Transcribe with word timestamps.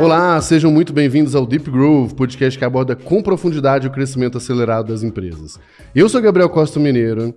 Olá, 0.00 0.40
sejam 0.40 0.72
muito 0.72 0.92
bem-vindos 0.92 1.36
ao 1.36 1.46
Deep 1.46 1.70
Growth, 1.70 2.14
podcast 2.14 2.58
que 2.58 2.64
aborda 2.64 2.96
com 2.96 3.22
profundidade 3.22 3.86
o 3.86 3.90
crescimento 3.90 4.36
acelerado 4.36 4.88
das 4.88 5.04
empresas. 5.04 5.58
Eu 5.94 6.08
sou 6.08 6.20
Gabriel 6.20 6.50
Costa 6.50 6.80
Mineiro 6.80 7.32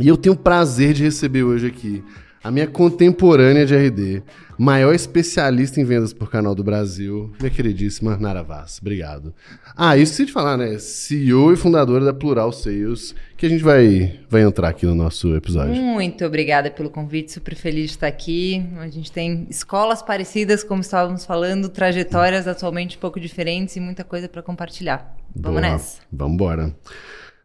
e 0.00 0.08
eu 0.08 0.16
tenho 0.16 0.34
o 0.34 0.38
prazer 0.38 0.92
de 0.92 1.04
receber 1.04 1.44
hoje 1.44 1.68
aqui 1.68 2.02
a 2.46 2.50
minha 2.52 2.68
contemporânea 2.68 3.66
de 3.66 3.74
RD, 3.74 4.22
maior 4.56 4.94
especialista 4.94 5.80
em 5.80 5.84
vendas 5.84 6.12
por 6.12 6.30
canal 6.30 6.54
do 6.54 6.62
Brasil, 6.62 7.32
minha 7.40 7.50
queridíssima 7.50 8.16
Nara 8.16 8.44
Vaz. 8.44 8.78
Obrigado. 8.80 9.34
Ah, 9.76 9.96
isso 9.96 10.24
de 10.24 10.30
falar, 10.30 10.56
né? 10.56 10.78
CEO 10.78 11.52
e 11.52 11.56
fundadora 11.56 12.04
da 12.04 12.14
Plural 12.14 12.52
Sales, 12.52 13.16
que 13.36 13.46
a 13.46 13.48
gente 13.48 13.64
vai, 13.64 14.20
vai 14.30 14.42
entrar 14.42 14.68
aqui 14.68 14.86
no 14.86 14.94
nosso 14.94 15.34
episódio. 15.34 15.74
Muito 15.74 16.24
obrigada 16.24 16.70
pelo 16.70 16.88
convite, 16.88 17.32
super 17.32 17.56
feliz 17.56 17.86
de 17.86 17.96
estar 17.96 18.06
aqui. 18.06 18.64
A 18.78 18.88
gente 18.88 19.10
tem 19.10 19.48
escolas 19.50 20.00
parecidas, 20.00 20.62
como 20.62 20.80
estávamos 20.80 21.26
falando, 21.26 21.68
trajetórias 21.68 22.46
atualmente 22.46 22.96
um 22.96 23.00
pouco 23.00 23.18
diferentes 23.18 23.74
e 23.74 23.80
muita 23.80 24.04
coisa 24.04 24.28
para 24.28 24.40
compartilhar. 24.40 25.16
Vamos 25.34 25.60
Boa. 25.60 25.72
nessa. 25.72 25.98
Vamos 26.12 26.34
embora. 26.34 26.72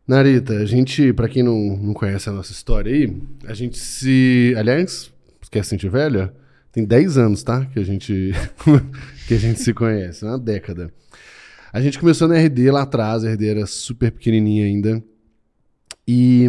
Narita, 0.07 0.53
a 0.53 0.65
gente, 0.65 1.13
pra 1.13 1.29
quem 1.29 1.43
não, 1.43 1.77
não 1.77 1.93
conhece 1.93 2.27
a 2.27 2.31
nossa 2.31 2.51
história 2.51 2.91
aí, 2.91 3.21
a 3.45 3.53
gente 3.53 3.77
se. 3.77 4.53
Aliás, 4.57 5.11
quer 5.49 5.63
se 5.63 5.69
sentir 5.69 5.89
velha? 5.89 6.33
Tem 6.71 6.85
10 6.85 7.17
anos, 7.17 7.43
tá? 7.43 7.65
Que 7.65 7.79
a 7.79 7.83
gente, 7.83 8.31
que 9.27 9.33
a 9.33 9.37
gente 9.37 9.59
se 9.59 9.73
conhece, 9.73 10.23
uma 10.25 10.39
década. 10.39 10.91
A 11.71 11.81
gente 11.81 11.99
começou 11.99 12.27
na 12.27 12.37
RD 12.37 12.71
lá 12.71 12.81
atrás, 12.83 13.23
a 13.23 13.31
RD 13.31 13.47
era 13.47 13.65
super 13.65 14.11
pequenininha 14.11 14.65
ainda. 14.65 15.03
E 16.07 16.47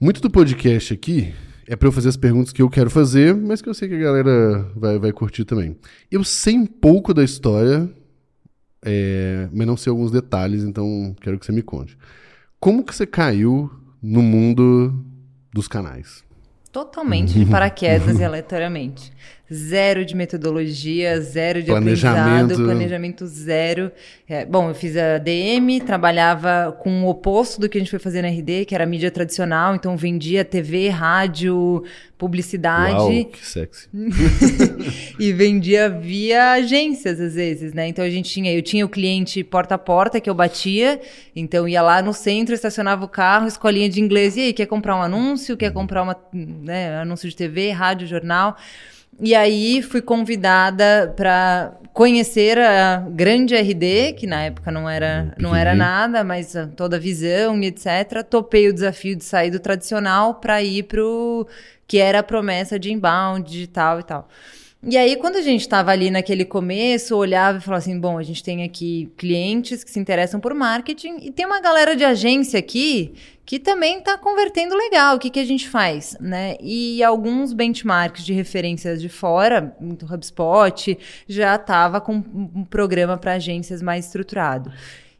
muito 0.00 0.20
do 0.20 0.30
podcast 0.30 0.94
aqui 0.94 1.34
é 1.66 1.76
para 1.76 1.86
eu 1.86 1.92
fazer 1.92 2.08
as 2.08 2.16
perguntas 2.16 2.52
que 2.52 2.62
eu 2.62 2.68
quero 2.68 2.90
fazer, 2.90 3.34
mas 3.34 3.62
que 3.62 3.68
eu 3.68 3.74
sei 3.74 3.88
que 3.88 3.94
a 3.94 3.98
galera 3.98 4.66
vai, 4.74 4.98
vai 4.98 5.12
curtir 5.12 5.44
também. 5.44 5.76
Eu 6.10 6.24
sei 6.24 6.56
um 6.56 6.66
pouco 6.66 7.14
da 7.14 7.22
história, 7.22 7.88
é, 8.82 9.48
mas 9.52 9.66
não 9.66 9.76
sei 9.76 9.90
alguns 9.90 10.10
detalhes, 10.10 10.64
então 10.64 11.14
quero 11.20 11.38
que 11.38 11.46
você 11.46 11.52
me 11.52 11.62
conte. 11.62 11.96
Como 12.60 12.84
que 12.84 12.94
você 12.94 13.06
caiu 13.06 13.70
no 14.02 14.20
mundo 14.20 15.02
dos 15.50 15.66
canais? 15.66 16.22
Totalmente 16.70 17.32
de 17.32 17.46
paraquedas 17.46 18.20
e 18.20 18.22
aleatoriamente. 18.24 19.10
Zero 19.52 20.04
de 20.04 20.14
metodologia, 20.14 21.20
zero 21.20 21.60
de 21.60 21.66
Planejamento. 21.66 22.22
aprendizado, 22.44 22.64
planejamento 22.64 23.26
zero. 23.26 23.90
É, 24.28 24.44
bom, 24.44 24.68
eu 24.68 24.74
fiz 24.76 24.96
a 24.96 25.18
DM, 25.18 25.80
trabalhava 25.80 26.70
com 26.80 27.02
o 27.02 27.08
oposto 27.08 27.60
do 27.60 27.68
que 27.68 27.76
a 27.76 27.80
gente 27.80 27.90
foi 27.90 27.98
fazer 27.98 28.22
na 28.22 28.28
RD, 28.28 28.64
que 28.64 28.76
era 28.76 28.86
mídia 28.86 29.10
tradicional, 29.10 29.74
então 29.74 29.96
vendia 29.96 30.44
TV, 30.44 30.88
rádio, 30.88 31.82
publicidade. 32.16 32.94
Uau, 32.94 33.24
que 33.24 33.44
sexy. 33.44 33.88
e 35.18 35.32
vendia 35.32 35.88
via 35.88 36.52
agências 36.52 37.18
às 37.18 37.34
vezes, 37.34 37.72
né? 37.72 37.88
Então 37.88 38.04
a 38.04 38.10
gente 38.10 38.30
tinha, 38.30 38.54
eu 38.54 38.62
tinha 38.62 38.86
o 38.86 38.88
cliente 38.88 39.42
porta 39.42 39.74
a 39.74 39.78
porta 39.78 40.20
que 40.20 40.30
eu 40.30 40.34
batia, 40.34 41.00
então 41.34 41.66
ia 41.66 41.82
lá 41.82 42.00
no 42.00 42.12
centro, 42.12 42.54
estacionava 42.54 43.04
o 43.04 43.08
carro, 43.08 43.48
escolinha 43.48 43.88
de 43.88 44.00
inglês, 44.00 44.36
e 44.36 44.42
aí, 44.42 44.52
quer 44.52 44.66
comprar 44.66 44.94
um 44.96 45.02
anúncio, 45.02 45.56
quer 45.56 45.72
comprar 45.72 46.04
uma, 46.04 46.16
né, 46.32 47.00
anúncio 47.00 47.28
de 47.28 47.34
TV, 47.34 47.72
rádio, 47.72 48.06
jornal. 48.06 48.56
E 49.20 49.34
aí 49.34 49.82
fui 49.82 50.00
convidada 50.00 51.12
para 51.14 51.74
conhecer 51.92 52.58
a 52.58 53.04
grande 53.10 53.54
RD, 53.54 54.14
que 54.14 54.26
na 54.26 54.44
época 54.44 54.70
não 54.70 54.88
era, 54.88 55.34
não 55.38 55.54
era 55.54 55.74
nada, 55.74 56.24
mas 56.24 56.56
ah, 56.56 56.68
toda 56.74 56.96
a 56.96 56.98
visão 56.98 57.60
e 57.60 57.66
etc. 57.66 58.24
Topei 58.28 58.68
o 58.68 58.72
desafio 58.72 59.14
de 59.16 59.24
sair 59.24 59.50
do 59.50 59.60
tradicional 59.60 60.34
para 60.34 60.62
ir 60.62 60.84
pro 60.84 61.46
que 61.86 61.98
era 61.98 62.20
a 62.20 62.22
promessa 62.22 62.78
de 62.78 62.92
inbound, 62.92 63.50
digital 63.50 64.00
e 64.00 64.02
tal. 64.04 64.28
E 64.82 64.96
aí, 64.96 65.16
quando 65.16 65.36
a 65.36 65.42
gente 65.42 65.60
estava 65.60 65.90
ali 65.90 66.10
naquele 66.10 66.44
começo, 66.44 67.14
olhava 67.14 67.58
e 67.58 67.60
falava 67.60 67.82
assim: 67.82 68.00
bom, 68.00 68.16
a 68.16 68.22
gente 68.22 68.42
tem 68.42 68.62
aqui 68.62 69.12
clientes 69.18 69.84
que 69.84 69.90
se 69.90 69.98
interessam 69.98 70.40
por 70.40 70.54
marketing 70.54 71.18
e 71.20 71.30
tem 71.30 71.44
uma 71.44 71.60
galera 71.60 71.94
de 71.94 72.04
agência 72.04 72.58
aqui 72.58 73.12
que 73.50 73.58
também 73.58 73.98
está 73.98 74.16
convertendo 74.16 74.76
legal. 74.76 75.16
O 75.16 75.18
que, 75.18 75.28
que 75.28 75.40
a 75.40 75.44
gente 75.44 75.68
faz? 75.68 76.16
Né? 76.20 76.56
E 76.60 77.02
alguns 77.02 77.52
benchmarks 77.52 78.24
de 78.24 78.32
referências 78.32 79.02
de 79.02 79.08
fora, 79.08 79.76
muito 79.80 80.06
HubSpot, 80.06 80.96
já 81.26 81.56
estava 81.56 82.00
com 82.00 82.12
um 82.12 82.64
programa 82.64 83.18
para 83.18 83.32
agências 83.32 83.82
mais 83.82 84.06
estruturado. 84.06 84.70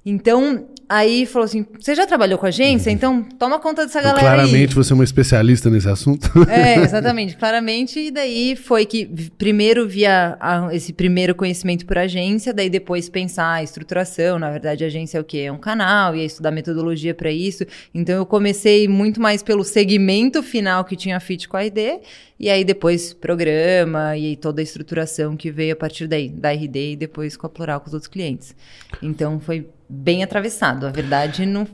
Então, 0.04 0.66
aí 0.88 1.26
falou 1.26 1.44
assim: 1.44 1.66
você 1.78 1.94
já 1.94 2.06
trabalhou 2.06 2.38
com 2.38 2.46
agência? 2.46 2.90
Então 2.90 3.22
toma 3.22 3.58
conta 3.60 3.84
dessa 3.84 4.00
galera 4.00 4.18
Claramente 4.20 4.70
aí. 4.70 4.74
você 4.74 4.92
é 4.92 4.94
uma 4.94 5.04
especialista 5.04 5.68
nesse 5.68 5.88
assunto. 5.88 6.26
É, 6.50 6.76
exatamente, 6.76 7.36
claramente. 7.36 8.00
E 8.00 8.10
daí 8.10 8.56
foi 8.56 8.86
que 8.86 9.04
primeiro 9.36 9.86
via 9.86 10.38
a- 10.40 10.68
esse 10.72 10.92
primeiro 10.94 11.34
conhecimento 11.34 11.84
por 11.84 11.98
agência, 11.98 12.52
daí 12.54 12.70
depois 12.70 13.10
pensar 13.10 13.52
a 13.56 13.62
estruturação. 13.62 14.38
Na 14.38 14.50
verdade, 14.50 14.84
a 14.84 14.86
agência 14.86 15.18
é 15.18 15.20
o 15.20 15.24
quê? 15.24 15.38
É 15.40 15.52
um 15.52 15.58
canal, 15.58 16.16
e 16.16 16.20
aí 16.20 16.26
estudar 16.26 16.50
metodologia 16.50 17.14
para 17.14 17.30
isso. 17.30 17.64
Então 17.94 18.16
eu 18.16 18.24
comecei 18.24 18.88
muito 18.88 19.20
mais 19.20 19.42
pelo 19.42 19.62
segmento 19.62 20.42
final 20.42 20.82
que 20.84 20.96
tinha 20.96 21.20
fit 21.20 21.46
com 21.46 21.58
a 21.58 21.64
ID, 21.66 22.00
e 22.38 22.48
aí 22.48 22.64
depois 22.64 23.12
programa 23.12 24.16
e 24.16 24.28
aí 24.28 24.36
toda 24.36 24.62
a 24.62 24.64
estruturação 24.64 25.36
que 25.36 25.50
veio 25.50 25.74
a 25.74 25.76
partir 25.76 26.06
daí, 26.06 26.30
da 26.30 26.50
RD 26.54 26.92
e 26.92 26.96
depois 26.96 27.36
com 27.36 27.46
a 27.46 27.50
Plural 27.50 27.80
com 27.80 27.88
os 27.88 27.92
outros 27.92 28.08
clientes. 28.08 28.56
Então 29.02 29.38
foi 29.38 29.66
bem 29.90 30.22
atravessado. 30.22 30.86
A 30.86 30.90
verdade 30.90 31.44
não 31.44 31.66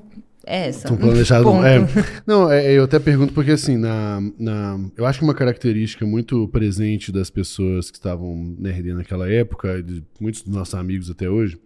é 0.46 0.68
essa. 0.68 0.88
Tão 0.88 0.96
planejado. 0.96 1.44
Ponto. 1.44 1.66
É. 1.66 1.78
Não, 2.26 2.50
é, 2.50 2.72
eu 2.72 2.84
até 2.84 2.98
pergunto 2.98 3.32
porque, 3.34 3.50
assim, 3.50 3.76
na, 3.76 4.20
na, 4.38 4.78
eu 4.96 5.04
acho 5.04 5.18
que 5.18 5.24
uma 5.24 5.34
característica 5.34 6.06
muito 6.06 6.48
presente 6.48 7.12
das 7.12 7.28
pessoas 7.28 7.90
que 7.90 7.98
estavam 7.98 8.54
na 8.58 8.70
RD 8.70 8.94
naquela 8.94 9.30
época, 9.30 9.78
e 9.78 9.82
de 9.82 10.04
muitos 10.20 10.42
dos 10.42 10.54
nossos 10.54 10.74
amigos 10.74 11.10
até 11.10 11.28
hoje, 11.28 11.58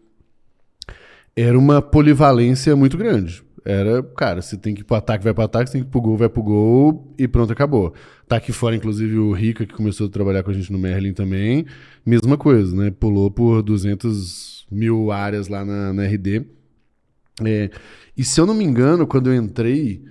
era 1.36 1.56
uma 1.58 1.80
polivalência 1.80 2.74
muito 2.74 2.96
grande. 2.96 3.42
Era, 3.64 4.02
cara, 4.02 4.40
você 4.40 4.56
tem 4.56 4.74
que 4.74 4.80
ir 4.80 4.84
pro 4.84 4.96
ataque, 4.96 5.22
vai 5.22 5.34
pro 5.34 5.44
ataque, 5.44 5.68
você 5.68 5.74
tem 5.74 5.82
que 5.82 5.88
ir 5.88 5.90
pro 5.90 6.00
gol, 6.00 6.16
vai 6.16 6.28
pro 6.28 6.42
gol 6.42 7.14
e 7.18 7.28
pronto, 7.28 7.52
acabou. 7.52 7.92
Tá 8.30 8.36
aqui 8.36 8.52
fora, 8.52 8.76
inclusive, 8.76 9.18
o 9.18 9.32
Rica, 9.32 9.66
que 9.66 9.74
começou 9.74 10.06
a 10.06 10.08
trabalhar 10.08 10.44
com 10.44 10.52
a 10.52 10.54
gente 10.54 10.70
no 10.70 10.78
Merlin 10.78 11.12
também, 11.12 11.66
mesma 12.06 12.38
coisa, 12.38 12.76
né? 12.76 12.92
Pulou 12.92 13.28
por 13.28 13.60
200 13.60 14.68
mil 14.70 15.10
áreas 15.10 15.48
lá 15.48 15.64
na, 15.64 15.92
na 15.92 16.04
RD. 16.04 16.46
É, 17.44 17.70
e 18.16 18.22
se 18.22 18.40
eu 18.40 18.46
não 18.46 18.54
me 18.54 18.62
engano, 18.62 19.04
quando 19.04 19.32
eu 19.32 19.34
entrei, 19.34 20.04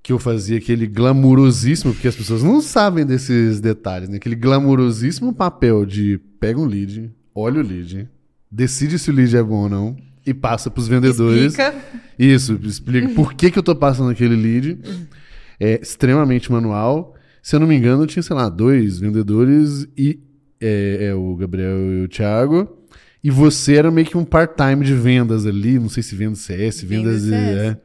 que 0.00 0.12
eu 0.12 0.18
fazia 0.20 0.58
aquele 0.58 0.86
glamurosíssimo, 0.86 1.92
porque 1.92 2.06
as 2.06 2.14
pessoas 2.14 2.40
não 2.44 2.60
sabem 2.60 3.04
desses 3.04 3.60
detalhes, 3.60 4.08
né? 4.08 4.18
Aquele 4.18 4.36
glamurosíssimo 4.36 5.34
papel 5.34 5.84
de 5.84 6.20
pega 6.38 6.60
um 6.60 6.66
lead, 6.66 7.12
olha 7.34 7.60
o 7.60 7.66
lead, 7.66 8.08
decide 8.48 8.96
se 8.96 9.10
o 9.10 9.12
lead 9.12 9.36
é 9.36 9.42
bom 9.42 9.64
ou 9.64 9.68
não 9.68 9.96
e 10.24 10.32
passa 10.32 10.70
pros 10.70 10.86
vendedores. 10.86 11.46
Explica. 11.46 11.74
Isso, 12.16 12.60
explica 12.62 13.08
por 13.08 13.34
que, 13.34 13.50
que 13.50 13.58
eu 13.58 13.62
tô 13.64 13.74
passando 13.74 14.10
aquele 14.10 14.36
lead. 14.36 14.78
É 15.58 15.80
extremamente 15.82 16.52
manual. 16.52 17.13
Se 17.44 17.54
eu 17.54 17.60
não 17.60 17.66
me 17.66 17.76
engano, 17.76 18.06
tinha, 18.06 18.22
sei 18.22 18.34
lá, 18.34 18.48
dois 18.48 18.98
vendedores 18.98 19.86
e 19.94 20.18
é, 20.58 21.08
é, 21.08 21.14
o 21.14 21.36
Gabriel 21.36 21.76
e 21.76 22.04
o 22.04 22.08
Thiago. 22.08 22.74
E 23.22 23.30
você 23.30 23.74
era 23.76 23.90
meio 23.90 24.06
que 24.06 24.16
um 24.16 24.24
part-time 24.24 24.82
de 24.82 24.94
vendas 24.94 25.44
ali, 25.44 25.78
não 25.78 25.90
sei 25.90 26.02
se 26.02 26.16
vendas 26.16 26.38
CS, 26.38 26.80
vendas. 26.80 27.20
CS. 27.20 27.32
É, 27.34 27.80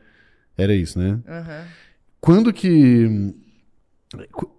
era 0.57 0.73
isso, 0.73 0.97
né? 0.97 1.19
Aham. 1.27 1.63
Quando 2.21 2.53
que. 2.53 3.35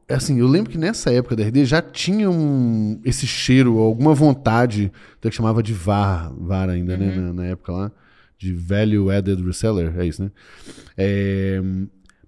Assim, 0.06 0.38
eu 0.38 0.46
lembro 0.46 0.70
que 0.70 0.76
nessa 0.76 1.10
época 1.10 1.34
da 1.34 1.44
RD 1.44 1.64
já 1.64 1.80
tinha 1.80 2.30
um, 2.30 3.00
esse 3.02 3.26
cheiro, 3.26 3.78
alguma 3.78 4.12
vontade, 4.12 4.92
do 5.18 5.30
que 5.30 5.34
chamava 5.34 5.62
de 5.62 5.72
VAR, 5.72 6.30
VAR 6.38 6.68
ainda, 6.68 6.98
né? 6.98 7.16
Na, 7.16 7.32
na 7.32 7.46
época 7.46 7.72
lá, 7.72 7.92
de 8.36 8.52
Value 8.52 9.10
Added 9.10 9.42
Reseller, 9.42 9.98
é 9.98 10.04
isso, 10.04 10.24
né? 10.24 10.30
É, 10.94 11.62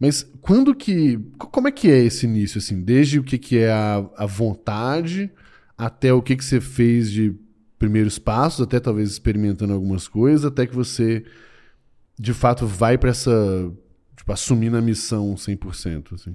mas 0.02 0.28
quando 0.40 0.74
que. 0.74 1.16
co- 1.38 1.46
Como 1.46 1.68
é 1.68 1.70
que 1.70 1.88
é 1.88 1.98
esse 1.98 2.26
início, 2.26 2.58
assim? 2.58 2.82
Desde 2.82 3.20
o 3.20 3.22
que, 3.22 3.38
que 3.38 3.56
é 3.58 3.70
a, 3.70 4.04
a 4.16 4.26
vontade 4.26 5.30
até 5.78 6.12
o 6.12 6.20
que, 6.20 6.34
que 6.34 6.44
você 6.44 6.60
fez 6.60 7.08
de 7.08 7.32
primeiros 7.78 8.18
passos, 8.18 8.60
até 8.62 8.80
talvez 8.80 9.10
experimentando 9.10 9.72
algumas 9.72 10.08
coisas, 10.08 10.44
até 10.44 10.66
que 10.66 10.74
você 10.74 11.24
de 12.18 12.34
fato 12.34 12.66
vai 12.66 12.98
pra 12.98 13.10
essa. 13.10 13.30
Tipo, 14.16 14.32
assumindo 14.32 14.76
a 14.76 14.80
missão 14.80 15.34
100%. 15.34 16.14
Assim. 16.14 16.34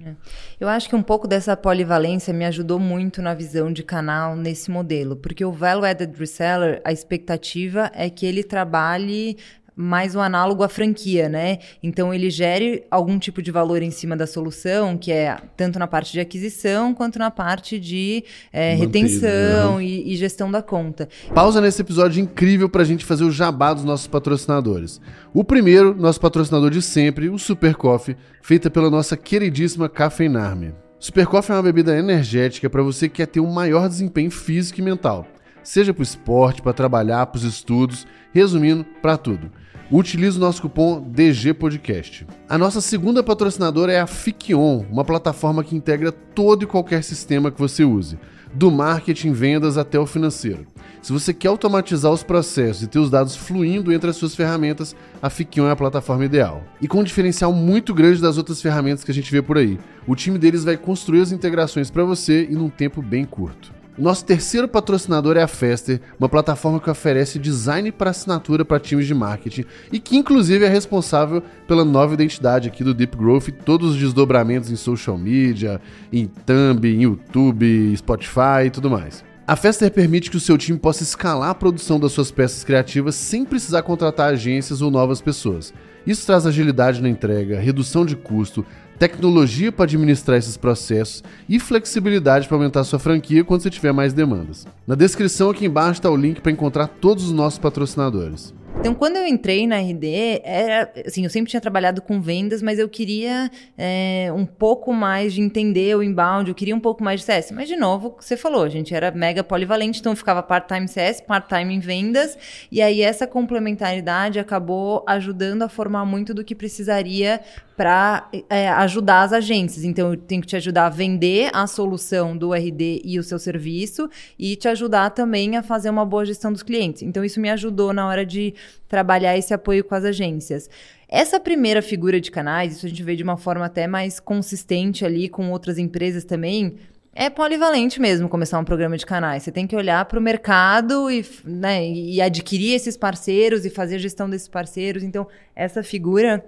Eu 0.60 0.68
acho 0.68 0.90
que 0.90 0.96
um 0.96 1.04
pouco 1.04 1.26
dessa 1.28 1.56
polivalência 1.56 2.34
me 2.34 2.44
ajudou 2.46 2.80
muito 2.80 3.22
na 3.22 3.34
visão 3.34 3.72
de 3.72 3.82
canal 3.84 4.36
nesse 4.36 4.70
modelo, 4.72 5.16
porque 5.16 5.46
o 5.46 5.52
Value 5.54 5.86
Added 5.86 6.18
Reseller, 6.18 6.82
a 6.84 6.92
expectativa 6.92 7.90
é 7.94 8.10
que 8.10 8.26
ele 8.26 8.44
trabalhe 8.44 9.38
mais 9.78 10.16
um 10.16 10.20
análogo 10.20 10.64
à 10.64 10.68
franquia, 10.68 11.30
né? 11.30 11.60
Então 11.84 12.12
ele 12.12 12.32
gere 12.32 12.84
algum 12.90 13.20
tipo 13.20 13.44
de 13.44 13.52
valor 13.52 13.84
em 13.84 13.92
cima 13.92 14.18
da 14.18 14.26
solução, 14.26 14.98
que 14.98 15.12
é 15.12 15.38
tanto 15.56 15.78
na 15.78 15.86
parte 15.86 16.12
de 16.12 16.20
aquisição 16.20 16.96
quanto 16.96 17.20
na 17.20 17.30
parte 17.30 17.80
de 17.80 18.24
Manter, 18.52 18.76
retenção 18.76 19.80
e, 19.80 20.12
e 20.12 20.16
gestão 20.16 20.50
da 20.50 20.64
conta. 20.64 21.08
Pausa 21.34 21.62
nesse 21.62 21.82
episódio 21.82 22.20
incrível 22.22 22.68
pra 22.68 22.84
gente 22.84 23.06
fazer 23.06 23.24
o 23.24 23.32
jabá 23.32 23.72
dos 23.74 23.84
nossos 23.84 24.08
patrocinadores. 24.08 25.00
O 25.32 25.44
primeiro, 25.44 25.94
nosso 25.96 26.20
patrocinador 26.20 26.72
de 26.72 26.82
sempre, 26.82 27.30
o 27.30 27.38
Super 27.38 27.76
Coffee, 27.76 28.18
feita 28.42 28.72
pela 28.72 28.90
nossa 28.90 29.16
queridíssima 29.16 29.88
Cafeinarme. 29.88 30.74
Super 31.00 31.28
Coffee 31.28 31.54
é 31.54 31.56
uma 31.58 31.64
bebida 31.64 31.96
energética 31.96 32.68
para 32.68 32.82
você 32.82 33.08
que 33.08 33.18
quer 33.18 33.28
ter 33.28 33.40
um 33.40 33.52
maior 33.52 33.88
desempenho 33.88 34.32
físico 34.32 34.80
e 34.80 34.84
mental. 34.84 35.28
seja 35.64 35.94
para 35.94 36.02
o 36.02 36.04
esporte, 36.04 36.62
para 36.62 36.72
trabalhar, 36.72 37.26
para 37.28 37.38
os 37.38 37.44
estudos, 37.44 38.08
resumindo, 38.34 38.86
para 39.02 39.18
tudo. 39.18 39.52
Utilize 39.90 40.38
o 40.38 40.42
nosso 40.42 40.62
cupom 40.62 41.00
DG 41.00 41.54
Podcast. 41.54 42.28
A 42.50 42.58
nossa 42.58 42.82
segunda 42.82 43.24
patrocinadora 43.24 43.94
é 43.94 44.02
a 44.02 44.06
Fikion, 44.06 44.84
uma 44.92 45.06
plataforma 45.06 45.64
que 45.64 45.78
integra 45.78 46.12
todo 46.12 46.64
e 46.64 46.68
qualquer 46.68 47.02
sistema 47.06 47.50
que 47.50 47.58
você 47.58 47.86
use, 47.86 48.20
do 48.54 48.70
marketing, 48.70 49.32
vendas 49.32 49.78
até 49.78 49.98
o 49.98 50.06
financeiro. 50.06 50.68
Se 51.02 51.14
você 51.14 51.34
quer 51.34 51.48
automatizar 51.48 52.12
os 52.12 52.22
processos 52.22 52.84
e 52.84 52.88
ter 52.88 53.00
os 53.00 53.10
dados 53.10 53.38
fluindo 53.38 53.94
entre 53.94 54.10
as 54.10 54.18
suas 54.18 54.36
ferramentas, 54.36 54.94
a 55.22 55.30
Fikion 55.30 55.70
é 55.70 55.72
a 55.72 55.76
plataforma 55.76 56.26
ideal. 56.26 56.62
E 56.82 56.88
com 56.88 57.00
um 57.00 57.04
diferencial 57.04 57.54
muito 57.54 57.94
grande 57.94 58.22
das 58.22 58.38
outras 58.38 58.62
ferramentas 58.62 59.06
que 59.06 59.12
a 59.12 59.14
gente 59.14 59.32
vê 59.32 59.42
por 59.42 59.58
aí. 59.58 59.80
O 60.06 60.18
time 60.18 60.38
deles 60.38 60.66
vai 60.66 60.76
construir 60.76 61.22
as 61.22 61.32
integrações 61.32 61.90
para 61.90 62.04
você 62.04 62.46
e 62.50 62.56
num 62.56 62.70
tempo 62.70 63.02
bem 63.02 63.24
curto. 63.24 63.77
Nosso 63.98 64.24
terceiro 64.24 64.68
patrocinador 64.68 65.38
é 65.38 65.42
a 65.42 65.48
Fester, 65.48 66.00
uma 66.20 66.30
plataforma 66.30 66.80
que 66.80 66.88
oferece 66.88 67.40
design 67.40 67.92
para 67.92 68.12
assinatura 68.12 68.64
para 68.64 68.80
times 68.80 69.08
de 69.08 69.14
marketing 69.16 69.66
e 69.92 70.00
que 70.00 70.16
inclusive 70.16 70.64
é 70.64 70.68
responsável 70.68 71.42
pela 71.68 71.84
nova 71.84 72.14
identidade 72.14 72.68
aqui 72.68 72.84
do 72.84 72.94
Deep 72.94 73.18
Growth 73.18 73.48
e 73.48 73.52
todos 73.52 73.92
os 73.92 73.98
desdobramentos 73.98 74.70
em 74.70 74.76
social 74.76 75.18
media, 75.18 75.82
em 76.14 76.28
Thumb, 76.28 76.86
em 76.86 77.02
YouTube, 77.02 77.98
Spotify 77.98 78.68
e 78.68 78.70
tudo 78.70 78.88
mais. 78.88 79.26
A 79.48 79.56
Fester 79.56 79.90
permite 79.90 80.30
que 80.30 80.38
o 80.38 80.42
seu 80.42 80.60
time 80.60 80.78
possa 80.78 81.02
escalar 81.02 81.50
a 81.50 81.56
produção 81.56 82.00
das 82.00 82.12
suas 82.12 82.30
peças 82.30 82.64
criativas 82.64 83.16
sem 83.16 83.46
precisar 83.46 83.82
contratar 83.82 84.32
agências 84.32 84.80
ou 84.80 84.92
novas 84.92 85.22
pessoas. 85.22 85.74
Isso 86.06 86.26
traz 86.26 86.46
agilidade 86.46 87.02
na 87.02 87.10
entrega, 87.10 87.60
redução 87.60 88.06
de 88.06 88.16
custo, 88.16 88.66
tecnologia 88.98 89.72
para 89.72 89.86
administrar 89.86 90.38
esses 90.38 90.58
processos 90.58 91.24
e 91.48 91.60
flexibilidade 91.60 92.48
para 92.48 92.58
aumentar 92.58 92.84
sua 92.84 93.00
franquia 93.00 93.44
quando 93.44 93.62
você 93.62 93.70
tiver 93.70 93.92
mais 93.92 94.14
demandas. 94.14 94.66
Na 94.86 94.96
descrição 94.96 95.50
aqui 95.50 95.66
embaixo 95.66 96.00
está 96.00 96.10
o 96.10 96.16
link 96.16 96.42
para 96.42 96.52
encontrar 96.52 96.88
todos 96.88 97.26
os 97.26 97.32
nossos 97.32 97.60
patrocinadores. 97.60 98.54
Então, 98.80 98.94
quando 98.94 99.16
eu 99.16 99.26
entrei 99.26 99.66
na 99.66 99.80
RD, 99.80 100.42
era, 100.44 100.92
assim, 101.06 101.24
eu 101.24 101.32
sempre 101.32 101.50
tinha 101.50 101.60
trabalhado 101.60 102.00
com 102.00 102.22
vendas, 102.22 102.62
mas 102.62 102.78
eu 102.78 102.88
queria 102.88 103.50
é, 103.76 104.32
um 104.36 104.46
pouco 104.46 104.94
mais 104.94 105.34
de 105.34 105.42
entender 105.42 105.98
o 105.98 106.04
inbound, 106.04 106.50
eu 106.50 106.56
queria 106.56 106.76
um 106.76 106.80
pouco 106.80 107.04
mais 107.04 107.22
de 107.22 107.26
CS. 107.26 107.52
Mas, 107.52 107.68
de 107.68 107.76
novo, 107.76 108.16
você 108.20 108.38
falou, 108.38 108.64
a 108.64 108.70
gente 108.70 108.94
era 108.94 109.10
mega 109.10 109.44
polivalente, 109.44 110.00
então 110.00 110.12
eu 110.12 110.16
ficava 110.16 110.44
part-time 110.44 110.88
CS, 110.88 111.22
part-time 111.22 111.74
em 111.74 111.80
vendas, 111.80 112.38
e 112.72 112.80
aí 112.80 113.02
essa 113.02 113.26
complementaridade 113.26 114.40
acabou 114.40 115.04
ajudando 115.08 115.64
a 115.64 115.70
formar 115.70 116.06
muito 116.06 116.32
do 116.32 116.44
que 116.44 116.54
precisaria 116.54 117.42
para 117.78 118.28
é, 118.50 118.68
ajudar 118.70 119.22
as 119.22 119.32
agências. 119.32 119.86
Então, 119.86 120.12
eu 120.12 120.18
tenho 120.18 120.42
que 120.42 120.48
te 120.48 120.56
ajudar 120.56 120.88
a 120.88 120.90
vender 120.90 121.52
a 121.54 121.68
solução 121.68 122.36
do 122.36 122.52
RD 122.52 123.04
e 123.06 123.20
o 123.20 123.24
seu 123.24 123.38
serviço 123.38 124.10
e 124.38 124.56
te 124.56 124.68
ajudar 124.68 125.12
também 125.12 125.56
a 125.56 125.62
fazer 125.62 125.92
uma 125.92 126.04
boa 126.04 126.26
gestão 126.26 126.52
dos 126.52 126.64
clientes. 126.64 127.04
Então, 127.04 127.24
isso 127.24 127.40
me 127.40 127.52
ajudou 127.52 127.94
na 127.94 128.08
hora 128.08 128.26
de 128.26 128.56
trabalhar 128.90 129.38
esse 129.38 129.54
apoio 129.54 129.84
com 129.84 129.94
as 129.94 130.04
agências. 130.04 130.68
Essa 131.08 131.40
primeira 131.40 131.84
figura 131.84 132.20
de 132.20 132.32
canais, 132.32 132.76
isso 132.76 132.88
a 132.88 132.90
gente 132.90 133.04
vê 133.04 133.16
de 133.16 133.22
uma 133.22 133.38
forma 133.38 133.66
até 133.66 133.86
mais 133.86 134.20
consistente 134.20 135.06
ali 135.06 135.30
com 135.30 135.52
outras 135.52 135.78
empresas 135.78 136.24
também, 136.26 136.78
é 137.14 137.30
polivalente 137.30 138.02
mesmo 138.02 138.28
começar 138.28 138.60
um 138.60 138.64
programa 138.64 138.98
de 138.98 139.06
canais. 139.06 139.44
Você 139.44 139.52
tem 139.52 139.68
que 139.68 139.76
olhar 139.76 140.04
para 140.06 140.18
o 140.18 140.22
mercado 140.22 141.12
e, 141.12 141.24
né, 141.46 141.88
e 141.88 142.20
adquirir 142.22 142.74
esses 142.74 142.98
parceiros 142.98 143.66
e 143.66 143.70
fazer 143.70 143.96
a 143.96 144.00
gestão 144.00 144.28
desses 144.28 144.48
parceiros. 144.48 145.04
Então, 145.04 145.28
essa 145.56 145.82
figura 145.82 146.44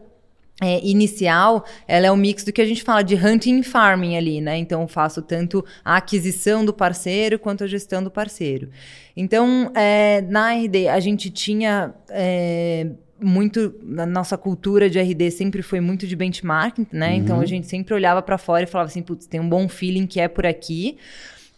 é, 0.61 0.85
inicial, 0.85 1.65
ela 1.87 2.07
é 2.07 2.11
um 2.11 2.17
mix 2.17 2.43
do 2.43 2.51
que 2.51 2.61
a 2.61 2.65
gente 2.65 2.83
fala 2.83 3.01
de 3.01 3.15
hunting 3.15 3.59
e 3.59 3.63
farming 3.63 4.17
ali, 4.17 4.41
né? 4.41 4.57
Então, 4.57 4.81
eu 4.81 4.87
faço 4.87 5.21
tanto 5.21 5.63
a 5.83 5.97
aquisição 5.97 6.65
do 6.65 6.73
parceiro 6.73 7.39
quanto 7.39 7.63
a 7.63 7.67
gestão 7.67 8.03
do 8.03 8.11
parceiro. 8.11 8.69
Então, 9.15 9.71
é, 9.73 10.21
na 10.21 10.53
RD, 10.53 10.89
a 10.89 10.99
gente 10.99 11.29
tinha 11.29 11.93
é, 12.09 12.87
muito. 13.21 13.73
Na 13.83 14.05
nossa 14.05 14.37
cultura 14.37 14.89
de 14.89 14.99
RD 14.99 15.31
sempre 15.31 15.61
foi 15.61 15.79
muito 15.79 16.05
de 16.05 16.15
benchmarking, 16.15 16.87
né? 16.91 17.11
Uhum. 17.11 17.15
Então, 17.15 17.39
a 17.39 17.45
gente 17.45 17.67
sempre 17.67 17.93
olhava 17.93 18.21
para 18.21 18.37
fora 18.37 18.63
e 18.63 18.67
falava 18.67 18.89
assim: 18.89 19.01
putz, 19.01 19.25
tem 19.25 19.39
um 19.39 19.47
bom 19.47 19.69
feeling 19.69 20.05
que 20.05 20.19
é 20.19 20.27
por 20.27 20.45
aqui. 20.45 20.97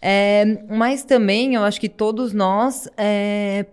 É, 0.02 0.64
mas 0.68 1.04
também 1.04 1.54
eu 1.54 1.64
acho 1.64 1.80
que 1.80 1.88
todos 1.88 2.34
nós 2.34 2.90
é, 2.98 3.68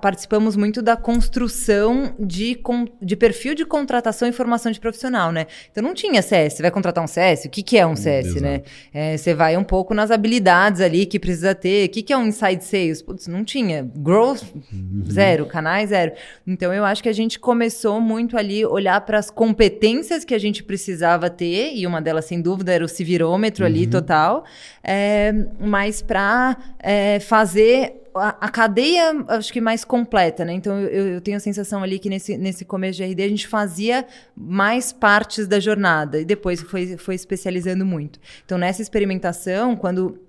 participamos 0.00 0.56
muito 0.56 0.80
da 0.80 0.96
construção 0.96 2.14
de, 2.18 2.58
de 3.02 3.16
perfil 3.16 3.54
de 3.54 3.64
contratação 3.64 4.28
e 4.28 4.32
formação 4.32 4.72
de 4.72 4.80
profissional, 4.80 5.30
né? 5.30 5.46
Então 5.70 5.82
não 5.82 5.94
tinha 5.94 6.22
CS. 6.22 6.54
Você 6.54 6.62
vai 6.62 6.70
contratar 6.70 7.02
um 7.02 7.06
CS? 7.06 7.44
O 7.44 7.50
que, 7.50 7.62
que 7.62 7.76
é 7.76 7.86
um 7.86 7.94
CS, 7.94 8.36
hum, 8.36 8.40
né? 8.40 8.62
É, 8.92 9.16
você 9.16 9.34
vai 9.34 9.56
um 9.56 9.64
pouco 9.64 9.94
nas 9.94 10.10
habilidades 10.10 10.80
ali 10.80 11.06
que 11.06 11.18
precisa 11.18 11.54
ter. 11.54 11.86
O 11.86 11.88
que, 11.90 12.02
que 12.02 12.12
é 12.12 12.16
um 12.16 12.26
inside 12.26 12.64
sales? 12.64 13.02
Putz, 13.02 13.26
não 13.26 13.44
tinha. 13.44 13.88
Growth, 13.94 14.42
uhum. 14.54 15.04
zero. 15.10 15.46
Canais, 15.46 15.90
zero. 15.90 16.12
Então 16.46 16.72
eu 16.72 16.84
acho 16.84 17.02
que 17.02 17.08
a 17.08 17.12
gente 17.12 17.38
começou 17.38 18.00
muito 18.00 18.36
ali 18.36 18.64
olhar 18.64 19.00
para 19.02 19.18
as 19.18 19.30
competências 19.30 20.24
que 20.24 20.34
a 20.34 20.38
gente 20.38 20.62
precisava 20.62 21.28
ter, 21.28 21.74
e 21.74 21.86
uma 21.86 22.00
delas, 22.00 22.24
sem 22.24 22.40
dúvida, 22.40 22.72
era 22.72 22.84
o 22.84 22.88
civirômetro 22.88 23.64
uhum. 23.64 23.70
ali 23.70 23.86
total, 23.86 24.44
é, 24.82 25.32
mas 25.58 26.02
para 26.02 26.56
é, 26.78 27.20
fazer 27.20 28.05
a, 28.18 28.36
a, 28.40 28.48
cadeia, 28.48 29.24
acho 29.28 29.52
que 29.52 29.60
mais 29.60 29.84
completa, 29.84 30.44
né? 30.44 30.52
Então, 30.52 30.78
eu, 30.80 31.14
eu, 31.14 31.20
tenho 31.20 31.36
a 31.36 31.40
sensação 31.40 31.82
ali 31.82 31.98
que 31.98 32.08
nesse, 32.08 32.36
nesse 32.36 32.64
começo 32.64 32.96
de 32.96 33.04
RD 33.04 33.22
a 33.22 33.28
gente 33.28 33.46
fazia 33.46 34.06
mais 34.36 34.92
partes 34.92 35.46
da 35.46 35.60
jornada 35.60 36.20
e 36.20 36.24
depois 36.24 36.60
foi, 36.62 36.96
foi 36.96 37.14
especializando 37.14 37.84
muito. 37.84 38.18
Então, 38.44 38.58
nessa 38.58 38.82
experimentação, 38.82 39.76
quando 39.76 40.20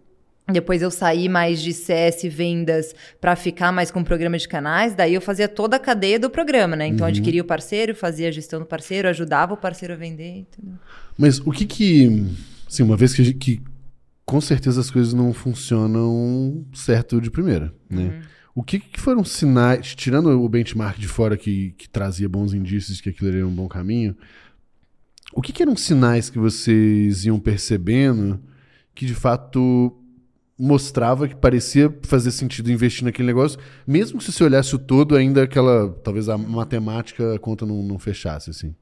depois 0.49 0.81
eu 0.81 0.89
saí 0.89 1.27
mais 1.27 1.61
de 1.61 1.73
CS 1.73 2.23
vendas 2.23 2.95
para 3.19 3.35
ficar 3.35 3.71
mais 3.71 3.91
com 3.91 3.99
o 3.99 4.05
programa 4.05 4.37
de 4.37 4.47
canais, 4.47 4.95
daí 4.95 5.13
eu 5.13 5.21
fazia 5.21 5.47
toda 5.47 5.75
a 5.75 5.79
cadeia 5.79 6.17
do 6.17 6.29
programa, 6.29 6.75
né? 6.75 6.87
Então, 6.87 7.05
uhum. 7.05 7.09
adquiria 7.09 7.41
o 7.41 7.45
parceiro, 7.45 7.93
fazia 7.93 8.29
a 8.29 8.31
gestão 8.31 8.59
do 8.59 8.65
parceiro, 8.65 9.09
ajudava 9.09 9.53
o 9.53 9.57
parceiro 9.57 9.93
a 9.93 9.97
vender. 9.97 10.39
Entendeu? 10.39 10.75
Mas 11.17 11.39
o 11.39 11.51
que 11.51 11.65
que... 11.65 12.25
Assim, 12.65 12.83
uma 12.83 12.95
vez 12.95 13.13
que, 13.13 13.33
que 13.33 13.61
com 14.27 14.41
certeza 14.41 14.81
as 14.81 14.91
coisas 14.91 15.13
não 15.13 15.33
funcionam 15.33 16.65
certo 16.73 17.21
de 17.21 17.31
primeira, 17.31 17.73
né? 17.89 18.03
Uhum. 18.03 18.21
O 18.55 18.63
que, 18.63 18.77
que, 18.77 18.99
foram 18.99 19.23
sinais, 19.23 19.95
tirando 19.95 20.27
o 20.29 20.49
benchmark 20.49 20.99
de 20.99 21.07
fora 21.07 21.37
que, 21.37 21.71
que 21.77 21.87
trazia 21.87 22.27
bons 22.27 22.53
indícios 22.53 22.97
de 22.97 23.03
que 23.03 23.09
aquilo 23.09 23.29
era 23.29 23.47
um 23.47 23.55
bom 23.55 23.69
caminho, 23.69 24.17
o 25.31 25.41
que, 25.41 25.53
que, 25.53 25.61
eram 25.61 25.77
sinais 25.77 26.29
que 26.29 26.37
vocês 26.37 27.23
iam 27.23 27.39
percebendo 27.39 28.41
que 28.93 29.05
de 29.05 29.13
fato 29.13 29.95
mostrava 30.59 31.27
que 31.27 31.35
parecia 31.35 31.95
fazer 32.01 32.31
sentido 32.31 32.69
investir 32.69 33.05
naquele 33.05 33.27
negócio, 33.27 33.57
mesmo 33.85 34.17
que 34.17 34.25
se 34.25 34.33
você 34.33 34.43
olhasse 34.43 34.75
o 34.75 34.79
todo, 34.79 35.15
ainda 35.15 35.43
aquela, 35.43 35.89
talvez 36.03 36.27
a 36.27 36.37
matemática 36.37 37.35
a 37.35 37.39
conta 37.39 37.65
não, 37.65 37.81
não 37.81 37.97
fechasse, 37.97 38.49
assim? 38.49 38.75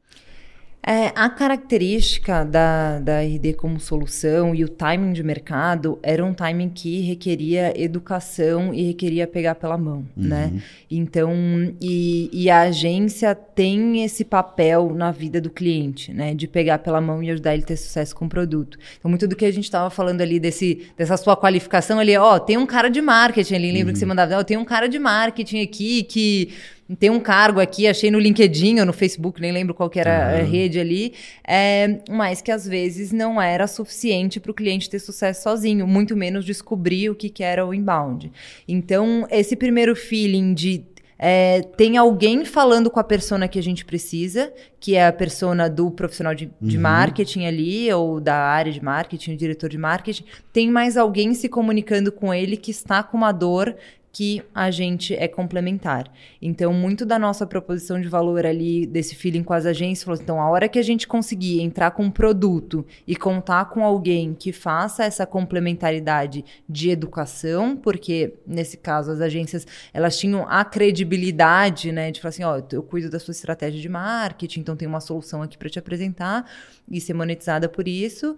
É, 0.87 1.11
a 1.15 1.27
característica 1.29 2.45
da, 2.45 2.99
da 2.99 3.19
RD 3.19 3.53
como 3.53 3.79
solução 3.79 4.53
e 4.53 4.63
o 4.63 4.69
timing 4.69 5.13
de 5.13 5.23
mercado 5.23 5.97
era 6.03 6.23
um 6.23 6.31
timing 6.31 6.69
que 6.69 7.01
requeria 7.01 7.73
educação 7.75 8.71
e 8.71 8.83
requeria 8.83 9.25
pegar 9.25 9.55
pela 9.55 9.79
mão, 9.79 10.05
uhum. 10.15 10.27
né? 10.27 10.61
Então, 10.89 11.33
e, 11.81 12.29
e, 12.31 12.51
a 12.51 12.61
agência 12.61 13.33
tem 13.33 14.03
esse 14.03 14.23
papel 14.23 14.93
na 14.93 15.11
vida 15.11 15.41
do 15.41 15.49
cliente, 15.49 16.13
né? 16.13 16.35
De 16.35 16.47
pegar 16.47 16.77
pela 16.77 17.01
mão 17.01 17.23
e 17.23 17.31
ajudar 17.31 17.55
ele 17.55 17.63
a 17.63 17.65
ter 17.65 17.77
sucesso 17.77 18.15
com 18.15 18.25
o 18.25 18.29
produto. 18.29 18.77
Então, 18.99 19.09
muito 19.09 19.27
do 19.27 19.35
que 19.35 19.45
a 19.45 19.51
gente 19.51 19.63
estava 19.63 19.89
falando 19.89 20.21
ali 20.21 20.39
desse, 20.39 20.87
dessa 20.95 21.17
sua 21.17 21.35
qualificação 21.35 21.97
ali, 21.97 22.15
ó, 22.15 22.37
tem 22.37 22.57
um 22.57 22.65
cara 22.67 22.89
de 22.89 23.01
marketing 23.01 23.55
ali, 23.55 23.71
lembra 23.71 23.87
uhum. 23.87 23.93
que 23.93 23.99
você 23.99 24.05
mandava, 24.05 24.37
ó, 24.37 24.43
tem 24.43 24.55
um 24.55 24.65
cara 24.65 24.87
de 24.87 24.99
marketing 24.99 25.63
aqui 25.63 26.03
que 26.03 26.53
tem 26.99 27.09
um 27.09 27.19
cargo 27.19 27.59
aqui, 27.59 27.87
achei 27.87 28.11
no 28.11 28.19
LinkedIn 28.19 28.79
ou 28.79 28.85
no 28.85 28.93
Facebook, 28.93 29.41
nem 29.41 29.51
lembro 29.51 29.73
qual 29.73 29.89
que 29.89 29.99
era 29.99 30.37
a 30.39 30.43
rede 30.43 30.79
ali, 30.79 31.13
é, 31.47 31.99
mas 32.09 32.41
que 32.41 32.51
às 32.51 32.67
vezes 32.67 33.11
não 33.11 33.41
era 33.41 33.65
suficiente 33.65 34.39
para 34.39 34.51
o 34.51 34.53
cliente 34.53 34.89
ter 34.89 34.99
sucesso 34.99 35.43
sozinho, 35.43 35.87
muito 35.87 36.15
menos 36.15 36.45
descobrir 36.45 37.09
o 37.09 37.15
que, 37.15 37.29
que 37.29 37.43
era 37.43 37.65
o 37.65 37.73
inbound. 37.73 38.31
Então, 38.67 39.25
esse 39.31 39.55
primeiro 39.55 39.95
feeling 39.95 40.53
de 40.53 40.85
é, 41.17 41.61
tem 41.61 41.95
alguém 41.97 42.43
falando 42.43 42.91
com 42.91 42.99
a 42.99 43.03
persona 43.03 43.47
que 43.47 43.57
a 43.57 43.63
gente 43.63 43.85
precisa, 43.85 44.51
que 44.79 44.95
é 44.95 45.07
a 45.07 45.13
persona 45.13 45.69
do 45.69 45.89
profissional 45.89 46.35
de, 46.35 46.51
de 46.61 46.75
uhum. 46.75 46.83
marketing 46.83 47.45
ali, 47.45 47.91
ou 47.93 48.19
da 48.19 48.35
área 48.35 48.71
de 48.71 48.83
marketing, 48.83 49.33
o 49.33 49.37
diretor 49.37 49.69
de 49.69 49.77
marketing. 49.77 50.25
Tem 50.51 50.69
mais 50.69 50.97
alguém 50.97 51.33
se 51.33 51.47
comunicando 51.47 52.11
com 52.11 52.33
ele 52.33 52.57
que 52.57 52.69
está 52.69 53.01
com 53.01 53.17
uma 53.17 53.31
dor 53.31 53.75
que 54.15 54.41
a 54.55 54.72
gente 54.72 55.13
é 55.13 55.27
complementar. 55.27 56.10
Então, 56.41 56.72
muito 56.72 57.05
da 57.05 57.19
nossa 57.19 57.45
proposição 57.45 58.00
de 58.00 58.07
valor 58.07 58.45
ali, 58.45 58.86
desse 58.86 59.13
feeling 59.13 59.43
com 59.43 59.51
as 59.51 59.65
agências, 59.65 60.05
falou 60.05 60.13
assim, 60.13 60.24
então, 60.24 60.41
a 60.41 60.50
hora 60.50 60.69
que 60.69 60.79
a 60.79 60.81
gente 60.81 61.05
conseguir 61.05 61.60
entrar 61.60 61.91
com 61.91 62.03
um 62.03 62.10
produto 62.10 62.86
e 63.05 63.13
contar 63.13 63.65
com 63.65 63.84
alguém 63.84 64.34
que 64.34 64.53
faça 64.53 65.03
essa 65.03 65.25
complementaridade 65.25 66.45
de 66.67 66.89
educação, 66.89 67.75
porque, 67.75 68.36
nesse 68.48 68.77
caso, 68.77 69.12
as 69.12 69.19
agências, 69.19 69.67
elas 69.93 70.17
tinham 70.17 70.48
a 70.48 70.63
credibilidade, 70.63 71.91
né, 71.91 72.10
de 72.10 72.22
falar 72.22 72.29
assim, 72.29 72.43
ó, 72.45 72.62
eu 72.72 72.81
cuido 72.81 73.10
da 73.10 73.19
sua 73.19 73.34
estratégia 73.34 73.81
de 73.81 73.89
marketing, 73.89 74.62
então 74.62 74.77
tem 74.77 74.88
uma 74.88 75.01
solução 75.01 75.41
aqui 75.41 75.57
para 75.57 75.69
te 75.69 75.77
apresentar 75.77 76.50
e 76.89 77.01
ser 77.01 77.13
monetizada 77.13 77.67
por 77.67 77.86
isso. 77.86 78.38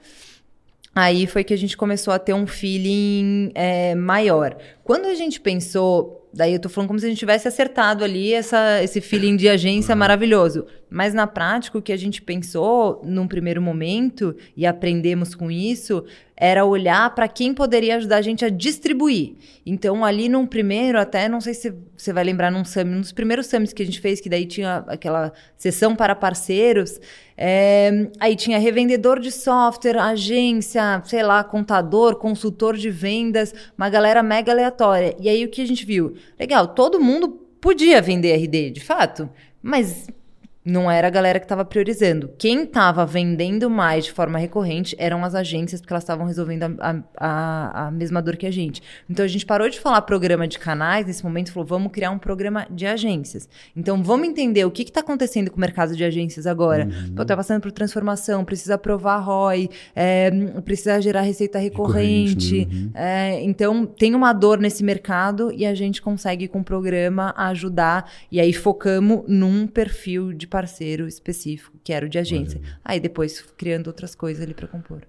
Aí 0.98 1.28
foi 1.28 1.44
que 1.44 1.54
a 1.54 1.58
gente 1.58 1.78
começou 1.78 2.12
a 2.12 2.18
ter 2.18 2.34
um 2.34 2.48
feeling 2.48 3.52
é, 3.54 3.94
maior. 3.94 4.58
Quando 4.88 5.08
a 5.08 5.14
gente 5.16 5.42
pensou, 5.42 6.30
daí 6.34 6.54
eu 6.54 6.62
tô 6.62 6.70
falando 6.70 6.88
como 6.88 6.98
se 6.98 7.06
a 7.06 7.10
gente 7.10 7.18
tivesse 7.18 7.46
acertado 7.46 8.06
ali 8.06 8.34
essa, 8.34 8.82
esse 8.82 9.02
feeling 9.02 9.36
de 9.36 9.50
agência 9.50 9.92
uhum. 9.92 10.00
maravilhoso. 10.00 10.66
Mas 10.90 11.14
na 11.14 11.28
prática, 11.28 11.78
o 11.78 11.82
que 11.82 11.92
a 11.92 11.98
gente 11.98 12.22
pensou 12.22 13.02
num 13.04 13.28
primeiro 13.28 13.62
momento, 13.62 14.34
e 14.56 14.66
aprendemos 14.66 15.36
com 15.36 15.52
isso, 15.52 16.06
era 16.38 16.64
olhar 16.64 17.14
para 17.16 17.28
quem 17.28 17.54
poderia 17.54 17.98
ajudar 17.98 18.18
a 18.18 18.22
gente 18.22 18.46
a 18.46 18.50
distribuir. 18.50 19.34
Então, 19.66 20.06
ali 20.06 20.30
num 20.30 20.46
primeiro, 20.46 21.00
até 21.00 21.28
não 21.28 21.42
sei 21.42 21.54
se 21.54 21.74
você 21.98 22.14
vai 22.14 22.24
lembrar 22.24 22.52
num 22.52 22.64
summit, 22.64 22.96
nos 22.98 23.12
primeiros 23.12 23.48
summits 23.48 23.74
que 23.74 23.82
a 23.82 23.86
gente 23.86 24.00
fez, 24.00 24.22
que 24.22 24.30
daí 24.30 24.46
tinha 24.46 24.86
aquela 24.88 25.34
sessão 25.58 25.96
para 25.96 26.16
parceiros, 26.16 27.02
é, 27.36 28.08
aí 28.20 28.36
tinha 28.36 28.60
revendedor 28.60 29.20
de 29.20 29.32
software, 29.32 29.98
agência, 29.98 31.02
sei 31.06 31.24
lá, 31.24 31.44
contador, 31.44 32.16
consultor 32.16 32.78
de 32.78 32.90
vendas, 32.90 33.54
uma 33.76 33.90
galera 33.90 34.22
mega 34.22 34.52
aleatória. 34.52 34.77
E 35.20 35.30
aí 35.30 35.44
o 35.44 35.50
que 35.50 35.62
a 35.62 35.68
gente 35.68 35.86
viu? 35.86 36.16
Legal, 36.40 36.70
todo 36.70 37.00
mundo 37.00 37.30
podia 37.60 38.02
vender 38.02 38.34
RD, 38.36 38.72
de 38.72 38.80
fato, 38.80 39.30
mas 39.62 40.08
não 40.68 40.92
era 40.92 41.08
a 41.08 41.10
galera 41.10 41.40
que 41.40 41.46
estava 41.46 41.64
priorizando. 41.64 42.30
Quem 42.38 42.64
estava 42.64 43.06
vendendo 43.06 43.70
mais 43.70 44.04
de 44.06 44.12
forma 44.12 44.38
recorrente 44.38 44.94
eram 45.00 45.24
as 45.24 45.34
agências, 45.34 45.80
porque 45.80 45.94
elas 45.94 46.04
estavam 46.04 46.26
resolvendo 46.26 46.64
a, 46.80 47.04
a, 47.18 47.88
a, 47.88 47.92
mesma 47.92 48.22
dor 48.22 48.36
que 48.36 48.46
a 48.46 48.52
gente. 48.52 48.84
Então 49.10 49.24
a 49.24 49.28
gente 49.30 49.46
parou 49.46 49.70
de 49.70 49.80
falar 49.80 50.02
programa 50.02 50.46
de 50.46 50.60
canais 50.60 51.06
nesse 51.06 51.24
momento 51.24 51.48
e 51.48 51.52
falou: 51.52 51.66
vamos 51.66 51.92
criar 51.92 52.12
um 52.12 52.20
programa 52.20 52.68
de 52.70 52.86
agências. 52.86 53.48
Então 53.76 54.04
vamos 54.04 54.28
entender 54.28 54.66
o 54.66 54.72
que 54.72 54.84
está 54.84 55.00
acontecendo 55.00 55.50
com 55.50 55.56
o 55.56 55.60
mercado 55.62 55.96
de 55.96 56.04
agências 56.04 56.46
agora. 56.46 56.86
Uhum. 56.86 57.16
Pô, 57.16 57.24
tá 57.24 57.38
passando 57.38 57.62
por 57.62 57.72
transformação, 57.72 58.44
precisa 58.44 58.76
aprovar 58.76 59.20
ROI, 59.20 59.70
é, 59.96 60.30
precisa 60.66 61.02
gerar 61.02 61.22
receita 61.22 61.60
recorrente. 61.60 62.58
recorrente 62.60 62.76
uhum. 62.76 62.92
é, 62.94 63.42
então 63.42 63.86
tem 63.86 64.14
uma 64.14 64.34
dor 64.34 64.60
nesse 64.60 64.84
mercado 64.84 65.50
e 65.54 65.66
a 65.66 65.74
gente 65.74 66.02
consegue 66.02 66.46
com 66.50 66.60
o 66.60 66.64
programa 66.64 67.34
ajudar. 67.38 68.12
E 68.30 68.42
aí 68.42 68.52
focamos 68.52 69.24
num 69.28 69.66
perfil 69.66 70.34
de 70.34 70.46
parceiro 70.58 71.08
específico, 71.08 71.78
que 71.84 71.94
era 71.94 72.04
o 72.04 72.10
de 72.10 72.18
agência. 72.18 72.60
Aí 72.84 73.00
depois 73.00 73.42
criando 73.56 73.86
outras 73.86 74.16
coisas 74.16 74.42
ali 74.42 74.56
para 74.56 74.68
compor. 74.68 75.04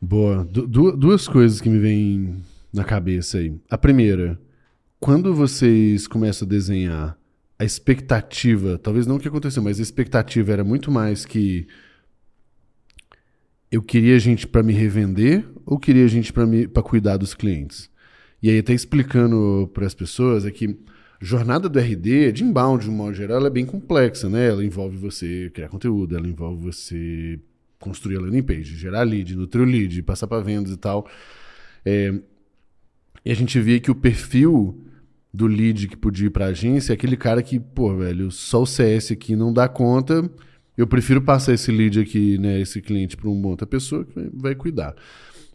Boa. 0.00 0.42
Du 0.42 0.96
duas 0.96 1.28
coisas 1.28 1.60
que 1.60 1.68
me 1.68 1.78
vêm 1.78 2.42
na 2.72 2.82
cabeça 2.82 3.36
aí. 3.36 3.54
A 3.68 3.76
primeira, 3.76 4.40
quando 4.98 5.34
vocês 5.34 6.06
começam 6.06 6.46
a 6.46 6.48
desenhar, 6.48 7.18
a 7.58 7.64
expectativa, 7.64 8.78
talvez 8.78 9.06
não 9.06 9.16
o 9.16 9.20
que 9.20 9.28
aconteceu, 9.28 9.62
mas 9.62 9.78
a 9.78 9.82
expectativa 9.82 10.50
era 10.50 10.64
muito 10.64 10.90
mais 10.90 11.26
que 11.26 11.66
eu 13.70 13.82
queria 13.82 14.18
gente 14.18 14.46
para 14.46 14.62
me 14.62 14.72
revender 14.72 15.46
ou 15.66 15.78
queria 15.78 16.08
gente 16.08 16.32
para 16.32 16.82
cuidar 16.82 17.18
dos 17.18 17.34
clientes? 17.34 17.90
E 18.42 18.48
aí 18.48 18.58
até 18.60 18.72
explicando 18.72 19.70
para 19.74 19.86
as 19.86 19.94
pessoas 19.94 20.46
é 20.46 20.50
que 20.50 20.74
jornada 21.20 21.68
do 21.68 21.78
RD, 21.78 22.32
de 22.32 22.44
inbound, 22.44 22.84
de 22.84 22.90
um 22.90 22.94
modo 22.94 23.14
geral, 23.14 23.38
ela 23.38 23.46
é 23.46 23.50
bem 23.50 23.64
complexa, 23.64 24.28
né? 24.28 24.48
Ela 24.48 24.64
envolve 24.64 24.96
você 24.96 25.50
criar 25.54 25.68
conteúdo, 25.68 26.16
ela 26.16 26.26
envolve 26.26 26.62
você 26.62 27.40
construir 27.78 28.16
a 28.16 28.20
landing 28.20 28.42
page, 28.42 28.76
gerar 28.76 29.02
lead, 29.02 29.36
nutrir 29.36 29.62
o 29.62 29.66
lead, 29.66 30.02
passar 30.02 30.26
para 30.26 30.42
vendas 30.42 30.72
e 30.72 30.76
tal. 30.76 31.08
É, 31.84 32.12
e 33.24 33.30
a 33.30 33.34
gente 33.34 33.58
via 33.60 33.80
que 33.80 33.90
o 33.90 33.94
perfil 33.94 34.82
do 35.32 35.46
lead 35.46 35.88
que 35.88 35.96
podia 35.96 36.26
ir 36.26 36.30
para 36.30 36.46
a 36.46 36.48
agência 36.48 36.92
é 36.92 36.94
aquele 36.94 37.16
cara 37.16 37.42
que, 37.42 37.58
pô, 37.60 37.94
velho, 37.96 38.30
só 38.30 38.62
o 38.62 38.66
CS 38.66 39.12
aqui 39.12 39.36
não 39.36 39.52
dá 39.52 39.68
conta. 39.68 40.28
Eu 40.76 40.86
prefiro 40.86 41.22
passar 41.22 41.54
esse 41.54 41.70
lead 41.70 41.98
aqui, 42.00 42.38
né, 42.38 42.60
esse 42.60 42.80
cliente 42.82 43.16
para 43.16 43.28
uma 43.28 43.48
outra 43.48 43.66
pessoa 43.66 44.04
que 44.04 44.14
vai, 44.14 44.30
vai 44.32 44.54
cuidar. 44.54 44.94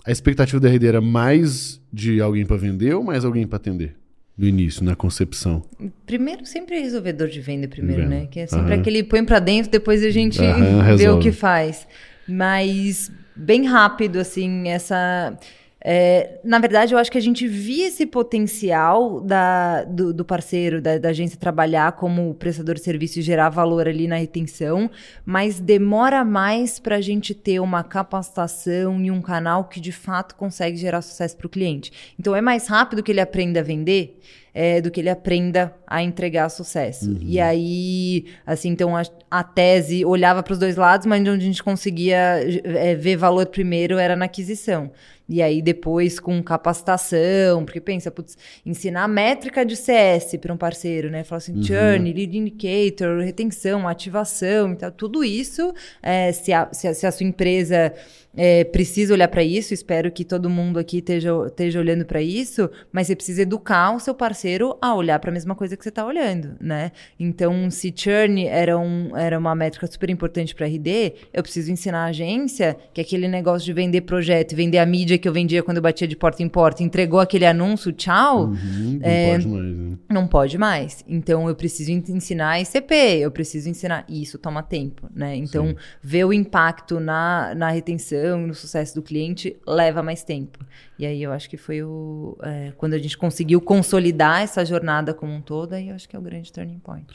A 0.04 0.12
expectativa 0.12 0.60
da 0.60 0.70
RD 0.70 0.88
era 0.88 1.02
mais 1.02 1.80
de 1.94 2.20
alguém 2.20 2.46
para 2.46 2.58
vender 2.58 2.96
ou 2.96 3.04
mais 3.04 3.24
alguém 3.24 3.46
para 3.46 3.58
atender? 3.58 4.01
No 4.42 4.48
início, 4.48 4.84
na 4.84 4.96
concepção? 4.96 5.64
Primeiro, 6.04 6.48
sempre 6.48 6.76
é 6.76 6.80
resolvedor 6.80 7.28
de 7.28 7.40
venda 7.40 7.68
primeiro, 7.68 8.10
né? 8.10 8.28
Que 8.30 8.40
é 8.40 8.48
sempre 8.48 8.74
uhum. 8.74 8.80
aquele 8.80 9.04
põe 9.04 9.24
para 9.24 9.38
dentro, 9.38 9.70
depois 9.70 10.04
a 10.04 10.10
gente 10.10 10.42
uhum, 10.42 10.98
vê 10.98 11.08
o 11.10 11.20
que 11.20 11.32
faz. 11.32 11.88
Mas 12.28 13.12
bem 13.36 13.68
rápido, 13.68 14.18
assim, 14.18 14.68
essa 14.68 15.38
é, 15.84 16.40
na 16.44 16.60
verdade, 16.60 16.94
eu 16.94 17.00
acho 17.00 17.12
que 17.12 17.18
a 17.18 17.22
gente 17.22 17.48
via 17.48 17.88
esse 17.88 18.06
potencial 18.06 19.20
da, 19.20 19.84
do, 19.84 20.14
do 20.14 20.24
parceiro, 20.24 20.80
da, 20.80 21.00
da, 21.00 21.10
agência 21.10 21.40
trabalhar 21.40 21.94
como 21.94 22.36
prestador 22.36 22.76
de 22.76 22.82
serviço 22.82 23.18
e 23.18 23.22
gerar 23.24 23.50
valor 23.50 23.88
ali 23.88 24.08
na 24.08 24.18
retenção, 24.18 24.92
mas 25.26 25.60
demora 25.60 26.24
mais 26.24 26.78
para 26.78 26.98
a 26.98 27.02
gente 27.02 27.34
ter 27.34 27.60
uma 27.60 27.84
capacitação 27.84 29.02
e 29.02 29.10
um 29.10 29.22
canal 29.22 29.66
que 29.66 29.80
de 29.80 29.92
fato 29.92 30.36
consegue 30.36 30.78
gerar 30.78 31.02
sucesso 31.02 31.36
para 31.36 31.48
o 31.48 31.50
cliente. 31.50 31.92
Então, 32.20 32.36
é 32.36 32.42
mais 32.42 32.68
rápido 32.68 33.02
que 33.02 33.12
ele 33.12 33.22
aprenda 33.22 33.62
a 33.62 33.64
vender 33.64 34.20
é, 34.54 34.82
do 34.82 34.92
que 34.92 35.00
ele 35.00 35.10
aprenda 35.10 35.74
a 35.88 36.02
entregar 36.02 36.50
sucesso. 36.50 37.10
Uhum. 37.10 37.20
E 37.22 37.40
aí, 37.40 38.26
assim, 38.46 38.70
então 38.70 38.96
a, 38.96 39.04
a 39.30 39.44
tese 39.44 40.04
olhava 40.06 40.44
para 40.44 40.54
os 40.54 40.60
dois 40.60 40.76
lados, 40.76 41.06
mas 41.06 41.22
onde 41.22 41.32
a 41.32 41.48
gente 41.48 41.64
conseguia 41.64 42.40
é, 42.64 42.96
ver 42.96 43.16
valor 43.16 43.46
primeiro 43.48 43.98
era 43.98 44.16
na 44.16 44.26
aquisição. 44.26 44.92
E 45.32 45.42
aí 45.42 45.62
depois 45.62 46.20
com 46.20 46.44
capacitação, 46.44 47.64
porque 47.64 47.80
pensa, 47.80 48.12
putz, 48.12 48.38
ensinar 48.66 49.08
métrica 49.08 49.66
de 49.66 49.78
CS 49.78 50.36
para 50.42 50.54
um 50.54 50.58
parceiro, 50.58 51.10
né? 51.10 51.24
Falar 51.24 51.38
assim, 51.38 51.56
uhum. 51.56 51.64
churn, 51.64 52.12
lead 52.12 52.38
indicator, 52.38 53.22
retenção, 53.22 53.88
ativação, 53.88 54.74
então 54.74 54.92
tudo 54.92 55.24
isso, 55.24 55.74
é, 56.04 56.34
se, 56.34 56.52
a, 56.52 56.68
se, 56.74 56.86
a, 56.86 56.94
se 56.94 57.08
a 57.08 57.12
sua 57.14 57.26
empresa 57.26 57.94
é, 58.36 58.66
precisa 58.66 59.14
olhar 59.14 59.28
para 59.28 59.42
isso, 59.42 59.74
espero 59.74 60.12
que 60.12 60.26
todo 60.26 60.50
mundo 60.50 60.78
aqui 60.78 60.98
esteja, 60.98 61.32
esteja 61.48 61.80
olhando 61.80 62.06
para 62.06 62.22
isso, 62.22 62.70
mas 62.92 63.08
você 63.08 63.16
precisa 63.16 63.44
educar 63.44 63.96
o 63.96 64.02
seu 64.02 64.14
parceiro 64.14 64.41
a 64.82 64.96
olhar 64.96 65.20
para 65.20 65.30
a 65.30 65.34
mesma 65.34 65.56
coisa 65.56 65.76
que 65.76 65.84
você 65.84 65.90
está 65.90 66.06
olhando, 66.06 66.56
né? 66.60 66.92
Então, 67.20 67.70
se 67.70 67.94
churn 67.96 68.46
era, 68.46 68.78
um, 68.78 69.16
era 69.16 69.38
uma 69.38 69.54
métrica 69.56 69.88
super 69.88 70.10
importante 70.10 70.56
para 70.56 70.68
RD, 70.68 71.14
eu 71.34 71.44
preciso 71.44 71.72
ensinar 71.72 72.06
a 72.06 72.06
agência 72.06 72.78
que 72.94 73.02
aquele 73.02 73.28
negócio 73.28 73.66
de 73.66 73.74
vender 73.74 74.02
projeto, 74.02 74.56
vender 74.56 74.78
a 74.78 74.86
mídia 74.86 75.18
que 75.18 75.28
eu 75.28 75.34
vendia 75.34 75.64
quando 75.64 75.78
eu 75.78 75.84
batia 75.84 76.08
de 76.08 76.16
porta 76.16 76.44
em 76.44 76.50
porta, 76.50 76.84
entregou 76.84 77.20
aquele 77.20 77.46
anúncio, 77.46 77.92
tchau. 77.92 78.46
Uhum, 78.46 79.00
não 79.02 79.10
é, 79.10 79.32
pode 79.32 79.48
mais, 79.48 79.76
né? 79.76 79.98
Não 80.10 80.28
pode 80.28 80.58
mais. 80.58 81.06
Então, 81.08 81.48
eu 81.48 81.56
preciso 81.56 81.92
ensinar 81.92 82.60
ICP, 82.62 82.94
eu 83.22 83.32
preciso 83.32 83.70
ensinar. 83.70 84.06
E 84.08 84.22
isso 84.22 84.38
toma 84.38 84.64
tempo, 84.64 85.10
né? 85.14 85.36
Então, 85.36 85.68
Sim. 85.68 85.76
ver 86.02 86.26
o 86.26 86.34
impacto 86.34 87.00
na, 87.00 87.54
na 87.56 87.70
retenção 87.70 88.48
no 88.48 88.54
sucesso 88.54 88.96
do 88.96 89.02
cliente 89.02 89.58
leva 89.66 90.02
mais 90.04 90.24
tempo. 90.24 90.60
E 91.02 91.06
aí 91.08 91.24
eu 91.24 91.32
acho 91.32 91.50
que 91.50 91.58
foi 91.58 91.82
o 91.82 92.38
é, 92.44 92.74
quando 92.78 92.94
a 92.94 92.98
gente 93.00 93.18
conseguiu 93.18 93.60
consolidar 93.60 94.44
essa 94.44 94.64
jornada 94.64 95.16
como 95.16 95.34
um 95.34 95.42
todo, 95.42 95.74
aí 95.74 95.90
eu 95.90 95.96
acho 95.96 96.08
que 96.08 96.16
é 96.16 96.20
o 96.20 96.22
grande 96.22 96.54
turning 96.54 96.78
point. 96.78 97.08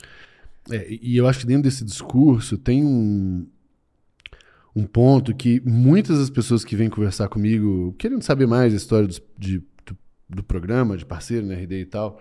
É, 0.69 0.89
e 0.91 1.17
eu 1.17 1.29
acho 1.29 1.39
que 1.39 1.47
dentro 1.47 1.63
desse 1.63 1.85
discurso 1.85 2.59
tem 2.59 2.85
um, 2.85 3.47
um 4.75 4.85
ponto 4.85 5.33
que 5.33 5.63
muitas 5.65 6.19
das 6.19 6.29
pessoas 6.29 6.65
que 6.65 6.75
vêm 6.75 6.91
conversar 6.91 7.29
comigo, 7.29 7.95
querendo 7.97 8.23
saber 8.23 8.49
mais 8.49 8.75
a 8.75 8.77
história 8.77 9.07
do, 9.07 9.15
de, 9.39 9.59
do, 9.59 9.97
do 10.31 10.43
programa, 10.43 10.97
de 10.97 11.07
parceiro 11.07 11.47
na 11.47 11.55
RD 11.55 11.83
e 11.83 11.87
tal, 11.87 12.21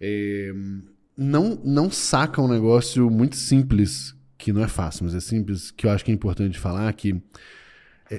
é, 0.00 0.50
não, 1.16 1.54
não 1.64 1.88
saca 1.88 2.42
um 2.42 2.48
negócio 2.48 3.08
muito 3.08 3.36
simples, 3.36 4.12
que 4.36 4.52
não 4.52 4.64
é 4.64 4.66
fácil, 4.66 5.04
mas 5.04 5.14
é 5.14 5.20
simples, 5.20 5.70
que 5.70 5.86
eu 5.86 5.92
acho 5.92 6.04
que 6.04 6.10
é 6.10 6.14
importante 6.14 6.58
falar, 6.58 6.92
que 6.94 7.22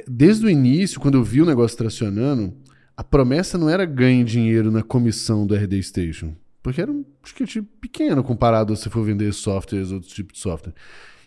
desde 0.07 0.45
o 0.45 0.49
início, 0.49 0.99
quando 0.99 1.15
eu 1.15 1.23
vi 1.23 1.41
o 1.41 1.45
negócio 1.45 1.77
tracionando, 1.77 2.53
a 2.95 3.03
promessa 3.03 3.57
não 3.57 3.69
era 3.69 3.85
ganhar 3.85 4.23
dinheiro 4.23 4.71
na 4.71 4.83
comissão 4.83 5.45
do 5.45 5.55
RD 5.55 5.81
Station. 5.83 6.33
Porque 6.61 6.81
era 6.81 6.91
um 6.91 7.03
ticket 7.23 7.63
pequeno 7.79 8.23
comparado 8.23 8.73
a 8.73 8.75
se 8.75 8.89
for 8.89 9.03
vender 9.03 9.33
softwares, 9.33 9.91
outros 9.91 10.13
tipos 10.13 10.33
de 10.33 10.39
software. 10.39 10.73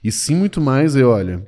E 0.03 0.13
sim 0.13 0.37
muito 0.37 0.61
mais 0.61 0.95
é, 0.95 1.03
olha, 1.03 1.45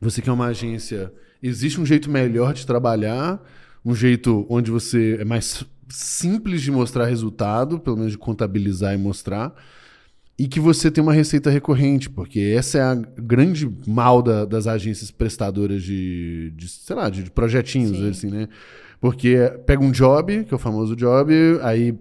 você 0.00 0.20
quer 0.20 0.32
uma 0.32 0.46
agência, 0.46 1.12
existe 1.42 1.80
um 1.80 1.86
jeito 1.86 2.10
melhor 2.10 2.52
de 2.52 2.66
trabalhar, 2.66 3.42
um 3.84 3.94
jeito 3.94 4.46
onde 4.50 4.70
você 4.70 5.16
é 5.20 5.24
mais 5.24 5.64
simples 5.88 6.62
de 6.62 6.70
mostrar 6.70 7.06
resultado, 7.06 7.78
pelo 7.78 7.96
menos 7.96 8.12
de 8.12 8.18
contabilizar 8.18 8.94
e 8.94 8.98
mostrar, 8.98 9.54
e 10.40 10.48
que 10.48 10.58
você 10.58 10.90
tem 10.90 11.04
uma 11.04 11.12
receita 11.12 11.50
recorrente, 11.50 12.08
porque 12.08 12.40
essa 12.56 12.78
é 12.78 12.80
a 12.80 12.94
grande 12.94 13.70
mal 13.86 14.22
da, 14.22 14.46
das 14.46 14.66
agências 14.66 15.10
prestadoras 15.10 15.82
de, 15.82 16.50
de 16.56 16.66
sei 16.66 16.96
lá, 16.96 17.10
de, 17.10 17.24
de 17.24 17.30
projetinhos, 17.30 17.98
Sim. 17.98 18.08
assim, 18.08 18.30
né? 18.30 18.48
Porque 19.02 19.36
pega 19.66 19.82
um 19.82 19.90
job, 19.90 20.44
que 20.44 20.54
é 20.54 20.56
o 20.56 20.58
famoso 20.58 20.96
job, 20.96 21.30
aí 21.60 21.94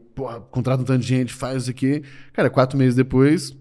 contrata 0.52 0.82
um 0.82 0.86
tanto 0.86 1.02
de 1.02 1.08
gente, 1.08 1.34
faz 1.34 1.64
isso 1.64 1.72
aqui. 1.72 2.02
Cara, 2.32 2.50
quatro 2.50 2.78
meses 2.78 2.96
depois, 2.96 3.54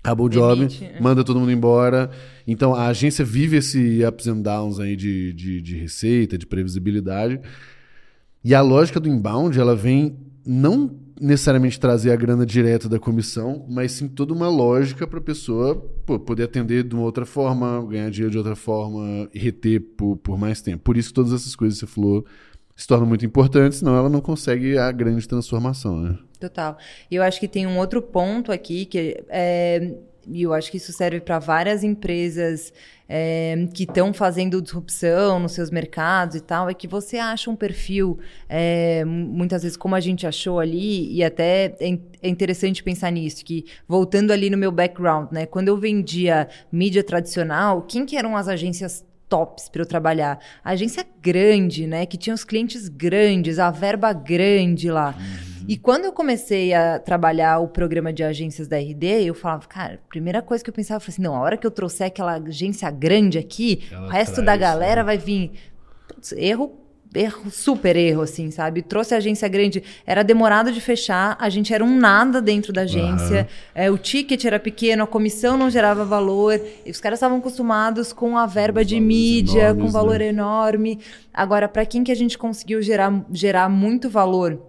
acabou 0.00 0.26
o 0.26 0.30
job, 0.30 0.60
Demite, 0.60 0.84
é. 0.84 1.00
manda 1.00 1.24
todo 1.24 1.40
mundo 1.40 1.50
embora. 1.50 2.08
Então 2.46 2.76
a 2.76 2.86
agência 2.86 3.24
vive 3.24 3.56
esse 3.56 4.04
ups 4.06 4.28
and 4.28 4.42
downs 4.42 4.78
aí 4.78 4.94
de, 4.94 5.32
de, 5.32 5.60
de 5.60 5.76
receita, 5.76 6.38
de 6.38 6.46
previsibilidade. 6.46 7.40
E 8.44 8.54
a 8.54 8.60
lógica 8.60 9.00
do 9.00 9.08
inbound, 9.08 9.58
ela 9.58 9.74
vem 9.74 10.16
não 10.46 10.88
necessariamente 11.20 11.78
trazer 11.78 12.10
a 12.10 12.16
grana 12.16 12.44
direta 12.44 12.88
da 12.88 12.98
comissão, 12.98 13.64
mas 13.68 13.92
sim 13.92 14.08
toda 14.08 14.32
uma 14.32 14.48
lógica 14.48 15.06
para 15.06 15.18
a 15.18 15.22
pessoa 15.22 15.76
pô, 16.06 16.18
poder 16.18 16.44
atender 16.44 16.84
de 16.84 16.94
uma 16.94 17.04
outra 17.04 17.26
forma, 17.26 17.84
ganhar 17.86 18.10
dinheiro 18.10 18.30
de 18.30 18.38
outra 18.38 18.56
forma 18.56 19.28
e 19.32 19.38
reter 19.38 19.80
por, 19.80 20.16
por 20.16 20.38
mais 20.38 20.60
tempo. 20.60 20.82
Por 20.82 20.96
isso 20.96 21.12
todas 21.12 21.32
essas 21.32 21.54
coisas 21.54 21.78
que 21.78 21.86
você 21.86 21.92
falou 21.92 22.24
se 22.76 22.86
torna 22.86 23.04
muito 23.04 23.26
importante, 23.26 23.76
senão 23.76 23.96
ela 23.96 24.08
não 24.08 24.20
consegue 24.20 24.78
a 24.78 24.92
grande 24.92 25.26
transformação, 25.26 26.00
né? 26.00 26.18
Total. 26.38 26.78
E 27.10 27.16
eu 27.16 27.22
acho 27.22 27.40
que 27.40 27.48
tem 27.48 27.66
um 27.66 27.76
outro 27.76 28.00
ponto 28.00 28.52
aqui 28.52 28.86
que 28.86 29.24
é, 29.28 29.94
e 30.30 30.42
eu 30.42 30.52
acho 30.52 30.70
que 30.70 30.76
isso 30.76 30.92
serve 30.92 31.20
para 31.20 31.38
várias 31.38 31.82
empresas 31.82 32.72
é, 33.08 33.66
que 33.72 33.84
estão 33.84 34.12
fazendo 34.12 34.60
disrupção 34.60 35.38
nos 35.40 35.52
seus 35.52 35.70
mercados 35.70 36.36
e 36.36 36.40
tal, 36.40 36.68
é 36.68 36.74
que 36.74 36.86
você 36.86 37.16
acha 37.16 37.50
um 37.50 37.56
perfil, 37.56 38.18
é, 38.48 39.04
muitas 39.04 39.62
vezes 39.62 39.76
como 39.76 39.94
a 39.94 40.00
gente 40.00 40.26
achou 40.26 40.60
ali, 40.60 41.12
e 41.12 41.24
até 41.24 41.74
é, 41.80 41.98
é 42.22 42.28
interessante 42.28 42.82
pensar 42.82 43.10
nisso, 43.10 43.44
que 43.44 43.64
voltando 43.86 44.30
ali 44.30 44.50
no 44.50 44.58
meu 44.58 44.70
background, 44.70 45.32
né, 45.32 45.46
quando 45.46 45.68
eu 45.68 45.76
vendia 45.76 46.48
mídia 46.70 47.02
tradicional, 47.02 47.82
quem 47.82 48.04
que 48.04 48.16
eram 48.16 48.36
as 48.36 48.48
agências 48.48 49.06
tops 49.28 49.68
para 49.68 49.82
eu 49.82 49.86
trabalhar. 49.86 50.38
A 50.64 50.70
agência 50.70 51.06
grande, 51.20 51.86
né? 51.86 52.06
Que 52.06 52.16
tinha 52.16 52.34
os 52.34 52.44
clientes 52.44 52.88
grandes, 52.88 53.58
a 53.58 53.70
verba 53.70 54.12
grande 54.12 54.90
lá. 54.90 55.14
Uhum. 55.18 55.47
E 55.68 55.76
quando 55.76 56.06
eu 56.06 56.12
comecei 56.12 56.72
a 56.72 56.98
trabalhar 56.98 57.58
o 57.58 57.68
programa 57.68 58.10
de 58.10 58.24
agências 58.24 58.66
da 58.66 58.78
RD, 58.78 59.24
eu 59.26 59.34
falava, 59.34 59.66
cara, 59.68 60.00
primeira 60.08 60.40
coisa 60.40 60.64
que 60.64 60.70
eu 60.70 60.74
pensava 60.74 60.98
foi 60.98 61.12
assim: 61.12 61.20
não, 61.20 61.34
a 61.34 61.40
hora 61.40 61.58
que 61.58 61.66
eu 61.66 61.70
trouxer 61.70 62.06
aquela 62.06 62.36
agência 62.36 62.90
grande 62.90 63.38
aqui, 63.38 63.82
Ela 63.92 64.06
o 64.06 64.08
resto 64.08 64.40
da 64.40 64.56
galera 64.56 65.02
né? 65.02 65.04
vai 65.04 65.18
vir. 65.18 65.52
Putz, 66.08 66.32
erro 66.32 66.72
erro, 67.14 67.50
super 67.50 67.96
erro, 67.96 68.22
assim, 68.22 68.50
sabe? 68.50 68.82
Trouxe 68.82 69.14
a 69.14 69.16
agência 69.16 69.48
grande, 69.48 69.82
era 70.06 70.22
demorado 70.22 70.70
de 70.70 70.80
fechar, 70.80 71.36
a 71.40 71.48
gente 71.48 71.72
era 71.72 71.82
um 71.82 71.98
nada 71.98 72.40
dentro 72.40 72.70
da 72.72 72.82
agência, 72.82 73.48
uhum. 73.48 73.82
é, 73.82 73.90
o 73.90 73.96
ticket 73.96 74.44
era 74.44 74.60
pequeno, 74.60 75.04
a 75.04 75.06
comissão 75.06 75.56
não 75.56 75.70
gerava 75.70 76.04
valor, 76.04 76.60
os 76.86 77.00
caras 77.00 77.18
estavam 77.18 77.38
acostumados 77.38 78.12
com 78.12 78.36
a 78.36 78.44
verba 78.44 78.84
de 78.84 79.00
mídia, 79.00 79.70
enormes, 79.70 79.84
com 79.84 79.90
valor 79.90 80.18
né? 80.18 80.26
enorme. 80.26 81.00
Agora, 81.32 81.66
para 81.66 81.86
quem 81.86 82.04
que 82.04 82.12
a 82.12 82.16
gente 82.16 82.36
conseguiu 82.36 82.82
gerar, 82.82 83.24
gerar 83.32 83.70
muito 83.70 84.10
valor? 84.10 84.67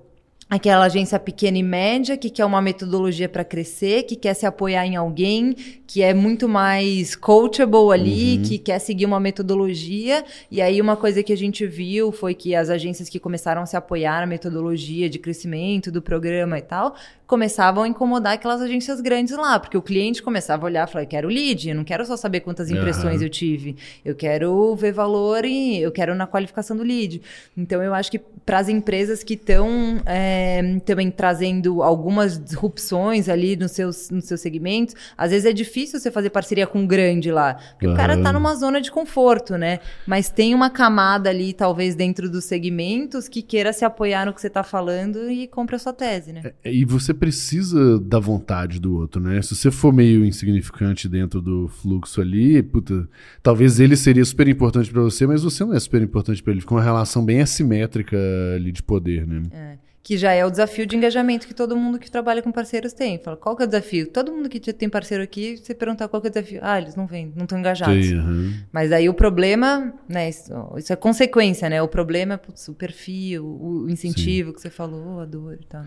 Aquela 0.49 0.85
agência 0.85 1.19
pequena 1.19 1.59
e 1.59 1.63
média 1.63 2.17
que 2.17 2.29
quer 2.29 2.43
uma 2.43 2.61
metodologia 2.61 3.29
para 3.29 3.43
crescer, 3.43 4.03
que 4.03 4.15
quer 4.15 4.33
se 4.33 4.45
apoiar 4.45 4.85
em 4.85 4.95
alguém, 4.95 5.53
que 5.85 6.01
é 6.01 6.13
muito 6.13 6.49
mais 6.49 7.15
coachable 7.15 7.91
ali, 7.93 8.37
uhum. 8.37 8.43
que 8.43 8.57
quer 8.57 8.79
seguir 8.79 9.05
uma 9.05 9.19
metodologia. 9.19 10.25
E 10.49 10.59
aí 10.59 10.81
uma 10.81 10.97
coisa 10.97 11.21
que 11.21 11.31
a 11.31 11.37
gente 11.37 11.67
viu 11.67 12.11
foi 12.11 12.33
que 12.33 12.55
as 12.55 12.69
agências 12.69 13.07
que 13.07 13.19
começaram 13.19 13.61
a 13.61 13.65
se 13.67 13.77
apoiar 13.77 14.21
na 14.21 14.25
metodologia 14.25 15.07
de 15.07 15.19
crescimento 15.19 15.91
do 15.91 16.01
programa 16.01 16.57
e 16.57 16.63
tal, 16.63 16.95
começavam 17.29 17.83
a 17.83 17.87
incomodar 17.87 18.33
aquelas 18.33 18.59
agências 18.59 18.99
grandes 18.99 19.37
lá, 19.37 19.59
porque 19.59 19.77
o 19.77 19.83
cliente 19.83 20.23
começava 20.23 20.63
a 20.63 20.65
olhar 20.65 20.87
e 20.87 20.91
falar, 20.91 21.03
eu 21.03 21.07
quero 21.07 21.27
lead, 21.27 21.69
eu 21.69 21.75
não 21.75 21.83
quero 21.83 22.03
só 22.03 22.17
saber 22.17 22.39
quantas 22.39 22.71
impressões 22.71 23.17
uhum. 23.17 23.27
eu 23.27 23.29
tive, 23.29 23.75
eu 24.03 24.15
quero 24.15 24.75
ver 24.75 24.91
valor 24.91 25.45
e 25.45 25.79
eu 25.79 25.91
quero 25.91 26.15
na 26.15 26.25
qualificação 26.25 26.75
do 26.75 26.81
lead. 26.81 27.21
Então 27.55 27.83
eu 27.83 27.93
acho 27.93 28.09
que 28.09 28.17
para 28.17 28.57
as 28.57 28.67
empresas 28.67 29.23
que 29.23 29.35
estão 29.35 30.01
é, 30.07 30.79
também 30.83 31.11
trazendo 31.11 31.83
algumas 31.83 32.43
disrupções 32.43 33.29
ali 33.29 33.55
nos 33.55 33.73
seus, 33.73 34.09
nos 34.09 34.25
seus 34.25 34.41
segmentos, 34.41 34.95
às 35.15 35.29
vezes 35.29 35.45
é 35.45 35.53
difícil 35.53 35.99
você 35.99 36.09
fazer 36.09 36.31
parceria 36.31 36.65
com 36.65 36.79
um 36.79 36.87
grande 36.87 37.31
lá, 37.31 37.59
porque 37.73 37.85
uhum. 37.85 37.93
o 37.93 37.95
cara 37.95 38.15
está 38.15 38.33
numa 38.33 38.55
zona 38.55 38.81
de 38.81 38.89
conforto, 38.89 39.55
né? 39.55 39.81
Mas 40.07 40.31
tem 40.31 40.55
uma 40.55 40.71
camada 40.71 41.29
ali, 41.29 41.53
talvez 41.53 41.93
dentro 41.93 42.27
dos 42.27 42.45
segmentos, 42.45 43.27
que 43.27 43.43
queira 43.43 43.71
se 43.71 43.85
apoiar 43.85 44.25
no 44.25 44.33
que 44.33 44.41
você 44.41 44.47
está 44.47 44.63
falando 44.63 45.29
e 45.29 45.47
compre 45.47 45.75
a 45.75 45.79
sua 45.79 45.93
tese, 45.93 46.33
né? 46.33 46.53
É, 46.63 46.73
e 46.73 46.83
você 46.83 47.18
precisa 47.19 47.99
da 47.99 48.19
vontade 48.19 48.79
do 48.79 48.95
outro, 48.95 49.21
né? 49.21 49.41
Se 49.41 49.55
você 49.55 49.69
for 49.69 49.93
meio 49.93 50.25
insignificante 50.25 51.07
dentro 51.07 51.41
do 51.41 51.67
fluxo 51.67 52.21
ali, 52.21 52.63
puta, 52.63 53.07
talvez 53.43 53.79
ele 53.79 53.95
seria 53.95 54.23
super 54.23 54.47
importante 54.47 54.89
para 54.91 55.01
você, 55.01 55.27
mas 55.27 55.43
você 55.43 55.63
não 55.63 55.73
é 55.73 55.79
super 55.79 56.01
importante 56.01 56.41
para 56.41 56.51
ele. 56.51 56.61
Fica 56.61 56.73
uma 56.73 56.83
relação 56.83 57.23
bem 57.23 57.41
assimétrica 57.41 58.17
ali 58.55 58.71
de 58.71 58.81
poder, 58.81 59.27
né? 59.27 59.43
É. 59.51 59.89
Que 60.01 60.17
já 60.17 60.31
é 60.31 60.43
o 60.43 60.49
desafio 60.49 60.87
de 60.87 60.95
engajamento 60.95 61.45
que 61.45 61.53
todo 61.53 61.75
mundo 61.75 61.99
que 61.99 62.09
trabalha 62.09 62.41
com 62.41 62.51
parceiros 62.51 62.93
tem. 62.93 63.19
Fala, 63.19 63.37
qual 63.37 63.55
que 63.55 63.61
é 63.61 63.65
o 63.65 63.67
desafio? 63.67 64.07
Todo 64.07 64.31
mundo 64.31 64.49
que 64.49 64.59
tem 64.73 64.89
parceiro 64.89 65.21
aqui, 65.23 65.57
você 65.57 65.75
perguntar 65.75 66.07
qual 66.07 66.21
que 66.21 66.29
é 66.29 66.31
o 66.31 66.33
desafio. 66.33 66.59
Ah, 66.63 66.79
eles 66.79 66.95
não 66.95 67.05
vêm, 67.05 67.31
não 67.35 67.43
estão 67.43 67.59
engajados. 67.59 68.07
Sim, 68.07 68.15
uhum. 68.15 68.53
Mas 68.71 68.91
aí 68.91 69.07
o 69.09 69.13
problema, 69.13 69.93
né? 70.07 70.29
Isso, 70.29 70.51
isso, 70.77 70.93
é 70.93 70.95
consequência, 70.95 71.69
né? 71.69 71.81
O 71.81 71.87
problema 71.87 72.35
é 72.35 72.37
putz, 72.37 72.67
o 72.69 72.73
perfil, 72.73 73.45
o 73.45 73.89
incentivo 73.89 74.49
Sim. 74.49 74.55
que 74.55 74.61
você 74.61 74.69
falou, 74.69 75.19
a 75.19 75.25
dor 75.25 75.59
e 75.61 75.65
tal. 75.65 75.85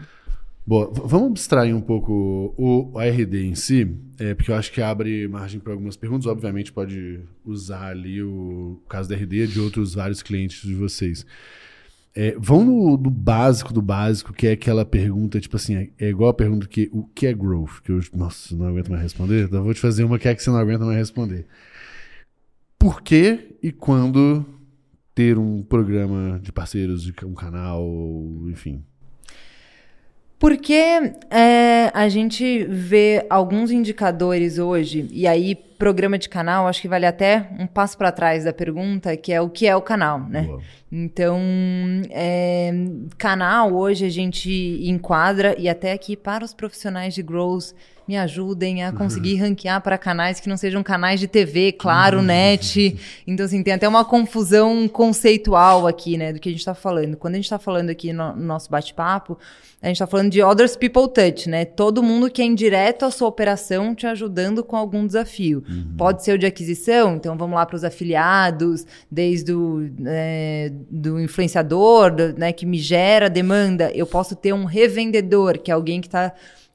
Bom, 0.64 0.92
vamos 0.92 1.31
abstrair 1.33 1.75
um 1.75 1.81
pouco 1.81 2.55
o, 2.57 2.96
RD 2.96 3.46
em 3.46 3.55
si, 3.57 3.96
é, 4.16 4.33
porque 4.33 4.53
eu 4.53 4.55
acho 4.55 4.70
que 4.70 4.81
abre 4.81 5.27
margem 5.27 5.59
para 5.59 5.72
algumas 5.72 5.96
perguntas. 5.96 6.27
Obviamente, 6.27 6.72
pode 6.72 7.20
usar 7.44 7.88
ali 7.88 8.22
o, 8.22 8.81
caso 8.88 9.09
da 9.09 9.16
RD 9.16 9.48
de 9.48 9.61
outros 9.61 9.94
vários 9.94 10.22
clientes 10.22 10.62
de 10.62 10.75
vocês. 10.75 11.27
É, 12.14 12.37
vão 12.38 12.64
no, 12.64 12.96
no, 12.96 13.11
básico 13.11 13.72
do 13.72 13.83
básico, 13.83 14.33
que 14.33 14.46
é 14.46 14.53
aquela 14.53 14.85
pergunta, 14.85 15.40
tipo 15.40 15.57
assim, 15.57 15.75
é, 15.75 15.90
é 15.98 16.09
igual 16.11 16.31
a 16.31 16.35
pergunta 16.35 16.68
que 16.68 16.88
o 16.92 17.05
que 17.05 17.27
é 17.27 17.33
growth? 17.33 17.81
Que 17.83 17.90
eu, 17.90 18.01
nossa, 18.14 18.55
não 18.55 18.68
aguento 18.68 18.90
mais 18.90 19.03
responder. 19.03 19.44
Então 19.46 19.64
vou 19.64 19.75
te 19.75 19.81
fazer 19.81 20.05
uma 20.05 20.18
que 20.18 20.29
é 20.29 20.35
que 20.35 20.42
você 20.42 20.51
não 20.51 20.59
aguenta 20.59 20.85
mais 20.85 20.98
responder. 20.98 21.46
Por 22.79 23.03
que 23.03 23.57
e 23.62 23.72
quando 23.72 24.44
ter 25.14 25.38
um 25.38 25.62
programa 25.62 26.38
de 26.40 26.53
parceiros, 26.53 27.03
de 27.03 27.12
um 27.25 27.35
canal, 27.35 27.85
enfim? 28.48 28.85
Porque 30.42 30.74
é, 31.31 31.88
a 31.94 32.09
gente 32.09 32.64
vê 32.64 33.24
alguns 33.31 33.70
indicadores 33.70 34.59
hoje, 34.59 35.09
e 35.12 35.24
aí 35.24 35.55
programa 35.55 36.18
de 36.18 36.28
canal, 36.28 36.66
acho 36.66 36.83
que 36.83 36.88
vale 36.88 37.07
até 37.07 37.48
um 37.61 37.66
passo 37.68 37.96
para 37.96 38.11
trás 38.11 38.42
da 38.42 38.52
pergunta, 38.52 39.16
que 39.16 39.33
é 39.33 39.40
o 39.40 39.48
que 39.48 39.68
é 39.68 39.76
o 39.76 39.81
canal, 39.81 40.18
né? 40.18 40.42
Boa. 40.42 40.61
Então, 40.90 41.40
é, 42.11 42.72
canal 43.16 43.72
hoje 43.72 44.05
a 44.05 44.09
gente 44.09 44.50
enquadra, 44.83 45.55
e 45.57 45.68
até 45.68 45.92
aqui 45.92 46.16
para 46.16 46.44
os 46.44 46.52
profissionais 46.52 47.14
de 47.14 47.22
growth, 47.22 47.72
me 48.12 48.18
ajudem 48.18 48.85
a 48.85 48.92
conseguir 48.92 49.37
uhum. 49.37 49.48
ranquear 49.48 49.81
para 49.81 49.96
canais 49.96 50.38
que 50.38 50.46
não 50.46 50.57
sejam 50.59 50.83
canais 50.83 51.18
de 51.18 51.27
TV, 51.27 51.72
claro, 51.72 52.18
uhum. 52.18 52.25
net. 52.25 52.94
Então, 53.27 53.46
assim, 53.46 53.62
tem 53.62 53.72
até 53.72 53.88
uma 53.88 54.05
confusão 54.05 54.87
conceitual 54.87 55.87
aqui, 55.87 56.18
né, 56.18 56.31
do 56.31 56.38
que 56.38 56.51
a 56.51 56.53
gente 56.53 56.61
está 56.61 56.75
falando. 56.75 57.16
Quando 57.16 57.35
a 57.35 57.37
gente 57.38 57.46
está 57.46 57.59
falando 57.59 57.88
aqui 57.88 58.12
no, 58.12 58.37
no 58.37 58.44
nosso 58.44 58.70
bate-papo, 58.70 59.38
a 59.81 59.87
gente 59.87 59.96
está 59.96 60.07
falando 60.07 60.31
de 60.31 60.42
others 60.42 60.77
people 60.77 61.09
touch, 61.09 61.48
né? 61.48 61.64
Todo 61.64 62.03
mundo 62.03 62.31
que 62.31 62.42
é 62.42 62.44
indireto 62.44 63.05
à 63.05 63.11
sua 63.11 63.27
operação 63.27 63.94
te 63.94 64.07
ajudando 64.07 64.62
com 64.62 64.77
algum 64.77 65.07
desafio. 65.07 65.64
Uhum. 65.66 65.94
Pode 65.96 66.22
ser 66.22 66.35
o 66.35 66.38
de 66.38 66.46
aquisição, 66.46 67.16
então 67.16 67.37
vamos 67.37 67.57
lá 67.57 67.64
para 67.64 67.77
os 67.77 67.83
afiliados, 67.83 68.87
desde 69.11 69.53
o 69.53 69.90
é, 70.07 70.70
do 70.90 71.18
influenciador, 71.18 72.14
do, 72.14 72.38
né, 72.38 72.53
que 72.53 72.66
me 72.66 72.79
gera 72.79 73.31
demanda. 73.31 73.90
Eu 73.92 74.07
posso 74.07 74.37
ter 74.37 74.53
um 74.53 74.64
revendedor, 74.64 75.59
que 75.59 75.70
é 75.70 75.75
alguém 75.75 76.01
que 76.01 76.09
está 76.09 76.33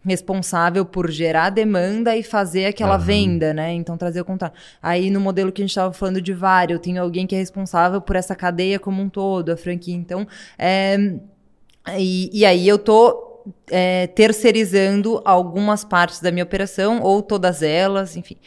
responsável 0.07 0.85
por 0.85 1.11
gerar 1.11 1.49
demanda 1.49 2.15
e 2.15 2.23
fazer 2.23 2.65
aquela 2.65 2.97
uhum. 2.97 3.03
venda, 3.03 3.53
né? 3.53 3.73
Então 3.73 3.97
trazer 3.97 4.21
o 4.21 4.25
contato. 4.25 4.57
Aí 4.81 5.11
no 5.11 5.19
modelo 5.19 5.51
que 5.51 5.61
a 5.61 5.63
gente 5.63 5.71
estava 5.71 5.93
falando 5.93 6.21
de 6.21 6.33
VAR, 6.33 6.71
eu 6.71 6.79
tenho 6.79 7.01
alguém 7.01 7.27
que 7.27 7.35
é 7.35 7.39
responsável 7.39 8.01
por 8.01 8.15
essa 8.15 8.35
cadeia 8.35 8.79
como 8.79 9.01
um 9.01 9.09
todo, 9.09 9.51
a 9.51 9.57
franquia. 9.57 9.95
Então, 9.95 10.27
é 10.57 10.97
e, 11.95 12.29
e 12.33 12.45
aí 12.45 12.67
eu 12.67 12.77
tô 12.77 13.43
é, 13.69 14.07
terceirizando 14.07 15.21
algumas 15.23 15.83
partes 15.83 16.19
da 16.19 16.31
minha 16.31 16.43
operação, 16.43 17.01
ou 17.01 17.21
todas 17.21 17.61
elas, 17.61 18.17
enfim. 18.17 18.37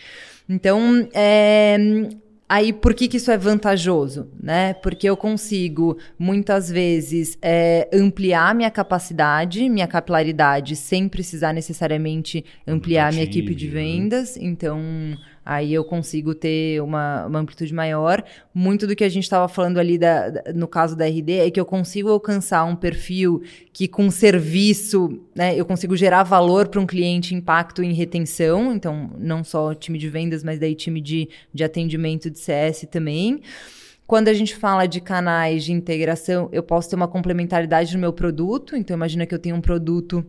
Então, 0.48 1.08
é, 1.14 1.78
Aí, 2.50 2.72
por 2.72 2.94
que, 2.94 3.06
que 3.06 3.16
isso 3.16 3.30
é 3.30 3.38
vantajoso? 3.38 4.28
Né? 4.42 4.74
Porque 4.74 5.08
eu 5.08 5.16
consigo, 5.16 5.96
muitas 6.18 6.68
vezes, 6.68 7.38
é, 7.40 7.88
ampliar 7.92 8.56
minha 8.56 8.72
capacidade, 8.72 9.68
minha 9.68 9.86
capilaridade, 9.86 10.74
sem 10.74 11.08
precisar 11.08 11.52
necessariamente 11.52 12.44
ampliar 12.66 13.12
minha 13.12 13.22
equipe 13.22 13.54
de 13.54 13.68
vendas. 13.68 14.36
Então, 14.36 14.80
Aí 15.44 15.72
eu 15.72 15.82
consigo 15.82 16.34
ter 16.34 16.82
uma, 16.82 17.26
uma 17.26 17.38
amplitude 17.38 17.72
maior. 17.72 18.22
Muito 18.54 18.86
do 18.86 18.94
que 18.94 19.02
a 19.02 19.08
gente 19.08 19.24
estava 19.24 19.48
falando 19.48 19.78
ali 19.78 19.96
da, 19.96 20.30
da, 20.30 20.52
no 20.52 20.68
caso 20.68 20.94
da 20.94 21.06
RD 21.06 21.32
é 21.32 21.50
que 21.50 21.58
eu 21.58 21.64
consigo 21.64 22.10
alcançar 22.10 22.64
um 22.64 22.76
perfil 22.76 23.42
que, 23.72 23.88
com 23.88 24.10
serviço, 24.10 25.20
né, 25.34 25.58
eu 25.58 25.64
consigo 25.64 25.96
gerar 25.96 26.22
valor 26.24 26.68
para 26.68 26.80
um 26.80 26.86
cliente, 26.86 27.34
impacto 27.34 27.82
em 27.82 27.92
retenção. 27.92 28.72
Então, 28.72 29.10
não 29.18 29.42
só 29.42 29.74
time 29.74 29.98
de 29.98 30.08
vendas, 30.08 30.44
mas 30.44 30.58
daí 30.58 30.74
time 30.74 31.00
de, 31.00 31.28
de 31.52 31.64
atendimento 31.64 32.30
de 32.30 32.38
CS 32.38 32.86
também. 32.90 33.40
Quando 34.06 34.28
a 34.28 34.34
gente 34.34 34.56
fala 34.56 34.86
de 34.86 35.00
canais 35.00 35.64
de 35.64 35.72
integração, 35.72 36.48
eu 36.52 36.62
posso 36.62 36.90
ter 36.90 36.96
uma 36.96 37.06
complementaridade 37.06 37.94
no 37.94 38.00
meu 38.00 38.12
produto. 38.12 38.76
Então, 38.76 38.96
imagina 38.96 39.24
que 39.24 39.34
eu 39.34 39.38
tenho 39.38 39.56
um 39.56 39.60
produto 39.60 40.26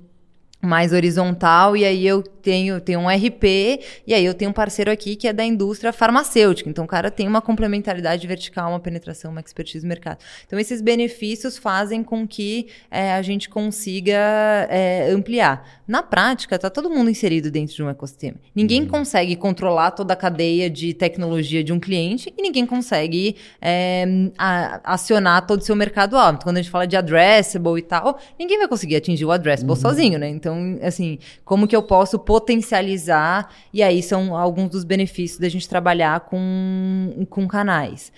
mais 0.61 0.93
horizontal 0.93 1.75
e 1.75 1.83
aí 1.83 2.05
eu 2.05 2.23
tenho, 2.41 2.81
tenho 2.81 2.99
um 2.99 3.07
RP, 3.07 3.79
e 4.05 4.13
aí 4.13 4.25
eu 4.25 4.33
tenho 4.33 4.51
um 4.51 4.53
parceiro 4.53 4.91
aqui 4.91 5.15
que 5.15 5.27
é 5.27 5.33
da 5.33 5.45
indústria 5.45 5.93
farmacêutica. 5.93 6.69
Então, 6.69 6.83
o 6.83 6.87
cara 6.87 7.09
tem 7.09 7.27
uma 7.27 7.41
complementaridade 7.41 8.25
vertical, 8.27 8.69
uma 8.69 8.79
penetração, 8.79 9.31
uma 9.31 9.39
expertise 9.39 9.85
no 9.85 9.89
mercado. 9.89 10.17
Então, 10.45 10.59
esses 10.59 10.81
benefícios 10.81 11.57
fazem 11.57 12.03
com 12.03 12.27
que 12.27 12.67
é, 12.89 13.13
a 13.13 13.21
gente 13.21 13.49
consiga 13.49 14.17
é, 14.69 15.11
ampliar. 15.11 15.81
Na 15.87 16.01
prática, 16.01 16.55
está 16.55 16.69
todo 16.69 16.89
mundo 16.89 17.09
inserido 17.09 17.51
dentro 17.51 17.75
de 17.75 17.83
um 17.83 17.89
ecossistema. 17.89 18.37
Ninguém 18.55 18.81
uhum. 18.83 18.87
consegue 18.87 19.35
controlar 19.35 19.91
toda 19.91 20.13
a 20.13 20.15
cadeia 20.15 20.69
de 20.69 20.93
tecnologia 20.93 21.63
de 21.63 21.73
um 21.73 21.79
cliente 21.79 22.33
e 22.37 22.41
ninguém 22.41 22.65
consegue 22.65 23.35
é, 23.61 24.05
a, 24.37 24.93
acionar 24.93 25.45
todo 25.45 25.59
o 25.59 25.63
seu 25.63 25.75
mercado 25.75 26.17
alto. 26.17 26.43
Quando 26.43 26.57
a 26.57 26.61
gente 26.61 26.71
fala 26.71 26.87
de 26.87 26.95
addressable 26.95 27.77
e 27.77 27.81
tal, 27.81 28.19
ninguém 28.39 28.57
vai 28.57 28.67
conseguir 28.67 28.95
atingir 28.95 29.25
o 29.25 29.31
addressable 29.31 29.73
uhum. 29.73 29.81
sozinho, 29.81 30.17
né? 30.17 30.29
Então, 30.51 30.87
assim, 30.87 31.19
como 31.43 31.67
que 31.67 31.75
eu 31.75 31.83
posso 31.83 32.19
potencializar? 32.19 33.53
E 33.73 33.81
aí 33.81 34.01
são 34.01 34.35
alguns 34.35 34.69
dos 34.69 34.83
benefícios 34.83 35.39
da 35.39 35.49
gente 35.49 35.67
trabalhar 35.67 36.21
com, 36.21 37.25
com 37.29 37.47
canais. 37.47 38.11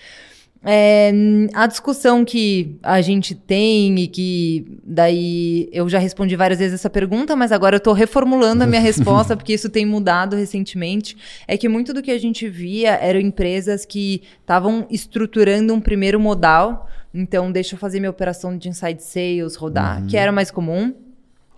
É, 0.66 1.12
a 1.52 1.66
discussão 1.66 2.24
que 2.24 2.78
a 2.82 3.02
gente 3.02 3.34
tem 3.34 3.98
e 3.98 4.08
que 4.08 4.78
daí 4.82 5.68
eu 5.70 5.86
já 5.90 5.98
respondi 5.98 6.34
várias 6.36 6.58
vezes 6.58 6.76
essa 6.76 6.88
pergunta, 6.88 7.36
mas 7.36 7.52
agora 7.52 7.76
eu 7.76 7.78
estou 7.78 7.92
reformulando 7.92 8.64
a 8.64 8.66
minha 8.66 8.80
resposta 8.80 9.36
porque 9.36 9.52
isso 9.52 9.68
tem 9.68 9.84
mudado 9.84 10.34
recentemente, 10.34 11.18
é 11.46 11.58
que 11.58 11.68
muito 11.68 11.92
do 11.92 12.02
que 12.02 12.10
a 12.10 12.18
gente 12.18 12.48
via 12.48 12.92
eram 12.92 13.20
empresas 13.20 13.84
que 13.84 14.22
estavam 14.40 14.86
estruturando 14.90 15.74
um 15.74 15.80
primeiro 15.80 16.18
modal. 16.18 16.88
Então, 17.12 17.52
deixa 17.52 17.74
eu 17.74 17.78
fazer 17.78 18.00
minha 18.00 18.10
operação 18.10 18.56
de 18.56 18.68
inside 18.68 19.00
sales 19.00 19.54
rodar, 19.54 20.00
uhum. 20.00 20.06
que 20.08 20.16
era 20.16 20.32
mais 20.32 20.50
comum. 20.50 20.94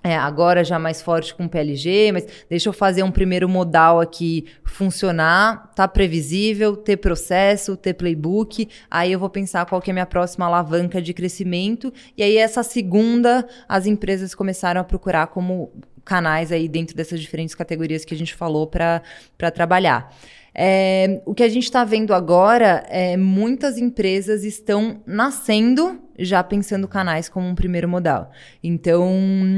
É, 0.07 0.17
agora 0.17 0.63
já 0.63 0.79
mais 0.79 1.03
forte 1.03 1.35
com 1.35 1.49
PLG, 1.49 2.13
mas 2.13 2.25
deixa 2.49 2.69
eu 2.69 2.73
fazer 2.73 3.03
um 3.03 3.11
primeiro 3.11 3.49
modal 3.49 4.01
aqui 4.01 4.47
funcionar, 4.63 5.73
tá 5.75 5.89
previsível, 5.89 6.77
ter 6.77 6.99
processo, 6.99 7.77
ter 7.77 7.95
playbook, 7.95 8.69
aí 8.89 9.11
eu 9.11 9.19
vou 9.19 9.29
pensar 9.29 9.67
qual 9.67 9.83
que 9.83 9.91
é 9.91 9.93
a 9.93 9.95
minha 9.95 10.07
próxima 10.07 10.47
alavanca 10.47 11.03
de 11.03 11.13
crescimento, 11.13 11.93
e 12.17 12.23
aí 12.23 12.37
essa 12.37 12.63
segunda 12.63 13.49
as 13.69 13.85
empresas 13.85 14.33
começaram 14.33 14.81
a 14.81 14.85
procurar 14.85 15.27
como 15.27 15.73
canais 16.05 16.53
aí 16.53 16.69
dentro 16.69 16.97
dessas 16.97 17.21
diferentes 17.21 17.57
categorias 17.57 18.05
que 18.05 18.15
a 18.15 18.17
gente 18.17 18.33
falou 18.33 18.69
para 18.69 19.03
trabalhar. 19.53 20.15
É, 20.55 21.21
o 21.27 21.35
que 21.35 21.43
a 21.43 21.49
gente 21.49 21.65
está 21.65 21.83
vendo 21.83 22.15
agora 22.15 22.87
é 22.89 23.17
muitas 23.17 23.77
empresas 23.77 24.45
estão 24.45 25.03
nascendo 25.05 26.06
já 26.19 26.43
pensando 26.43 26.87
canais 26.89 27.29
como 27.29 27.47
um 27.47 27.55
primeiro 27.55 27.89
modal. 27.89 28.31
Então, 28.63 29.11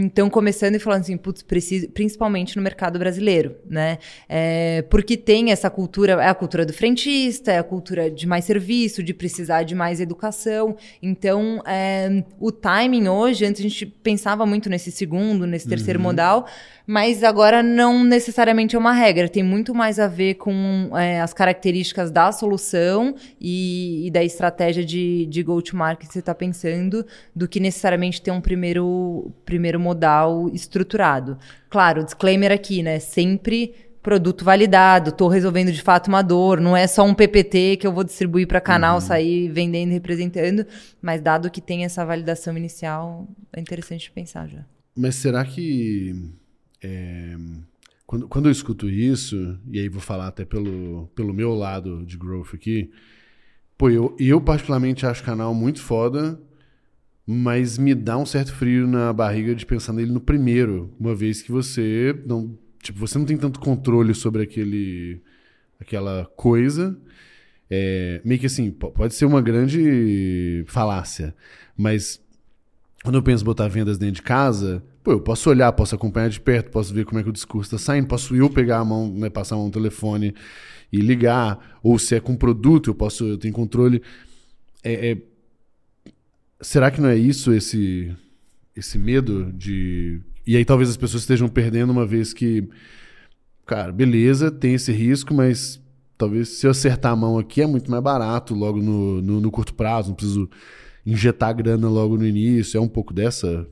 estão 0.04 0.28
começando 0.28 0.74
e 0.74 0.78
falando 0.78 1.00
assim, 1.00 1.16
putz, 1.16 1.42
preciso, 1.42 1.88
principalmente 1.90 2.56
no 2.56 2.62
mercado 2.62 2.98
brasileiro, 2.98 3.56
né? 3.68 3.98
É, 4.28 4.82
porque 4.90 5.16
tem 5.16 5.52
essa 5.52 5.70
cultura, 5.70 6.12
é 6.14 6.28
a 6.28 6.34
cultura 6.34 6.64
do 6.64 6.72
frentista, 6.72 7.52
é 7.52 7.58
a 7.58 7.62
cultura 7.62 8.10
de 8.10 8.26
mais 8.26 8.44
serviço, 8.44 9.02
de 9.02 9.14
precisar 9.14 9.62
de 9.62 9.74
mais 9.74 10.00
educação. 10.00 10.76
Então, 11.02 11.62
é, 11.66 12.24
o 12.38 12.50
timing 12.50 13.08
hoje, 13.08 13.44
antes 13.44 13.60
a 13.60 13.68
gente 13.68 13.86
pensava 13.86 14.44
muito 14.44 14.68
nesse 14.68 14.90
segundo, 14.90 15.46
nesse 15.46 15.68
terceiro 15.68 15.98
uhum. 15.98 16.04
modal, 16.04 16.46
mas 16.86 17.22
agora 17.22 17.62
não 17.62 18.02
necessariamente 18.02 18.74
é 18.74 18.78
uma 18.78 18.92
regra, 18.92 19.28
tem 19.28 19.42
muito 19.42 19.74
mais 19.74 19.98
a 19.98 20.06
ver 20.06 20.34
com 20.34 20.90
é, 20.96 21.20
as 21.20 21.34
características 21.34 22.10
da 22.10 22.32
solução 22.32 23.14
e, 23.38 24.06
e 24.06 24.10
da 24.10 24.24
estratégia 24.24 24.82
de, 24.82 25.26
de 25.26 25.42
go-to-market 25.42 26.06
que 26.06 26.12
você 26.12 26.20
está 26.20 26.34
pensando, 26.34 26.47
do 27.34 27.48
que 27.48 27.60
necessariamente 27.60 28.20
ter 28.20 28.30
um 28.30 28.40
primeiro, 28.40 29.32
primeiro 29.44 29.78
modal 29.78 30.48
estruturado. 30.52 31.38
Claro, 31.68 32.04
disclaimer 32.04 32.52
aqui, 32.52 32.82
né? 32.82 32.98
Sempre 32.98 33.74
produto 34.02 34.44
validado, 34.44 35.10
estou 35.10 35.28
resolvendo 35.28 35.72
de 35.72 35.82
fato 35.82 36.08
uma 36.08 36.22
dor, 36.22 36.60
não 36.60 36.76
é 36.76 36.86
só 36.86 37.04
um 37.04 37.14
PPT 37.14 37.76
que 37.76 37.86
eu 37.86 37.92
vou 37.92 38.04
distribuir 38.04 38.46
para 38.46 38.60
canal, 38.60 38.94
uhum. 38.94 39.00
sair 39.00 39.50
vendendo, 39.50 39.90
representando, 39.90 40.64
mas 41.02 41.20
dado 41.20 41.50
que 41.50 41.60
tem 41.60 41.84
essa 41.84 42.04
validação 42.06 42.56
inicial, 42.56 43.28
é 43.52 43.60
interessante 43.60 44.10
pensar 44.10 44.48
já. 44.48 44.64
Mas 44.96 45.16
será 45.16 45.44
que 45.44 46.14
é, 46.82 47.36
quando, 48.06 48.28
quando 48.28 48.46
eu 48.46 48.52
escuto 48.52 48.88
isso, 48.88 49.58
e 49.70 49.78
aí 49.78 49.88
vou 49.88 50.00
falar 50.00 50.28
até 50.28 50.44
pelo, 50.44 51.08
pelo 51.14 51.34
meu 51.34 51.54
lado 51.54 52.04
de 52.06 52.16
growth 52.16 52.54
aqui, 52.54 52.90
pô, 53.78 53.88
eu, 53.88 54.16
eu 54.18 54.40
particularmente 54.40 55.06
acho 55.06 55.22
o 55.22 55.24
canal 55.24 55.54
muito 55.54 55.80
foda, 55.80 56.38
mas 57.24 57.78
me 57.78 57.94
dá 57.94 58.18
um 58.18 58.26
certo 58.26 58.52
frio 58.52 58.86
na 58.86 59.12
barriga 59.12 59.54
de 59.54 59.64
pensar 59.64 59.92
nele 59.92 60.10
no 60.12 60.20
primeiro, 60.20 60.92
uma 60.98 61.14
vez 61.14 61.40
que 61.40 61.52
você 61.52 62.20
não, 62.26 62.58
tipo, 62.82 62.98
você 62.98 63.16
não 63.16 63.24
tem 63.24 63.36
tanto 63.36 63.60
controle 63.60 64.14
sobre 64.14 64.42
aquele, 64.42 65.22
aquela 65.80 66.26
coisa. 66.36 66.98
É, 67.70 68.20
meio 68.24 68.40
que 68.40 68.46
assim, 68.46 68.70
pode 68.70 69.14
ser 69.14 69.26
uma 69.26 69.42
grande 69.42 70.64
falácia, 70.66 71.34
mas 71.76 72.20
quando 73.04 73.16
eu 73.16 73.22
penso 73.22 73.44
em 73.44 73.46
botar 73.46 73.68
vendas 73.68 73.98
dentro 73.98 74.16
de 74.16 74.22
casa, 74.22 74.82
Pô, 75.08 75.12
eu 75.12 75.20
posso 75.20 75.48
olhar, 75.48 75.72
posso 75.72 75.94
acompanhar 75.94 76.28
de 76.28 76.38
perto, 76.38 76.70
posso 76.70 76.92
ver 76.92 77.06
como 77.06 77.18
é 77.18 77.22
que 77.22 77.30
o 77.30 77.32
discurso 77.32 77.74
está 77.74 77.92
saindo, 77.92 78.06
posso 78.06 78.36
eu 78.36 78.50
pegar 78.50 78.80
a 78.80 78.84
mão, 78.84 79.08
né, 79.10 79.30
passar 79.30 79.54
a 79.54 79.56
mão 79.56 79.68
no 79.68 79.72
telefone 79.72 80.34
e 80.92 80.98
ligar, 80.98 81.78
ou 81.82 81.98
se 81.98 82.14
é 82.14 82.20
com 82.20 82.36
produto, 82.36 82.90
eu 82.90 82.94
posso, 82.94 83.24
eu 83.24 83.38
tenho 83.38 83.54
controle. 83.54 84.02
É, 84.82 85.10
é... 85.10 85.18
Será 86.60 86.90
que 86.90 87.00
não 87.00 87.08
é 87.08 87.16
isso 87.16 87.52
esse 87.52 88.14
esse 88.74 88.96
medo 88.96 89.52
de 89.52 90.20
e 90.46 90.56
aí 90.56 90.64
talvez 90.64 90.88
as 90.88 90.96
pessoas 90.96 91.24
estejam 91.24 91.48
perdendo 91.48 91.90
uma 91.90 92.06
vez 92.06 92.32
que, 92.32 92.66
cara, 93.66 93.92
beleza, 93.92 94.50
tem 94.50 94.74
esse 94.74 94.90
risco, 94.90 95.34
mas 95.34 95.78
talvez 96.16 96.48
se 96.48 96.66
eu 96.66 96.70
acertar 96.70 97.12
a 97.12 97.16
mão 97.16 97.38
aqui 97.38 97.60
é 97.60 97.66
muito 97.66 97.90
mais 97.90 98.02
barato 98.02 98.54
logo 98.54 98.80
no, 98.80 99.20
no, 99.20 99.40
no 99.42 99.50
curto 99.50 99.74
prazo, 99.74 100.08
não 100.08 100.14
preciso 100.16 100.48
injetar 101.04 101.54
grana 101.54 101.88
logo 101.88 102.16
no 102.16 102.26
início. 102.26 102.78
É 102.78 102.80
um 102.80 102.88
pouco 102.88 103.12
dessa 103.12 103.68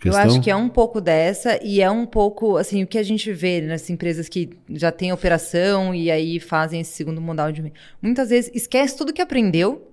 Questão? 0.00 0.22
Eu 0.22 0.28
acho 0.28 0.40
que 0.40 0.50
é 0.50 0.56
um 0.56 0.68
pouco 0.68 1.00
dessa 1.00 1.58
e 1.62 1.80
é 1.80 1.90
um 1.90 2.06
pouco, 2.06 2.56
assim, 2.56 2.82
o 2.82 2.86
que 2.86 2.98
a 2.98 3.02
gente 3.02 3.32
vê 3.32 3.60
nas 3.60 3.88
empresas 3.90 4.28
que 4.28 4.50
já 4.70 4.92
têm 4.92 5.12
operação 5.12 5.94
e 5.94 6.10
aí 6.10 6.38
fazem 6.38 6.80
esse 6.80 6.92
segundo 6.92 7.20
modal 7.20 7.50
de... 7.50 7.72
Muitas 8.00 8.30
vezes 8.30 8.50
esquece 8.54 8.96
tudo 8.96 9.12
que 9.12 9.22
aprendeu 9.22 9.88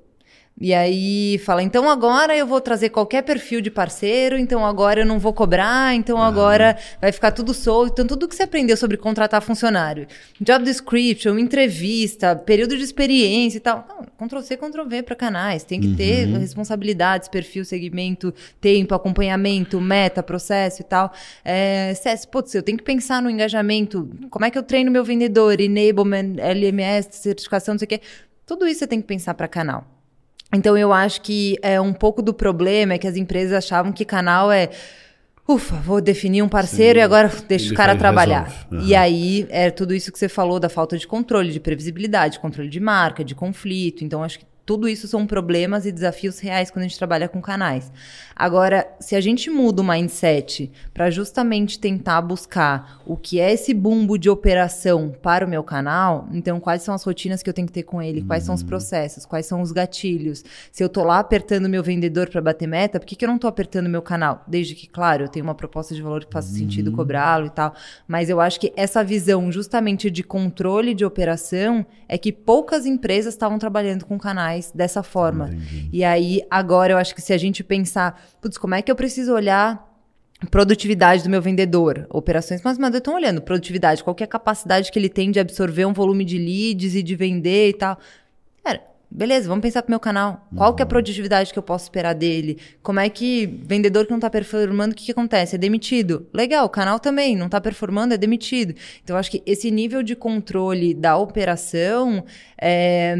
e 0.59 0.73
aí 0.73 1.37
fala, 1.39 1.61
então 1.61 1.89
agora 1.89 2.35
eu 2.35 2.47
vou 2.47 2.61
trazer 2.61 2.89
qualquer 2.89 3.23
perfil 3.23 3.59
de 3.59 3.69
parceiro, 3.69 4.37
então 4.37 4.65
agora 4.65 5.01
eu 5.01 5.05
não 5.05 5.19
vou 5.19 5.33
cobrar, 5.33 5.93
então 5.93 6.17
ah. 6.17 6.27
agora 6.27 6.77
vai 7.01 7.11
ficar 7.11 7.31
tudo 7.31 7.53
solto. 7.53 7.91
Então 7.91 8.07
tudo 8.07 8.25
que 8.25 8.33
você 8.33 8.43
aprendeu 8.43 8.77
sobre 8.77 8.95
contratar 8.95 9.41
funcionário, 9.41 10.07
job 10.39 10.63
description, 10.63 11.37
entrevista, 11.37 12.37
período 12.37 12.77
de 12.77 12.83
experiência 12.83 13.57
e 13.57 13.59
tal. 13.59 13.85
Não, 13.89 14.27
Ctrl 14.27 14.41
C, 14.41 14.55
Ctrl 14.55 14.87
V 14.87 15.03
para 15.03 15.15
canais. 15.15 15.65
Tem 15.65 15.81
que 15.81 15.87
uhum. 15.87 15.95
ter 15.97 16.25
responsabilidades, 16.27 17.27
perfil, 17.27 17.65
segmento, 17.65 18.33
tempo, 18.61 18.95
acompanhamento, 18.95 19.81
meta, 19.81 20.23
processo 20.23 20.81
e 20.81 20.85
tal. 20.85 21.11
É, 21.43 21.93
CS, 21.95 22.25
putz, 22.25 22.55
eu 22.55 22.63
tenho 22.63 22.77
que 22.77 22.83
pensar 22.85 23.21
no 23.21 23.29
engajamento. 23.29 24.09
Como 24.29 24.45
é 24.45 24.49
que 24.49 24.57
eu 24.57 24.63
treino 24.63 24.89
meu 24.89 25.03
vendedor? 25.03 25.59
Enablement, 25.59 26.37
LMS, 26.39 27.09
certificação, 27.11 27.73
não 27.73 27.79
sei 27.79 27.85
o 27.87 27.89
quê. 27.89 28.01
Tudo 28.45 28.65
isso 28.65 28.79
você 28.79 28.87
tem 28.87 29.01
que 29.01 29.07
pensar 29.07 29.33
para 29.33 29.49
canal. 29.49 29.94
Então 30.55 30.77
eu 30.77 30.91
acho 30.91 31.21
que 31.21 31.57
é 31.61 31.79
um 31.79 31.93
pouco 31.93 32.21
do 32.21 32.33
problema 32.33 32.93
é 32.93 32.97
que 32.97 33.07
as 33.07 33.15
empresas 33.15 33.53
achavam 33.53 33.91
que 33.91 34.03
canal 34.03 34.51
é 34.51 34.69
ufa, 35.47 35.75
vou 35.75 36.01
definir 36.01 36.41
um 36.41 36.49
parceiro 36.49 36.97
Sim, 36.97 37.01
e 37.01 37.03
agora 37.03 37.31
deixa 37.47 37.71
o 37.71 37.75
cara 37.75 37.95
trabalhar. 37.95 38.67
Uhum. 38.71 38.81
E 38.81 38.95
aí 38.95 39.45
é 39.49 39.69
tudo 39.69 39.93
isso 39.93 40.11
que 40.11 40.17
você 40.17 40.27
falou 40.27 40.59
da 40.59 40.69
falta 40.69 40.97
de 40.97 41.05
controle, 41.05 41.51
de 41.51 41.59
previsibilidade, 41.59 42.39
controle 42.39 42.69
de 42.69 42.79
marca, 42.79 43.23
de 43.23 43.35
conflito. 43.35 44.03
Então 44.03 44.23
acho 44.23 44.39
que 44.39 44.45
tudo 44.65 44.89
isso 44.89 45.07
são 45.07 45.27
problemas 45.27 45.85
e 45.85 45.91
desafios 45.91 46.39
reais 46.39 46.71
quando 46.71 46.85
a 46.85 46.87
gente 46.87 46.97
trabalha 46.97 47.29
com 47.29 47.39
canais. 47.39 47.91
Agora, 48.35 48.87
se 48.99 49.15
a 49.15 49.21
gente 49.21 49.49
muda 49.49 49.81
o 49.81 49.87
mindset 49.87 50.71
para 50.93 51.09
justamente 51.11 51.79
tentar 51.79 52.19
buscar 52.21 53.01
o 53.05 53.15
que 53.15 53.39
é 53.39 53.53
esse 53.53 53.73
bumbo 53.73 54.17
de 54.17 54.29
operação 54.29 55.15
para 55.21 55.45
o 55.45 55.49
meu 55.49 55.63
canal, 55.63 56.27
então 56.31 56.59
quais 56.59 56.81
são 56.81 56.95
as 56.95 57.03
rotinas 57.03 57.43
que 57.43 57.49
eu 57.49 57.53
tenho 57.53 57.67
que 57.67 57.73
ter 57.73 57.83
com 57.83 58.01
ele, 58.01 58.23
quais 58.23 58.43
são 58.43 58.55
os 58.55 58.61
uhum. 58.61 58.67
processos, 58.67 59.25
quais 59.25 59.45
são 59.45 59.61
os 59.61 59.71
gatilhos. 59.71 60.43
Se 60.71 60.83
eu 60.83 60.89
tô 60.89 61.03
lá 61.03 61.19
apertando 61.19 61.69
meu 61.69 61.83
vendedor 61.83 62.27
para 62.29 62.41
bater 62.41 62.67
meta, 62.67 62.99
por 62.99 63.05
que, 63.05 63.15
que 63.15 63.23
eu 63.23 63.29
não 63.29 63.37
tô 63.37 63.47
apertando 63.47 63.87
meu 63.87 64.01
canal? 64.01 64.43
Desde 64.47 64.73
que, 64.73 64.87
claro, 64.87 65.25
eu 65.25 65.29
tenho 65.29 65.45
uma 65.45 65.55
proposta 65.55 65.93
de 65.93 66.01
valor 66.01 66.25
que 66.25 66.33
faça 66.33 66.49
uhum. 66.49 66.57
sentido 66.57 66.91
cobrá-lo 66.91 67.45
e 67.45 67.51
tal. 67.51 67.73
Mas 68.07 68.29
eu 68.29 68.41
acho 68.41 68.59
que 68.59 68.73
essa 68.75 69.03
visão 69.03 69.51
justamente 69.51 70.09
de 70.09 70.23
controle 70.23 70.95
de 70.95 71.05
operação 71.05 71.85
é 72.09 72.17
que 72.17 72.31
poucas 72.31 72.85
empresas 72.85 73.33
estavam 73.33 73.59
trabalhando 73.59 74.05
com 74.05 74.17
canais 74.17 74.54
dessa 74.73 75.03
forma. 75.03 75.47
Entendi. 75.47 75.89
E 75.91 76.03
aí, 76.03 76.41
agora 76.49 76.93
eu 76.93 76.97
acho 76.97 77.13
que 77.13 77.21
se 77.21 77.33
a 77.33 77.37
gente 77.37 77.63
pensar 77.63 78.21
putz, 78.41 78.57
como 78.57 78.75
é 78.75 78.81
que 78.81 78.91
eu 78.91 78.95
preciso 78.95 79.33
olhar 79.33 79.95
produtividade 80.51 81.23
do 81.23 81.29
meu 81.29 81.41
vendedor, 81.41 82.05
operações, 82.09 82.61
mas, 82.63 82.77
mas 82.77 82.93
eu 82.93 82.99
estou 82.99 83.15
olhando 83.15 83.41
produtividade, 83.41 84.03
qual 84.03 84.15
é 84.19 84.23
a 84.23 84.27
capacidade 84.27 84.91
que 84.91 84.99
ele 84.99 85.09
tem 85.09 85.31
de 85.31 85.39
absorver 85.39 85.85
um 85.85 85.93
volume 85.93 86.25
de 86.25 86.37
leads 86.37 86.95
e 86.95 87.01
de 87.01 87.15
vender 87.15 87.69
e 87.69 87.73
tal. 87.73 87.97
Cara, 88.63 88.81
beleza, 89.09 89.47
vamos 89.47 89.61
pensar 89.61 89.81
pro 89.81 89.91
meu 89.91 89.99
canal. 89.99 90.47
Qual 90.55 90.75
que 90.75 90.81
é 90.81 90.83
a 90.83 90.87
produtividade 90.87 91.53
que 91.53 91.57
eu 91.57 91.63
posso 91.63 91.85
esperar 91.85 92.13
dele? 92.13 92.59
Como 92.83 92.99
é 92.99 93.09
que 93.09 93.45
vendedor 93.63 94.05
que 94.05 94.11
não 94.11 94.19
tá 94.19 94.29
performando, 94.29 94.93
o 94.93 94.95
que, 94.95 95.05
que 95.05 95.11
acontece? 95.11 95.55
É 95.55 95.57
demitido. 95.57 96.27
Legal, 96.33 96.65
o 96.65 96.69
canal 96.69 96.99
também 96.99 97.35
não 97.35 97.47
tá 97.47 97.61
performando, 97.61 98.13
é 98.13 98.17
demitido. 98.17 98.75
Então, 99.03 99.15
eu 99.15 99.19
acho 99.19 99.31
que 99.31 99.41
esse 99.45 99.71
nível 99.71 100.03
de 100.03 100.15
controle 100.15 100.93
da 100.93 101.17
operação 101.17 102.23
é 102.59 103.15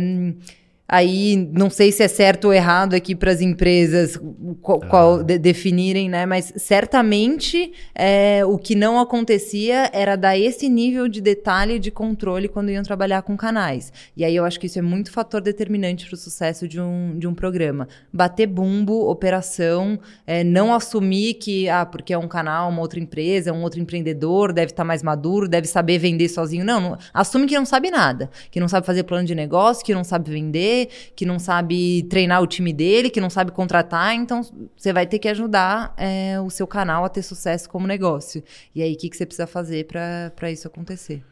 Aí 0.88 1.50
não 1.52 1.70
sei 1.70 1.92
se 1.92 2.04
é 2.04 2.08
certo 2.08 2.46
ou 2.46 2.54
errado 2.54 2.94
aqui 2.94 3.16
para 3.16 3.32
as 3.32 3.42
empresas 3.42 4.20
qual, 4.62 4.80
ah. 4.84 4.88
qual 4.88 5.24
de, 5.24 5.40
definirem, 5.40 6.08
né? 6.08 6.28
Mas 6.28 6.54
certamente 6.58 7.74
é, 7.96 8.46
o 8.46 8.56
que 8.58 8.76
não 8.76 9.00
acontecia 9.00 9.90
era 9.92 10.16
dar 10.16 10.38
esse 10.38 10.70
nível 10.70 11.08
de 11.08 11.22
detalhe 11.22 11.80
de 11.80 11.90
controle 11.90 12.48
quando 12.48 12.70
iam 12.70 12.84
trabalhar 12.84 13.24
com 13.24 13.36
canais. 13.36 13.92
E 14.16 14.24
aí 14.24 14.36
eu 14.36 14.46
acho 14.46 14.60
que 14.60 14.68
isso 14.68 14.78
é 14.78 14.82
muito 14.82 15.12
fator 15.12 15.42
determinante 15.42 16.06
para 16.06 16.14
o 16.14 16.18
sucesso 16.18 16.68
de 16.68 16.80
um, 16.80 17.18
de 17.18 17.28
um 17.28 17.34
programa. 17.34 17.88
Bater 18.14 18.46
bumbo, 18.46 19.10
operação, 19.10 20.00
é, 20.28 20.44
não 20.44 20.72
assumir 20.72 21.34
que, 21.36 21.68
ah, 21.68 21.86
porque 21.86 22.14
é 22.14 22.18
um 22.18 22.28
canal, 22.28 22.70
uma 22.70 22.82
outra 22.82 23.00
empresa, 23.00 23.52
um 23.52 23.64
outro 23.64 23.80
empreendedor, 23.80 24.54
deve 24.54 24.68
estar 24.68 24.84
tá 24.84 24.88
mais 24.88 25.02
maduro, 25.02 25.48
deve 25.48 25.68
saber 25.68 25.98
vender 25.98 26.30
sozinho. 26.30 26.64
Não, 26.64 26.80
não, 26.80 26.98
assume 27.12 27.48
que 27.48 27.56
não 27.56 27.66
sabe 27.66 27.90
nada, 27.90 28.30
que 28.52 28.60
não 28.60 28.68
sabe 28.68 28.86
fazer 28.86 29.02
plano 29.04 29.26
de 29.26 29.34
negócio, 29.34 29.84
que 29.84 29.94
não 29.94 30.04
sabe 30.04 30.30
vender 30.30 30.75
que 31.16 31.26
não 31.26 31.40
sabe 31.40 32.04
treinar 32.04 32.42
o 32.42 32.48
time 32.48 32.74
dele, 32.74 33.10
que 33.10 33.22
não 33.22 33.30
sabe 33.30 33.52
contratar. 33.52 34.14
Então, 34.16 34.42
você 34.76 34.92
vai 34.92 35.06
ter 35.06 35.20
que 35.20 35.28
ajudar 35.28 35.94
é, 35.98 36.40
o 36.40 36.50
seu 36.50 36.68
canal 36.68 37.06
a 37.06 37.10
ter 37.10 37.22
sucesso 37.22 37.70
como 37.70 37.88
negócio. 37.88 38.44
E 38.74 38.82
aí, 38.82 38.94
o 38.94 38.98
que, 38.98 39.10
que 39.10 39.18
você 39.18 39.26
precisa 39.26 39.48
fazer 39.48 39.86
para 39.86 40.52
isso 40.52 40.68
acontecer? 40.68 41.24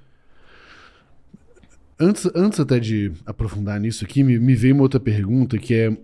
Antes, 1.99 2.29
antes 2.35 2.59
até 2.59 2.79
de 2.79 3.11
aprofundar 3.25 3.79
nisso 3.79 4.03
aqui, 4.03 4.23
me, 4.23 4.39
me 4.39 4.55
veio 4.55 4.73
uma 4.73 4.83
outra 4.83 4.99
pergunta 4.99 5.57
que 5.57 5.73
é. 5.73 5.97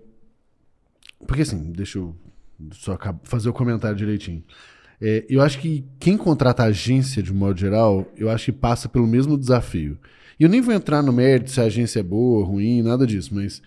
Porque 1.26 1.42
assim, 1.42 1.72
deixa 1.72 1.98
eu 1.98 2.14
só 2.72 2.98
fazer 3.22 3.48
o 3.48 3.52
comentário 3.52 3.96
direitinho. 3.96 4.42
É, 5.00 5.24
eu 5.28 5.40
acho 5.40 5.58
que 5.58 5.84
quem 5.98 6.16
contrata 6.16 6.64
agência 6.64 7.22
de 7.22 7.32
modo 7.32 7.58
geral, 7.58 8.06
eu 8.16 8.28
acho 8.30 8.46
que 8.46 8.52
passa 8.52 8.88
pelo 8.88 9.06
mesmo 9.06 9.38
desafio. 9.38 9.98
E 10.38 10.42
eu 10.42 10.48
nem 10.48 10.60
vou 10.60 10.74
entrar 10.74 11.02
no 11.02 11.12
mérito 11.12 11.50
se 11.50 11.60
a 11.60 11.64
agência 11.64 12.00
é 12.00 12.02
boa, 12.02 12.44
ruim, 12.44 12.82
nada 12.82 13.06
disso, 13.06 13.34
mas 13.34 13.62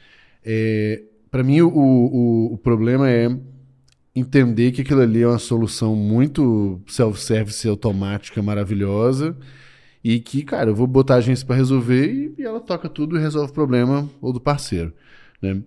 é, 0.45 1.03
para 1.31 1.43
mim 1.43 1.61
o, 1.61 1.69
o, 1.69 2.53
o 2.53 2.57
problema 2.57 3.09
é 3.09 3.35
entender 4.15 4.71
que 4.71 4.81
aquilo 4.81 5.01
ali 5.01 5.21
é 5.21 5.27
uma 5.27 5.39
solução 5.39 5.95
muito 5.95 6.79
self-service, 6.87 7.67
automática, 7.67 8.41
maravilhosa. 8.41 9.35
E 10.03 10.19
que, 10.19 10.43
cara, 10.43 10.69
eu 10.69 10.75
vou 10.75 10.85
botar 10.85 11.15
a 11.15 11.17
agência 11.17 11.47
para 11.47 11.55
resolver 11.55 12.11
e, 12.11 12.35
e, 12.37 12.43
ela 12.43 12.59
toca 12.59 12.89
tudo 12.89 13.17
e 13.17 13.21
resolve 13.21 13.51
o 13.51 13.53
problema 13.53 14.09
ou 14.21 14.33
do 14.33 14.39
parceiro, 14.39 14.93
né? 15.41 15.61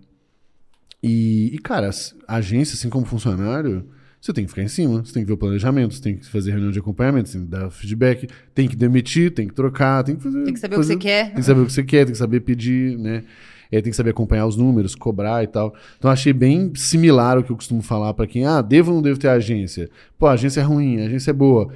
E, 1.01 1.55
e, 1.55 1.59
cara, 1.59 1.89
a 2.27 2.35
agência, 2.35 2.75
assim 2.75 2.89
como 2.89 3.05
funcionário, 3.05 3.89
você 4.27 4.33
tem 4.33 4.43
que 4.43 4.49
ficar 4.49 4.63
em 4.63 4.67
cima, 4.67 5.03
você 5.03 5.13
tem 5.13 5.23
que 5.23 5.27
ver 5.27 5.33
o 5.33 5.37
planejamento, 5.37 5.93
você 5.93 6.01
tem 6.01 6.17
que 6.17 6.25
fazer 6.25 6.51
reunião 6.51 6.71
de 6.71 6.79
acompanhamento, 6.79 7.29
você 7.29 7.37
tem 7.37 7.45
que 7.45 7.51
dar 7.51 7.69
feedback, 7.69 8.27
tem 8.53 8.67
que 8.67 8.75
demitir, 8.75 9.31
tem 9.31 9.47
que 9.47 9.53
trocar, 9.53 10.03
tem 10.03 10.15
que 10.15 10.23
fazer. 10.23 10.43
Tem 10.43 10.53
que 10.53 10.59
saber 10.59 10.75
fazer, 10.75 10.93
o 10.93 10.97
que 10.97 11.03
você 11.03 11.09
quer. 11.09 11.25
Tem 11.27 11.35
que 11.35 11.43
saber 11.43 11.61
o 11.61 11.65
que 11.65 11.73
você 11.73 11.83
quer, 11.83 12.05
tem 12.05 12.11
que 12.11 12.17
saber 12.17 12.39
pedir, 12.41 12.97
né? 12.97 13.23
É, 13.71 13.81
tem 13.81 13.89
que 13.89 13.95
saber 13.95 14.11
acompanhar 14.11 14.45
os 14.45 14.55
números, 14.55 14.95
cobrar 14.95 15.43
e 15.43 15.47
tal. 15.47 15.73
Então 15.97 16.11
achei 16.11 16.33
bem 16.33 16.73
similar 16.75 17.37
o 17.37 17.43
que 17.43 17.51
eu 17.51 17.55
costumo 17.55 17.81
falar 17.81 18.13
para 18.13 18.27
quem, 18.27 18.45
ah, 18.45 18.61
devo 18.61 18.91
ou 18.91 18.95
não 18.95 19.01
devo 19.01 19.19
ter 19.19 19.29
agência? 19.29 19.89
Pô, 20.17 20.27
a 20.27 20.33
agência 20.33 20.59
é 20.61 20.63
ruim, 20.63 21.01
a 21.01 21.05
agência 21.05 21.31
é 21.31 21.33
boa. 21.33 21.73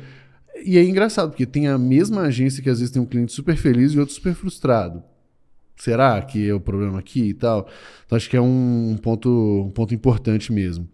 E 0.65 0.77
é 0.77 0.83
engraçado, 0.83 1.29
porque 1.29 1.45
tem 1.45 1.67
a 1.67 1.77
mesma 1.77 2.23
agência 2.23 2.61
que 2.61 2.69
às 2.69 2.79
vezes 2.79 2.93
tem 2.93 3.01
um 3.01 3.05
cliente 3.05 3.31
super 3.31 3.55
feliz 3.55 3.93
e 3.93 3.99
outro 3.99 4.13
super 4.13 4.33
frustrado. 4.33 5.01
Será 5.77 6.21
que 6.21 6.47
é 6.47 6.53
o 6.53 6.59
problema 6.59 6.99
aqui 6.99 7.29
e 7.29 7.33
tal? 7.33 7.67
Então 8.05 8.15
acho 8.15 8.29
que 8.29 8.37
é 8.37 8.41
um 8.41 8.97
ponto, 9.01 9.65
um 9.67 9.71
ponto 9.71 9.93
importante 9.93 10.51
mesmo. 10.53 10.87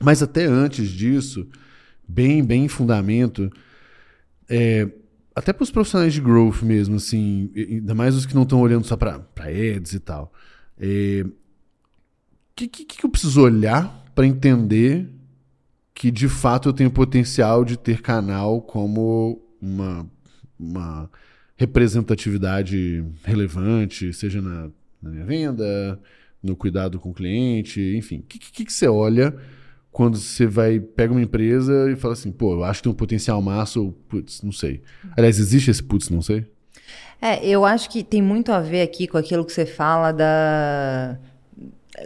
Mas 0.00 0.22
até 0.22 0.44
antes 0.44 0.90
disso, 0.90 1.48
bem, 2.06 2.44
bem 2.44 2.64
em 2.64 2.68
fundamento, 2.68 3.50
é, 4.48 4.88
até 5.34 5.52
para 5.52 5.64
os 5.64 5.70
profissionais 5.70 6.12
de 6.12 6.20
growth 6.20 6.62
mesmo, 6.62 6.96
assim, 6.96 7.50
ainda 7.54 7.94
mais 7.94 8.14
os 8.14 8.26
que 8.26 8.34
não 8.34 8.42
estão 8.42 8.60
olhando 8.60 8.86
só 8.86 8.96
para 8.96 9.22
ads 9.38 9.92
e 9.92 10.00
tal. 10.00 10.32
O 10.78 10.84
é, 10.84 11.24
que, 12.54 12.68
que, 12.68 12.84
que 12.84 13.04
eu 13.04 13.10
preciso 13.10 13.42
olhar 13.42 14.04
para 14.14 14.26
entender 14.26 15.08
que 15.94 16.10
de 16.10 16.28
fato 16.28 16.68
eu 16.68 16.72
tenho 16.72 16.90
potencial 16.90 17.64
de 17.64 17.78
ter 17.78 18.02
canal 18.02 18.60
como 18.60 19.42
uma, 19.60 20.06
uma 20.58 21.10
representatividade 21.56 23.04
relevante, 23.24 24.12
seja 24.12 24.42
na, 24.42 24.70
na 25.02 25.10
minha 25.10 25.24
venda, 25.24 26.00
no 26.42 26.54
cuidado 26.54 27.00
com 27.00 27.10
o 27.10 27.14
cliente, 27.14 27.80
enfim. 27.96 28.18
O 28.18 28.22
que, 28.22 28.38
que, 28.38 28.64
que 28.64 28.72
você 28.72 28.86
olha 28.86 29.34
quando 29.96 30.18
você 30.18 30.46
vai, 30.46 30.78
pega 30.78 31.10
uma 31.10 31.22
empresa 31.22 31.90
e 31.90 31.96
fala 31.96 32.12
assim, 32.12 32.30
pô, 32.30 32.52
eu 32.52 32.64
acho 32.64 32.80
que 32.80 32.82
tem 32.82 32.92
um 32.92 32.94
potencial 32.94 33.40
massa 33.40 33.80
ou, 33.80 33.92
putz, 33.92 34.42
não 34.42 34.52
sei. 34.52 34.82
Aliás, 35.16 35.38
existe 35.38 35.70
esse 35.70 35.82
putz, 35.82 36.10
não 36.10 36.20
sei? 36.20 36.44
É, 37.18 37.42
eu 37.48 37.64
acho 37.64 37.88
que 37.88 38.04
tem 38.04 38.20
muito 38.20 38.52
a 38.52 38.60
ver 38.60 38.82
aqui 38.82 39.06
com 39.06 39.16
aquilo 39.16 39.42
que 39.42 39.50
você 39.50 39.64
fala 39.64 40.12
da, 40.12 41.16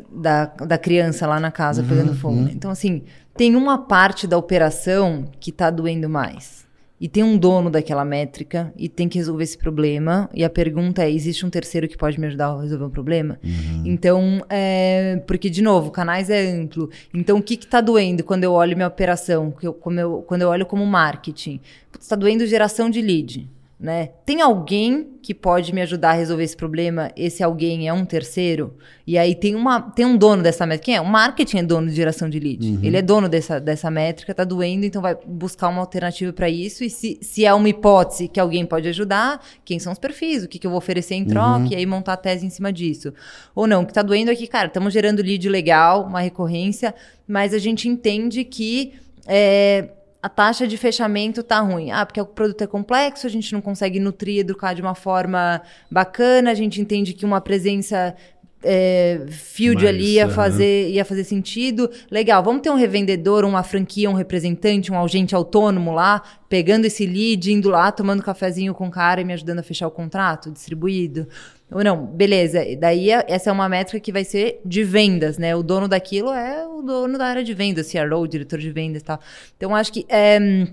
da, 0.09 0.47
da 0.47 0.79
criança 0.79 1.27
lá 1.27 1.41
na 1.41 1.51
casa 1.51 1.83
uhum, 1.83 1.89
pegando 1.89 2.15
fogo. 2.15 2.37
Uhum. 2.37 2.49
Então, 2.51 2.71
assim, 2.71 3.03
tem 3.37 3.57
uma 3.57 3.77
parte 3.77 4.25
da 4.25 4.39
operação 4.39 5.25
que 5.41 5.51
tá 5.51 5.69
doendo 5.69 6.09
mais 6.09 6.65
e 7.01 7.09
tem 7.09 7.23
um 7.23 7.39
dono 7.39 7.71
daquela 7.71 8.05
métrica 8.05 8.73
e 8.77 8.89
tem 8.89 9.09
que 9.09 9.17
resolver 9.17 9.43
esse 9.43 9.57
problema. 9.57 10.29
E 10.35 10.45
a 10.45 10.51
pergunta 10.51 11.03
é: 11.03 11.11
existe 11.11 11.47
um 11.47 11.51
terceiro 11.51 11.89
que 11.89 11.97
pode 11.97 12.21
me 12.21 12.27
ajudar 12.27 12.49
a 12.49 12.61
resolver 12.61 12.85
o 12.85 12.91
problema? 12.91 13.41
Uhum. 13.43 13.83
Então, 13.87 14.45
é, 14.51 15.23
porque, 15.27 15.49
de 15.49 15.63
novo, 15.63 15.91
canais 15.91 16.29
é 16.29 16.53
amplo. 16.53 16.91
Então, 17.15 17.39
o 17.39 17.43
que 17.43 17.55
está 17.55 17.81
doendo 17.81 18.23
quando 18.23 18.45
eu 18.45 18.53
olho 18.53 18.77
minha 18.77 18.89
operação? 18.89 19.55
Eu, 19.63 19.79
eu, 19.99 20.23
quando 20.23 20.43
eu 20.43 20.49
olho 20.49 20.67
como 20.67 20.85
marketing? 20.85 21.61
Está 21.99 22.15
doendo 22.15 22.47
geração 22.47 22.91
de 22.91 23.01
lead 23.01 23.49
né? 23.81 24.11
Tem 24.27 24.43
alguém 24.43 25.09
que 25.23 25.33
pode 25.33 25.73
me 25.73 25.81
ajudar 25.81 26.11
a 26.11 26.13
resolver 26.13 26.45
esse 26.45 26.57
problema? 26.57 27.11
Esse 27.17 27.43
alguém 27.43 27.89
é 27.89 27.93
um 27.93 28.05
terceiro? 28.05 28.77
E 29.07 29.17
aí 29.17 29.35
tem, 29.35 29.55
uma, 29.55 29.81
tem 29.81 30.05
um 30.05 30.19
dono 30.19 30.43
dessa 30.43 30.67
métrica. 30.67 30.85
Quem 30.85 30.97
é? 30.97 31.01
O 31.01 31.07
marketing 31.07 31.57
é 31.57 31.63
dono 31.63 31.89
de 31.89 31.95
geração 31.95 32.29
de 32.29 32.39
lead. 32.39 32.63
Uhum. 32.63 32.81
Ele 32.83 32.99
é 32.99 33.01
dono 33.01 33.27
dessa, 33.27 33.59
dessa 33.59 33.91
métrica, 33.91 34.35
tá 34.35 34.45
doendo, 34.45 34.85
então 34.85 35.01
vai 35.01 35.17
buscar 35.27 35.71
uma 35.71 35.81
alternativa 35.81 36.31
para 36.31 36.51
isso. 36.51 36.85
E 36.85 36.91
se, 36.91 37.19
se 37.23 37.47
é 37.47 37.55
uma 37.55 37.71
hipótese 37.71 38.29
que 38.29 38.39
alguém 38.39 38.67
pode 38.67 38.87
ajudar, 38.87 39.43
quem 39.65 39.79
são 39.79 39.95
os 39.95 39.99
perfis? 39.99 40.45
O 40.45 40.49
que, 40.49 40.59
que 40.59 40.67
eu 40.67 40.71
vou 40.71 40.79
oferecer 40.79 41.15
em 41.15 41.25
troca? 41.25 41.61
Uhum. 41.61 41.69
E 41.71 41.75
aí 41.75 41.87
montar 41.87 42.13
a 42.13 42.19
tese 42.19 42.45
em 42.45 42.51
cima 42.51 42.71
disso. 42.71 43.15
Ou 43.55 43.67
não, 43.67 43.83
o 43.83 43.87
que 43.87 43.95
tá 43.95 44.03
doendo 44.03 44.31
aqui, 44.31 44.47
cara, 44.47 44.67
estamos 44.67 44.93
gerando 44.93 45.23
lead 45.23 45.49
legal, 45.49 46.05
uma 46.05 46.21
recorrência, 46.21 46.95
mas 47.27 47.55
a 47.55 47.59
gente 47.59 47.89
entende 47.89 48.45
que. 48.45 48.93
É, 49.27 49.89
a 50.23 50.29
taxa 50.29 50.67
de 50.67 50.77
fechamento 50.77 51.43
tá 51.43 51.61
ruim. 51.61 51.91
Ah, 51.91 52.05
porque 52.05 52.21
o 52.21 52.27
produto 52.27 52.63
é 52.63 52.67
complexo, 52.67 53.27
a 53.27 53.31
gente 53.31 53.53
não 53.53 53.61
consegue 53.61 53.99
nutrir 53.99 54.37
e 54.37 54.39
educar 54.41 54.75
de 54.75 54.83
uma 54.83 54.95
forma 54.95 55.63
bacana, 55.91 56.51
a 56.51 56.55
gente 56.55 56.81
entende 56.81 57.15
que 57.15 57.25
uma 57.25 57.41
presença 57.41 58.15
é, 58.63 59.21
field 59.29 59.83
Mas, 59.83 59.89
ali 59.89 60.15
ia 60.15 60.29
fazer, 60.29 60.91
ia 60.91 61.05
fazer 61.05 61.25
sentido. 61.25 61.91
Legal, 62.11 62.43
vamos 62.43 62.63
ter 62.63 62.71
um 62.71 62.75
revendedor, 62.75 63.45
uma 63.45 63.63
franquia, 63.63 64.11
um 64.11 64.15
representante, 64.15 64.93
um 64.93 65.03
agente 65.03 65.35
autônomo 65.35 65.93
lá, 65.93 66.23
pegando 66.49 66.85
esse 66.85 67.07
lead, 67.07 67.53
indo 67.53 67.71
lá, 67.71 67.91
tomando 67.91 68.23
cafezinho 68.23 68.75
com 68.75 68.89
o 68.89 68.91
cara 68.91 69.21
e 69.21 69.25
me 69.25 69.33
ajudando 69.33 69.61
a 69.61 69.63
fechar 69.63 69.87
o 69.87 69.91
contrato 69.91 70.51
distribuído. 70.51 71.27
Ou 71.71 71.85
não, 71.85 72.05
beleza. 72.05 72.65
Daí 72.79 73.11
essa 73.11 73.51
é 73.51 73.53
uma 73.53 73.69
métrica 73.69 74.01
que 74.01 74.11
vai 74.11 74.25
ser 74.25 74.61
de 74.65 74.83
vendas, 74.83 75.39
né? 75.39 75.55
O 75.55 75.63
dono 75.63 75.87
daquilo 75.87 76.31
é 76.31 76.67
o 76.67 76.83
dono 76.83 77.17
da 77.17 77.27
área 77.27 77.45
de 77.45 77.55
vendas, 77.55 77.91
CRO, 77.91 78.27
diretor 78.27 78.59
de 78.59 78.71
vendas 78.71 79.03
e 79.03 79.05
tal. 79.05 79.21
Então, 79.57 79.75
acho 79.75 79.93
que. 79.93 80.05
É, 80.09 80.67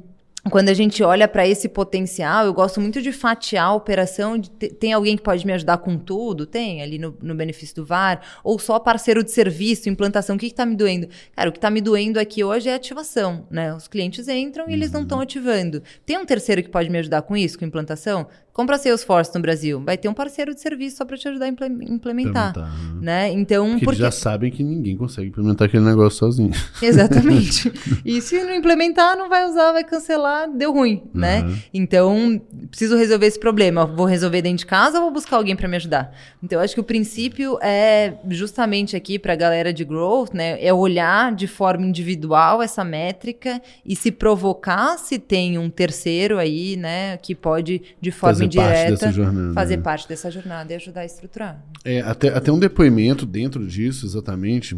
quando 0.49 0.69
a 0.69 0.73
gente 0.73 1.03
olha 1.03 1.27
para 1.27 1.47
esse 1.47 1.67
potencial, 1.67 2.45
eu 2.45 2.53
gosto 2.53 2.79
muito 2.79 3.01
de 3.01 3.11
fatiar 3.11 3.65
a 3.65 3.73
operação. 3.73 4.37
De 4.37 4.49
tem 4.49 4.93
alguém 4.93 5.15
que 5.15 5.23
pode 5.23 5.45
me 5.45 5.53
ajudar 5.53 5.77
com 5.79 5.97
tudo? 5.97 6.45
Tem, 6.45 6.81
ali 6.81 6.97
no, 6.97 7.15
no 7.21 7.35
benefício 7.35 7.75
do 7.75 7.85
VAR. 7.85 8.21
Ou 8.43 8.59
só 8.59 8.79
parceiro 8.79 9.23
de 9.23 9.31
serviço, 9.31 9.89
implantação. 9.89 10.35
O 10.35 10.39
que 10.39 10.47
está 10.47 10.65
me 10.65 10.75
doendo? 10.75 11.07
Cara, 11.35 11.49
o 11.49 11.51
que 11.51 11.57
está 11.57 11.69
me 11.69 11.81
doendo 11.81 12.19
aqui 12.19 12.43
hoje 12.43 12.69
é 12.69 12.73
ativação. 12.73 13.47
Né? 13.49 13.73
Os 13.73 13.87
clientes 13.87 14.27
entram 14.27 14.69
e 14.69 14.73
eles 14.73 14.91
não 14.91 15.03
estão 15.03 15.17
uhum. 15.17 15.23
ativando. 15.23 15.81
Tem 16.05 16.17
um 16.17 16.25
terceiro 16.25 16.61
que 16.63 16.69
pode 16.69 16.89
me 16.89 16.97
ajudar 16.99 17.21
com 17.21 17.35
isso, 17.35 17.57
com 17.57 17.65
implantação? 17.65 18.27
Compra 18.57 18.79
Salesforce 18.79 19.31
no 19.35 19.39
Brasil, 19.39 19.79
vai 19.85 19.95
ter 19.99 20.09
um 20.09 20.15
parceiro 20.15 20.51
de 20.51 20.59
serviço 20.59 20.97
só 20.97 21.05
para 21.05 21.15
te 21.15 21.27
ajudar 21.27 21.45
a 21.45 21.47
implementar, 21.47 21.93
implementar 21.93 22.75
né? 22.99 23.31
Então, 23.31 23.67
porque, 23.73 23.85
porque, 23.85 24.01
eles 24.01 24.15
já 24.15 24.19
sabem 24.19 24.49
que 24.49 24.63
ninguém 24.63 24.97
consegue 24.97 25.27
implementar 25.27 25.67
aquele 25.67 25.85
negócio 25.85 26.17
sozinho. 26.17 26.49
Exatamente. 26.81 27.71
e 28.03 28.19
se 28.19 28.43
não 28.43 28.55
implementar, 28.55 29.15
não 29.15 29.29
vai 29.29 29.47
usar, 29.47 29.73
vai 29.73 29.83
cancelar, 29.83 30.49
deu 30.49 30.73
ruim, 30.73 31.03
uhum. 31.13 31.21
né? 31.21 31.59
Então, 31.71 32.41
preciso 32.71 32.97
resolver 32.97 33.27
esse 33.27 33.39
problema. 33.39 33.85
Vou 33.85 34.07
resolver 34.07 34.41
dentro 34.41 34.57
de 34.57 34.65
casa 34.65 34.97
ou 34.97 35.03
vou 35.03 35.13
buscar 35.13 35.37
alguém 35.37 35.55
para 35.55 35.67
me 35.67 35.75
ajudar? 35.75 36.11
Então, 36.41 36.59
acho 36.59 36.73
que 36.73 36.81
o 36.81 36.83
princípio 36.83 37.59
é 37.61 38.15
justamente 38.29 38.95
aqui 38.95 39.19
para 39.19 39.33
a 39.33 39.35
galera 39.35 39.71
de 39.71 39.85
growth, 39.85 40.33
né? 40.33 40.57
É 40.65 40.73
olhar 40.73 41.31
de 41.35 41.45
forma 41.45 41.85
individual 41.85 42.63
essa 42.63 42.83
métrica 42.83 43.61
e 43.85 43.95
se 43.95 44.11
provocar 44.11 44.97
se 44.97 45.19
tem 45.19 45.59
um 45.59 45.69
terceiro 45.69 46.39
aí, 46.39 46.75
né, 46.75 47.17
que 47.17 47.35
pode 47.35 47.83
de 48.01 48.11
forma 48.11 48.46
indireta, 48.47 49.11
jornada. 49.11 49.53
fazer 49.53 49.77
né? 49.77 49.83
parte 49.83 50.07
dessa 50.07 50.31
jornada 50.31 50.73
e 50.73 50.75
ajudar 50.75 51.01
a 51.01 51.05
estruturar. 51.05 51.63
É, 51.85 52.01
até, 52.01 52.29
até 52.29 52.51
um 52.51 52.59
depoimento 52.59 53.25
dentro 53.25 53.65
disso, 53.67 54.05
exatamente. 54.05 54.77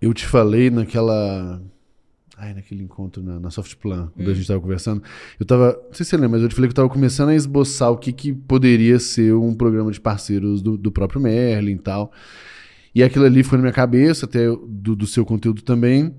Eu 0.00 0.12
te 0.12 0.26
falei 0.26 0.70
naquela. 0.70 1.62
Ai, 2.38 2.52
naquele 2.52 2.82
encontro 2.82 3.22
na, 3.22 3.40
na 3.40 3.50
Softplan, 3.50 4.12
quando 4.14 4.30
a 4.30 4.34
gente 4.34 4.46
tava 4.46 4.60
conversando. 4.60 5.02
Eu 5.40 5.46
tava. 5.46 5.72
Não 5.86 5.94
sei 5.94 6.04
se 6.04 6.10
você 6.10 6.16
lembra, 6.16 6.30
mas 6.30 6.42
eu 6.42 6.48
te 6.48 6.54
falei 6.54 6.68
que 6.68 6.72
eu 6.72 6.76
tava 6.76 6.88
começando 6.88 7.30
a 7.30 7.34
esboçar 7.34 7.90
o 7.90 7.96
que, 7.96 8.12
que 8.12 8.32
poderia 8.32 8.98
ser 8.98 9.34
um 9.34 9.54
programa 9.54 9.90
de 9.90 10.00
parceiros 10.00 10.60
do, 10.60 10.76
do 10.76 10.92
próprio 10.92 11.20
Merlin 11.20 11.76
e 11.76 11.78
tal. 11.78 12.12
E 12.94 13.02
aquilo 13.02 13.24
ali 13.24 13.42
foi 13.42 13.58
na 13.58 13.62
minha 13.62 13.72
cabeça, 13.72 14.26
até 14.26 14.46
do, 14.48 14.96
do 14.96 15.06
seu 15.06 15.24
conteúdo 15.24 15.62
também. 15.62 16.14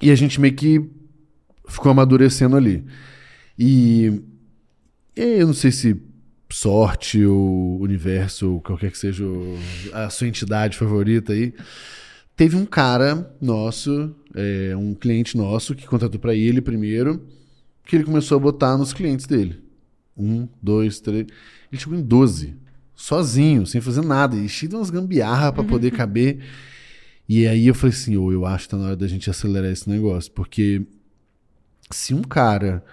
E 0.00 0.10
a 0.10 0.14
gente 0.14 0.40
meio 0.40 0.54
que 0.54 0.82
ficou 1.68 1.90
amadurecendo 1.90 2.56
ali. 2.56 2.84
E 3.58 4.22
eu 5.22 5.46
não 5.46 5.54
sei 5.54 5.70
se 5.70 6.00
sorte 6.50 7.24
ou 7.24 7.80
universo 7.80 8.54
ou 8.54 8.60
qualquer 8.60 8.90
que 8.90 8.98
seja 8.98 9.24
a 9.92 10.08
sua 10.10 10.26
entidade 10.26 10.76
favorita 10.76 11.32
aí. 11.32 11.54
Teve 12.36 12.56
um 12.56 12.64
cara 12.64 13.34
nosso, 13.40 14.14
é, 14.34 14.74
um 14.76 14.94
cliente 14.94 15.36
nosso, 15.36 15.74
que 15.74 15.86
contratou 15.86 16.20
para 16.20 16.34
ele 16.34 16.60
primeiro, 16.60 17.26
que 17.84 17.96
ele 17.96 18.04
começou 18.04 18.36
a 18.36 18.40
botar 18.40 18.76
nos 18.76 18.92
clientes 18.92 19.26
dele. 19.26 19.62
Um, 20.16 20.48
dois, 20.62 21.00
três. 21.00 21.26
Ele 21.70 21.80
chegou 21.80 21.98
em 21.98 22.02
12, 22.02 22.56
sozinho, 22.94 23.66
sem 23.66 23.80
fazer 23.80 24.04
nada, 24.04 24.36
e 24.36 24.48
cheio 24.48 24.70
de 24.70 24.76
umas 24.76 24.90
gambiarra 24.90 25.52
para 25.52 25.64
poder 25.64 25.90
caber. 25.90 26.40
E 27.28 27.46
aí 27.46 27.66
eu 27.66 27.74
falei 27.74 27.94
assim: 27.94 28.16
ô, 28.16 28.32
eu 28.32 28.46
acho 28.46 28.64
que 28.64 28.70
tá 28.70 28.76
na 28.76 28.86
hora 28.86 28.96
da 28.96 29.06
gente 29.06 29.28
acelerar 29.28 29.70
esse 29.70 29.88
negócio, 29.88 30.30
porque 30.32 30.82
se 31.90 32.14
um 32.14 32.22
cara. 32.22 32.84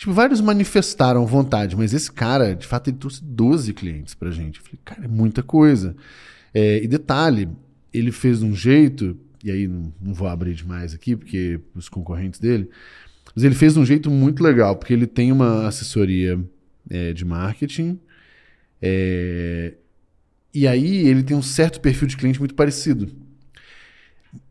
Tipo, 0.00 0.14
vários 0.14 0.40
manifestaram 0.40 1.26
vontade, 1.26 1.76
mas 1.76 1.92
esse 1.92 2.10
cara, 2.10 2.54
de 2.54 2.66
fato, 2.66 2.88
ele 2.88 2.96
trouxe 2.96 3.22
12 3.22 3.74
clientes 3.74 4.14
pra 4.14 4.30
gente. 4.30 4.58
Eu 4.58 4.64
falei, 4.64 4.78
cara, 4.82 5.04
é 5.04 5.08
muita 5.08 5.42
coisa. 5.42 5.94
É, 6.54 6.82
e 6.82 6.88
detalhe, 6.88 7.50
ele 7.92 8.10
fez 8.10 8.42
um 8.42 8.54
jeito, 8.56 9.14
e 9.44 9.50
aí 9.50 9.68
não, 9.68 9.92
não 10.00 10.14
vou 10.14 10.26
abrir 10.26 10.54
demais 10.54 10.94
aqui, 10.94 11.14
porque 11.14 11.60
os 11.74 11.86
concorrentes 11.90 12.40
dele, 12.40 12.70
mas 13.34 13.44
ele 13.44 13.54
fez 13.54 13.76
um 13.76 13.84
jeito 13.84 14.10
muito 14.10 14.42
legal, 14.42 14.74
porque 14.74 14.94
ele 14.94 15.06
tem 15.06 15.30
uma 15.32 15.66
assessoria 15.66 16.42
é, 16.88 17.12
de 17.12 17.26
marketing, 17.26 18.00
é, 18.80 19.74
e 20.54 20.66
aí 20.66 21.08
ele 21.08 21.22
tem 21.22 21.36
um 21.36 21.42
certo 21.42 21.78
perfil 21.78 22.08
de 22.08 22.16
cliente 22.16 22.38
muito 22.38 22.54
parecido. 22.54 23.12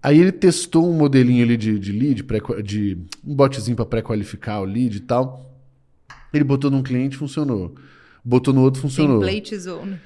Aí 0.02 0.20
ele 0.20 0.32
testou 0.32 0.90
um 0.90 0.94
modelinho 0.94 1.44
ali 1.44 1.58
de, 1.58 1.80
de 1.80 1.92
lead, 1.92 2.24
pré, 2.24 2.40
de 2.62 2.98
um 3.26 3.34
botzinho 3.34 3.76
para 3.76 3.86
pré-qualificar 3.86 4.62
o 4.62 4.66
lead 4.66 4.98
e 4.98 5.00
tal. 5.02 5.58
Ele 6.34 6.44
botou 6.44 6.70
num 6.70 6.84
cliente, 6.84 7.18
funcionou. 7.18 7.76
Botou 8.24 8.54
no 8.54 8.62
outro, 8.62 8.82
funcionou. 8.82 9.20
Template 9.20 9.58
zone. 9.58 10.00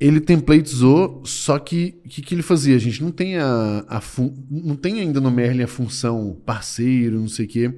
Ele 0.00 0.20
templatizou, 0.20 1.22
só 1.24 1.58
que 1.58 1.96
o 2.04 2.08
que, 2.08 2.22
que 2.22 2.34
ele 2.34 2.42
fazia? 2.42 2.76
A 2.76 2.78
gente 2.78 3.02
não 3.02 3.10
tem 3.10 3.36
a, 3.36 3.84
a 3.88 4.00
não 4.48 4.76
tem 4.76 5.00
ainda 5.00 5.20
no 5.20 5.28
Merlin 5.28 5.64
a 5.64 5.68
função 5.68 6.36
parceiro, 6.46 7.18
não 7.18 7.28
sei 7.28 7.46
o 7.46 7.48
quê. 7.48 7.74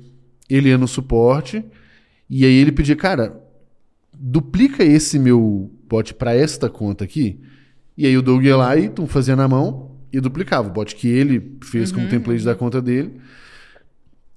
Ele 0.49 0.69
ia 0.69 0.77
no 0.77 0.87
suporte 0.87 1.65
e 2.29 2.45
aí 2.45 2.53
ele 2.53 2.73
pedia, 2.73 2.95
cara, 2.95 3.43
duplica 4.13 4.85
esse 4.85 5.19
meu 5.19 5.71
bot 5.89 6.13
para 6.13 6.35
esta 6.35 6.69
conta 6.69 7.05
aqui. 7.05 7.41
E 7.97 8.07
aí 8.07 8.17
o 8.19 8.23
Doug 8.23 8.45
ia 8.45 8.57
lá 8.57 8.77
e 8.77 8.91
tum, 8.91 9.07
fazia 9.07 9.35
na 9.35 9.49
mão 9.49 9.90
e 10.13 10.21
duplicava 10.21 10.69
o 10.69 10.73
bot 10.73 10.95
que 10.95 11.09
ele 11.09 11.57
fez 11.63 11.93
como 11.93 12.09
template 12.09 12.45
da 12.45 12.55
conta 12.55 12.81
dele. 12.81 13.21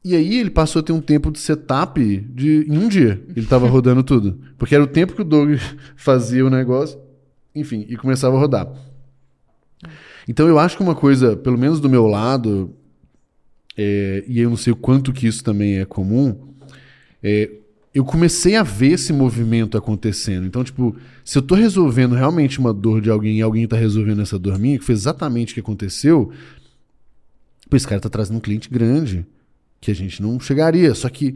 E 0.03 0.15
aí 0.15 0.37
ele 0.37 0.49
passou 0.49 0.81
a 0.81 0.83
ter 0.83 0.91
um 0.91 0.99
tempo 0.99 1.31
de 1.31 1.39
setup 1.39 2.03
de 2.03 2.65
em 2.67 2.77
um 2.77 2.87
dia. 2.87 3.23
Ele 3.35 3.45
tava 3.45 3.67
rodando 3.69 4.03
tudo. 4.03 4.39
Porque 4.57 4.75
era 4.75 4.83
o 4.83 4.87
tempo 4.87 5.13
que 5.13 5.21
o 5.21 5.25
Doug 5.25 5.57
fazia 5.95 6.45
o 6.45 6.49
negócio, 6.49 6.99
enfim, 7.55 7.85
e 7.87 7.95
começava 7.95 8.35
a 8.35 8.39
rodar. 8.39 8.67
Então 10.27 10.47
eu 10.47 10.59
acho 10.59 10.77
que 10.77 10.83
uma 10.83 10.95
coisa, 10.95 11.35
pelo 11.35 11.57
menos 11.57 11.79
do 11.79 11.89
meu 11.89 12.05
lado, 12.07 12.73
é, 13.77 14.23
e 14.27 14.39
eu 14.39 14.49
não 14.49 14.57
sei 14.57 14.73
o 14.73 14.75
quanto 14.75 15.11
que 15.11 15.27
isso 15.27 15.43
também 15.43 15.79
é 15.79 15.85
comum, 15.85 16.53
é, 17.21 17.49
eu 17.93 18.03
comecei 18.03 18.55
a 18.55 18.63
ver 18.63 18.93
esse 18.93 19.13
movimento 19.13 19.77
acontecendo. 19.77 20.47
Então, 20.47 20.63
tipo, 20.63 20.95
se 21.23 21.37
eu 21.37 21.41
tô 21.41 21.53
resolvendo 21.53 22.15
realmente 22.15 22.59
uma 22.59 22.73
dor 22.73 22.99
de 22.99 23.09
alguém 23.09 23.37
e 23.37 23.41
alguém 23.41 23.67
tá 23.67 23.77
resolvendo 23.77 24.21
essa 24.21 24.39
dor 24.39 24.57
minha, 24.57 24.79
que 24.79 24.85
foi 24.85 24.95
exatamente 24.95 25.51
o 25.51 25.53
que 25.53 25.59
aconteceu, 25.59 26.31
pô, 27.69 27.77
esse 27.77 27.87
cara 27.87 28.01
tá 28.01 28.09
trazendo 28.09 28.37
um 28.37 28.41
cliente 28.41 28.67
grande 28.67 29.25
que 29.79 29.91
a 29.91 29.95
gente 29.95 30.21
não 30.23 30.39
chegaria. 30.39 30.95
Só 30.95 31.07
que, 31.07 31.35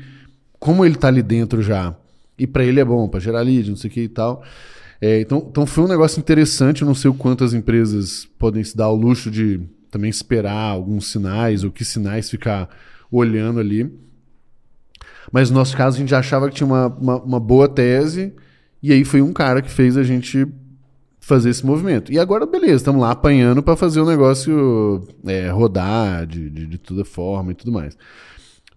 como 0.60 0.84
ele 0.84 0.96
tá 0.96 1.10
ali 1.10 1.22
dentro 1.22 1.62
já, 1.62 1.96
e 2.40 2.48
para 2.48 2.64
ele 2.64 2.80
é 2.80 2.86
bom, 2.86 3.08
para 3.08 3.20
gerar 3.20 3.42
lead, 3.42 3.70
não 3.70 3.78
sei 3.78 3.90
o 3.90 3.94
que 3.94 4.02
e 4.02 4.10
tal. 4.10 4.44
É, 5.00 5.22
então, 5.22 5.46
então 5.48 5.66
foi 5.66 5.84
um 5.84 5.88
negócio 5.88 6.20
interessante. 6.20 6.82
Eu 6.82 6.88
não 6.88 6.96
sei 6.96 7.12
o 7.12 7.14
quanto 7.14 7.44
as 7.44 7.54
empresas 7.54 8.28
podem 8.40 8.64
se 8.64 8.76
dar 8.76 8.86
ao 8.86 8.96
luxo 8.96 9.30
de 9.30 9.60
também 9.92 10.10
esperar 10.10 10.72
alguns 10.72 11.12
sinais, 11.12 11.64
ou 11.64 11.72
que 11.72 11.86
sinais 11.86 12.32
ficar 12.32 12.68
olhando 13.12 13.60
ali. 13.60 13.92
Mas 15.32 15.50
no 15.50 15.58
nosso 15.58 15.76
caso, 15.76 15.98
a 15.98 16.00
gente 16.00 16.16
achava 16.16 16.50
que 16.50 16.56
tinha 16.56 16.68
uma, 16.68 16.88
uma, 16.88 17.16
uma 17.18 17.40
boa 17.40 17.68
tese, 17.68 18.34
e 18.82 18.92
aí 18.94 19.04
foi 19.04 19.22
um 19.22 19.34
cara 19.34 19.62
que 19.62 19.70
fez 19.70 19.98
a 19.98 20.04
gente 20.04 20.48
fazer 21.20 21.50
esse 21.50 21.66
movimento. 21.66 22.12
E 22.12 22.18
agora, 22.18 22.46
beleza, 22.46 22.76
estamos 22.76 23.02
lá 23.02 23.12
apanhando 23.12 23.62
para 23.62 23.76
fazer 23.76 24.00
o 24.00 24.06
negócio 24.06 25.06
é, 25.26 25.50
rodar 25.50 26.26
de, 26.26 26.50
de, 26.50 26.66
de 26.66 26.78
toda 26.78 27.04
forma 27.04 27.52
e 27.52 27.56
tudo 27.56 27.72
mais. 27.72 27.98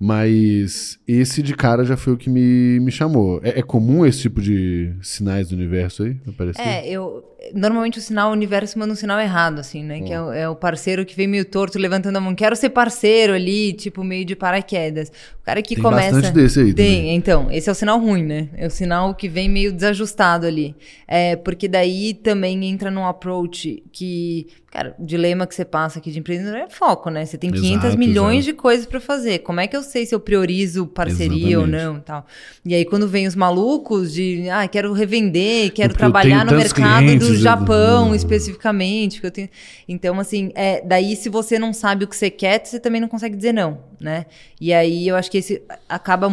Mas 0.02 0.98
esse 1.06 1.42
de 1.42 1.54
cara 1.54 1.84
já 1.84 1.94
foi 1.94 2.14
o 2.14 2.16
que 2.16 2.30
me, 2.30 2.80
me 2.80 2.90
chamou. 2.90 3.38
É, 3.44 3.58
é 3.58 3.62
comum 3.62 4.06
esse 4.06 4.20
tipo 4.20 4.40
de 4.40 4.94
sinais 5.02 5.50
do 5.50 5.54
universo 5.54 6.04
aí? 6.04 6.16
Aparecer? 6.26 6.62
É, 6.66 6.88
eu. 6.88 7.22
Normalmente 7.54 7.98
o 7.98 8.02
sinal 8.02 8.30
o 8.30 8.32
universo 8.32 8.78
manda 8.78 8.92
um 8.92 8.96
sinal 8.96 9.18
errado, 9.18 9.58
assim, 9.60 9.82
né? 9.82 10.00
Que 10.00 10.12
é 10.12 10.22
o, 10.22 10.32
é 10.32 10.48
o 10.48 10.54
parceiro 10.54 11.04
que 11.06 11.14
vem 11.16 11.26
meio 11.26 11.44
torto, 11.44 11.78
levantando 11.78 12.16
a 12.16 12.20
mão. 12.20 12.34
Quero 12.34 12.54
ser 12.56 12.70
parceiro 12.70 13.34
ali, 13.34 13.72
tipo, 13.74 14.02
meio 14.02 14.24
de 14.24 14.34
paraquedas. 14.36 15.10
O 15.40 15.44
cara 15.44 15.60
que 15.62 15.74
Tem 15.74 15.82
começa. 15.82 16.12
bastante 16.12 16.34
desse 16.34 16.60
aí 16.60 16.74
Tem, 16.74 16.96
também. 16.96 17.16
então. 17.16 17.50
Esse 17.50 17.68
é 17.68 17.72
o 17.72 17.74
sinal 17.74 17.98
ruim, 17.98 18.22
né? 18.24 18.48
É 18.56 18.66
o 18.66 18.70
sinal 18.70 19.14
que 19.14 19.28
vem 19.28 19.48
meio 19.48 19.72
desajustado 19.72 20.46
ali. 20.46 20.74
É, 21.08 21.36
porque 21.36 21.66
daí 21.68 22.14
também 22.14 22.64
entra 22.64 22.90
num 22.90 23.06
approach 23.06 23.82
que. 23.92 24.46
Cara, 24.70 24.94
o 25.00 25.04
dilema 25.04 25.48
que 25.48 25.54
você 25.56 25.64
passa 25.64 25.98
aqui 25.98 26.12
de 26.12 26.20
empreendedor 26.20 26.54
é 26.54 26.68
foco, 26.70 27.10
né? 27.10 27.26
Você 27.26 27.36
tem 27.36 27.50
500 27.50 27.84
Exato, 27.86 27.98
milhões 27.98 28.44
exato. 28.44 28.52
de 28.56 28.62
coisas 28.62 28.86
pra 28.86 29.00
fazer. 29.00 29.40
Como 29.40 29.58
é 29.58 29.66
que 29.66 29.76
eu 29.76 29.82
sei 29.82 30.06
se 30.06 30.14
eu 30.14 30.20
priorizo 30.20 30.86
parceria 30.86 31.58
ou 31.58 31.64
Exatamente. 31.66 31.84
não 31.84 31.96
e 31.96 32.00
tal? 32.02 32.26
E 32.64 32.74
aí, 32.76 32.84
quando 32.84 33.08
vem 33.08 33.26
os 33.26 33.34
malucos 33.34 34.12
de, 34.12 34.48
ah, 34.48 34.68
quero 34.68 34.92
revender, 34.92 35.72
quero 35.72 35.92
eu 35.92 35.96
trabalhar 35.96 36.46
tenho 36.46 36.52
no 36.52 36.56
mercado 36.56 37.04
clientes, 37.04 37.26
do 37.26 37.34
eu- 37.34 37.38
Japão 37.40 38.10
Hum. 38.10 38.14
especificamente, 38.14 39.20
que 39.20 39.26
eu 39.26 39.30
tenho. 39.32 39.48
Então, 39.88 40.20
assim, 40.20 40.52
é, 40.54 40.80
daí 40.86 41.16
se 41.16 41.28
você 41.28 41.58
não 41.58 41.72
sabe 41.72 42.04
o 42.04 42.08
que 42.08 42.14
você 42.16 42.30
quer, 42.30 42.64
você 42.64 42.78
também 42.78 43.00
não 43.00 43.08
consegue 43.08 43.34
dizer 43.34 43.52
não, 43.52 43.78
né? 44.00 44.26
E 44.60 44.72
aí 44.72 45.08
eu 45.08 45.16
acho 45.16 45.28
que 45.30 45.38
esse 45.38 45.60
acaba 45.88 46.30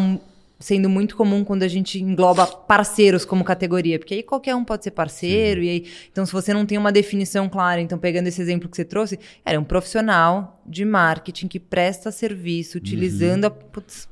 sendo 0.60 0.90
muito 0.90 1.16
comum 1.16 1.44
quando 1.44 1.64
a 1.64 1.68
gente 1.68 2.02
engloba 2.02 2.46
parceiros 2.48 3.24
como 3.26 3.44
categoria, 3.44 4.00
porque 4.00 4.16
aí 4.16 4.24
qualquer 4.24 4.56
um 4.56 4.64
pode 4.64 4.84
ser 4.84 4.92
parceiro, 4.92 5.62
e 5.62 5.70
aí, 5.70 5.86
então 6.12 6.26
se 6.26 6.34
você 6.34 6.54
não 6.54 6.66
tem 6.66 6.78
uma 6.78 6.92
definição 6.92 7.48
clara, 7.48 7.80
então 7.82 7.98
pegando 7.98 8.28
esse 8.28 8.42
exemplo 8.42 8.68
que 8.68 8.76
você 8.76 8.86
trouxe, 8.86 9.20
era 9.46 9.60
um 9.60 9.64
profissional 9.64 10.62
de 10.66 10.84
marketing 10.84 11.48
que 11.48 11.60
presta 11.60 12.12
serviço 12.12 12.78
utilizando 12.78 13.46
a 13.46 13.50
putz, 13.50 14.08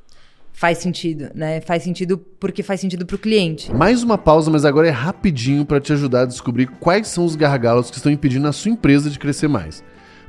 faz 0.55 0.77
sentido, 0.77 1.29
né? 1.35 1.59
Faz 1.61 1.83
sentido 1.83 2.17
porque 2.17 2.63
faz 2.63 2.79
sentido 2.79 3.05
para 3.05 3.15
o 3.15 3.19
cliente. 3.19 3.73
Mais 3.73 4.03
uma 4.03 4.17
pausa, 4.17 4.49
mas 4.49 4.63
agora 4.63 4.87
é 4.87 4.91
rapidinho 4.91 5.65
para 5.65 5.81
te 5.81 5.91
ajudar 5.91 6.21
a 6.21 6.25
descobrir 6.25 6.67
quais 6.67 7.07
são 7.09 7.25
os 7.25 7.35
gargalos 7.35 7.91
que 7.91 7.97
estão 7.97 8.11
impedindo 8.11 8.47
a 8.47 8.53
sua 8.53 8.71
empresa 8.71 9.09
de 9.09 9.19
crescer 9.19 9.49
mais. 9.49 9.83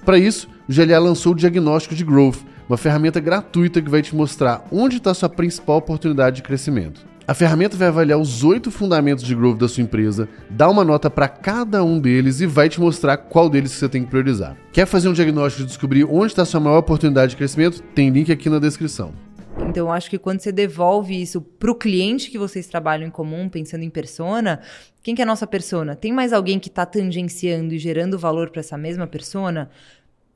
Para 0.04 0.18
isso, 0.18 0.48
o 0.68 0.72
GLA 0.72 0.98
lançou 0.98 1.32
o 1.32 1.34
Diagnóstico 1.34 1.94
de 1.94 2.04
Growth, 2.04 2.38
uma 2.68 2.76
ferramenta 2.76 3.20
gratuita 3.20 3.80
que 3.80 3.90
vai 3.90 4.02
te 4.02 4.14
mostrar 4.14 4.66
onde 4.70 4.96
está 4.96 5.14
sua 5.14 5.28
principal 5.28 5.76
oportunidade 5.76 6.36
de 6.36 6.42
crescimento. 6.42 7.06
A 7.28 7.34
ferramenta 7.34 7.76
vai 7.76 7.88
avaliar 7.88 8.20
os 8.20 8.44
oito 8.44 8.70
fundamentos 8.70 9.24
de 9.24 9.34
growth 9.34 9.58
da 9.58 9.68
sua 9.68 9.82
empresa, 9.82 10.28
dar 10.48 10.68
uma 10.68 10.84
nota 10.84 11.10
para 11.10 11.26
cada 11.26 11.82
um 11.82 11.98
deles 11.98 12.40
e 12.40 12.46
vai 12.46 12.68
te 12.68 12.80
mostrar 12.80 13.16
qual 13.16 13.50
deles 13.50 13.72
você 13.72 13.88
tem 13.88 14.04
que 14.04 14.10
priorizar. 14.10 14.56
Quer 14.72 14.86
fazer 14.86 15.08
um 15.08 15.12
diagnóstico 15.12 15.64
e 15.64 15.66
descobrir 15.66 16.04
onde 16.04 16.26
está 16.26 16.44
sua 16.44 16.60
maior 16.60 16.78
oportunidade 16.78 17.30
de 17.30 17.36
crescimento? 17.36 17.82
Tem 17.94 18.10
link 18.10 18.30
aqui 18.30 18.48
na 18.48 18.60
descrição. 18.60 19.12
Então, 19.58 19.90
acho 19.90 20.10
que 20.10 20.18
quando 20.18 20.40
você 20.40 20.52
devolve 20.52 21.20
isso 21.20 21.40
para 21.40 21.70
o 21.70 21.74
cliente 21.74 22.30
que 22.30 22.38
vocês 22.38 22.66
trabalham 22.66 23.08
em 23.08 23.10
comum, 23.10 23.48
pensando 23.48 23.82
em 23.82 23.90
persona, 23.90 24.60
quem 25.02 25.14
que 25.14 25.22
é 25.22 25.24
a 25.24 25.26
nossa 25.26 25.46
persona? 25.46 25.96
Tem 25.96 26.12
mais 26.12 26.32
alguém 26.32 26.58
que 26.58 26.68
está 26.68 26.84
tangenciando 26.84 27.74
e 27.74 27.78
gerando 27.78 28.18
valor 28.18 28.50
para 28.50 28.60
essa 28.60 28.76
mesma 28.76 29.06
persona? 29.06 29.70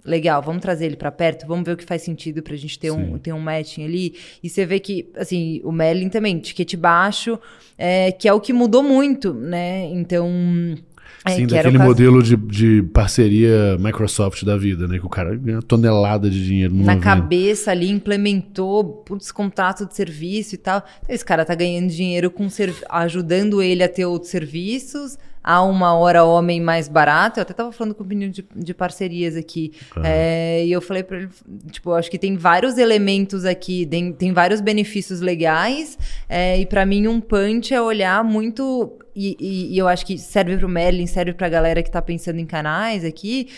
Legal, 0.05 0.41
vamos 0.43 0.63
trazer 0.63 0.87
ele 0.87 0.97
para 0.97 1.11
perto, 1.11 1.47
vamos 1.47 1.65
ver 1.65 1.73
o 1.73 1.77
que 1.77 1.85
faz 1.85 2.03
sentido 2.03 2.43
para 2.43 2.55
a 2.55 2.57
gente 2.57 2.79
ter 2.79 2.91
um, 2.91 3.19
ter 3.19 3.33
um 3.33 3.41
matching 3.41 3.85
ali. 3.85 4.15
E 4.43 4.49
você 4.49 4.65
vê 4.65 4.81
que, 4.81 5.11
assim, 5.17 5.61
o 5.63 5.71
Merlin 5.71 6.09
também, 6.09 6.39
ticket 6.39 6.75
baixo, 6.77 7.39
é, 7.77 8.11
que 8.13 8.27
é 8.27 8.33
o 8.33 8.41
que 8.41 8.53
mudou 8.53 8.83
muito, 8.83 9.35
né? 9.35 9.85
Então, 9.93 10.29
É, 11.25 11.33
Sim, 11.33 11.47
daquele 11.47 11.77
modelo 11.77 12.23
de, 12.23 12.35
de 12.35 12.83
parceria 12.95 13.77
Microsoft 13.79 14.43
da 14.43 14.57
vida, 14.57 14.89
né? 14.89 14.99
Que 14.99 15.05
o 15.05 15.09
cara 15.09 15.37
ganha 15.37 15.61
tonelada 15.61 16.31
de 16.31 16.43
dinheiro 16.43 16.73
numa 16.75 16.95
na 16.95 17.01
cabeça 17.01 17.71
ali, 17.71 17.91
implementou 17.91 18.85
putz, 19.05 19.31
contrato 19.31 19.87
de 19.87 19.95
serviço 19.95 20.55
e 20.55 20.59
tal. 20.59 20.83
Esse 21.07 21.25
cara 21.25 21.45
tá 21.45 21.55
ganhando 21.55 21.89
dinheiro 21.89 22.31
com 22.31 22.49
ajudando 22.89 23.63
ele 23.63 23.83
a 23.83 23.89
ter 23.89 24.07
outros 24.07 24.31
serviços, 24.31 25.19
a 25.43 25.63
uma 25.63 25.95
hora 25.95 26.25
homem 26.25 26.61
mais 26.61 26.87
barato. 26.89 27.39
Eu 27.41 27.43
até 27.43 27.53
tava 27.55 27.73
falando 27.73 27.95
com 27.95 28.03
o 28.05 28.07
menino 28.07 28.31
de, 28.33 28.45
de 28.55 28.75
parcerias 28.75 29.37
aqui. 29.37 29.73
É, 30.05 30.65
e 30.67 30.73
eu 30.73 30.81
falei 30.81 31.03
pra 31.03 31.17
ele, 31.19 31.29
tipo, 31.71 31.93
acho 31.93 32.11
que 32.11 32.19
tem 32.19 32.37
vários 32.37 32.77
elementos 32.79 33.45
aqui, 33.45 33.87
tem, 33.87 34.13
tem 34.13 34.33
vários 34.33 34.61
benefícios 34.61 35.21
legais. 35.21 35.99
é, 36.29 36.59
e 36.59 36.67
pra 36.67 36.85
mim, 36.85 37.07
um 37.09 37.21
punch 37.21 37.73
é 37.75 37.81
olhar 37.81 38.23
muito. 38.25 38.93
E, 39.17 39.37
e- 39.41 39.75
e 39.75 39.79
eu 39.79 39.89
acho 39.89 40.05
que 40.07 40.17
serve 40.19 40.57
pro 40.57 40.69
Merlin, 40.69 41.07
serve 41.07 41.33
pra 41.33 41.49
galera 41.49 41.83
que 41.83 41.91
tá 41.91 42.01
pensando 42.03 42.39
em 42.39 42.47
canais 42.47 43.05
aqui, 43.05 43.49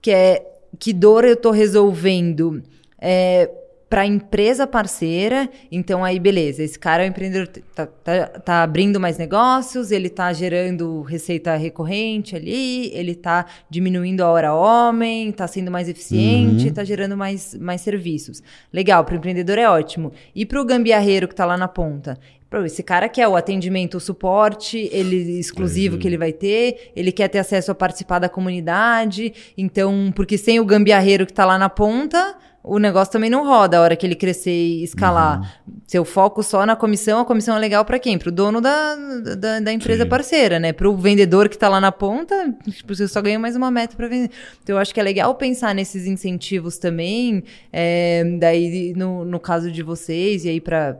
que 0.00 0.10
é 0.10 0.46
que 0.78 0.92
dor 0.92 1.24
eu 1.24 1.36
tô 1.36 1.50
resolvendo 1.50 2.62
é, 2.98 3.50
para 3.92 4.06
empresa 4.06 4.66
parceira. 4.66 5.50
Então 5.70 6.02
aí 6.02 6.18
beleza, 6.18 6.62
esse 6.62 6.78
cara 6.78 7.02
é 7.02 7.06
um 7.06 7.10
empreendedor, 7.10 7.46
tá, 7.74 7.84
tá- 7.84 8.26
tá 8.26 8.62
abrindo 8.62 8.98
mais 8.98 9.18
negócios, 9.18 9.90
ele 9.90 10.08
tá 10.08 10.32
gerando 10.32 11.02
receita 11.02 11.54
recorrente 11.56 12.34
ali, 12.34 12.90
ele 12.94 13.14
tá 13.14 13.44
diminuindo 13.68 14.22
a 14.22 14.30
hora 14.30 14.54
homem, 14.54 15.30
tá 15.30 15.46
sendo 15.46 15.70
mais 15.70 15.90
eficiente, 15.90 16.70
tá 16.70 16.84
gerando 16.84 17.18
mais, 17.18 17.54
mais 17.56 17.82
serviços. 17.82 18.42
Legal, 18.72 19.04
para 19.04 19.12
o 19.12 19.18
empreendedor 19.18 19.58
é 19.58 19.68
ótimo. 19.68 20.10
E 20.34 20.46
para 20.46 20.58
o 20.58 20.64
gambiarreiro 20.64 21.28
que 21.28 21.34
tá 21.34 21.44
lá 21.44 21.58
na 21.58 21.68
ponta? 21.68 22.18
Esse 22.64 22.82
cara 22.82 23.08
quer 23.10 23.28
o 23.28 23.36
atendimento, 23.36 23.96
o 23.96 24.00
suporte, 24.00 24.88
ele 24.92 25.38
exclusivo 25.38 25.96
que 25.98 26.06
ele 26.06 26.18
vai 26.18 26.32
ter, 26.32 26.92
ele 26.96 27.10
quer 27.12 27.28
ter 27.28 27.38
acesso 27.38 27.70
a 27.70 27.74
participar 27.74 28.18
da 28.18 28.28
comunidade. 28.28 29.32
Então, 29.56 30.12
porque 30.16 30.36
sem 30.38 30.60
o 30.60 30.64
gambiarreiro 30.64 31.26
que 31.26 31.32
tá 31.32 31.44
lá 31.46 31.58
na 31.58 31.70
ponta, 31.70 32.36
o 32.64 32.78
negócio 32.78 33.12
também 33.12 33.28
não 33.28 33.44
roda 33.44 33.78
a 33.78 33.80
hora 33.80 33.96
que 33.96 34.06
ele 34.06 34.14
crescer 34.14 34.50
e 34.50 34.84
escalar. 34.84 35.60
Se 35.86 35.98
eu 35.98 36.04
foco 36.04 36.42
só 36.42 36.64
na 36.64 36.76
comissão, 36.76 37.20
a 37.20 37.24
comissão 37.24 37.56
é 37.56 37.58
legal 37.58 37.84
para 37.84 37.98
quem? 37.98 38.16
Para 38.16 38.28
o 38.28 38.32
dono 38.32 38.60
da, 38.60 38.94
da, 39.36 39.60
da 39.60 39.72
empresa 39.72 40.04
Sim. 40.04 40.08
parceira, 40.08 40.60
né? 40.60 40.72
Para 40.72 40.88
o 40.88 40.96
vendedor 40.96 41.48
que 41.48 41.58
tá 41.58 41.68
lá 41.68 41.80
na 41.80 41.90
ponta, 41.90 42.54
tipo, 42.70 42.94
você 42.94 43.08
só 43.08 43.20
ganha 43.20 43.38
mais 43.38 43.56
uma 43.56 43.70
meta 43.70 43.96
para 43.96 44.06
vender. 44.06 44.30
Então, 44.62 44.76
eu 44.76 44.78
acho 44.78 44.94
que 44.94 45.00
é 45.00 45.02
legal 45.02 45.34
pensar 45.34 45.74
nesses 45.74 46.06
incentivos 46.06 46.78
também. 46.78 47.42
é, 47.72 48.22
daí, 48.38 48.94
no, 48.96 49.24
no 49.24 49.40
caso 49.40 49.70
de 49.70 49.82
vocês, 49.82 50.44
e 50.44 50.48
aí 50.48 50.60
para 50.60 50.96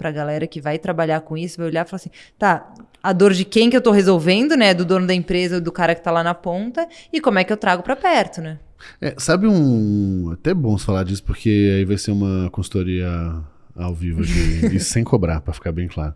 a 0.00 0.10
galera 0.10 0.46
que 0.46 0.60
vai 0.60 0.78
trabalhar 0.78 1.22
com 1.22 1.36
isso, 1.36 1.58
vai 1.58 1.66
olhar 1.66 1.84
e 1.84 1.88
falar 1.88 1.96
assim: 1.96 2.10
tá, 2.38 2.72
a 3.02 3.12
dor 3.12 3.32
de 3.32 3.44
quem 3.44 3.68
que 3.68 3.76
eu 3.76 3.82
tô 3.82 3.90
resolvendo, 3.90 4.56
né? 4.56 4.72
Do 4.72 4.84
dono 4.84 5.08
da 5.08 5.14
empresa, 5.14 5.60
do 5.60 5.72
cara 5.72 5.94
que 5.94 6.02
tá 6.02 6.12
lá 6.12 6.22
na 6.22 6.34
ponta, 6.34 6.86
e 7.12 7.20
como 7.20 7.40
é 7.40 7.44
que 7.44 7.52
eu 7.52 7.56
trago 7.56 7.82
para 7.82 7.96
perto, 7.96 8.40
né? 8.40 8.58
É, 9.00 9.14
sabe 9.18 9.46
um. 9.46 10.30
Até 10.32 10.54
bom 10.54 10.76
você 10.76 10.84
falar 10.84 11.04
disso, 11.04 11.22
porque 11.24 11.74
aí 11.76 11.84
vai 11.84 11.98
ser 11.98 12.10
uma 12.10 12.50
consultoria 12.50 13.08
ao 13.74 13.94
vivo 13.94 14.22
aqui, 14.22 14.76
e 14.76 14.80
sem 14.80 15.04
cobrar, 15.04 15.40
pra 15.40 15.52
ficar 15.52 15.72
bem 15.72 15.88
claro. 15.88 16.14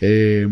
É, 0.00 0.48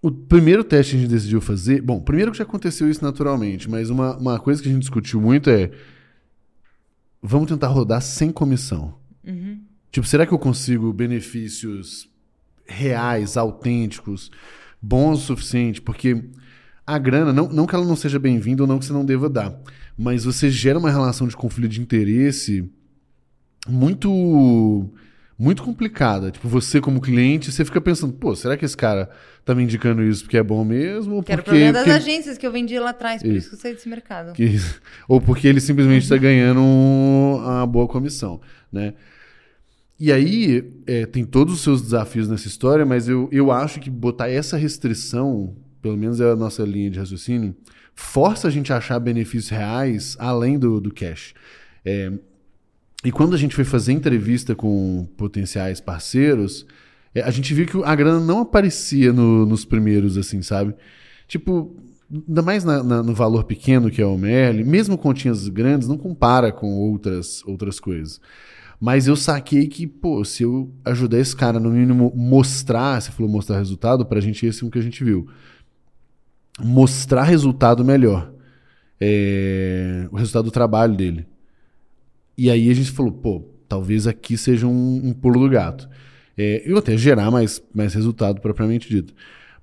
o 0.00 0.10
primeiro 0.10 0.64
teste 0.64 0.92
que 0.92 0.98
a 0.98 1.00
gente 1.00 1.10
decidiu 1.10 1.40
fazer. 1.40 1.80
Bom, 1.82 2.00
primeiro 2.00 2.32
que 2.32 2.38
já 2.38 2.44
aconteceu 2.44 2.90
isso 2.90 3.04
naturalmente, 3.04 3.68
mas 3.68 3.90
uma, 3.90 4.16
uma 4.16 4.38
coisa 4.38 4.62
que 4.62 4.68
a 4.68 4.72
gente 4.72 4.82
discutiu 4.82 5.20
muito 5.20 5.50
é. 5.50 5.70
Vamos 7.20 7.48
tentar 7.48 7.66
rodar 7.66 8.00
sem 8.00 8.30
comissão. 8.30 8.94
Tipo, 9.90 10.06
será 10.06 10.26
que 10.26 10.32
eu 10.32 10.38
consigo 10.38 10.92
benefícios 10.92 12.08
reais, 12.64 13.36
autênticos, 13.36 14.30
bons 14.80 15.18
o 15.22 15.26
suficiente? 15.26 15.82
Porque 15.82 16.24
a 16.86 16.98
grana, 16.98 17.32
não, 17.32 17.48
não 17.48 17.66
que 17.66 17.74
ela 17.74 17.84
não 17.84 17.96
seja 17.96 18.18
bem-vinda 18.18 18.62
ou 18.62 18.66
não 18.66 18.78
que 18.78 18.84
você 18.84 18.92
não 18.92 19.04
deva 19.04 19.28
dar, 19.28 19.58
mas 19.98 20.24
você 20.24 20.48
gera 20.48 20.78
uma 20.78 20.90
relação 20.90 21.26
de 21.26 21.36
conflito 21.36 21.70
de 21.72 21.80
interesse 21.80 22.70
muito 23.66 24.90
muito 25.38 25.62
complicada. 25.62 26.32
Tipo, 26.32 26.48
você 26.48 26.80
como 26.80 27.00
cliente, 27.00 27.52
você 27.52 27.64
fica 27.64 27.80
pensando, 27.80 28.12
pô, 28.12 28.34
será 28.34 28.56
que 28.56 28.64
esse 28.64 28.76
cara 28.76 29.08
tá 29.44 29.54
me 29.54 29.62
indicando 29.62 30.02
isso 30.02 30.24
porque 30.24 30.36
é 30.36 30.42
bom 30.42 30.64
mesmo? 30.64 31.14
Ou 31.14 31.22
Que 31.22 31.30
era 31.30 31.40
o 31.40 31.44
porque, 31.44 31.50
problema 31.60 31.72
das 31.72 31.84
porque- 31.84 32.10
agências 32.10 32.36
que 32.36 32.44
eu 32.46 32.50
vendi 32.50 32.76
lá 32.78 32.90
atrás, 32.90 33.22
por 33.22 33.28
Isso. 33.28 33.38
isso 33.38 33.48
que 33.50 33.54
eu 33.54 33.60
saí 33.60 33.74
desse 33.74 33.88
mercado. 33.88 34.32
que- 34.32 34.56
ou 35.08 35.20
porque 35.20 35.46
ele 35.46 35.60
simplesmente 35.60 36.02
está 36.02 36.16
ganhando 36.16 36.60
um- 36.60 37.36
uma 37.36 37.66
boa 37.66 37.86
comissão, 37.86 38.40
né? 38.72 38.94
E 40.00 40.12
aí, 40.12 40.72
é, 40.86 41.06
tem 41.06 41.24
todos 41.24 41.54
os 41.54 41.60
seus 41.60 41.82
desafios 41.82 42.28
nessa 42.28 42.46
história, 42.48 42.84
mas 42.86 43.08
eu, 43.08 43.28
eu 43.32 43.50
acho 43.52 43.78
que 43.80 43.90
botar 43.90 44.28
essa 44.28 44.56
restrição, 44.56 45.56
pelo 45.82 45.96
menos 45.96 46.20
é 46.20 46.30
a 46.30 46.36
nossa 46.36 46.62
linha 46.64 46.90
de 46.90 46.98
raciocínio, 46.98 47.54
força 48.00 48.46
a 48.46 48.50
gente 48.50 48.72
a 48.72 48.76
achar 48.76 48.98
benefícios 49.00 49.48
reais 49.50 50.16
além 50.20 50.56
do, 50.56 50.80
do 50.80 50.94
cash. 50.94 51.34
É, 51.84 52.12
e 53.04 53.10
quando 53.10 53.34
a 53.34 53.36
gente 53.36 53.56
foi 53.56 53.64
fazer 53.64 53.92
entrevista 53.92 54.54
com 54.54 55.04
potenciais 55.16 55.80
parceiros, 55.80 56.64
é, 57.12 57.22
a 57.22 57.30
gente 57.30 57.52
viu 57.52 57.66
que 57.66 57.76
a 57.84 57.94
grana 57.96 58.20
não 58.20 58.40
aparecia 58.42 59.12
no- 59.12 59.44
nos 59.44 59.64
primeiros, 59.64 60.16
assim, 60.16 60.42
sabe? 60.42 60.74
Tipo, 61.26 61.74
ainda 62.10 62.40
mais 62.40 62.62
na- 62.64 62.82
na- 62.84 63.02
no 63.02 63.12
valor 63.14 63.42
pequeno 63.44 63.90
que 63.90 64.00
é 64.00 64.06
o 64.06 64.16
Merlin, 64.16 64.62
mesmo 64.62 64.96
continhas 64.96 65.48
grandes, 65.48 65.88
não 65.88 65.98
compara 65.98 66.52
com 66.52 66.72
outras, 66.76 67.42
outras 67.46 67.80
coisas. 67.80 68.20
Mas 68.80 69.08
eu 69.08 69.16
saquei 69.16 69.66
que, 69.66 69.88
pô, 69.88 70.24
se 70.24 70.44
eu 70.44 70.72
ajudar 70.84 71.18
esse 71.18 71.34
cara, 71.34 71.58
no 71.58 71.70
mínimo, 71.70 72.12
mostrar, 72.14 73.00
você 73.02 73.10
falou 73.10 73.30
mostrar 73.30 73.58
resultado, 73.58 74.06
pra 74.06 74.20
gente 74.20 74.46
esse 74.46 74.62
é 74.62 74.66
o 74.66 74.70
que 74.70 74.78
a 74.78 74.82
gente 74.82 75.02
viu. 75.02 75.26
Mostrar 76.60 77.22
resultado 77.22 77.84
melhor. 77.84 78.32
É, 79.00 80.08
o 80.10 80.16
resultado 80.16 80.46
do 80.46 80.50
trabalho 80.50 80.96
dele. 80.96 81.26
E 82.36 82.50
aí 82.50 82.70
a 82.70 82.74
gente 82.74 82.90
falou, 82.90 83.12
pô, 83.12 83.44
talvez 83.68 84.06
aqui 84.06 84.36
seja 84.36 84.66
um, 84.66 85.00
um 85.04 85.12
pulo 85.12 85.40
do 85.40 85.48
gato. 85.48 85.88
É, 86.36 86.68
e 86.68 86.76
até 86.76 86.96
gerar 86.96 87.30
mais, 87.30 87.62
mais 87.74 87.94
resultado 87.94 88.40
propriamente 88.40 88.88
dito. 88.88 89.12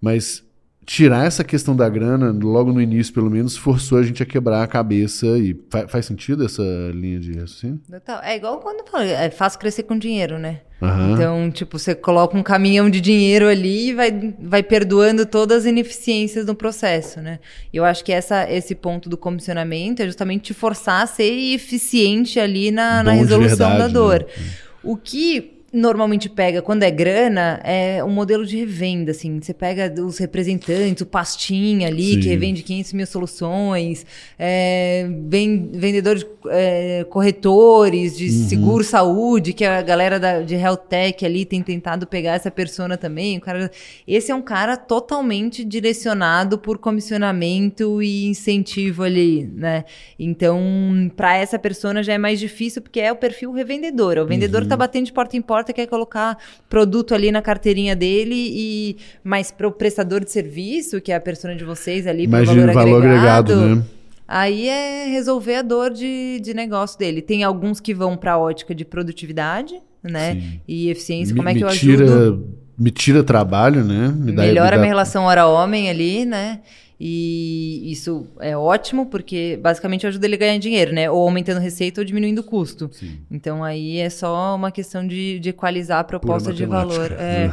Mas 0.02 0.44
tirar 0.86 1.26
essa 1.26 1.44
questão 1.44 1.76
da 1.76 1.88
grana, 1.90 2.32
logo 2.32 2.72
no 2.72 2.82
início, 2.82 3.14
pelo 3.14 3.30
menos, 3.30 3.56
forçou 3.58 3.98
a 3.98 4.04
gente 4.04 4.22
a 4.22 4.26
quebrar 4.26 4.62
a 4.62 4.68
cabeça. 4.68 5.26
E 5.38 5.60
fa- 5.70 5.88
faz 5.88 6.06
sentido 6.06 6.46
essa 6.46 6.64
linha 6.94 7.20
de 7.20 7.32
raciocínio? 7.34 7.82
É 8.24 8.36
igual 8.36 8.60
quando 8.60 8.82
eu 8.82 8.88
falei, 8.88 9.12
é 9.12 9.30
fácil 9.30 9.60
crescer 9.60 9.84
com 9.84 9.98
dinheiro, 9.98 10.38
né? 10.38 10.62
Aham. 10.86 11.12
Então, 11.14 11.52
tipo, 11.52 11.78
você 11.80 11.96
coloca 11.96 12.38
um 12.38 12.44
caminhão 12.44 12.90
de 12.90 13.02
dinheiro 13.02 13.48
ali 13.48 13.90
e 13.90 13.94
vai, 13.94 14.34
vai 14.40 14.64
perdoando 14.64 15.26
todas 15.26 15.60
as 15.60 15.66
ineficiências 15.66 16.46
no 16.46 16.56
processo, 16.56 17.20
né? 17.22 17.40
E 17.74 17.78
eu 17.78 17.86
acho 17.86 18.04
que 18.04 18.12
essa, 18.12 18.50
esse 18.52 18.76
ponto 18.76 19.10
do 19.10 19.18
comissionamento 19.18 20.02
é 20.02 20.06
justamente 20.06 20.44
te 20.44 20.54
forçar 20.54 21.04
a 21.04 21.08
ser 21.08 21.32
eficiente 21.54 22.40
ali 22.40 22.72
na, 22.72 23.04
na 23.04 23.12
Bom 23.14 23.20
resolução 23.20 23.70
verdade, 23.70 23.94
da 23.94 24.00
dor. 24.00 24.20
né? 24.20 24.44
O 24.84 24.96
que 24.96 25.55
normalmente 25.76 26.30
pega 26.30 26.62
quando 26.62 26.84
é 26.84 26.90
grana 26.92 27.60
é 27.64 28.04
um 28.04 28.10
modelo 28.10 28.46
de 28.46 28.58
revenda, 28.58 29.12
assim. 29.12 29.40
Você 29.42 29.54
pega 29.54 29.94
os 30.02 30.18
representantes, 30.18 31.02
o 31.02 31.06
pastinha 31.06 31.88
ali, 31.88 32.14
Sim. 32.14 32.20
que 32.22 32.28
revende 32.30 32.64
500 32.64 32.94
mil 32.94 33.06
soluções, 33.06 34.06
é, 34.40 35.08
ven- 35.28 35.70
vendedores, 35.74 36.26
é, 36.50 37.06
corretores 37.10 38.18
de 38.18 38.26
Uhum. 38.26 38.48
seguro-saúde, 38.50 39.54
que 39.54 39.66
a 39.66 39.82
galera 39.82 40.20
da, 40.20 40.42
de 40.42 40.56
health 40.56 40.86
tech 40.90 41.26
ali 41.26 41.46
tem 41.46 41.62
tentado 41.62 42.08
pegar 42.08 42.34
essa 42.36 42.50
persona 42.50 42.98
também. 42.98 43.38
O 43.38 43.42
cara, 43.42 43.70
esse 44.08 44.32
é 44.32 44.36
um 44.36 44.42
cara 44.42 44.78
totalmente 44.78 45.64
direcionado 45.64 46.58
por 46.58 46.78
comissionamento 46.78 48.02
e 48.02 48.28
incentivo 48.28 49.04
ali, 49.04 49.50
né? 49.54 49.84
Então, 50.20 51.12
para 51.16 51.36
essa 51.38 51.58
persona 51.60 52.02
já 52.04 52.14
é 52.14 52.18
mais 52.18 52.40
difícil 52.40 52.82
porque 52.82 53.00
é 53.00 53.12
o 53.12 53.16
perfil 53.16 53.52
revendedor. 53.52 54.18
O 54.18 54.26
vendedor 54.26 54.62
Uhum. 54.64 54.68
tá 54.68 54.78
batendo 54.78 55.06
de 55.06 55.14
porta 55.14 55.36
em 55.36 55.42
porta, 55.42 55.65
quer 55.74 55.88
colocar 55.88 56.38
produto 56.70 57.14
ali 57.14 57.32
na 57.32 57.42
carteirinha 57.42 57.96
dele 57.96 58.36
e 58.36 58.98
mas 59.24 59.52
para 59.52 59.68
o 59.68 59.72
prestador 59.72 60.24
de 60.24 60.32
serviço, 60.32 61.00
que 61.02 61.12
é 61.12 61.16
a 61.16 61.20
persona 61.22 61.56
de 61.56 61.64
vocês 61.64 62.06
ali, 62.08 62.24
Imagina 62.24 62.72
o 62.72 62.74
valor 62.74 63.04
agregado, 63.06 63.56
né? 63.56 63.84
Aí 64.28 64.68
é 64.68 65.06
resolver 65.08 65.56
a 65.56 65.62
dor 65.62 65.92
de, 65.92 66.40
de 66.42 66.54
negócio 66.54 66.98
dele. 66.98 67.22
Tem 67.22 67.44
alguns 67.44 67.80
que 67.80 67.94
vão 67.94 68.18
para 68.18 68.34
a 68.34 68.38
ótica 68.40 68.74
de 68.74 68.84
produtividade, 68.84 69.76
né? 70.02 70.34
Sim. 70.34 70.60
E 70.68 70.90
eficiência. 70.90 71.34
Me- 71.34 71.38
Como 71.38 71.50
é 71.50 71.54
que 71.54 71.60
me 71.60 71.66
eu 71.66 71.70
tira, 71.70 72.06
ajudo? 72.06 72.48
Me 72.78 72.90
tira 72.92 73.24
trabalho, 73.24 73.84
né? 73.84 74.08
Me 74.18 74.32
dá- 74.32 74.42
Melhora 74.44 74.66
me 74.66 74.72
dá- 74.72 74.76
a 74.78 74.80
minha 74.80 74.90
relação 74.90 75.24
hora-homem 75.26 75.90
ali, 75.92 76.26
né? 76.26 76.60
E 77.00 77.92
isso 77.92 78.28
é 78.40 78.56
ótimo, 78.56 79.08
porque 79.08 79.60
basicamente 79.62 80.08
ajuda 80.08 80.26
ele 80.26 80.36
a 80.36 80.40
ganhar 80.40 80.58
dinheiro, 80.58 80.94
né? 80.94 81.10
Ou 81.10 81.24
aumentando 81.24 81.60
receita 81.60 82.02
ou 82.02 82.06
diminuindo 82.06 82.40
o 82.40 82.44
custo. 82.44 82.90
Sim. 82.94 83.20
Então 83.30 83.64
aí 83.64 83.98
é 83.98 84.10
só 84.10 84.56
uma 84.56 84.72
questão 84.72 85.06
de, 85.06 85.40
de 85.40 85.50
equalizar 85.50 86.00
a 86.00 86.04
proposta 86.04 86.54
de 86.54 86.66
valor. 86.66 87.16
É, 87.26 87.50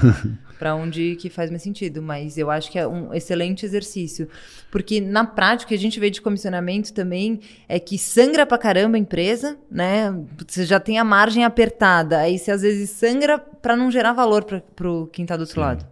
para 0.62 0.76
onde 0.76 1.16
que 1.16 1.28
faz 1.28 1.50
mais 1.50 1.60
sentido. 1.60 2.00
Mas 2.00 2.38
eu 2.38 2.48
acho 2.48 2.70
que 2.70 2.78
é 2.78 2.86
um 2.86 3.12
excelente 3.12 3.66
exercício. 3.66 4.28
Porque 4.70 5.00
na 5.00 5.24
prática, 5.24 5.64
o 5.64 5.68
que 5.68 5.74
a 5.74 5.78
gente 5.78 5.98
vê 5.98 6.08
de 6.08 6.20
comissionamento 6.20 6.92
também 6.92 7.40
é 7.68 7.80
que 7.80 7.98
sangra 7.98 8.46
pra 8.46 8.56
caramba 8.56 8.96
a 8.96 9.00
empresa, 9.00 9.58
né? 9.68 10.14
Você 10.46 10.64
já 10.64 10.78
tem 10.78 10.98
a 10.98 11.04
margem 11.04 11.44
apertada. 11.44 12.18
Aí 12.18 12.38
você 12.38 12.52
às 12.52 12.62
vezes 12.62 12.90
sangra 12.90 13.38
para 13.38 13.76
não 13.76 13.90
gerar 13.90 14.12
valor 14.12 14.44
para 14.44 14.60
pro 14.60 15.08
quem 15.12 15.26
tá 15.26 15.36
do 15.36 15.40
outro 15.40 15.56
Sim. 15.56 15.60
lado. 15.62 15.86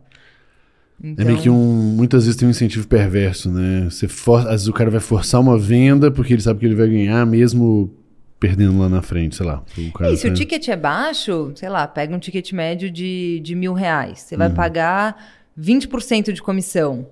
Então, 1.03 1.25
É 1.25 1.29
meio 1.29 1.41
que 1.41 1.49
um. 1.49 1.55
Muitas 1.97 2.25
vezes 2.25 2.39
tem 2.39 2.47
um 2.47 2.51
incentivo 2.51 2.87
perverso, 2.87 3.51
né? 3.51 3.89
Você 3.91 4.07
for, 4.07 4.41
às 4.41 4.51
vezes 4.51 4.69
o 4.69 4.73
cara 4.73 4.91
vai 4.91 5.01
forçar 5.01 5.41
uma 5.41 5.59
venda 5.59 6.11
porque 6.11 6.33
ele 6.35 6.43
sabe 6.43 6.61
que 6.61 6.67
ele 6.67 6.75
vai 6.75 6.89
ganhar, 6.89 7.25
mesmo 7.27 7.91
perdendo 8.39 8.79
lá 8.79 8.89
na 8.89 9.01
frente, 9.03 9.37
sei 9.37 9.47
lá. 9.47 9.63
O 9.79 9.93
cara 9.93 10.13
E 10.13 10.17
se 10.17 10.27
o 10.27 10.31
tá- 10.31 10.37
ticket 10.37 10.69
é 10.69 10.77
baixo, 10.77 11.53
sei 11.55 11.69
lá, 11.69 11.87
pega 11.87 12.15
um 12.15 12.19
ticket 12.19 12.53
médio 12.53 12.91
de, 12.91 13.41
de 13.43 13.55
mil 13.55 13.73
reais. 13.73 14.21
Você 14.21 14.35
Uhum. 14.35 14.39
vai 14.41 14.51
pagar 14.51 15.17
20% 15.59 16.33
de 16.33 16.43
comissão. 16.43 17.07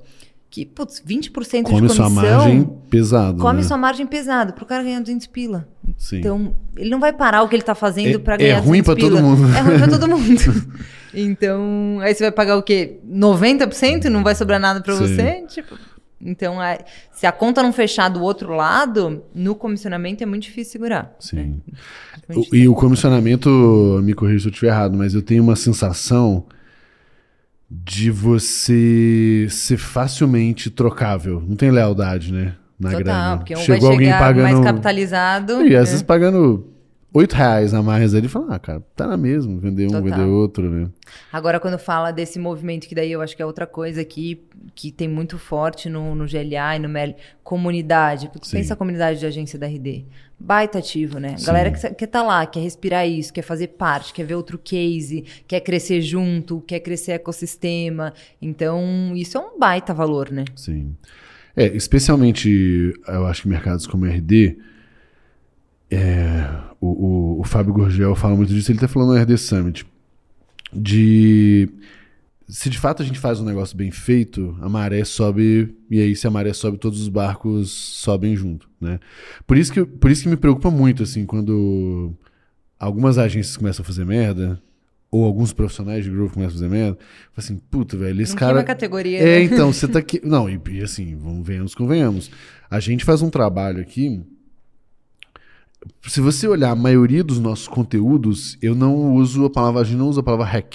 Que, 0.50 0.64
putz, 0.64 1.02
20% 1.06 1.10
de 1.58 1.62
come 1.64 1.76
comissão. 1.80 1.96
sua 1.96 2.08
margem 2.10 2.64
pesado. 2.88 3.38
Come 3.38 3.58
né? 3.58 3.62
sua 3.64 3.76
margem 3.76 4.06
pesada, 4.06 4.52
pro 4.52 4.64
cara 4.64 4.82
ganhar 4.82 5.00
200 5.00 5.26
pila. 5.26 5.68
Sim. 5.98 6.18
Então, 6.20 6.56
ele 6.76 6.88
não 6.88 6.98
vai 6.98 7.12
parar 7.12 7.42
o 7.42 7.48
que 7.48 7.54
ele 7.56 7.62
tá 7.62 7.74
fazendo 7.74 8.14
É- 8.14 8.18
pra 8.18 8.34
é 8.34 8.38
ganhar 8.38 8.60
ruim 8.60 8.80
200 8.82 8.84
pra 8.86 8.96
todo 8.96 9.22
mundo. 9.22 9.54
É 9.54 9.60
ruim 9.60 9.78
pra 9.78 9.88
todo 9.88 10.08
mundo. 10.08 10.72
então, 11.12 11.98
aí 12.00 12.14
você 12.14 12.24
vai 12.24 12.32
pagar 12.32 12.56
o 12.56 12.62
quê? 12.62 12.98
90%? 13.06 14.04
Não 14.04 14.22
vai 14.22 14.34
sobrar 14.34 14.58
nada 14.58 14.80
pra 14.80 14.94
Sim. 14.96 15.06
você? 15.06 15.44
Tipo, 15.48 15.76
então, 16.20 16.62
é- 16.62 16.78
se 17.12 17.26
a 17.26 17.32
conta 17.32 17.62
não 17.62 17.72
fechar 17.72 18.08
do 18.08 18.22
outro 18.22 18.54
lado, 18.54 19.22
no 19.34 19.54
comissionamento 19.54 20.22
é 20.22 20.26
muito 20.26 20.44
difícil 20.44 20.72
segurar. 20.72 21.14
Sim. 21.20 21.36
né? 21.36 22.34
O- 22.36 22.54
E 22.56 22.66
o 22.68 22.74
comissionamento, 22.74 24.00
me 24.02 24.14
corrija 24.14 24.40
se 24.40 24.46
eu 24.48 24.50
estiver 24.50 24.68
errado, 24.68 24.96
mas 24.96 25.14
eu 25.14 25.22
tenho 25.22 25.42
uma 25.42 25.56
sensação 25.56 26.44
de 27.70 28.10
você 28.10 29.46
ser 29.50 29.76
facilmente 29.76 30.70
trocável. 30.70 31.42
Não 31.46 31.56
tem 31.56 31.70
lealdade, 31.70 32.32
né? 32.32 32.54
Na 32.78 32.90
Total, 32.90 33.02
grana. 33.04 33.36
porque 33.38 33.54
um 33.56 33.58
Chegou 33.58 33.88
vai 33.88 33.90
alguém 33.92 34.06
chegar 34.06 34.18
pagando. 34.20 34.52
mais 34.52 34.60
capitalizado. 34.64 35.52
E 35.62 35.66
às 35.66 35.70
né? 35.72 35.78
vezes 35.80 36.02
pagando 36.02 36.66
8 37.12 37.32
reais 37.32 37.72
a 37.72 37.82
mais 37.82 38.14
ali, 38.14 38.28
fala, 38.28 38.54
ah, 38.54 38.58
cara, 38.58 38.82
tá 38.94 39.06
na 39.06 39.16
mesma, 39.16 39.58
vender 39.58 39.86
um, 39.86 39.88
Total. 39.88 40.02
vender 40.02 40.24
outro, 40.24 40.68
né? 40.68 40.90
Agora, 41.32 41.58
quando 41.58 41.78
fala 41.78 42.10
desse 42.10 42.38
movimento, 42.38 42.86
que 42.86 42.94
daí 42.94 43.10
eu 43.10 43.22
acho 43.22 43.34
que 43.34 43.40
é 43.40 43.46
outra 43.46 43.66
coisa 43.66 44.02
aqui, 44.02 44.42
que 44.74 44.92
tem 44.92 45.08
muito 45.08 45.38
forte 45.38 45.88
no, 45.88 46.14
no 46.14 46.26
GLA 46.26 46.76
e 46.76 46.78
no 46.78 46.88
MEL, 46.88 47.16
comunidade. 47.42 48.28
Porque 48.28 48.46
Sim. 48.46 48.58
pensa 48.58 48.74
a 48.74 48.76
comunidade 48.76 49.18
de 49.18 49.24
agência 49.24 49.58
da 49.58 49.66
RD. 49.66 50.04
Baita 50.38 50.78
ativo, 50.78 51.18
né? 51.18 51.34
Sim. 51.38 51.46
Galera 51.46 51.70
que 51.70 51.80
quer 51.94 52.04
estar 52.04 52.22
lá, 52.22 52.44
quer 52.44 52.60
respirar 52.60 53.08
isso, 53.08 53.32
quer 53.32 53.42
fazer 53.42 53.68
parte, 53.68 54.12
quer 54.12 54.24
ver 54.24 54.34
outro 54.34 54.58
case, 54.58 55.24
quer 55.46 55.60
crescer 55.60 56.02
junto, 56.02 56.60
quer 56.60 56.80
crescer 56.80 57.12
ecossistema. 57.12 58.12
Então, 58.40 59.12
isso 59.14 59.38
é 59.38 59.40
um 59.40 59.58
baita 59.58 59.94
valor, 59.94 60.30
né? 60.30 60.44
Sim. 60.54 60.94
É, 61.56 61.66
especialmente, 61.68 62.92
eu 63.08 63.26
acho 63.26 63.42
que 63.42 63.48
mercados 63.48 63.86
como 63.86 64.04
RD, 64.04 64.58
é, 65.90 66.27
Fábio 67.58 67.74
Gurgel 67.74 68.14
fala 68.14 68.36
muito 68.36 68.54
disso, 68.54 68.70
ele 68.70 68.78
tá 68.78 68.86
falando 68.86 69.08
no 69.14 69.20
RD 69.20 69.36
Summit, 69.36 69.84
de 70.72 71.68
se 72.48 72.70
de 72.70 72.78
fato 72.78 73.02
a 73.02 73.04
gente 73.04 73.18
faz 73.18 73.40
um 73.40 73.44
negócio 73.44 73.76
bem 73.76 73.90
feito, 73.90 74.56
a 74.60 74.68
maré 74.68 75.04
sobe, 75.04 75.74
e 75.90 76.00
aí 76.00 76.14
se 76.14 76.24
a 76.24 76.30
maré 76.30 76.52
sobe, 76.52 76.78
todos 76.78 77.00
os 77.00 77.08
barcos 77.08 77.68
sobem 77.70 78.36
junto, 78.36 78.70
né? 78.80 79.00
Por 79.44 79.56
isso 79.56 79.72
que, 79.72 79.84
por 79.84 80.08
isso 80.08 80.22
que 80.22 80.28
me 80.28 80.36
preocupa 80.36 80.70
muito, 80.70 81.02
assim, 81.02 81.26
quando 81.26 82.12
algumas 82.78 83.18
agências 83.18 83.56
começam 83.56 83.82
a 83.82 83.86
fazer 83.86 84.04
merda, 84.06 84.62
ou 85.10 85.24
alguns 85.24 85.52
profissionais 85.52 86.04
de 86.04 86.10
growth 86.12 86.34
começam 86.34 86.50
a 86.50 86.58
fazer 86.60 86.68
merda, 86.68 86.96
fala 87.32 87.38
assim, 87.38 87.56
puta, 87.56 87.96
velho, 87.96 88.22
esse 88.22 88.34
Não 88.34 88.38
cara... 88.38 88.52
queima 88.52 88.66
categoria, 88.66 89.18
É, 89.18 89.38
né? 89.38 89.42
então, 89.42 89.72
você 89.72 89.88
tá 89.88 89.98
aqui. 89.98 90.20
Não, 90.22 90.48
e, 90.48 90.60
e 90.70 90.80
assim, 90.80 91.16
vamos 91.16 91.44
venhamos, 91.44 91.74
convenhamos. 91.74 92.30
A 92.70 92.78
gente 92.78 93.04
faz 93.04 93.20
um 93.20 93.30
trabalho 93.30 93.80
aqui. 93.80 94.22
Se 96.06 96.20
você 96.20 96.46
olhar 96.46 96.70
a 96.70 96.76
maioria 96.76 97.22
dos 97.22 97.38
nossos 97.38 97.68
conteúdos, 97.68 98.56
eu 98.62 98.74
não 98.74 99.14
uso 99.14 99.44
a 99.44 99.50
palavra, 99.50 99.80
a 99.80 99.84
gente 99.84 99.96
não 99.96 100.08
usa 100.08 100.20
a 100.20 100.22
palavra 100.22 100.46
hack. 100.46 100.74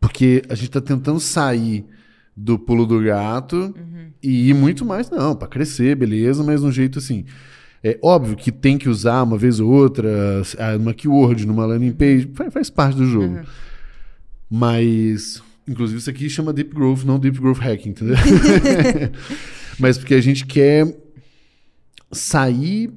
Porque 0.00 0.42
a 0.48 0.54
gente 0.54 0.70
tá 0.70 0.80
tentando 0.80 1.20
sair 1.20 1.84
do 2.36 2.58
pulo 2.58 2.86
do 2.86 3.00
gato 3.00 3.74
e 4.22 4.50
ir 4.50 4.54
muito 4.54 4.84
mais, 4.84 5.10
não, 5.10 5.34
para 5.34 5.48
crescer, 5.48 5.94
beleza, 5.94 6.42
mas 6.42 6.60
de 6.60 6.66
um 6.66 6.72
jeito 6.72 6.98
assim. 6.98 7.24
É 7.82 7.98
óbvio 8.02 8.36
que 8.36 8.52
tem 8.52 8.76
que 8.76 8.88
usar 8.88 9.22
uma 9.22 9.38
vez 9.38 9.58
ou 9.58 9.70
outra, 9.70 10.08
ah, 10.58 10.76
numa 10.76 10.92
keyword, 10.92 11.46
numa 11.46 11.64
landing 11.64 11.92
page, 11.92 12.30
faz, 12.34 12.52
faz 12.52 12.70
parte 12.70 12.96
do 12.96 13.06
jogo. 13.06 13.36
Uhum. 13.36 13.44
Mas, 14.50 15.42
inclusive, 15.66 15.98
isso 15.98 16.10
aqui 16.10 16.28
chama 16.28 16.52
Deep 16.52 16.74
Growth, 16.74 17.04
não 17.04 17.18
Deep 17.18 17.38
Growth 17.38 17.58
Hacking, 17.58 17.90
entendeu? 17.90 18.16
Mas 19.78 19.96
porque 19.96 20.14
a 20.14 20.20
gente 20.20 20.44
quer 20.44 20.94
sair, 22.12 22.90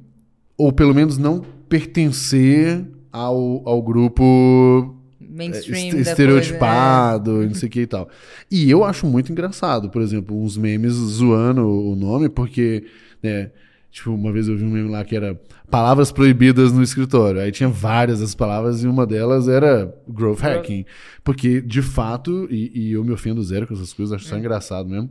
ou 0.56 0.72
pelo 0.72 0.94
menos 0.94 1.18
não 1.18 1.42
pertencer 1.68 2.84
ao, 3.12 3.62
ao 3.68 3.82
grupo 3.82 4.94
Mainstream 5.20 5.76
este- 5.76 5.86
da 5.90 5.94
coisa, 5.94 6.10
estereotipado, 6.10 7.32
não 7.46 7.54
sei 7.54 7.68
o 7.68 7.72
que 7.72 7.80
e 7.82 7.86
tal. 7.86 8.08
E 8.50 8.70
eu 8.70 8.84
acho 8.84 9.06
muito 9.06 9.32
engraçado, 9.32 9.90
por 9.90 10.00
exemplo, 10.02 10.40
uns 10.40 10.56
memes 10.56 10.92
zoando 10.92 11.66
o 11.68 11.96
nome, 11.96 12.28
porque, 12.28 12.84
né, 13.22 13.50
tipo, 13.90 14.10
uma 14.12 14.32
vez 14.32 14.48
eu 14.48 14.56
vi 14.56 14.64
um 14.64 14.70
meme 14.70 14.88
lá 14.90 15.04
que 15.04 15.16
era 15.16 15.40
palavras 15.70 16.12
proibidas 16.12 16.72
no 16.72 16.82
escritório. 16.82 17.40
Aí 17.40 17.50
tinha 17.50 17.68
várias 17.68 18.20
das 18.20 18.34
palavras 18.34 18.82
e 18.84 18.86
uma 18.86 19.04
delas 19.06 19.48
era 19.48 19.92
growth 20.08 20.40
hacking. 20.40 20.84
Porque, 21.24 21.60
de 21.60 21.82
fato, 21.82 22.46
e, 22.50 22.70
e 22.88 22.92
eu 22.92 23.02
me 23.04 23.10
ofendo 23.12 23.42
zero 23.42 23.66
com 23.66 23.74
essas 23.74 23.92
coisas, 23.92 24.14
acho 24.14 24.26
É. 24.26 24.28
só 24.30 24.36
engraçado 24.38 24.88
mesmo. 24.88 25.10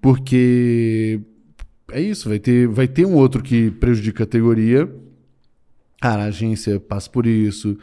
Porque 0.00 1.20
é 1.92 2.00
isso, 2.00 2.28
vai 2.28 2.38
ter, 2.38 2.66
vai 2.68 2.86
ter 2.88 3.04
um 3.06 3.14
outro 3.14 3.42
que 3.42 3.70
prejudica 3.72 4.22
a 4.22 4.26
categoria. 4.26 4.88
Cara, 6.00 6.22
a 6.24 6.26
agência 6.26 6.80
passa 6.80 7.10
por 7.10 7.26
isso. 7.26 7.76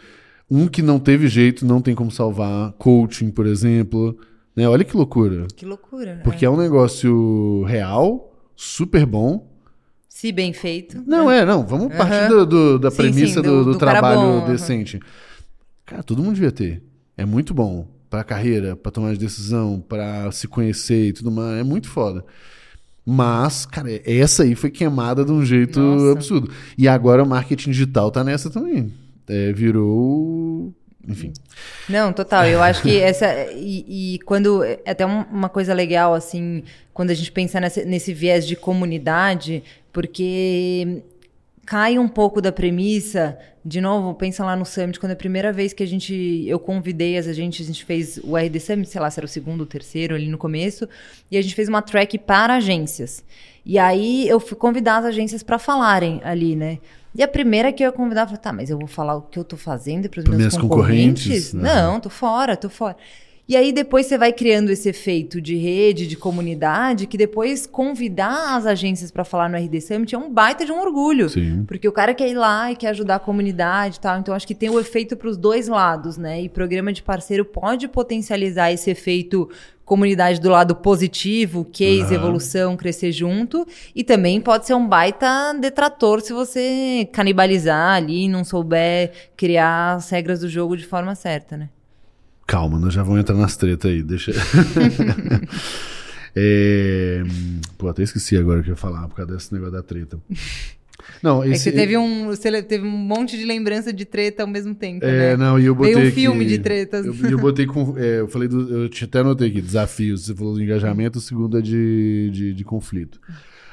Um 0.50 0.68
que 0.68 0.82
não 0.82 1.00
teve 1.00 1.28
jeito, 1.28 1.66
não 1.66 1.82
tem 1.82 1.94
como 1.94 2.10
salvar. 2.10 2.72
Coaching, 2.74 3.30
por 3.32 3.46
exemplo. 3.46 4.18
Né? 4.56 4.68
Olha 4.68 4.84
que 4.84 4.96
loucura. 4.98 5.46
Que 5.56 5.66
loucura, 5.66 6.16
né? 6.16 6.22
Porque 6.24 6.46
é 6.46 6.50
um 6.50 6.58
negócio 6.58 7.64
real, 7.68 8.34
super 8.56 9.06
bom. 9.06 9.48
Se 10.10 10.32
bem 10.32 10.52
feito. 10.54 11.04
Não, 11.06 11.30
é, 11.30 11.46
não. 11.46 11.66
Vamos 11.66 11.88
Aham. 11.92 11.98
partir 11.98 12.28
do- 12.30 12.46
do- 12.46 12.80
da 12.80 12.90
Sim, 12.90 12.98
premissa 12.98 13.36
sim, 13.36 13.42
do, 13.42 13.64
do- 13.66 13.74
do 13.74 13.78
trabalho 13.78 14.42
bom, 14.42 14.48
decente. 14.48 15.00
Cara, 15.86 16.02
todo 16.02 16.24
mundo 16.24 16.34
devia 16.34 16.52
ter. 16.52 16.82
É 17.16 17.24
muito 17.24 17.54
bom 17.54 17.88
pra 18.10 18.24
carreira, 18.24 18.76
pra 18.76 18.92
tomar 18.92 19.14
de 19.14 19.20
decisão, 19.20 19.80
pra 19.80 20.32
se 20.32 20.48
conhecer 20.48 21.10
e 21.10 21.14
tudo 21.14 21.30
mais. 21.30 21.60
É 21.60 21.64
muito 21.64 21.88
foda. 21.88 22.26
Mas, 23.10 23.66
cara, 23.66 23.88
essa 24.06 24.44
aí 24.44 24.54
foi 24.54 24.70
queimada 24.70 25.24
de 25.24 25.32
um 25.32 25.46
jeito 25.46 25.80
Nossa. 25.80 26.12
absurdo. 26.12 26.52
E 26.78 26.90
agora 26.90 27.24
o 27.24 27.26
marketing 27.26 27.72
digital 27.72 28.12
tá 28.12 28.22
nessa 28.22 28.50
também. 28.50 28.92
É, 29.30 29.54
virou. 29.54 30.74
Enfim. 31.08 31.32
Não, 31.88 32.12
total. 32.12 32.46
Eu 32.48 32.62
acho 32.62 32.82
que 32.82 33.00
essa. 33.00 33.26
E, 33.54 34.16
e 34.16 34.20
quando. 34.26 34.62
É 34.62 34.82
até 34.88 35.06
um- 35.06 35.24
uma 35.32 35.48
coisa 35.48 35.74
legal, 35.74 36.14
assim, 36.14 36.64
quando 36.94 37.12
a 37.12 37.14
gente 37.14 37.32
pensa 37.32 37.62
nesse, 37.62 37.86
nesse 37.86 38.14
viés 38.14 38.46
de 38.46 38.58
comunidade, 38.58 39.64
porque 39.94 41.02
cai 41.68 42.00
um 42.00 42.08
pouco 42.08 42.42
da 42.42 42.52
premissa. 42.52 43.38
De 43.64 43.82
novo, 43.82 44.14
pensa 44.16 44.44
lá 44.46 44.56
no 44.56 44.66
Summit, 44.66 44.98
quando 44.98 45.10
é 45.10 45.14
a 45.14 45.18
primeira 45.18 45.52
vez 45.52 45.74
que 45.74 45.84
a 45.84 45.86
gente. 45.86 46.46
Eu 46.48 46.58
convidei 46.58 47.18
as 47.18 47.28
agentes, 47.28 47.66
a 47.66 47.68
gente 47.68 47.84
fez 47.84 48.18
o 48.24 48.38
RD 48.38 48.60
Summit, 48.62 48.90
sei 48.90 49.02
lá, 49.02 49.12
se 49.12 49.20
era 49.20 49.26
o 49.26 49.30
segundo 49.30 49.60
ou 49.60 49.68
terceiro 49.68 50.16
ali 50.16 50.30
no 50.30 50.38
começo, 50.38 50.88
e 51.30 51.38
a 51.38 51.42
gente 51.42 51.54
fez 51.54 51.68
uma 51.68 51.82
track 51.82 52.18
para 52.18 52.56
agências. 52.56 53.24
E 53.66 53.78
aí 53.78 54.28
eu 54.30 54.40
fui 54.40 54.56
convidar 54.56 55.00
as 55.00 55.06
agências 55.06 55.44
para 55.44 55.60
falarem 55.60 56.22
ali, 56.24 56.56
né? 56.56 56.80
E 57.14 57.22
a 57.22 57.28
primeira 57.28 57.74
que 57.74 57.84
eu 57.84 57.88
ia 57.88 57.92
convidar, 57.92 58.22
eu 58.22 58.28
falei, 58.28 58.42
tá, 58.42 58.54
mas 58.54 58.70
eu 58.70 58.78
vou 58.78 58.88
falar 58.88 59.18
o 59.18 59.24
que 59.24 59.38
eu 59.38 59.44
tô 59.44 59.58
fazendo 59.58 60.10
para 60.10 60.22
os 60.22 60.26
meus 60.26 60.56
concorrentes? 60.56 61.52
concorrentes? 61.52 61.54
né? 61.54 61.64
Não, 61.64 62.00
tô 62.00 62.10
fora, 62.10 62.56
tô 62.56 62.70
fora. 62.70 62.96
E 63.48 63.56
aí 63.56 63.72
depois 63.72 64.06
você 64.06 64.18
vai 64.18 64.34
criando 64.34 64.70
esse 64.70 64.90
efeito 64.90 65.40
de 65.40 65.56
rede, 65.56 66.06
de 66.06 66.18
comunidade, 66.18 67.08
que 67.08 67.18
depois 67.18 67.66
convidar 67.66 68.58
as 68.58 68.66
agências 68.66 69.10
para 69.10 69.24
falar 69.24 69.50
no 69.50 69.56
RD 69.56 69.80
Summit 69.80 70.14
é 70.14 70.18
um 70.18 70.30
baita 70.30 70.66
de 70.66 70.72
um 70.72 70.82
orgulho. 70.82 71.30
Sim. 71.30 71.64
Porque 71.66 71.88
o 71.88 71.92
cara 71.94 72.14
quer 72.14 72.28
ir 72.28 72.34
lá 72.34 72.72
e 72.74 72.76
quer 72.76 72.90
ajudar 72.90 73.16
a 73.16 73.20
comunidade 73.20 73.98
e 73.98 74.00
tal. 74.02 74.20
Então, 74.20 74.36
acho 74.36 74.46
que 74.46 74.54
tem 74.54 74.70
o 74.70 74.78
efeito 74.78 75.16
para 75.16 75.30
os 75.30 75.38
dois 75.38 75.70
lados, 75.70 76.18
né? 76.18 76.42
E 76.42 76.50
programa 76.50 76.92
de 76.92 77.02
parceiro 77.02 77.46
pode 77.46 77.88
potencializar 77.88 78.72
esse 78.74 78.90
efeito 78.90 79.50
comunidade 79.86 80.42
do 80.42 80.50
lado 80.50 80.76
positivo, 80.76 81.64
case, 81.64 82.14
Aham. 82.14 82.16
evolução, 82.16 82.76
crescer 82.76 83.14
junto. 83.14 83.66
E 83.96 84.04
também 84.04 84.42
pode 84.42 84.68
ser 84.68 84.74
um 84.74 84.86
baita 84.86 85.54
detrator 85.54 86.20
se 86.20 86.34
você 86.34 87.08
canibalizar 87.14 87.96
ali 87.96 88.26
e 88.26 88.28
não 88.28 88.44
souber 88.44 89.14
criar 89.38 89.94
as 89.94 90.10
regras 90.10 90.42
do 90.42 90.50
jogo 90.50 90.76
de 90.76 90.86
forma 90.86 91.16
certa, 91.16 91.56
né? 91.56 91.70
Calma, 92.48 92.80
nós 92.80 92.94
já 92.94 93.04
vamos 93.04 93.20
entrar 93.20 93.36
nas 93.36 93.58
tretas 93.58 93.92
aí, 93.92 94.02
deixa. 94.02 94.32
é... 96.36 97.24
Pô, 97.78 97.88
até 97.90 98.04
esqueci 98.04 98.38
agora 98.38 98.60
o 98.60 98.64
que 98.64 98.70
eu 98.70 98.74
ia 98.74 98.78
falar 98.78 99.08
por 99.08 99.16
causa 99.18 99.34
desse 99.34 99.54
negócio 99.54 99.74
da 99.74 99.84
treta. 99.84 100.20
Não, 101.22 101.44
É 101.44 101.48
que 101.48 101.54
esse. 101.56 101.64
você 101.66 101.72
teve 101.72 101.98
um, 101.98 102.26
você 102.28 102.62
teve 102.64 102.88
um 102.88 102.92
monte 102.92 103.38
de 103.38 103.46
lembrança 103.46 103.92
de 103.94 104.06
treta 104.06 104.44
ao 104.44 104.48
mesmo 104.48 104.74
tempo, 104.76 105.06
É, 105.06 105.32
né? 105.32 105.38
não, 105.38 105.60
e 105.60 105.66
eu 105.66 105.76
botei. 105.76 105.94
Veio 105.94 106.08
um 106.08 106.12
filme 106.12 106.46
de 106.46 106.60
tretas. 106.60 107.06
Eu, 107.06 107.14
eu 107.32 107.38
botei 107.40 107.66
com. 107.66 107.96
é, 107.98 108.20
eu 108.20 108.28
falei 108.28 108.48
do. 108.48 108.86
Eu 108.86 108.90
até 109.04 109.20
anotei 109.20 109.50
aqui, 109.50 109.62
desafios. 109.62 110.26
Você 110.26 110.36
falou 110.36 110.54
do 110.54 110.62
engajamento, 110.62 111.20
o 111.20 111.22
segundo 111.22 111.58
é 111.58 111.62
de, 111.62 112.30
de, 112.32 112.54
de 112.54 112.64
conflito. 112.64 113.20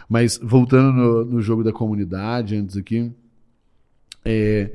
Mas 0.09 0.39
voltando 0.43 0.93
no, 0.93 1.25
no 1.25 1.41
jogo 1.41 1.65
da 1.65 1.73
comunidade, 1.73 2.57
antes 2.57 2.77
aqui. 2.77 3.11
é, 4.25 4.71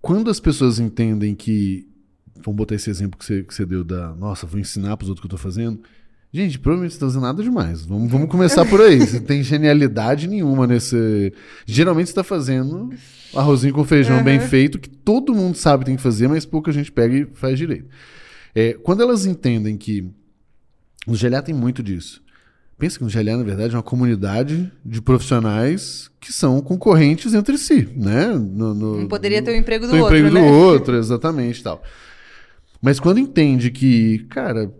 quando 0.00 0.30
as 0.30 0.40
pessoas 0.40 0.78
entendem 0.78 1.34
que 1.34 1.86
vamos 2.44 2.56
botar 2.56 2.74
esse 2.74 2.90
exemplo 2.90 3.18
que 3.18 3.24
você, 3.24 3.42
que 3.42 3.54
você 3.54 3.64
deu 3.64 3.84
da, 3.84 4.14
nossa, 4.14 4.46
vou 4.46 4.60
ensinar 4.60 4.96
para 4.96 5.04
os 5.04 5.08
outros 5.08 5.24
o 5.24 5.28
que 5.28 5.34
eu 5.34 5.36
estou 5.36 5.52
fazendo. 5.52 5.80
Gente, 6.32 6.60
provavelmente 6.60 6.92
você 6.92 6.96
está 6.96 7.06
fazendo 7.06 7.22
nada 7.22 7.42
demais. 7.42 7.84
Vamos, 7.84 8.10
vamos 8.10 8.28
começar 8.28 8.64
por 8.64 8.80
aí. 8.80 9.00
Você 9.00 9.18
tem 9.18 9.42
genialidade 9.42 10.28
nenhuma 10.28 10.64
nesse. 10.66 11.32
Geralmente 11.66 12.06
você 12.06 12.12
está 12.12 12.22
fazendo 12.22 12.90
arrozinho 13.34 13.74
com 13.74 13.84
feijão 13.84 14.18
uhum. 14.18 14.24
bem 14.24 14.38
feito, 14.38 14.78
que 14.78 14.88
todo 14.88 15.34
mundo 15.34 15.56
sabe 15.56 15.80
que 15.80 15.86
tem 15.86 15.96
que 15.96 16.02
fazer, 16.02 16.28
mas 16.28 16.46
pouca 16.46 16.70
gente 16.70 16.92
pega 16.92 17.16
e 17.16 17.26
faz 17.34 17.58
direito. 17.58 17.88
É, 18.54 18.74
quando 18.74 19.02
elas 19.02 19.26
entendem 19.26 19.76
que. 19.76 20.08
O 21.06 21.12
GLA 21.18 21.42
tem 21.42 21.54
muito 21.54 21.82
disso. 21.82 22.22
Pensa 22.78 22.98
que 22.98 23.04
o 23.04 23.08
GLA, 23.08 23.36
na 23.36 23.42
verdade, 23.42 23.74
é 23.74 23.76
uma 23.76 23.82
comunidade 23.82 24.70
de 24.84 25.02
profissionais 25.02 26.10
que 26.20 26.32
são 26.32 26.60
concorrentes 26.60 27.34
entre 27.34 27.58
si, 27.58 27.88
né? 27.94 28.28
No, 28.28 28.74
no, 28.74 29.00
Não 29.00 29.08
poderia 29.08 29.42
ter 29.42 29.50
o 29.50 29.54
emprego 29.54 29.86
do 29.86 29.96
outro, 29.96 30.16
emprego 30.16 30.34
né? 30.34 30.40
do 30.40 30.46
outro, 30.46 30.96
exatamente, 30.96 31.62
tal. 31.62 31.82
Mas 32.80 32.98
quando 32.98 33.18
entende 33.18 33.70
que, 33.70 34.20
cara, 34.30 34.72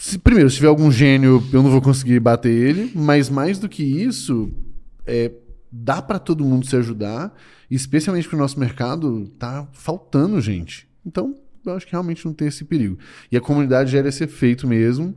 se, 0.00 0.18
primeiro, 0.18 0.50
se 0.50 0.56
tiver 0.56 0.68
algum 0.68 0.90
gênio, 0.90 1.42
eu 1.52 1.62
não 1.62 1.70
vou 1.70 1.80
conseguir 1.80 2.20
bater 2.20 2.50
ele, 2.50 2.90
mas 2.94 3.30
mais 3.30 3.58
do 3.58 3.68
que 3.68 3.82
isso, 3.82 4.50
é, 5.06 5.30
dá 5.70 6.02
para 6.02 6.18
todo 6.18 6.44
mundo 6.44 6.66
se 6.66 6.76
ajudar, 6.76 7.34
especialmente 7.70 8.24
porque 8.24 8.36
o 8.36 8.38
nosso 8.38 8.58
mercado 8.58 9.26
tá 9.38 9.68
faltando 9.72 10.40
gente. 10.40 10.88
Então, 11.04 11.34
eu 11.64 11.72
acho 11.72 11.86
que 11.86 11.92
realmente 11.92 12.24
não 12.24 12.32
tem 12.32 12.48
esse 12.48 12.64
perigo. 12.64 12.98
E 13.30 13.36
a 13.36 13.40
comunidade 13.40 13.90
gera 13.90 14.08
esse 14.08 14.24
efeito 14.24 14.66
mesmo. 14.66 15.14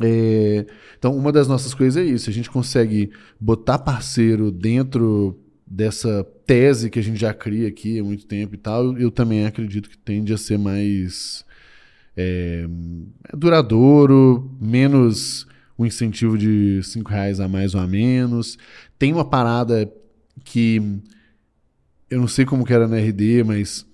É, 0.00 0.66
então, 0.98 1.16
uma 1.16 1.30
das 1.30 1.46
nossas 1.46 1.74
coisas 1.74 2.02
é 2.02 2.06
isso: 2.06 2.30
a 2.30 2.32
gente 2.32 2.50
consegue 2.50 3.10
botar 3.38 3.78
parceiro 3.78 4.50
dentro 4.50 5.38
dessa 5.70 6.24
tese 6.44 6.90
que 6.90 6.98
a 6.98 7.02
gente 7.02 7.20
já 7.20 7.32
cria 7.32 7.68
aqui 7.68 8.00
há 8.00 8.02
muito 8.02 8.26
tempo 8.26 8.56
e 8.56 8.58
tal, 8.58 8.98
eu 8.98 9.08
também 9.08 9.46
acredito 9.46 9.88
que 9.88 9.96
tende 9.96 10.32
a 10.32 10.36
ser 10.36 10.58
mais 10.58 11.44
é, 12.16 12.66
duradouro, 13.32 14.50
menos 14.60 15.46
o 15.78 15.86
incentivo 15.86 16.36
de 16.36 16.82
cinco 16.82 17.10
reais 17.10 17.38
a 17.38 17.46
mais 17.46 17.74
ou 17.74 17.80
a 17.80 17.86
menos. 17.86 18.58
Tem 18.98 19.12
uma 19.12 19.24
parada 19.24 19.90
que 20.44 20.82
eu 22.10 22.18
não 22.20 22.28
sei 22.28 22.44
como 22.44 22.64
que 22.64 22.72
era 22.72 22.88
na 22.88 22.98
RD, 22.98 23.44
mas 23.44 23.86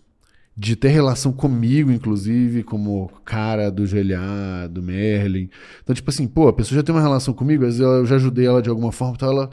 de 0.56 0.74
ter 0.74 0.88
relação 0.88 1.32
comigo, 1.32 1.92
inclusive, 1.92 2.62
como 2.62 3.08
cara 3.26 3.70
do 3.70 3.84
GLA, 3.84 4.66
do 4.68 4.82
Merlin. 4.82 5.50
Então, 5.82 5.94
tipo 5.94 6.08
assim, 6.08 6.26
pô, 6.26 6.48
a 6.48 6.52
pessoa 6.52 6.76
já 6.76 6.82
tem 6.82 6.94
uma 6.94 7.02
relação 7.02 7.34
comigo, 7.34 7.64
às 7.66 7.76
vezes 7.76 7.80
eu 7.80 8.06
já 8.06 8.16
ajudei 8.16 8.46
ela 8.46 8.62
de 8.62 8.70
alguma 8.70 8.90
forma, 8.90 9.14
então 9.16 9.30
ela, 9.30 9.50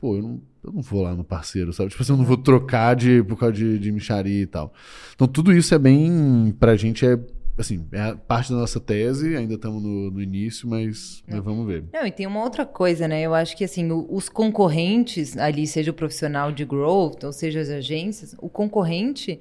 pô, 0.00 0.16
eu 0.16 0.22
não, 0.22 0.40
eu 0.64 0.72
não 0.72 0.82
vou 0.82 1.02
lá 1.02 1.14
no 1.14 1.24
parceiro, 1.24 1.72
sabe? 1.72 1.90
Tipo 1.90 2.02
assim, 2.02 2.12
eu 2.12 2.18
não 2.18 2.24
vou 2.24 2.36
trocar 2.36 2.94
de, 2.94 3.22
por 3.22 3.38
causa 3.38 3.54
de, 3.54 3.78
de 3.78 3.92
micharia 3.92 4.42
e 4.42 4.46
tal. 4.46 4.72
Então, 5.14 5.26
tudo 5.26 5.52
isso 5.52 5.74
é 5.74 5.78
bem, 5.78 6.54
pra 6.58 6.76
gente 6.76 7.06
é 7.06 7.18
assim, 7.58 7.86
é 7.92 8.14
parte 8.14 8.52
da 8.52 8.58
nossa 8.58 8.78
tese, 8.78 9.34
ainda 9.34 9.54
estamos 9.54 9.82
no, 9.82 10.10
no 10.10 10.22
início, 10.22 10.68
mas, 10.68 11.22
mas, 11.26 11.42
vamos 11.42 11.66
ver. 11.66 11.84
Não, 11.92 12.06
e 12.06 12.12
tem 12.12 12.26
uma 12.26 12.42
outra 12.42 12.66
coisa, 12.66 13.08
né? 13.08 13.22
Eu 13.22 13.34
acho 13.34 13.56
que 13.56 13.64
assim, 13.64 13.90
o, 13.90 14.06
os 14.10 14.28
concorrentes 14.28 15.36
ali, 15.36 15.66
seja 15.66 15.90
o 15.90 15.94
profissional 15.94 16.52
de 16.52 16.64
growth, 16.64 17.24
ou 17.24 17.32
seja 17.32 17.60
as 17.60 17.70
agências, 17.70 18.36
o 18.38 18.48
concorrente 18.48 19.40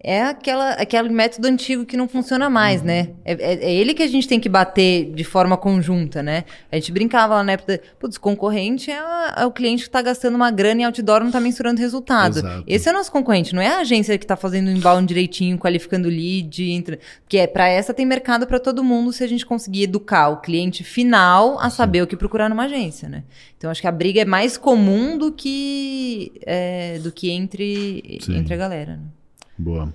é 0.00 0.22
aquela, 0.22 0.70
aquele 0.74 1.08
método 1.08 1.48
antigo 1.48 1.84
que 1.84 1.96
não 1.96 2.06
funciona 2.06 2.48
mais, 2.48 2.80
uhum. 2.80 2.86
né? 2.86 3.10
É, 3.24 3.32
é, 3.32 3.54
é, 3.64 3.74
ele 3.74 3.94
que 3.94 4.02
a 4.02 4.06
gente 4.06 4.28
tem 4.28 4.38
que 4.38 4.48
bater 4.48 5.12
de 5.12 5.24
forma 5.24 5.56
conjunta, 5.56 6.22
né? 6.22 6.44
A 6.70 6.76
gente 6.76 6.92
brincava 6.92 7.34
lá 7.34 7.42
na 7.42 7.52
época, 7.52 7.80
putz, 7.98 8.16
concorrente 8.16 8.92
é, 8.92 9.00
é 9.36 9.44
o 9.44 9.50
cliente 9.50 9.82
que 9.82 9.88
está 9.88 10.00
gastando 10.00 10.36
uma 10.36 10.52
grana 10.52 10.82
e 10.82 10.84
outdoor 10.84 11.20
não 11.20 11.28
está 11.28 11.40
mensurando 11.40 11.80
resultado. 11.80 12.38
Exato. 12.38 12.64
Esse 12.64 12.88
é 12.88 12.92
o 12.92 12.94
nosso 12.94 13.10
concorrente, 13.10 13.52
não 13.52 13.60
é 13.60 13.66
a 13.66 13.80
agência 13.80 14.16
que 14.16 14.24
está 14.24 14.36
fazendo 14.36 14.68
o 14.68 14.70
inbound 14.70 15.04
direitinho, 15.04 15.58
qualificando 15.58 16.08
lead, 16.08 16.62
entra, 16.70 16.98
que 17.28 17.36
é 17.36 17.48
para 17.48 17.68
essa 17.68 17.92
tem 17.92 18.06
mercado 18.06 18.46
para 18.46 18.60
todo 18.60 18.84
mundo 18.84 19.12
se 19.12 19.24
a 19.24 19.26
gente 19.26 19.44
conseguir 19.44 19.82
educar 19.82 20.28
o 20.28 20.36
cliente 20.36 20.84
final 20.84 21.58
a 21.58 21.70
Sim. 21.70 21.76
saber 21.76 22.02
o 22.02 22.06
que 22.06 22.16
procurar 22.16 22.48
numa 22.48 22.64
agência, 22.64 23.08
né? 23.08 23.24
Então 23.56 23.68
acho 23.68 23.80
que 23.80 23.88
a 23.88 23.92
briga 23.92 24.20
é 24.20 24.24
mais 24.24 24.56
comum 24.56 25.18
do 25.18 25.32
que 25.32 26.30
é, 26.46 27.00
do 27.00 27.10
que 27.10 27.30
entre, 27.30 28.20
entre 28.28 28.54
a 28.54 28.56
galera. 28.56 28.92
Né? 28.92 29.17
Boa. 29.58 29.92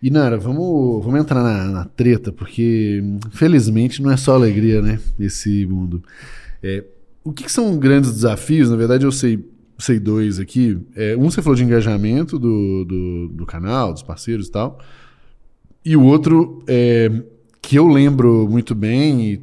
E 0.00 0.10
Nara, 0.10 0.38
vamos, 0.38 1.04
vamos 1.04 1.20
entrar 1.20 1.42
na, 1.42 1.64
na, 1.64 1.84
treta, 1.84 2.30
porque 2.30 3.02
felizmente 3.32 4.00
não 4.00 4.12
é 4.12 4.16
só 4.16 4.34
alegria, 4.34 4.80
né? 4.80 5.00
Esse 5.18 5.66
mundo. 5.66 6.02
É, 6.62 6.84
o 7.24 7.32
que, 7.32 7.44
que, 7.44 7.52
são 7.52 7.76
grandes 7.76 8.12
desafios? 8.12 8.70
Na 8.70 8.76
verdade, 8.76 9.04
eu 9.04 9.10
sei, 9.10 9.44
sei 9.76 9.98
dois 9.98 10.38
aqui. 10.38 10.78
É, 10.94 11.16
um 11.16 11.28
você 11.28 11.42
falou 11.42 11.56
de 11.56 11.64
engajamento 11.64 12.38
do, 12.38 12.84
do, 12.84 13.28
do, 13.28 13.46
canal, 13.46 13.92
dos 13.92 14.02
parceiros 14.02 14.46
e 14.46 14.52
tal. 14.52 14.78
E 15.84 15.96
o 15.96 16.04
outro 16.04 16.62
é, 16.68 17.10
que 17.60 17.74
eu 17.74 17.88
lembro 17.88 18.48
muito 18.48 18.76
bem 18.76 19.42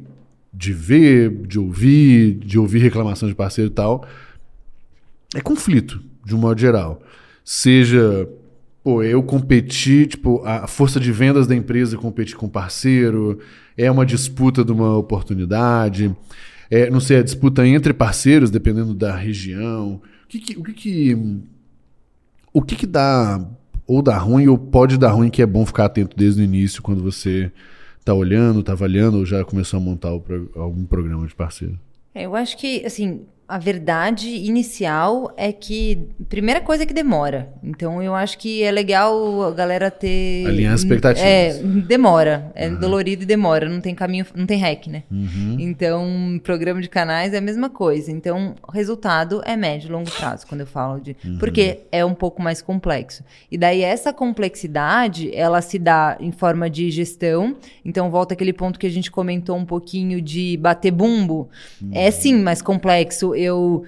de 0.54 0.72
ver, 0.72 1.30
de 1.46 1.58
ouvir, 1.58 2.34
de 2.38 2.58
ouvir 2.58 2.78
reclamação 2.78 3.28
de 3.28 3.34
parceiro 3.34 3.70
e 3.70 3.74
tal, 3.74 4.08
é 5.34 5.40
conflito, 5.42 6.00
de 6.24 6.34
um 6.34 6.38
modo 6.38 6.58
geral. 6.58 7.02
Seja 7.44 8.26
pô, 8.86 9.02
eu 9.02 9.20
competir, 9.20 10.06
tipo, 10.06 10.40
a 10.44 10.68
força 10.68 11.00
de 11.00 11.10
vendas 11.10 11.48
da 11.48 11.56
empresa 11.56 11.96
competir 11.96 12.36
com 12.36 12.48
parceiro, 12.48 13.40
é 13.76 13.90
uma 13.90 14.06
disputa 14.06 14.64
de 14.64 14.70
uma 14.70 14.96
oportunidade, 14.96 16.14
é, 16.70 16.88
não 16.88 17.00
sei, 17.00 17.16
a 17.16 17.22
disputa 17.24 17.66
entre 17.66 17.92
parceiros, 17.92 18.48
dependendo 18.48 18.94
da 18.94 19.12
região. 19.16 20.00
O 20.24 20.28
que, 20.28 20.38
que 20.38 20.56
o 20.56 20.62
que, 20.62 20.72
que, 20.72 21.18
o 22.52 22.62
que, 22.62 22.76
que 22.76 22.86
dá, 22.86 23.44
ou 23.88 24.00
dá 24.00 24.16
ruim, 24.18 24.46
ou 24.46 24.56
pode 24.56 24.96
dar 24.96 25.10
ruim, 25.10 25.30
que 25.30 25.42
é 25.42 25.46
bom 25.46 25.66
ficar 25.66 25.86
atento 25.86 26.16
desde 26.16 26.40
o 26.40 26.44
início, 26.44 26.80
quando 26.80 27.02
você 27.02 27.50
está 27.98 28.14
olhando, 28.14 28.60
está 28.60 28.70
avaliando, 28.70 29.18
ou 29.18 29.26
já 29.26 29.44
começou 29.44 29.78
a 29.78 29.82
montar 29.82 30.10
algum 30.10 30.84
programa 30.84 31.26
de 31.26 31.34
parceiro? 31.34 31.76
É, 32.14 32.24
eu 32.26 32.36
acho 32.36 32.56
que, 32.56 32.86
assim, 32.86 33.22
a 33.48 33.58
verdade 33.58 34.28
inicial 34.28 35.32
é 35.36 35.52
que 35.52 36.08
primeira 36.28 36.60
coisa 36.60 36.82
é 36.82 36.86
que 36.86 36.92
demora. 36.92 37.48
Então 37.62 38.02
eu 38.02 38.14
acho 38.14 38.38
que 38.38 38.62
é 38.62 38.70
legal 38.72 39.44
a 39.44 39.52
galera 39.52 39.90
ter 39.90 40.44
alinhar 40.46 40.74
as 40.74 40.80
expectativas. 40.80 41.28
É, 41.28 41.62
demora, 41.62 42.50
é 42.54 42.68
uhum. 42.68 42.80
dolorido 42.80 43.22
e 43.22 43.26
demora, 43.26 43.68
não 43.68 43.80
tem 43.80 43.94
caminho, 43.94 44.26
não 44.34 44.46
tem 44.46 44.58
hack, 44.58 44.88
né? 44.88 45.04
Uhum. 45.10 45.56
Então, 45.60 46.40
programa 46.42 46.80
de 46.80 46.88
canais 46.88 47.32
é 47.32 47.38
a 47.38 47.40
mesma 47.40 47.70
coisa. 47.70 48.10
Então, 48.10 48.56
resultado 48.72 49.40
é 49.44 49.56
médio 49.56 49.88
e 49.88 49.92
longo 49.92 50.10
prazo, 50.10 50.46
quando 50.46 50.62
eu 50.62 50.66
falo 50.66 51.00
de, 51.00 51.16
uhum. 51.24 51.38
porque 51.38 51.80
é 51.92 52.04
um 52.04 52.14
pouco 52.14 52.42
mais 52.42 52.60
complexo. 52.60 53.22
E 53.50 53.56
daí 53.56 53.82
essa 53.82 54.12
complexidade, 54.12 55.30
ela 55.34 55.62
se 55.62 55.78
dá 55.78 56.16
em 56.18 56.32
forma 56.32 56.68
de 56.68 56.90
gestão. 56.90 57.56
Então, 57.84 58.10
volta 58.10 58.34
aquele 58.34 58.52
ponto 58.52 58.78
que 58.78 58.86
a 58.86 58.90
gente 58.90 59.10
comentou 59.10 59.56
um 59.56 59.64
pouquinho 59.64 60.20
de 60.20 60.56
bater 60.56 60.90
bumbo. 60.90 61.48
É 61.92 62.10
sim 62.10 62.34
mais 62.40 62.60
complexo 62.60 63.35
eu 63.36 63.84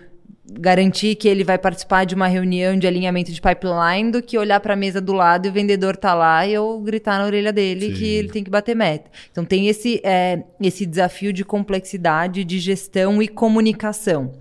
garantir 0.51 1.15
que 1.15 1.29
ele 1.29 1.45
vai 1.45 1.59
participar 1.59 2.05
de 2.05 2.15
uma 2.15 2.27
reunião 2.27 2.79
de 2.79 2.87
alinhamento 2.87 3.31
de 3.31 3.41
pipeline 3.41 4.11
do 4.11 4.23
que 4.23 4.39
olhar 4.39 4.61
para 4.61 4.73
a 4.73 4.77
mesa 4.77 5.01
do 5.01 5.13
lado 5.13 5.47
e 5.47 5.51
o 5.51 5.53
vendedor 5.53 5.97
tá 5.97 6.15
lá 6.15 6.47
e 6.47 6.55
eu 6.55 6.81
gritar 6.81 7.19
na 7.19 7.27
orelha 7.27 7.53
dele 7.53 7.89
Sim. 7.89 7.93
que 7.93 8.07
ele 8.07 8.29
tem 8.29 8.43
que 8.43 8.51
bater 8.51 8.75
meta. 8.75 9.11
Então 9.31 9.45
tem 9.45 9.69
esse, 9.69 10.01
é, 10.03 10.43
esse 10.61 10.87
desafio 10.87 11.33
de 11.33 11.45
complexidade, 11.45 12.45
de 12.45 12.59
gestão 12.59 13.23
e 13.23 13.29
comunicação. 13.29 14.33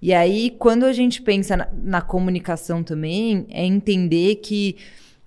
E 0.00 0.14
aí, 0.14 0.54
quando 0.58 0.84
a 0.84 0.92
gente 0.92 1.20
pensa 1.20 1.56
na, 1.56 1.68
na 1.82 2.00
comunicação 2.00 2.84
também, 2.84 3.44
é 3.50 3.64
entender 3.64 4.36
que 4.36 4.76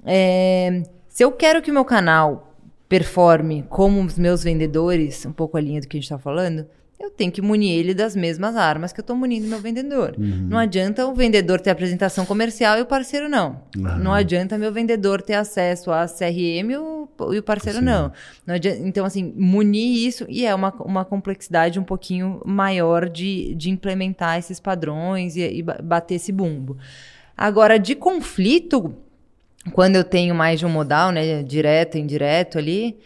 é, 0.06 0.84
se 1.10 1.26
eu 1.26 1.32
quero 1.34 1.62
que 1.62 1.70
o 1.70 1.74
meu 1.74 1.84
canal 1.84 2.56
performe 2.88 3.66
como 3.70 4.02
os 4.02 4.18
meus 4.18 4.44
vendedores, 4.44 5.26
um 5.26 5.34
pouco 5.34 5.58
a 5.58 5.62
linha 5.62 5.82
do 5.82 5.88
que 5.88 5.98
a 5.98 6.00
gente 6.00 6.06
está 6.06 6.18
falando, 6.18 6.66
eu 7.02 7.10
tenho 7.10 7.32
que 7.32 7.42
munir 7.42 7.72
ele 7.78 7.94
das 7.94 8.16
mesmas 8.16 8.56
armas 8.56 8.94
que 8.94 9.00
eu 9.00 9.04
estou 9.04 9.16
munindo 9.16 9.48
meu 9.48 9.60
vendedor. 9.60 10.16
Uhum. 10.18 10.48
Não 10.50 10.58
adianta 10.58 11.06
o 11.08 11.16
vendedor 11.16 11.60
ter 11.60 11.72
apresentação 11.72 12.26
comercial 12.26 12.78
e 12.78 12.82
o 12.82 12.86
parceiro 12.86 13.28
não. 13.28 13.62
Uhum. 13.76 13.98
Não 13.98 14.14
adianta 14.14 14.58
meu 14.58 14.72
vendedor 14.72 15.22
ter 15.22 15.34
acesso 15.34 15.92
a 15.92 16.06
CRM 16.06 16.72
e 16.72 16.78
o, 16.78 17.44
parceiro 17.44 17.80
Sim. 17.80 17.86
não. 17.86 18.12
não 18.46 18.56
adianta, 18.56 18.80
então, 18.84 19.06
assim, 19.06 19.34
munir 19.36 20.08
isso 20.08 20.26
e 20.30 20.46
é 20.46 20.54
uma, 20.54 20.72
uma 20.80 21.04
complexidade 21.04 21.80
um 21.80 21.84
pouquinho 21.84 22.42
maior 22.46 23.10
de, 23.10 23.56
de 23.56 23.70
implementar 23.70 24.38
esses 24.38 24.60
padrões 24.60 25.36
e, 25.36 25.42
e 25.42 25.64
bater 25.64 26.16
esse 26.16 26.32
bumbo. 26.32 26.78
Agora, 27.36 27.80
de 27.80 27.96
conflito, 27.96 28.96
quando 29.74 29.96
eu 29.96 30.04
tenho 30.04 30.36
mais 30.36 30.60
de 30.60 30.66
um 30.66 30.70
modal, 30.70 31.12
né, 31.12 31.42
direto 31.44 31.98
e 31.98 32.02
indireto 32.02 32.58
ali, 32.58 32.98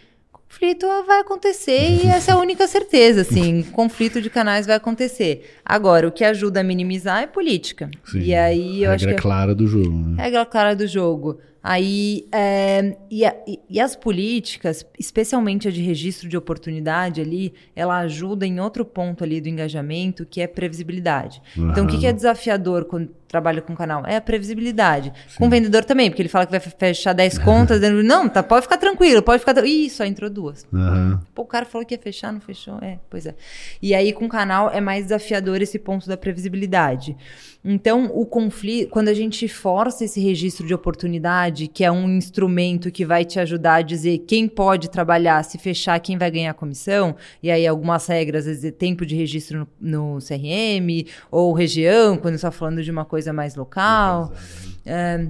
conflito 0.55 0.87
vai 1.05 1.19
acontecer 1.19 2.03
e 2.03 2.07
essa 2.07 2.31
é 2.31 2.33
a 2.33 2.37
única 2.37 2.65
certeza, 2.65 3.21
assim, 3.21 3.63
conflito 3.73 4.21
de 4.21 4.29
canais 4.29 4.65
vai 4.65 4.77
acontecer. 4.77 5.53
Agora, 5.65 6.07
o 6.07 6.11
que 6.11 6.23
ajuda 6.23 6.61
a 6.61 6.63
minimizar 6.63 7.23
é 7.23 7.27
política. 7.27 7.91
Sim, 8.05 8.19
e 8.19 8.33
aí 8.33 8.83
eu 8.83 8.91
acho 8.91 9.05
que 9.05 9.13
é 9.13 9.15
clara 9.15 9.53
do 9.53 9.67
jogo. 9.67 9.91
Né? 9.91 10.23
Regra 10.23 10.45
clara 10.45 10.75
do 10.75 10.87
jogo. 10.87 11.39
Aí, 11.61 12.27
é, 12.31 12.95
e, 13.09 13.25
a, 13.25 13.35
e, 13.67 13.81
as 13.81 13.95
políticas, 13.95 14.85
especialmente 14.99 15.67
a 15.67 15.71
de 15.71 15.81
registro 15.81 16.29
de 16.29 16.37
oportunidade 16.37 17.19
ali, 17.19 17.55
ela 17.75 17.97
ajuda 18.01 18.45
em 18.45 18.59
outro 18.59 18.85
ponto 18.85 19.23
ali 19.23 19.41
do 19.41 19.49
engajamento, 19.49 20.27
que 20.27 20.41
é 20.41 20.45
previsibilidade. 20.45 21.41
Uhum. 21.57 21.71
Então, 21.71 21.85
o 21.85 21.87
que, 21.87 21.97
que 21.97 22.05
é 22.05 22.13
desafiador 22.13 22.85
quando 22.85 23.09
trabalha 23.27 23.61
com 23.61 23.75
canal? 23.75 24.05
É 24.05 24.15
a 24.15 24.21
previsibilidade. 24.21 25.11
Sim. 25.27 25.37
Com 25.37 25.47
o 25.47 25.49
vendedor 25.49 25.83
também, 25.83 26.09
porque 26.09 26.21
ele 26.21 26.29
fala 26.29 26.45
que 26.45 26.51
vai 26.51 26.59
fechar 26.59 27.13
10 27.13 27.39
contas, 27.39 27.79
dizendo, 27.81 28.03
não, 28.03 28.29
tá, 28.29 28.41
pode 28.41 28.63
ficar 28.63 28.77
tranquilo, 28.77 29.21
pode 29.21 29.39
ficar. 29.39 29.65
Ih, 29.65 29.89
só 29.89 30.05
entrou 30.05 30.29
duas. 30.29 30.65
Uhum. 30.71 31.19
Pô, 31.33 31.41
o 31.43 31.45
cara 31.45 31.65
falou 31.65 31.85
que 31.85 31.93
ia 31.93 31.99
fechar, 31.99 32.31
não 32.31 32.41
fechou. 32.41 32.79
É, 32.81 32.99
pois 33.09 33.25
é. 33.25 33.35
E 33.81 33.93
aí, 33.93 34.13
com 34.13 34.25
o 34.25 34.29
canal, 34.29 34.69
é 34.69 34.79
mais 34.79 35.05
desafiador 35.05 35.61
esse 35.61 35.79
ponto 35.79 36.07
da 36.07 36.17
previsibilidade. 36.17 37.15
Então, 37.67 38.11
o 38.13 38.27
conflito, 38.27 38.91
quando 38.91 39.07
a 39.07 39.13
gente 39.13 39.47
força 39.47 40.05
esse 40.05 40.21
registro 40.21 40.67
de 40.67 40.73
oportunidade, 40.73 41.67
que 41.67 41.83
é 41.83 41.91
um 41.91 42.07
instrumento 42.15 42.91
que 42.91 43.03
vai 43.03 43.25
te 43.25 43.39
ajudar 43.39 43.75
a 43.75 43.81
dizer 43.81 44.19
quem 44.19 44.47
pode 44.47 44.87
trabalhar, 44.87 45.43
se 45.43 45.57
fechar, 45.57 45.99
quem 45.99 46.15
vai 46.15 46.29
ganhar 46.29 46.53
comissão, 46.53 47.15
e 47.41 47.49
aí 47.49 47.65
algumas 47.65 48.05
regras, 48.05 48.47
às 48.47 48.61
vezes, 48.61 48.71
tempo 48.77 49.03
de 49.03 49.15
registro 49.15 49.67
no, 49.81 50.13
no 50.15 50.19
CRM, 50.19 51.09
ou 51.31 51.53
região, 51.53 52.17
quando 52.17 52.35
está 52.35 52.51
falando 52.51 52.83
de 52.83 52.91
uma 52.91 53.03
coisa 53.03 53.14
mais 53.33 53.55
local. 53.55 54.33
É, 54.85 55.27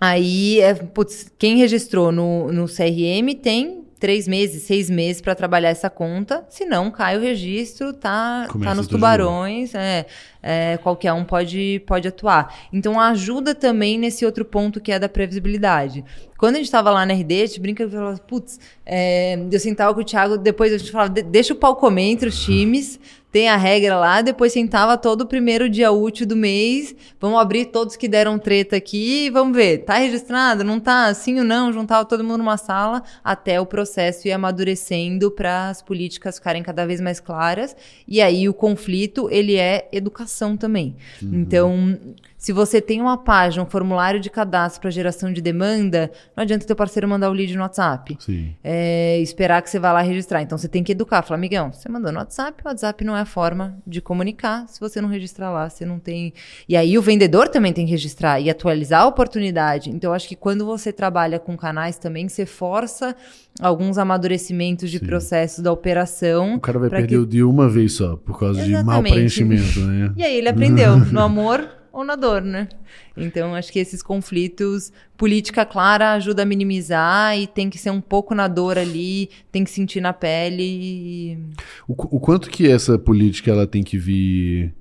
aí, 0.00 0.60
é, 0.60 0.74
putz, 0.74 1.30
quem 1.38 1.56
registrou 1.56 2.12
no, 2.12 2.52
no 2.52 2.66
CRM 2.66 3.34
tem 3.42 3.84
três 4.04 4.28
meses, 4.28 4.64
seis 4.64 4.90
meses 4.90 5.22
para 5.22 5.34
trabalhar 5.34 5.70
essa 5.70 5.88
conta, 5.88 6.44
senão 6.50 6.90
cai 6.90 7.16
o 7.16 7.20
registro, 7.22 7.90
tá, 7.94 8.46
tá 8.62 8.74
nos 8.74 8.86
tubarões, 8.86 9.74
é, 9.74 10.04
é, 10.42 10.76
qualquer 10.82 11.14
um 11.14 11.24
pode, 11.24 11.82
pode 11.86 12.06
atuar. 12.06 12.54
Então 12.70 13.00
ajuda 13.00 13.54
também 13.54 13.96
nesse 13.98 14.26
outro 14.26 14.44
ponto 14.44 14.78
que 14.78 14.92
é 14.92 14.98
da 14.98 15.08
previsibilidade. 15.08 16.04
Quando 16.36 16.56
a 16.56 16.58
gente 16.58 16.66
estava 16.66 16.90
lá 16.90 17.06
na 17.06 17.14
RD, 17.14 17.42
a 17.42 17.46
gente 17.46 17.60
brinca 17.60 17.84
e 17.84 17.88
fala, 17.88 18.18
putz, 18.18 18.60
é, 18.84 19.38
eu 19.50 19.58
sentava 19.58 19.94
com 19.94 20.02
o 20.02 20.04
Thiago, 20.04 20.36
depois 20.36 20.70
a 20.70 20.76
gente 20.76 20.92
falava, 20.92 21.08
deixa 21.08 21.54
o 21.54 21.56
pau 21.56 21.74
comer 21.74 22.02
entre 22.02 22.28
os 22.28 22.44
times, 22.44 23.00
tem 23.34 23.48
a 23.48 23.56
regra 23.56 23.98
lá, 23.98 24.22
depois 24.22 24.52
sentava 24.52 24.96
todo 24.96 25.22
o 25.22 25.26
primeiro 25.26 25.68
dia 25.68 25.90
útil 25.90 26.24
do 26.24 26.36
mês, 26.36 26.94
vamos 27.20 27.40
abrir 27.40 27.64
todos 27.64 27.96
que 27.96 28.06
deram 28.06 28.38
treta 28.38 28.76
aqui, 28.76 29.28
vamos 29.28 29.56
ver, 29.56 29.78
tá 29.78 29.94
registrado, 29.94 30.62
não 30.62 30.78
tá, 30.78 31.12
sim 31.12 31.40
ou 31.40 31.44
não, 31.44 31.72
juntava 31.72 32.04
todo 32.04 32.22
mundo 32.22 32.38
numa 32.38 32.56
sala, 32.56 33.02
até 33.24 33.60
o 33.60 33.66
processo 33.66 34.28
ir 34.28 34.30
amadurecendo 34.30 35.32
para 35.32 35.68
as 35.68 35.82
políticas 35.82 36.38
ficarem 36.38 36.62
cada 36.62 36.86
vez 36.86 37.00
mais 37.00 37.18
claras, 37.18 37.74
e 38.06 38.22
aí 38.22 38.48
o 38.48 38.54
conflito, 38.54 39.28
ele 39.28 39.56
é 39.56 39.88
educação 39.90 40.56
também. 40.56 40.94
Uhum. 41.20 41.30
Então, 41.34 41.98
se 42.44 42.52
você 42.52 42.78
tem 42.78 43.00
uma 43.00 43.16
página, 43.16 43.62
um 43.62 43.66
formulário 43.66 44.20
de 44.20 44.28
cadastro 44.28 44.82
para 44.82 44.90
geração 44.90 45.32
de 45.32 45.40
demanda, 45.40 46.10
não 46.36 46.42
adianta 46.42 46.66
teu 46.66 46.76
parceiro 46.76 47.08
mandar 47.08 47.30
o 47.30 47.32
lead 47.32 47.56
no 47.56 47.62
WhatsApp. 47.62 48.18
Sim. 48.20 48.54
É, 48.62 49.18
esperar 49.20 49.62
que 49.62 49.70
você 49.70 49.78
vá 49.78 49.92
lá 49.92 50.02
registrar. 50.02 50.42
Então 50.42 50.58
você 50.58 50.68
tem 50.68 50.84
que 50.84 50.92
educar. 50.92 51.22
Falar, 51.22 51.38
amigão, 51.38 51.72
você 51.72 51.88
mandou 51.88 52.12
no 52.12 52.18
WhatsApp, 52.18 52.62
o 52.62 52.68
WhatsApp 52.68 53.02
não 53.02 53.16
é 53.16 53.22
a 53.22 53.24
forma 53.24 53.78
de 53.86 54.02
comunicar. 54.02 54.68
Se 54.68 54.78
você 54.78 55.00
não 55.00 55.08
registrar 55.08 55.50
lá, 55.50 55.70
você 55.70 55.86
não 55.86 55.98
tem. 55.98 56.34
E 56.68 56.76
aí 56.76 56.98
o 56.98 57.00
vendedor 57.00 57.48
também 57.48 57.72
tem 57.72 57.86
que 57.86 57.92
registrar 57.92 58.38
e 58.38 58.50
atualizar 58.50 59.00
a 59.00 59.06
oportunidade. 59.06 59.88
Então 59.88 60.10
eu 60.10 60.14
acho 60.14 60.28
que 60.28 60.36
quando 60.36 60.66
você 60.66 60.92
trabalha 60.92 61.38
com 61.38 61.56
canais 61.56 61.96
também, 61.96 62.28
você 62.28 62.44
força 62.44 63.16
alguns 63.58 63.96
amadurecimentos 63.96 64.90
de 64.90 64.98
Sim. 64.98 65.06
processos 65.06 65.64
da 65.64 65.72
operação. 65.72 66.56
O 66.56 66.60
cara 66.60 66.78
vai 66.78 66.90
perder 66.90 67.06
que... 67.06 67.16
o 67.16 67.26
dia 67.26 67.48
uma 67.48 67.70
vez 67.70 67.94
só, 67.94 68.16
por 68.16 68.38
causa 68.38 68.60
Exatamente. 68.60 68.80
de 68.80 68.84
mau 68.84 69.02
preenchimento, 69.02 69.80
né? 69.80 70.12
E 70.14 70.22
aí 70.22 70.36
ele 70.36 70.50
aprendeu. 70.50 70.94
No 71.14 71.20
amor 71.20 71.83
ou 71.94 72.04
na 72.04 72.16
dor, 72.16 72.42
né? 72.42 72.68
Então, 73.16 73.54
acho 73.54 73.72
que 73.72 73.78
esses 73.78 74.02
conflitos, 74.02 74.92
política 75.16 75.64
clara 75.64 76.12
ajuda 76.12 76.42
a 76.42 76.46
minimizar 76.46 77.38
e 77.38 77.46
tem 77.46 77.70
que 77.70 77.78
ser 77.78 77.90
um 77.90 78.00
pouco 78.00 78.34
na 78.34 78.48
dor 78.48 78.76
ali, 78.76 79.30
tem 79.52 79.62
que 79.62 79.70
sentir 79.70 80.00
na 80.00 80.12
pele. 80.12 81.38
O, 81.86 82.16
o 82.16 82.20
quanto 82.20 82.50
que 82.50 82.68
essa 82.68 82.98
política 82.98 83.52
ela 83.52 83.66
tem 83.66 83.82
que 83.82 83.96
vir 83.96 84.74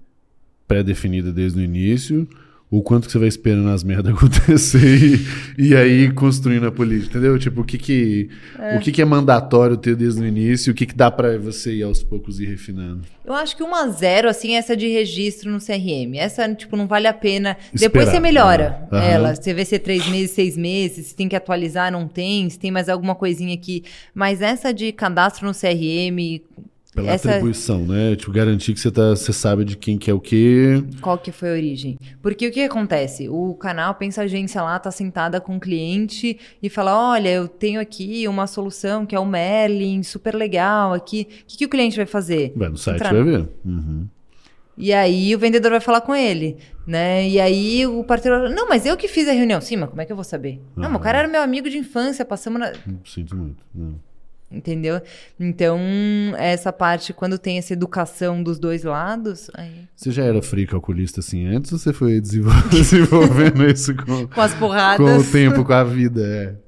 pré-definida 0.68 1.32
desde 1.32 1.60
o 1.60 1.64
início? 1.64 2.28
O 2.76 2.82
quanto 2.82 3.06
que 3.06 3.12
você 3.12 3.20
vai 3.20 3.28
esperando 3.28 3.70
as 3.70 3.84
merdas 3.84 4.14
acontecer 4.18 4.80
e, 4.80 5.70
e, 5.70 5.76
aí 5.76 6.12
construindo 6.12 6.66
a 6.66 6.72
política, 6.72 7.20
entendeu? 7.20 7.38
Tipo, 7.38 7.62
o 7.62 7.64
que 7.64 7.78
que 7.78 8.30
é, 8.58 8.76
o 8.76 8.80
que 8.80 8.92
que 8.92 9.00
é 9.00 9.06
mandatório 9.06 9.78
ter 9.78 9.96
desde 9.96 10.20
o 10.20 10.26
início, 10.26 10.72
o 10.72 10.76
que 10.76 10.88
que 10.88 10.96
dá 10.96 11.12
para 11.12 11.38
você 11.38 11.72
ir 11.72 11.84
aos 11.84 12.02
poucos 12.04 12.40
ir 12.40 12.48
refinando? 12.48 13.02
Eu 13.24 13.34
acho 13.36 13.56
que 13.56 13.62
uma 13.62 13.88
zero, 13.90 14.28
assim, 14.28 14.56
essa 14.56 14.76
de 14.76 14.88
registro 14.88 15.52
no 15.52 15.60
CRM, 15.60 16.18
essa, 16.18 16.52
tipo, 16.56 16.76
não 16.76 16.88
vale 16.88 17.06
a 17.06 17.14
pena. 17.14 17.56
Esperar. 17.72 17.92
Depois 17.92 18.10
você 18.10 18.20
melhora 18.20 18.88
uhum. 18.92 18.98
ela, 18.98 19.36
você 19.36 19.54
vê 19.54 19.64
se 19.64 19.76
é 19.76 19.80
três 19.80 20.08
meses, 20.08 20.32
seis 20.32 20.58
meses, 20.58 21.08
se 21.08 21.16
tem 21.16 21.30
que 21.30 21.36
atualizar, 21.36 21.92
não 21.92 22.08
tem, 22.08 22.50
se 22.50 22.58
tem 22.58 22.72
mais 22.72 22.90
alguma 22.90 23.14
coisinha 23.14 23.54
aqui. 23.54 23.84
Mas 24.16 24.42
essa 24.42 24.74
de 24.74 24.92
cadastro 24.92 25.46
no 25.46 25.54
CRM, 25.54 26.42
pela 26.94 27.12
Essa... 27.12 27.30
atribuição, 27.30 27.80
né? 27.80 28.16
Tipo, 28.16 28.32
garantir 28.32 28.74
que 28.74 28.80
você, 28.80 28.92
tá, 28.92 29.10
você 29.10 29.34
sabe 29.34 29.66
de 29.66 29.76
quem 29.76 29.98
que 29.98 30.10
é 30.10 30.14
o 30.14 30.20
quê. 30.20 30.84
Qual 31.02 31.18
que 31.18 31.32
foi 31.32 31.50
a 31.50 31.54
origem. 31.54 31.98
Porque 32.22 32.48
o 32.48 32.52
que 32.52 32.62
acontece? 32.62 33.28
O 33.30 33.56
canal 33.56 33.96
Pensa 33.96 34.22
Agência 34.22 34.62
lá 34.62 34.78
tá 34.78 34.92
sentada 34.92 35.42
com 35.42 35.58
o 35.58 35.60
cliente 35.60 36.38
e 36.62 36.70
fala: 36.70 37.12
olha, 37.12 37.30
eu 37.30 37.48
tenho 37.48 37.82
aqui 37.82 38.28
uma 38.28 38.48
solução 38.48 39.06
que 39.06 39.16
é 39.16 39.20
o 39.20 39.26
Merlin, 39.26 40.04
super 40.04 40.36
legal 40.36 40.94
aqui. 40.94 41.28
O 41.42 41.46
que, 41.48 41.58
que 41.58 41.66
o 41.66 41.70
cliente 41.70 41.98
vai 41.98 42.06
fazer? 42.06 42.54
Vai 42.56 42.70
no 42.70 42.78
site, 42.78 42.98
Entrar... 42.98 43.14
vai 43.14 43.24
ver. 43.24 43.50
Uhum. 43.66 44.08
E 44.76 44.92
aí 44.92 45.36
o 45.36 45.40
vendedor 45.40 45.70
vai 45.70 45.80
falar 45.80 46.02
com 46.02 46.16
ele, 46.16 46.58
né? 46.86 47.28
E 47.28 47.40
aí 47.40 47.86
o 47.86 48.04
parceiro 48.04 48.50
não, 48.50 48.68
mas 48.68 48.88
eu 48.88 48.98
que 48.98 49.08
fiz 49.08 49.28
a 49.28 49.32
reunião. 49.32 49.62
Sim, 49.62 49.78
mas 49.78 49.90
como 49.90 50.02
é 50.02 50.06
que 50.06 50.12
eu 50.12 50.16
vou 50.16 50.26
saber? 50.26 50.62
Uhum. 50.76 50.84
Não, 50.84 50.90
mas 50.90 51.00
o 51.00 51.04
cara 51.04 51.20
era 51.20 51.28
meu 51.28 51.42
amigo 51.42 51.70
de 51.70 51.78
infância, 51.78 52.26
passamos 52.26 52.60
na... 52.60 52.74
Sinto 53.06 53.36
muito. 53.36 53.64
Não 53.74 54.13
entendeu? 54.54 55.02
Então, 55.40 55.80
essa 56.38 56.72
parte, 56.72 57.14
quando 57.14 57.38
tem 57.38 57.58
essa 57.58 57.74
educação 57.74 58.44
dos 58.44 58.60
dois 58.60 58.84
lados. 58.84 59.50
Aí... 59.54 59.88
Você 59.96 60.12
já 60.12 60.24
era 60.24 60.42
free 60.42 60.68
calculista 60.68 61.20
assim 61.20 61.48
antes 61.48 61.72
ou 61.72 61.80
você 61.80 61.92
foi 61.92 62.22
desenvolvendo 62.72 63.66
isso 63.68 63.96
com, 63.96 64.28
com 64.28 64.42
as 64.42 64.54
porradas? 64.54 65.06
Com 65.06 65.18
o 65.18 65.32
tempo, 65.32 65.66
com 65.66 65.74
a 65.74 65.84
vida, 65.84 66.22
é. 66.26 66.64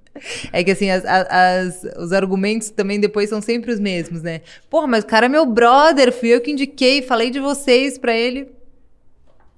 É 0.52 0.64
que 0.64 0.72
assim, 0.72 0.90
as, 0.90 1.04
as, 1.06 1.84
os 1.98 2.14
argumentos 2.14 2.70
também 2.70 3.00
depois 3.00 3.30
são 3.30 3.42
sempre 3.42 3.72
os 3.72 3.80
mesmos, 3.80 4.22
né? 4.22 4.42
Porra, 4.70 4.88
mas 4.88 5.04
o 5.04 5.08
cara 5.08 5.26
é 5.26 5.30
meu 5.30 5.46
brother, 5.46 6.12
fui 6.14 6.30
eu 6.30 6.40
que 6.40 6.52
indiquei, 6.52 7.02
falei 7.02 7.30
de 7.30 7.40
vocês 7.40 7.98
para 7.98 8.16
ele. 8.16 8.48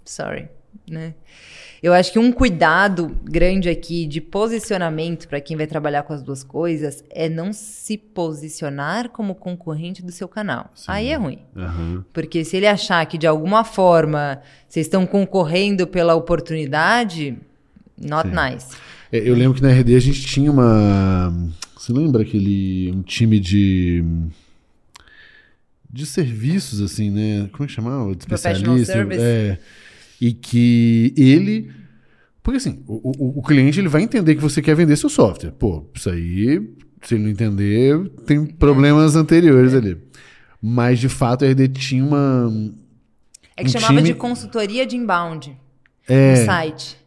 Sorry, 0.04 0.50
né? 0.90 1.14
Eu 1.82 1.94
acho 1.94 2.12
que 2.12 2.20
um 2.20 2.32
cuidado 2.32 3.16
grande 3.24 3.70
aqui 3.70 4.06
de 4.06 4.20
posicionamento 4.20 5.28
para 5.28 5.40
quem 5.40 5.56
vai 5.56 5.68
trabalhar 5.68 6.04
com 6.04 6.14
as 6.14 6.24
duas 6.24 6.44
coisas 6.44 7.04
é 7.10 7.30
não 7.30 7.54
se 7.54 7.98
posicionar 7.98 9.10
como 9.10 9.36
concorrente 9.36 10.04
do 10.04 10.12
seu 10.12 10.28
canal. 10.28 10.72
Sim. 10.74 10.86
Aí 10.88 11.10
é 11.10 11.16
ruim. 11.16 11.40
Uhum. 11.56 12.04
Porque 12.12 12.44
se 12.44 12.58
ele 12.58 12.68
achar 12.68 13.06
que 13.06 13.18
de 13.18 13.28
alguma 13.28 13.64
forma 13.64 14.42
vocês 14.68 14.86
estão 14.86 15.06
concorrendo 15.06 15.86
pela 15.86 16.16
oportunidade, 16.16 17.38
not 17.98 18.30
Sim. 18.30 18.36
nice. 18.36 18.68
É, 19.12 19.20
eu 19.20 19.36
lembro 19.36 19.54
que 19.54 19.62
na 19.62 19.70
RD 19.70 19.96
a 19.96 20.00
gente 20.00 20.22
tinha 20.26 20.52
uma. 20.52 21.34
Você 21.76 21.94
lembra 21.94 22.24
aquele. 22.24 22.92
um 22.94 23.02
time 23.02 23.40
de 23.40 24.04
de 25.90 26.06
serviços, 26.06 26.82
assim, 26.82 27.10
né? 27.10 27.50
Como 27.52 27.64
é 27.64 27.68
que 27.68 27.74
chamava? 27.74 28.14
De 28.14 28.20
especialista. 28.20 28.94
É, 29.14 29.58
e 30.20 30.34
que 30.34 31.14
ele. 31.18 31.72
Porque 32.42 32.58
assim, 32.58 32.84
o, 32.88 33.12
o, 33.18 33.40
o, 33.40 33.44
cliente 33.44 33.80
ele 33.80 33.90
vai 33.90 34.02
entender 34.02 34.36
que 34.36 34.42
você 34.42 34.62
quer 34.62 34.76
vender 34.76 34.96
seu 34.96 35.10
software. 35.10 35.52
Pô, 35.52 35.86
isso 35.94 36.10
aí, 36.10 36.62
se 37.02 37.16
ele 37.16 37.24
não 37.24 37.30
entender, 37.30 38.10
tem 38.26 38.46
problemas 38.46 39.16
anteriores 39.16 39.74
é. 39.74 39.78
ali. 39.78 39.98
Mas 40.62 41.00
de 41.00 41.10
fato 41.10 41.44
a 41.44 41.50
RD 41.50 41.68
tinha 41.70 42.04
uma. 42.04 42.50
É 43.56 43.64
que 43.64 43.70
um 43.70 43.72
chamava 43.72 43.96
time... 43.96 44.04
de 44.04 44.14
consultoria 44.14 44.86
de 44.86 44.96
inbound 44.96 45.58
é. 46.08 46.40
no 46.40 46.46
site. 46.46 46.98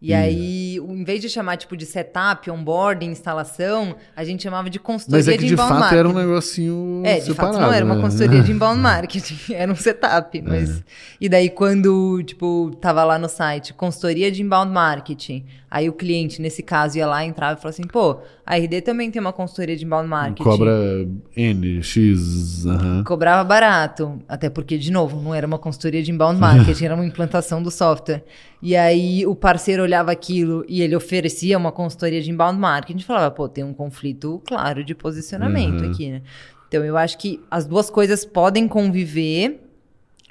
E 0.00 0.12
aí, 0.12 0.76
em 0.76 1.04
vez 1.04 1.22
de 1.22 1.28
chamar 1.28 1.56
tipo 1.56 1.74
de 1.74 1.86
setup, 1.86 2.50
onboarding, 2.50 3.06
instalação, 3.06 3.96
a 4.14 4.24
gente 4.24 4.42
chamava 4.42 4.68
de 4.68 4.78
consultoria 4.78 5.18
Mas 5.18 5.28
é 5.28 5.32
que 5.32 5.38
de, 5.38 5.46
de 5.48 5.54
inbound 5.54 5.70
fato 5.70 5.80
marketing. 5.80 5.98
era 5.98 6.08
um 6.08 6.12
negocinho 6.12 7.02
É, 7.04 7.14
de 7.14 7.24
separado, 7.24 7.54
fato 7.54 7.66
não 7.66 7.72
era 7.72 7.84
uma 7.84 7.94
né? 7.94 8.02
consultoria 8.02 8.42
de 8.42 8.52
inbound 8.52 8.80
marketing, 8.82 9.38
era 9.54 9.72
um 9.72 9.76
setup, 9.76 10.42
mas... 10.42 10.78
É. 10.78 10.82
E 11.18 11.28
daí 11.30 11.48
quando, 11.48 12.22
tipo, 12.24 12.76
tava 12.78 13.04
lá 13.04 13.18
no 13.18 13.28
site, 13.28 13.72
consultoria 13.72 14.30
de 14.30 14.42
inbound 14.42 14.70
marketing, 14.70 15.46
Aí 15.76 15.88
o 15.88 15.92
cliente, 15.92 16.40
nesse 16.40 16.62
caso, 16.62 16.96
ia 16.96 17.06
lá, 17.06 17.24
entrava 17.24 17.58
e 17.58 17.60
falava 17.60 17.68
assim, 17.68 17.86
pô, 17.86 18.18
a 18.46 18.56
RD 18.56 18.82
também 18.82 19.10
tem 19.10 19.20
uma 19.20 19.32
consultoria 19.32 19.76
de 19.76 19.84
inbound 19.84 20.08
marketing. 20.08 20.42
Cobra 20.42 21.06
N, 21.36 21.82
X, 21.82 22.64
uhum. 22.64 23.02
Cobrava 23.04 23.42
barato, 23.42 24.18
até 24.28 24.48
porque, 24.48 24.78
de 24.78 24.92
novo, 24.92 25.20
não 25.20 25.34
era 25.34 25.46
uma 25.46 25.58
consultoria 25.58 26.02
de 26.02 26.12
inbound 26.12 26.40
marketing, 26.40 26.82
era 26.86 26.94
uma 26.94 27.04
implantação 27.04 27.60
do 27.60 27.70
software. 27.70 28.24
E 28.62 28.76
aí 28.76 29.26
o 29.26 29.34
parceiro 29.34 29.82
olhava 29.82 29.95
aquilo 30.00 30.64
e 30.68 30.82
ele 30.82 30.94
oferecia 30.94 31.56
uma 31.56 31.72
consultoria 31.72 32.20
de 32.20 32.30
inbound 32.30 32.58
marketing 32.58 33.02
falava, 33.02 33.30
pô, 33.30 33.48
tem 33.48 33.64
um 33.64 33.74
conflito 33.74 34.42
claro 34.46 34.84
de 34.84 34.94
posicionamento 34.94 35.84
uhum. 35.84 35.90
aqui, 35.90 36.10
né? 36.10 36.22
Então 36.68 36.84
eu 36.84 36.96
acho 36.96 37.16
que 37.18 37.40
as 37.50 37.66
duas 37.66 37.88
coisas 37.88 38.24
podem 38.24 38.66
conviver 38.66 39.60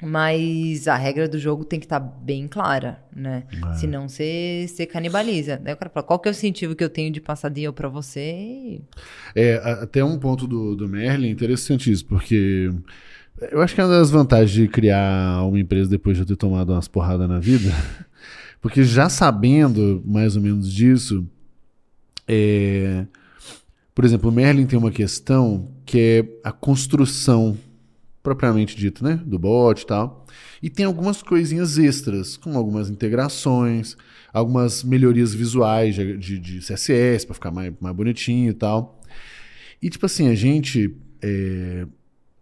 mas 0.02 0.86
a 0.86 0.94
regra 0.94 1.26
do 1.26 1.38
jogo 1.38 1.64
tem 1.64 1.80
que 1.80 1.86
estar 1.86 2.00
tá 2.00 2.06
bem 2.06 2.46
clara, 2.46 2.98
né? 3.14 3.44
É. 3.70 3.74
Senão 3.74 4.08
você, 4.08 4.66
você 4.68 4.84
canibaliza. 4.84 5.56
Daí 5.56 5.72
o 5.72 5.76
cara 5.76 5.90
fala, 5.90 6.04
qual 6.04 6.18
que 6.18 6.28
é 6.28 6.30
o 6.30 6.32
incentivo 6.32 6.76
que 6.76 6.84
eu 6.84 6.90
tenho 6.90 7.10
de 7.10 7.20
passar 7.20 7.48
deal 7.48 7.72
para 7.72 7.88
você? 7.88 8.80
É, 9.34 9.54
até 9.64 10.04
um 10.04 10.18
ponto 10.18 10.46
do, 10.46 10.76
do 10.76 10.86
Merlin 10.86 11.30
interessante 11.30 11.90
isso, 11.90 12.04
porque 12.04 12.70
Eu 13.50 13.62
acho 13.62 13.74
que 13.74 13.80
é 13.80 13.84
uma 13.84 13.98
das 13.98 14.10
vantagens 14.10 14.50
de 14.50 14.68
criar 14.68 15.42
uma 15.46 15.58
empresa 15.58 15.88
depois 15.88 16.16
de 16.16 16.22
eu 16.22 16.26
ter 16.26 16.36
tomado 16.36 16.72
umas 16.72 16.88
porradas 16.88 17.28
na 17.28 17.38
vida. 17.38 17.70
Porque 18.66 18.82
já 18.82 19.08
sabendo 19.08 20.02
mais 20.04 20.34
ou 20.34 20.42
menos 20.42 20.72
disso, 20.72 21.24
é... 22.26 23.06
por 23.94 24.04
exemplo, 24.04 24.32
Merlin 24.32 24.66
tem 24.66 24.76
uma 24.76 24.90
questão 24.90 25.70
que 25.84 26.00
é 26.00 26.28
a 26.42 26.50
construção 26.50 27.56
propriamente 28.24 28.76
dita, 28.76 29.08
né? 29.08 29.22
Do 29.24 29.38
bot 29.38 29.80
e 29.80 29.86
tal. 29.86 30.26
E 30.60 30.68
tem 30.68 30.84
algumas 30.84 31.22
coisinhas 31.22 31.78
extras, 31.78 32.36
como 32.36 32.58
algumas 32.58 32.90
integrações, 32.90 33.96
algumas 34.32 34.82
melhorias 34.82 35.32
visuais 35.32 35.94
de, 35.94 36.18
de, 36.18 36.36
de 36.40 36.58
CSS 36.58 37.24
para 37.24 37.34
ficar 37.34 37.52
mais, 37.52 37.72
mais 37.80 37.94
bonitinho 37.94 38.50
e 38.50 38.54
tal. 38.54 39.00
E 39.80 39.88
tipo 39.88 40.06
assim, 40.06 40.26
a 40.26 40.34
gente 40.34 40.92
é, 41.22 41.86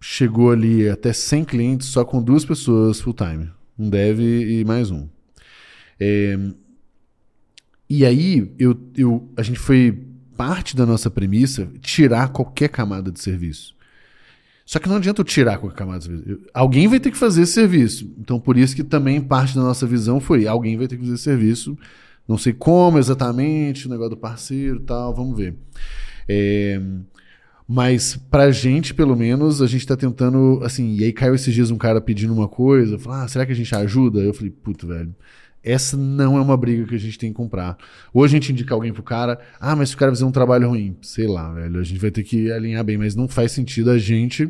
chegou 0.00 0.52
ali 0.52 0.88
até 0.88 1.12
100 1.12 1.44
clientes 1.44 1.88
só 1.88 2.02
com 2.02 2.22
duas 2.22 2.46
pessoas 2.46 2.98
full 2.98 3.12
time. 3.12 3.50
Um 3.78 3.90
dev 3.90 4.20
e 4.20 4.64
mais 4.64 4.90
um. 4.90 5.06
É, 6.06 6.38
e 7.88 8.04
aí 8.04 8.52
eu, 8.58 8.78
eu, 8.94 9.32
a 9.38 9.42
gente 9.42 9.58
foi 9.58 10.06
parte 10.36 10.76
da 10.76 10.84
nossa 10.84 11.10
premissa 11.10 11.70
tirar 11.80 12.28
qualquer 12.28 12.68
camada 12.68 13.10
de 13.10 13.20
serviço. 13.20 13.74
Só 14.66 14.78
que 14.78 14.88
não 14.88 14.96
adianta 14.96 15.22
eu 15.22 15.24
tirar 15.24 15.56
qualquer 15.56 15.76
camada 15.76 16.00
de 16.00 16.04
serviço. 16.04 16.40
Alguém 16.52 16.88
vai 16.88 17.00
ter 17.00 17.10
que 17.10 17.16
fazer 17.16 17.42
esse 17.42 17.52
serviço. 17.52 18.12
Então 18.18 18.38
por 18.38 18.58
isso 18.58 18.76
que 18.76 18.84
também 18.84 19.18
parte 19.18 19.54
da 19.54 19.62
nossa 19.62 19.86
visão 19.86 20.20
foi 20.20 20.46
alguém 20.46 20.76
vai 20.76 20.86
ter 20.86 20.96
que 20.96 21.02
fazer 21.02 21.14
esse 21.14 21.24
serviço. 21.24 21.78
Não 22.28 22.36
sei 22.36 22.52
como 22.52 22.98
exatamente, 22.98 23.86
o 23.86 23.90
negócio 23.90 24.10
do 24.10 24.16
parceiro 24.18 24.80
tal, 24.80 25.14
vamos 25.14 25.36
ver. 25.38 25.54
É, 26.28 26.80
mas 27.66 28.16
pra 28.30 28.50
gente, 28.50 28.92
pelo 28.92 29.16
menos, 29.16 29.62
a 29.62 29.66
gente 29.66 29.86
tá 29.86 29.96
tentando, 29.96 30.60
assim, 30.62 30.96
e 30.96 31.04
aí 31.04 31.12
caiu 31.12 31.34
esses 31.34 31.54
dias 31.54 31.70
um 31.70 31.78
cara 31.78 32.00
pedindo 32.00 32.32
uma 32.32 32.48
coisa, 32.48 32.98
falou, 32.98 33.20
ah, 33.20 33.28
será 33.28 33.46
que 33.46 33.52
a 33.52 33.54
gente 33.54 33.74
ajuda? 33.74 34.20
Eu 34.20 34.34
falei, 34.34 34.50
puto, 34.50 34.86
velho, 34.86 35.14
essa 35.64 35.96
não 35.96 36.36
é 36.36 36.40
uma 36.40 36.56
briga 36.56 36.86
que 36.86 36.94
a 36.94 36.98
gente 36.98 37.18
tem 37.18 37.30
que 37.30 37.36
comprar. 37.36 37.76
Ou 38.12 38.22
a 38.22 38.28
gente 38.28 38.52
indica 38.52 38.74
alguém 38.74 38.92
pro 38.92 39.02
cara, 39.02 39.40
ah, 39.58 39.74
mas 39.74 39.88
se 39.88 39.94
o 39.94 39.98
cara 39.98 40.12
fizer 40.12 40.24
um 40.24 40.30
trabalho 40.30 40.68
ruim, 40.68 40.96
sei 41.00 41.26
lá, 41.26 41.52
velho, 41.52 41.80
a 41.80 41.82
gente 41.82 41.98
vai 41.98 42.10
ter 42.10 42.22
que 42.22 42.52
alinhar 42.52 42.84
bem, 42.84 42.98
mas 42.98 43.16
não 43.16 43.26
faz 43.26 43.52
sentido 43.52 43.90
a 43.90 43.98
gente. 43.98 44.48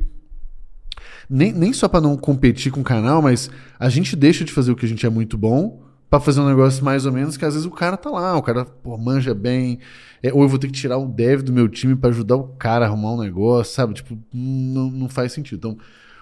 Nem, 1.30 1.52
nem 1.52 1.72
só 1.72 1.88
para 1.88 2.00
não 2.00 2.16
competir 2.16 2.72
com 2.72 2.80
o 2.80 2.84
canal, 2.84 3.22
mas 3.22 3.50
a 3.78 3.88
gente 3.88 4.16
deixa 4.16 4.44
de 4.44 4.52
fazer 4.52 4.72
o 4.72 4.76
que 4.76 4.84
a 4.84 4.88
gente 4.88 5.06
é 5.06 5.10
muito 5.10 5.38
bom 5.38 5.82
para 6.10 6.20
fazer 6.20 6.40
um 6.40 6.46
negócio 6.46 6.84
mais 6.84 7.06
ou 7.06 7.12
menos 7.12 7.36
que 7.36 7.44
às 7.44 7.54
vezes 7.54 7.66
o 7.66 7.70
cara 7.70 7.96
tá 7.96 8.10
lá, 8.10 8.36
o 8.36 8.42
cara 8.42 8.64
pô, 8.64 8.96
manja 8.96 9.34
bem, 9.34 9.80
é, 10.22 10.32
ou 10.32 10.42
eu 10.42 10.48
vou 10.48 10.58
ter 10.58 10.68
que 10.68 10.72
tirar 10.72 10.96
o 10.96 11.08
dev 11.08 11.42
do 11.42 11.52
meu 11.52 11.68
time 11.68 11.96
para 11.96 12.10
ajudar 12.10 12.36
o 12.36 12.48
cara 12.48 12.84
a 12.84 12.88
arrumar 12.88 13.14
um 13.14 13.20
negócio, 13.20 13.74
sabe? 13.74 13.94
Tipo, 13.94 14.16
não, 14.32 14.90
não 14.90 15.08
faz 15.08 15.32
sentido. 15.32 15.56
Então, 15.58 15.78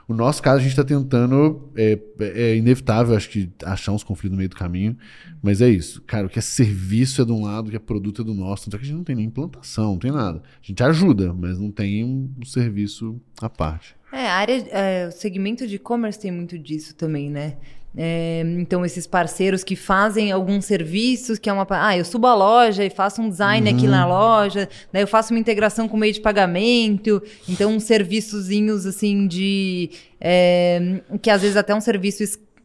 o 0.09 0.15
nosso 0.15 0.43
caso, 0.43 0.59
a 0.59 0.63
gente 0.63 0.73
está 0.73 0.85
tentando, 0.85 1.71
é, 1.77 1.99
é, 2.21 2.57
inevitável, 2.57 3.17
acho 3.17 3.29
que, 3.29 3.51
achar 3.65 3.93
uns 3.93 4.03
conflitos 4.03 4.33
no 4.33 4.39
meio 4.39 4.49
do 4.49 4.57
caminho, 4.57 4.97
mas 5.43 5.61
é 5.61 5.69
isso. 5.69 6.03
Cara, 6.03 6.27
o 6.27 6.31
que 6.31 6.39
é 6.39 6.43
serviço 6.43 7.23
é 7.23 7.25
de 7.25 7.33
um 7.33 7.43
lado, 7.43 7.69
o 7.69 7.71
que 7.71 7.77
é 7.77 7.79
produto 7.79 8.23
é 8.23 8.25
do 8.25 8.35
nosso. 8.35 8.69
Então, 8.69 8.79
que 8.79 8.85
a 8.85 8.89
gente 8.89 8.97
não 8.97 9.05
tem 9.05 9.17
nem 9.17 9.27
implantação, 9.27 9.93
não 9.93 9.99
tem 9.99 10.11
nada. 10.11 10.43
A 10.43 10.67
gente 10.67 10.83
ajuda, 10.83 11.33
mas 11.33 11.59
não 11.59 11.71
tem 11.71 12.05
um, 12.05 12.31
um 12.41 12.45
serviço 12.45 13.21
à 13.41 13.49
parte. 13.49 13.95
É, 14.13 14.29
a 14.29 14.35
área, 14.35 14.53
é, 14.71 15.09
o 15.09 15.13
segmento 15.13 15.67
de 15.67 15.77
e-commerce 15.77 16.19
tem 16.19 16.31
muito 16.31 16.59
disso 16.59 16.95
também, 16.95 17.31
né? 17.31 17.57
É, 17.97 18.43
então, 18.59 18.85
esses 18.85 19.07
parceiros 19.07 19.63
que 19.63 19.77
fazem 19.77 20.33
alguns 20.33 20.65
serviços, 20.65 21.39
que 21.39 21.51
é 21.51 21.53
uma. 21.53 21.67
Ah, 21.71 21.97
eu 21.97 22.05
subo 22.05 22.27
a 22.27 22.35
loja 22.35 22.85
e 22.85 22.91
faço 22.91 23.21
um 23.21 23.29
design 23.29 23.71
uhum. 23.71 23.77
aqui 23.77 23.87
na 23.87 24.07
loja, 24.07 24.69
daí 24.91 25.03
eu 25.03 25.07
faço 25.07 25.35
uma 25.35 25.41
integração 25.41 25.87
com 25.87 25.97
meio 25.97 26.13
de 26.13 26.21
pagamento. 26.21 27.23
Então, 27.49 27.71
uns 27.75 27.85
serviçozinhos 27.85 28.87
assim 28.87 29.27
de. 29.27 29.91
É, 30.21 31.01
que 31.21 31.29
às 31.29 31.43
vezes 31.43 31.57
até 31.57 31.75
um 31.75 31.81
serviço 31.81 32.23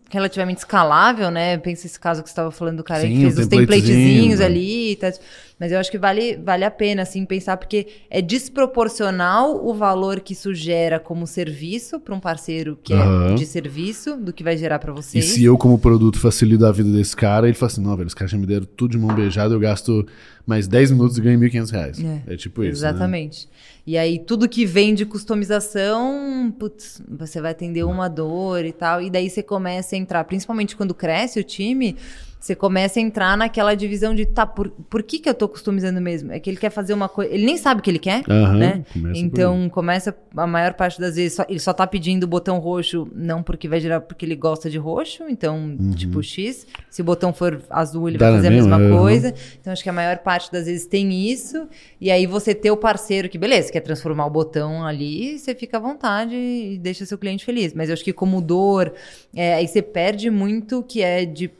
relativamente 0.10 0.60
escalável, 0.60 1.30
né? 1.30 1.58
Pensa 1.58 1.86
esse 1.86 2.00
caso 2.00 2.24
que 2.24 2.30
você 2.30 2.34
estava 2.34 2.52
falando 2.52 2.78
do 2.78 2.84
cara 2.84 3.02
Sim, 3.02 3.10
que 3.10 3.22
fez 3.22 3.38
os 3.38 3.48
templatezinhos 3.48 4.40
né? 4.40 4.46
ali. 4.46 4.96
Tá, 4.96 5.12
mas 5.60 5.72
eu 5.72 5.80
acho 5.80 5.90
que 5.90 5.98
vale, 5.98 6.38
vale 6.38 6.64
a 6.64 6.72
pena, 6.72 7.02
assim, 7.02 7.26
pensar, 7.26 7.58
porque 7.58 7.88
é 8.10 8.22
desproporcional 8.22 9.66
o 9.66 9.74
valor 9.74 10.20
que 10.20 10.34
isso 10.34 10.54
gera 10.54 11.00
como 11.00 11.26
serviço 11.26 12.00
para 12.00 12.14
um 12.14 12.20
parceiro 12.20 12.78
que 12.82 12.94
uhum. 12.94 13.32
é 13.32 13.36
de 13.36 13.46
serviço 13.46 14.16
do 14.18 14.32
que 14.32 14.44
vai 14.44 14.56
gerar 14.56 14.80
para 14.80 14.94
você. 14.94 15.20
E 15.20 15.22
se 15.22 15.44
eu, 15.44 15.58
como 15.58 15.80
produto, 15.80 16.20
facilito 16.20 16.66
a 16.66 16.72
vida 16.72 16.92
desse 16.92 17.16
cara, 17.16 17.48
ele 17.48 17.56
fala 17.56 17.72
assim: 17.72 17.82
não, 17.82 17.96
velho, 17.98 18.08
os 18.08 18.14
caras 18.14 18.32
já 18.32 18.38
me 18.38 18.46
deram 18.46 18.68
tudo 18.78 18.92
de 18.92 18.98
mão 18.98 19.14
beijada, 19.16 19.54
eu 19.54 19.60
gasto 19.60 20.08
mais 20.46 20.68
10 20.68 20.92
minutos 20.92 21.18
e 21.18 21.22
ganho 21.22 21.40
1.500 21.40 21.72
reais. 21.72 22.04
É, 22.04 22.34
é 22.34 22.38
tipo 22.38 22.64
isso. 22.64 22.82
Né? 22.82 22.90
Exatamente. 22.90 23.48
Né? 23.48 23.52
E 23.88 23.98
aí, 23.98 24.20
tudo 24.20 24.50
que 24.50 24.66
vem 24.66 24.94
de 24.94 25.06
customização, 25.06 26.54
putz, 26.60 27.02
você 27.08 27.40
vai 27.40 27.52
atender 27.52 27.86
uma 27.86 28.10
dor 28.10 28.66
e 28.66 28.74
tal. 28.74 29.02
E 29.02 29.10
daí 29.10 29.30
você 29.30 29.42
começa 29.42 29.96
a 29.96 29.98
entrar, 29.98 30.26
principalmente 30.26 30.76
quando 30.76 30.94
cresce 30.94 31.40
o 31.40 31.44
time, 31.44 31.96
você 32.40 32.56
começa 32.56 33.00
a 33.00 33.02
entrar 33.02 33.36
naquela 33.36 33.74
divisão 33.74 34.14
de, 34.14 34.26
tá, 34.26 34.46
por, 34.46 34.70
por 34.70 35.02
que, 35.02 35.20
que 35.20 35.28
eu 35.28 35.34
tô 35.34 35.50
customizando 35.50 36.00
mesmo? 36.00 36.32
É 36.32 36.40
que 36.40 36.50
ele 36.50 36.58
quer 36.58 36.70
fazer 36.70 36.94
uma 36.94 37.10
coisa. 37.10 37.34
Ele 37.34 37.46
nem 37.46 37.58
sabe 37.58 37.80
o 37.80 37.84
que 37.84 37.90
ele 37.90 38.00
quer, 38.00 38.24
uhum, 38.28 38.54
né? 38.54 38.86
Então, 39.16 39.68
começa 39.70 40.16
a 40.36 40.48
maior 40.48 40.74
parte 40.74 41.00
das 41.00 41.16
vezes, 41.16 41.34
só, 41.34 41.46
ele 41.50 41.60
só 41.60 41.74
tá 41.74 41.88
pedindo 41.88 42.24
o 42.24 42.28
botão 42.28 42.60
roxo, 42.60 43.08
não 43.14 43.42
porque 43.42 43.68
vai 43.68 43.80
gerar, 43.80 44.02
porque 44.02 44.26
ele 44.26 44.36
gosta 44.36 44.70
de 44.70 44.78
roxo, 44.78 45.24
então, 45.28 45.58
uhum. 45.58 45.92
tipo 45.92 46.22
X. 46.22 46.68
Se 46.90 47.02
o 47.02 47.06
botão 47.06 47.34
for 47.34 47.62
azul, 47.70 48.08
ele 48.08 48.18
Dá 48.18 48.28
vai 48.28 48.36
fazer 48.36 48.48
a 48.48 48.52
mesma 48.52 48.78
uhum. 48.78 48.98
coisa. 48.98 49.34
Então, 49.60 49.74
acho 49.74 49.84
que 49.84 49.90
a 49.90 49.94
maior 49.94 50.18
parte 50.20 50.52
das 50.52 50.66
vezes 50.66 50.86
tem 50.86 51.30
isso. 51.30 51.68
E 52.00 52.12
aí 52.12 52.28
você 52.28 52.54
ter 52.54 52.70
o 52.72 52.78
parceiro 52.78 53.28
que, 53.30 53.38
beleza, 53.38 53.72
quer 53.72 53.82
transformar 53.82 54.26
o 54.28 54.30
botão 54.30 54.86
ali, 54.86 55.40
você 55.40 55.56
fica 55.56 55.78
à 55.78 55.80
vontade 55.80 56.36
e 56.36 56.78
deixa 56.78 57.06
seu 57.06 57.18
cliente 57.18 57.44
feliz. 57.44 57.74
Mas 57.74 57.90
eu 57.90 57.94
acho 57.94 58.04
que 58.04 58.14
como 58.14 58.42
dor, 58.42 58.94
é, 59.36 59.56
aí 59.56 59.68
você 59.68 59.82
perde 59.82 60.30
muito 60.30 60.84
que 60.84 61.02
é 61.02 61.26
de 61.26 61.52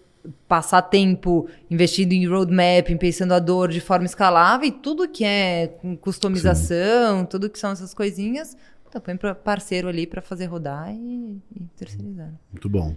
passar 0.48 0.82
tempo 0.84 1.48
investindo 1.70 2.14
em 2.14 2.28
roadmap, 2.28 2.88
pensando 3.00 3.34
a 3.34 3.40
dor 3.40 3.70
de 3.70 3.82
forma 3.82 4.06
escalável 4.06 4.68
e 4.68 4.72
tudo 4.72 5.08
que 5.08 5.24
é 5.24 5.76
customização, 6.02 7.22
Sim. 7.22 7.26
tudo 7.26 7.50
que 7.50 7.60
são 7.60 7.72
essas 7.72 7.94
coisinhas, 7.94 8.56
então 8.88 9.02
põe 9.02 9.16
para 9.16 9.36
parceiro 9.36 9.88
ali 9.88 10.08
para 10.08 10.22
fazer 10.22 10.46
rodar 10.46 10.94
e, 10.94 11.42
e, 11.56 11.62
terceirizar. 11.76 12.32
Muito 12.52 12.70
bom. 12.70 12.96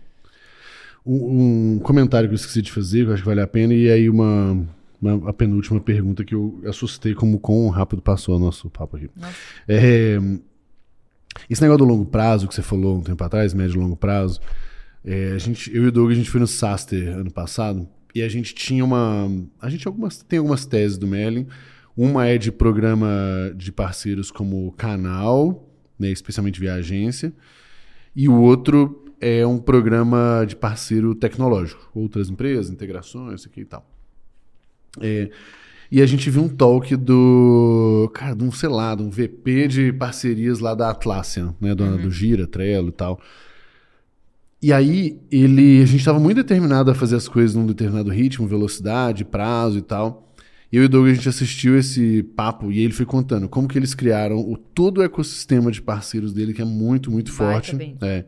Um, 1.04 1.74
um, 1.74 1.78
comentário 1.78 2.28
que 2.28 2.34
eu 2.34 2.36
esqueci 2.36 2.62
de 2.62 2.70
fazer, 2.70 3.04
que 3.04 3.10
eu 3.10 3.14
acho 3.14 3.22
que 3.22 3.28
vale 3.28 3.40
a 3.40 3.46
pena, 3.46 3.74
e 3.74 3.90
aí 3.90 4.08
uma, 4.08 4.66
uma 5.00 5.30
a 5.30 5.32
penúltima 5.32 5.80
pergunta 5.80 6.24
que 6.24 6.34
eu 6.34 6.60
assustei 6.66 7.14
como 7.14 7.38
quão 7.38 7.68
rápido 7.68 8.02
passou 8.02 8.36
o 8.36 8.38
nosso 8.38 8.68
papo 8.70 8.96
aqui. 8.96 9.10
É, 9.66 10.18
esse 11.48 11.62
negócio 11.62 11.84
do 11.84 11.90
longo 11.90 12.04
prazo 12.04 12.46
que 12.46 12.54
você 12.54 12.62
falou 12.62 12.98
um 12.98 13.02
tempo 13.02 13.22
atrás, 13.24 13.54
médio 13.54 13.76
e 13.76 13.82
longo 13.82 13.96
prazo, 13.96 14.40
é, 15.04 15.32
a 15.32 15.38
gente, 15.38 15.74
eu 15.74 15.84
e 15.84 15.86
o 15.86 15.92
Doug, 15.92 16.10
a 16.10 16.14
gente 16.14 16.30
foi 16.30 16.40
no 16.40 16.46
Saster 16.46 17.16
ano 17.16 17.30
passado 17.30 17.88
e 18.14 18.22
a 18.22 18.28
gente 18.28 18.54
tinha 18.54 18.84
uma. 18.84 19.30
A 19.60 19.70
gente 19.70 19.86
algumas, 19.86 20.18
tem 20.22 20.38
algumas 20.38 20.66
teses 20.66 20.98
do 20.98 21.06
Merlin. 21.06 21.46
Uma 21.96 22.26
é 22.26 22.38
de 22.38 22.52
programa 22.52 23.08
de 23.56 23.72
parceiros 23.72 24.30
como 24.30 24.72
canal, 24.72 25.68
né, 25.98 26.08
especialmente 26.10 26.60
via 26.60 26.74
agência. 26.74 27.32
E 28.14 28.28
o 28.28 28.40
outro 28.40 29.04
é 29.20 29.46
um 29.46 29.58
programa 29.58 30.44
de 30.46 30.56
parceiro 30.56 31.14
tecnológico. 31.14 31.90
Outras 31.94 32.28
empresas, 32.30 32.70
integrações, 32.70 33.40
isso 33.40 33.48
aqui 33.48 33.62
e 33.62 33.64
tal. 33.64 33.88
É, 35.00 35.30
e 35.90 36.00
a 36.00 36.06
gente 36.06 36.30
viu 36.30 36.42
um 36.42 36.48
talk 36.48 36.94
do. 36.96 38.10
Cara, 38.14 38.34
de 38.34 38.44
um, 38.44 38.52
sei 38.52 38.68
lá, 38.68 38.94
de 38.94 39.02
um 39.02 39.10
VP 39.10 39.68
de 39.68 39.92
parcerias 39.92 40.60
lá 40.60 40.74
da 40.74 40.90
Atlassian, 40.90 41.54
né? 41.60 41.74
Do, 41.74 41.84
uhum. 41.84 42.02
do 42.02 42.10
Gira, 42.10 42.46
Trello 42.46 42.88
e 42.88 42.92
tal. 42.92 43.20
E 44.62 44.72
aí, 44.72 45.18
ele, 45.30 45.82
a 45.82 45.86
gente 45.86 46.00
estava 46.00 46.20
muito 46.20 46.36
determinado 46.36 46.90
a 46.90 46.94
fazer 46.94 47.16
as 47.16 47.26
coisas 47.26 47.56
num 47.56 47.66
determinado 47.66 48.10
ritmo, 48.10 48.46
velocidade, 48.46 49.24
prazo 49.24 49.78
e 49.78 49.82
tal. 49.82 50.30
E 50.72 50.76
eu 50.76 50.82
e 50.82 50.86
o 50.86 50.88
Doug, 50.88 51.08
a 51.08 51.14
gente 51.14 51.28
assistiu 51.28 51.76
esse 51.78 52.22
papo 52.22 52.70
e 52.70 52.78
ele 52.80 52.92
foi 52.92 53.06
contando 53.06 53.48
como 53.48 53.66
que 53.66 53.76
eles 53.76 53.94
criaram 53.94 54.38
o, 54.38 54.56
todo 54.56 54.98
o 54.98 55.02
ecossistema 55.02 55.72
de 55.72 55.82
parceiros 55.82 56.32
dele, 56.32 56.52
que 56.52 56.62
é 56.62 56.64
muito, 56.64 57.10
muito 57.10 57.32
forte. 57.32 57.96
É. 58.02 58.24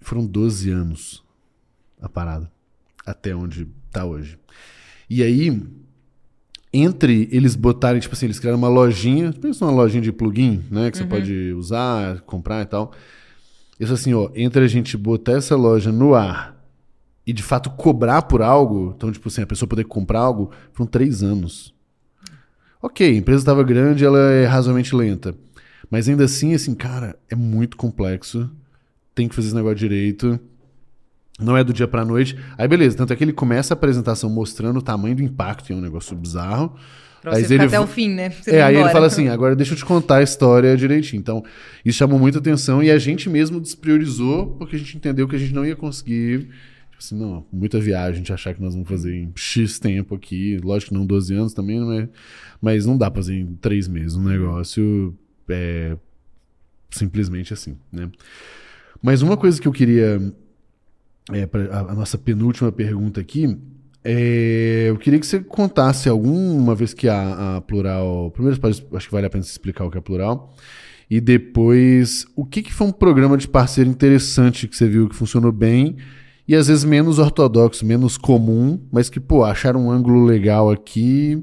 Foram 0.00 0.24
12 0.24 0.70
anos 0.70 1.22
a 2.00 2.08
parada, 2.08 2.50
até 3.04 3.34
onde 3.34 3.68
está 3.86 4.04
hoje. 4.04 4.38
E 5.10 5.22
aí, 5.22 5.60
entre 6.72 7.28
eles 7.30 7.54
botarem, 7.54 8.00
tipo 8.00 8.14
assim, 8.14 8.26
eles 8.26 8.38
criaram 8.38 8.58
uma 8.58 8.68
lojinha, 8.68 9.32
pensa 9.32 9.64
uma 9.64 9.72
lojinha 9.72 10.02
de 10.02 10.10
plugin, 10.10 10.64
né, 10.70 10.90
que 10.90 10.98
uhum. 10.98 11.04
você 11.04 11.08
pode 11.08 11.52
usar, 11.52 12.22
comprar 12.22 12.62
e 12.62 12.66
tal. 12.66 12.92
Isso 13.82 13.94
assim, 13.94 14.14
ó, 14.14 14.30
entre 14.36 14.64
a 14.64 14.68
gente 14.68 14.96
botar 14.96 15.32
essa 15.32 15.56
loja 15.56 15.90
no 15.90 16.14
ar 16.14 16.56
e 17.26 17.32
de 17.32 17.42
fato 17.42 17.68
cobrar 17.68 18.22
por 18.22 18.40
algo, 18.40 18.94
então, 18.96 19.10
tipo 19.10 19.26
assim, 19.26 19.42
a 19.42 19.46
pessoa 19.46 19.68
poder 19.68 19.82
comprar 19.86 20.20
algo, 20.20 20.52
foram 20.72 20.88
três 20.88 21.20
anos. 21.20 21.74
Ok, 22.80 23.04
a 23.04 23.16
empresa 23.16 23.40
estava 23.40 23.64
grande, 23.64 24.04
ela 24.04 24.20
é 24.20 24.46
razoavelmente 24.46 24.94
lenta. 24.94 25.34
Mas 25.90 26.08
ainda 26.08 26.26
assim, 26.26 26.54
assim, 26.54 26.76
cara, 26.76 27.18
é 27.28 27.34
muito 27.34 27.76
complexo. 27.76 28.48
Tem 29.16 29.26
que 29.26 29.34
fazer 29.34 29.48
esse 29.48 29.56
negócio 29.56 29.78
direito. 29.78 30.38
Não 31.40 31.56
é 31.56 31.64
do 31.64 31.72
dia 31.72 31.88
pra 31.88 32.04
noite. 32.04 32.38
Aí, 32.56 32.68
beleza. 32.68 32.96
Tanto 32.96 33.12
é 33.12 33.16
que 33.16 33.24
ele 33.24 33.32
começa 33.32 33.74
a 33.74 33.76
apresentação 33.76 34.30
mostrando 34.30 34.78
o 34.78 34.82
tamanho 34.82 35.16
do 35.16 35.22
impacto, 35.24 35.70
e 35.70 35.72
é 35.72 35.76
um 35.76 35.80
negócio 35.80 36.16
bizarro. 36.16 36.76
Pra 37.22 37.36
você 37.36 37.46
ficar 37.46 37.64
até 37.66 37.78
o 37.78 37.86
fim, 37.86 38.08
né? 38.08 38.30
Você 38.30 38.50
é, 38.50 38.62
aí 38.62 38.74
embora. 38.74 38.88
ele 38.88 38.92
fala 38.92 39.06
assim: 39.06 39.28
agora 39.28 39.54
deixa 39.54 39.74
eu 39.74 39.76
te 39.76 39.84
contar 39.84 40.16
a 40.16 40.22
história 40.24 40.76
direitinho. 40.76 41.20
Então, 41.20 41.44
isso 41.84 41.96
chamou 41.96 42.18
muita 42.18 42.40
atenção 42.40 42.82
e 42.82 42.90
a 42.90 42.98
gente 42.98 43.30
mesmo 43.30 43.60
despriorizou 43.60 44.56
porque 44.56 44.74
a 44.74 44.78
gente 44.78 44.96
entendeu 44.96 45.28
que 45.28 45.36
a 45.36 45.38
gente 45.38 45.54
não 45.54 45.64
ia 45.64 45.76
conseguir. 45.76 46.48
Tipo 46.90 46.98
assim, 46.98 47.16
não, 47.16 47.46
muita 47.52 47.78
viagem, 47.78 48.10
a 48.10 48.16
gente 48.16 48.32
achar 48.32 48.52
que 48.52 48.60
nós 48.60 48.74
vamos 48.74 48.88
fazer 48.88 49.14
em 49.14 49.32
X 49.36 49.78
tempo 49.78 50.16
aqui. 50.16 50.58
Lógico 50.64 50.90
que 50.90 50.98
não 50.98 51.06
12 51.06 51.32
anos 51.32 51.54
também, 51.54 51.78
não 51.78 51.92
é, 51.92 52.08
mas 52.60 52.86
não 52.86 52.98
dá 52.98 53.08
pra 53.08 53.22
fazer 53.22 53.36
em 53.36 53.54
três 53.54 53.86
meses 53.86 54.16
um 54.16 54.24
negócio 54.24 55.16
é, 55.48 55.96
simplesmente 56.90 57.54
assim, 57.54 57.76
né? 57.92 58.10
Mas 59.00 59.22
uma 59.22 59.36
coisa 59.36 59.62
que 59.62 59.68
eu 59.68 59.72
queria. 59.72 60.20
É, 61.30 61.46
pra, 61.46 61.62
a, 61.66 61.78
a 61.92 61.94
nossa 61.94 62.18
penúltima 62.18 62.72
pergunta 62.72 63.20
aqui 63.20 63.56
é, 64.04 64.86
eu 64.88 64.96
queria 64.96 65.18
que 65.18 65.26
você 65.26 65.40
contasse 65.40 66.08
alguma 66.08 66.74
vez 66.74 66.92
que 66.92 67.08
a, 67.08 67.56
a 67.56 67.60
plural. 67.60 68.30
Primeiro, 68.32 68.58
acho 68.66 69.06
que 69.06 69.12
vale 69.12 69.26
a 69.26 69.30
pena 69.30 69.44
explicar 69.44 69.84
o 69.84 69.90
que 69.90 69.98
é 69.98 70.00
plural. 70.00 70.54
E 71.08 71.20
depois, 71.20 72.26
o 72.34 72.44
que, 72.44 72.62
que 72.62 72.72
foi 72.72 72.86
um 72.86 72.92
programa 72.92 73.36
de 73.36 73.46
parceiro 73.46 73.88
interessante 73.88 74.66
que 74.66 74.76
você 74.76 74.88
viu 74.88 75.08
que 75.08 75.14
funcionou 75.14 75.52
bem 75.52 75.96
e 76.48 76.56
às 76.56 76.68
vezes 76.68 76.84
menos 76.84 77.18
ortodoxo, 77.18 77.84
menos 77.84 78.16
comum, 78.16 78.80
mas 78.90 79.08
que, 79.08 79.20
pô, 79.20 79.44
acharam 79.44 79.86
um 79.86 79.90
ângulo 79.90 80.24
legal 80.24 80.70
aqui, 80.70 81.42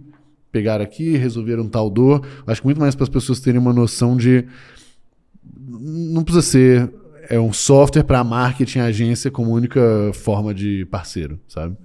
pegaram 0.52 0.84
aqui, 0.84 1.16
resolveram 1.16 1.68
tal 1.68 1.90
dor. 1.90 2.26
Acho 2.46 2.62
que 2.62 2.68
muito 2.68 2.80
mais 2.80 2.96
para 2.96 3.04
as 3.04 3.10
pessoas 3.10 3.40
terem 3.40 3.60
uma 3.60 3.72
noção 3.72 4.18
de. 4.18 4.46
Não 5.44 6.24
precisa 6.24 6.42
ser 6.42 6.94
é 7.30 7.40
um 7.40 7.54
software 7.54 8.04
para 8.04 8.24
marketing 8.24 8.80
agência 8.80 9.30
como 9.30 9.54
única 9.54 10.12
forma 10.14 10.52
de 10.52 10.84
parceiro, 10.86 11.40
sabe? 11.48 11.78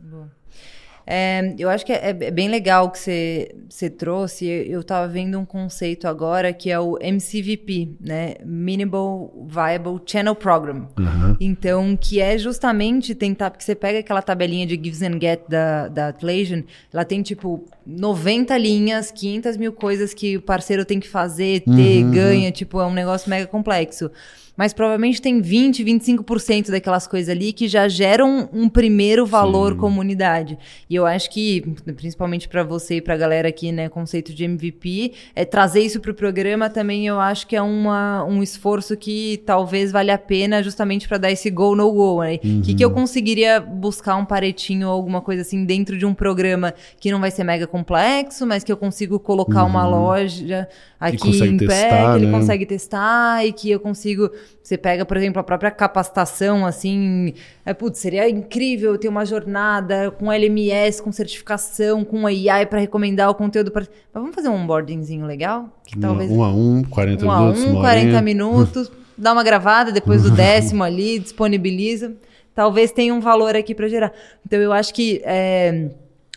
É, 1.07 1.55
eu 1.59 1.69
acho 1.69 1.85
que 1.85 1.93
é, 1.93 2.11
é, 2.11 2.31
bem 2.31 2.49
legal 2.49 2.91
que 2.91 2.99
você 2.99 3.91
trouxe. 3.91 4.47
Eu 4.47 4.81
estava 4.81 5.07
vendo 5.07 5.39
um 5.39 5.45
conceito 5.45 6.09
agora 6.09 6.53
que 6.53 6.71
é 6.71 6.81
o 6.81 6.99
MCVP, 7.01 7.91
né? 8.01 8.35
Minimal 8.45 9.33
Viable 9.47 10.01
Channel 10.07 10.35
Program. 10.35 10.89
Uhum. 10.99 11.37
Então, 11.41 11.97
que 11.97 12.21
é 12.21 12.39
justamente 12.39 13.15
tentar, 13.15 13.51
porque 13.51 13.65
você 13.65 13.75
pega 13.75 13.99
aquela 13.99 14.23
tabelinha 14.23 14.67
de 14.67 14.75
Gives 14.75 15.03
and 15.03 15.21
Get 15.21 15.43
da, 15.49 15.89
da 15.89 16.09
Atlassian, 16.09 16.65
ela 16.93 17.05
tem 17.05 17.23
tipo 17.23 17.65
90 17.87 18.57
linhas, 18.57 19.11
500 19.11 19.57
mil 19.57 19.73
coisas 19.73 20.15
que 20.15 20.37
o 20.37 20.43
parceiro 20.43 20.85
tem 20.85 20.99
que 20.99 21.09
fazer, 21.09 21.61
ter, 21.61 22.05
uhum. 22.05 22.11
ganha, 22.11 22.51
tipo, 22.51 22.81
é 22.81 22.87
um 22.87 22.93
negócio 22.93 23.29
mega 23.29 23.47
complexo 23.47 24.11
mas 24.57 24.73
provavelmente 24.73 25.21
tem 25.21 25.41
20, 25.41 25.85
25% 25.85 26.71
daquelas 26.71 27.07
coisas 27.07 27.29
ali 27.29 27.53
que 27.53 27.69
já 27.69 27.89
geram 27.89 28.49
um 28.53 28.69
primeiro 28.69 29.27
valor 29.27 29.73
Sim. 29.73 29.79
comunidade. 29.79 30.59
E 30.89 30.95
eu 30.95 31.07
acho 31.07 31.31
que, 31.31 31.63
principalmente 31.97 32.49
para 32.49 32.63
você 32.63 32.97
e 32.97 33.01
para 33.01 33.15
a 33.15 33.17
galera 33.17 33.49
aqui, 33.49 33.73
né, 33.73 33.89
conceito 33.89 34.33
de 34.33 34.45
MVP, 34.45 35.13
é 35.35 35.45
trazer 35.45 35.81
isso 35.81 36.01
para 36.01 36.11
o 36.11 36.15
programa 36.15 36.71
também 36.71 37.07
eu 37.07 37.21
acho 37.21 37.47
que 37.47 37.57
é 37.57 37.63
uma, 37.63 38.25
um 38.25 38.43
esforço 38.43 38.97
que 38.97 39.43
talvez 39.45 39.91
valha 39.91 40.15
a 40.15 40.19
pena 40.19 40.63
justamente 40.63 41.09
para 41.09 41.19
dar 41.19 41.31
esse 41.31 41.51
go 41.51 41.75
no 41.75 41.91
go. 41.93 42.23
Né? 42.23 42.39
O 42.43 42.47
uhum. 42.47 42.63
que, 42.63 42.75
que 42.75 42.85
eu 42.85 42.91
conseguiria 42.91 43.61
buscar 43.61 44.17
um 44.17 44.25
paretinho 44.25 44.89
ou 44.89 44.93
alguma 44.93 45.21
coisa 45.21 45.43
assim 45.43 45.65
dentro 45.65 45.99
de 45.99 46.07
um 46.07 46.15
programa 46.15 46.75
que 47.01 47.11
não 47.11 47.21
vai 47.21 47.31
ser 47.31 47.45
mega 47.45 47.67
complexo, 47.67 48.47
mas 48.47 48.63
que 48.63 48.71
eu 48.71 48.77
consigo 48.77 49.19
colocar 49.19 49.63
uhum. 49.63 49.71
uma 49.71 49.87
loja 49.87 50.69
aqui 51.09 51.45
em 51.45 51.57
pé, 51.59 51.67
testar, 51.67 52.13
que 52.13 52.19
ele 52.19 52.27
né? 52.27 52.39
consegue 52.39 52.67
testar 52.67 53.47
e 53.47 53.53
que 53.53 53.71
eu 53.71 53.81
consigo. 53.81 54.31
Você 54.63 54.79
pega, 54.79 55.05
por 55.05 55.17
exemplo, 55.17 55.41
a 55.41 55.43
própria 55.43 55.71
capacitação, 55.71 56.65
assim. 56.65 57.35
É, 57.65 57.75
putz, 57.75 57.99
seria 57.99 58.29
incrível 58.29 58.97
ter 58.97 59.09
uma 59.09 59.25
jornada 59.25 60.11
com 60.11 60.33
LMS, 60.33 61.03
com 61.03 61.13
certificação, 61.13 62.05
com 62.05 62.27
AI 62.27 62.67
para 62.67 62.81
recomendar 62.81 63.31
o 63.31 63.35
conteúdo. 63.35 63.71
Pra... 63.71 63.83
Mas 63.83 64.23
vamos 64.23 64.35
fazer 64.35 64.49
um 64.49 64.55
onboardingzinho 64.55 65.27
legal? 65.27 65.69
Que 65.85 65.99
talvez... 65.99 66.31
Um 66.31 66.43
a 66.43 66.51
um, 66.51 66.83
40 66.83 67.27
um 67.27 67.39
minutos. 67.39 67.65
Um 67.65 67.77
a 67.77 67.79
um, 67.79 67.81
40 67.81 68.23
minutos. 68.23 68.93
dá 69.17 69.33
uma 69.33 69.45
gravada 69.45 69.93
depois 69.93 70.23
do 70.23 70.31
décimo 70.35 70.83
ali, 70.83 71.19
disponibiliza. 71.19 72.15
Talvez 72.55 72.93
tenha 72.93 73.15
um 73.15 73.21
valor 73.21 73.55
aqui 73.57 73.75
para 73.75 73.89
gerar. 73.89 74.13
Então, 74.47 74.59
eu 74.59 74.73
acho 74.73 74.95
que. 74.95 75.21
É 75.25 75.91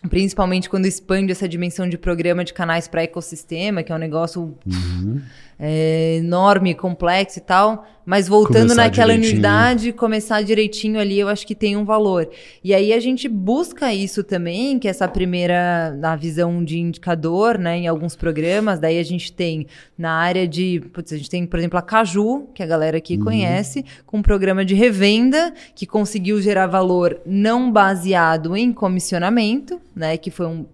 principalmente 0.10 0.70
quando 0.70 0.86
expande 0.86 1.32
essa 1.32 1.48
dimensão 1.48 1.88
de 1.90 1.98
programa 1.98 2.44
de 2.44 2.54
canais 2.54 2.88
para 2.88 3.04
ecossistema, 3.04 3.84
que 3.84 3.92
é 3.92 3.96
um 3.96 4.00
negócio 4.00 4.58
uhum. 4.66 5.22
É, 5.60 6.18
enorme, 6.18 6.74
complexo 6.76 7.40
e 7.40 7.42
tal. 7.42 7.86
Mas 8.06 8.26
voltando 8.26 8.70
começar 8.70 8.76
naquela 8.76 9.12
direitinho. 9.12 9.34
unidade, 9.34 9.92
começar 9.92 10.42
direitinho 10.42 10.98
ali, 10.98 11.20
eu 11.20 11.28
acho 11.28 11.46
que 11.46 11.54
tem 11.54 11.76
um 11.76 11.84
valor. 11.84 12.30
E 12.64 12.74
aí 12.74 12.94
a 12.94 13.02
gente 13.02 13.28
busca 13.28 13.94
isso 13.94 14.24
também, 14.24 14.80
que 14.80 14.88
é 14.88 14.92
essa 14.92 15.10
primeira, 15.10 15.94
na 16.00 16.16
visão 16.16 16.64
de 16.64 16.80
indicador, 16.80 17.58
né, 17.58 17.80
em 17.80 17.88
alguns 17.88 18.16
programas. 18.16 18.80
Daí 18.80 18.98
a 18.98 19.04
gente 19.04 19.34
tem 19.34 19.68
na 19.98 20.12
área 20.12 20.48
de, 20.48 20.82
putz, 20.94 21.12
a 21.12 21.18
gente 21.18 21.30
tem, 21.30 21.46
por 21.46 21.60
exemplo, 21.60 21.78
a 21.78 21.82
Caju, 21.82 22.48
que 22.54 22.64
a 22.64 22.66
galera 22.66 22.98
aqui 22.98 23.18
uhum. 23.18 23.26
conhece, 23.26 23.84
com 24.06 24.20
um 24.20 24.22
programa 24.22 24.64
de 24.64 24.74
revenda 24.74 25.54
que 25.76 25.86
conseguiu 25.86 26.42
gerar 26.42 26.68
valor 26.68 27.20
não 27.26 27.70
baseado 27.70 28.56
em 28.56 28.72
comissionamento, 28.72 29.82
né, 29.94 30.16
que 30.16 30.32
foi 30.32 30.46
um 30.46 30.66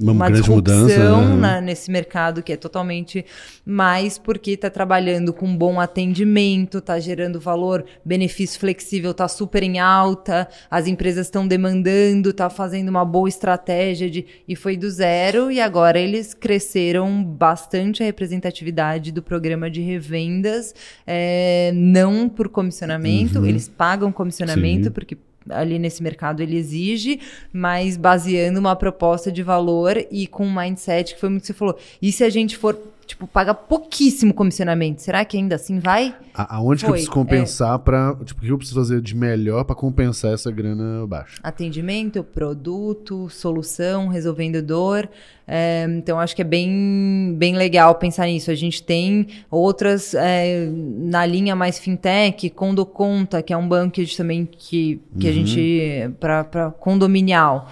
uma, 0.00 0.12
uma 0.12 0.30
grande 0.30 0.48
mudança 0.48 1.20
né? 1.20 1.36
na, 1.36 1.60
nesse 1.60 1.90
mercado 1.90 2.42
que 2.42 2.52
é 2.52 2.56
totalmente 2.56 3.24
mais 3.66 4.16
porque 4.18 4.52
está 4.52 4.70
trabalhando 4.70 5.32
com 5.32 5.56
bom 5.56 5.80
atendimento, 5.80 6.78
está 6.78 6.98
gerando 6.98 7.40
valor, 7.40 7.84
benefício 8.04 8.60
flexível 8.60 9.10
está 9.10 9.26
super 9.26 9.62
em 9.62 9.78
alta, 9.78 10.48
as 10.70 10.86
empresas 10.86 11.26
estão 11.26 11.46
demandando, 11.46 12.30
está 12.30 12.48
fazendo 12.48 12.88
uma 12.88 13.04
boa 13.04 13.28
estratégia 13.28 14.08
de 14.08 14.26
e 14.46 14.54
foi 14.54 14.76
do 14.76 14.88
zero 14.90 15.50
e 15.50 15.60
agora 15.60 15.98
eles 15.98 16.34
cresceram 16.34 17.22
bastante 17.22 18.02
a 18.02 18.06
representatividade 18.06 19.10
do 19.10 19.22
programa 19.22 19.70
de 19.70 19.80
revendas, 19.80 20.74
é, 21.06 21.72
não 21.74 22.28
por 22.28 22.48
comissionamento, 22.48 23.40
uhum. 23.40 23.46
eles 23.46 23.68
pagam 23.68 24.12
comissionamento 24.12 24.84
Sim. 24.84 24.90
porque 24.90 25.16
ali 25.50 25.78
nesse 25.78 26.02
mercado 26.02 26.42
ele 26.42 26.56
exige, 26.56 27.20
mas 27.52 27.96
baseando 27.96 28.60
uma 28.60 28.76
proposta 28.76 29.30
de 29.30 29.42
valor 29.42 29.96
e 30.10 30.26
com 30.26 30.46
um 30.46 30.54
mindset 30.54 31.14
que 31.14 31.20
foi 31.20 31.28
muito 31.28 31.42
que 31.42 31.46
você 31.48 31.54
falou. 31.54 31.78
E 32.00 32.12
se 32.12 32.24
a 32.24 32.30
gente 32.30 32.56
for 32.56 32.78
tipo, 33.08 33.26
paga 33.26 33.54
pouquíssimo 33.54 34.34
comissionamento. 34.34 35.02
Será 35.02 35.24
que 35.24 35.36
ainda 35.36 35.56
assim 35.56 35.80
vai? 35.80 36.14
A, 36.34 36.56
aonde 36.56 36.82
Foi. 36.82 36.86
que 36.86 36.86
eu 36.86 36.92
preciso 36.92 37.10
compensar 37.10 37.74
é. 37.74 37.78
para, 37.78 38.14
tipo, 38.22 38.40
o 38.40 38.44
que 38.44 38.52
eu 38.52 38.58
preciso 38.58 38.78
fazer 38.78 39.00
de 39.00 39.16
melhor 39.16 39.64
para 39.64 39.74
compensar 39.74 40.32
essa 40.32 40.50
grana 40.50 41.06
baixa? 41.06 41.40
Atendimento, 41.42 42.22
produto, 42.22 43.28
solução, 43.30 44.08
resolvendo 44.08 44.62
dor. 44.62 45.08
É, 45.46 45.86
então, 45.88 46.20
acho 46.20 46.36
que 46.36 46.42
é 46.42 46.44
bem, 46.44 47.34
bem 47.38 47.56
legal 47.56 47.94
pensar 47.94 48.26
nisso. 48.26 48.50
A 48.50 48.54
gente 48.54 48.82
tem 48.82 49.26
outras 49.50 50.12
é, 50.12 50.68
na 50.70 51.24
linha 51.24 51.56
mais 51.56 51.78
fintech, 51.78 52.50
Condo 52.50 52.84
Conta, 52.84 53.42
que 53.42 53.54
é 53.54 53.56
um 53.56 53.66
banco 53.66 53.88
também 54.14 54.44
que, 54.44 55.00
que 55.18 55.26
uhum. 55.26 55.30
a 55.30 55.34
gente 55.34 56.10
para 56.20 56.70
condominial. 56.78 57.70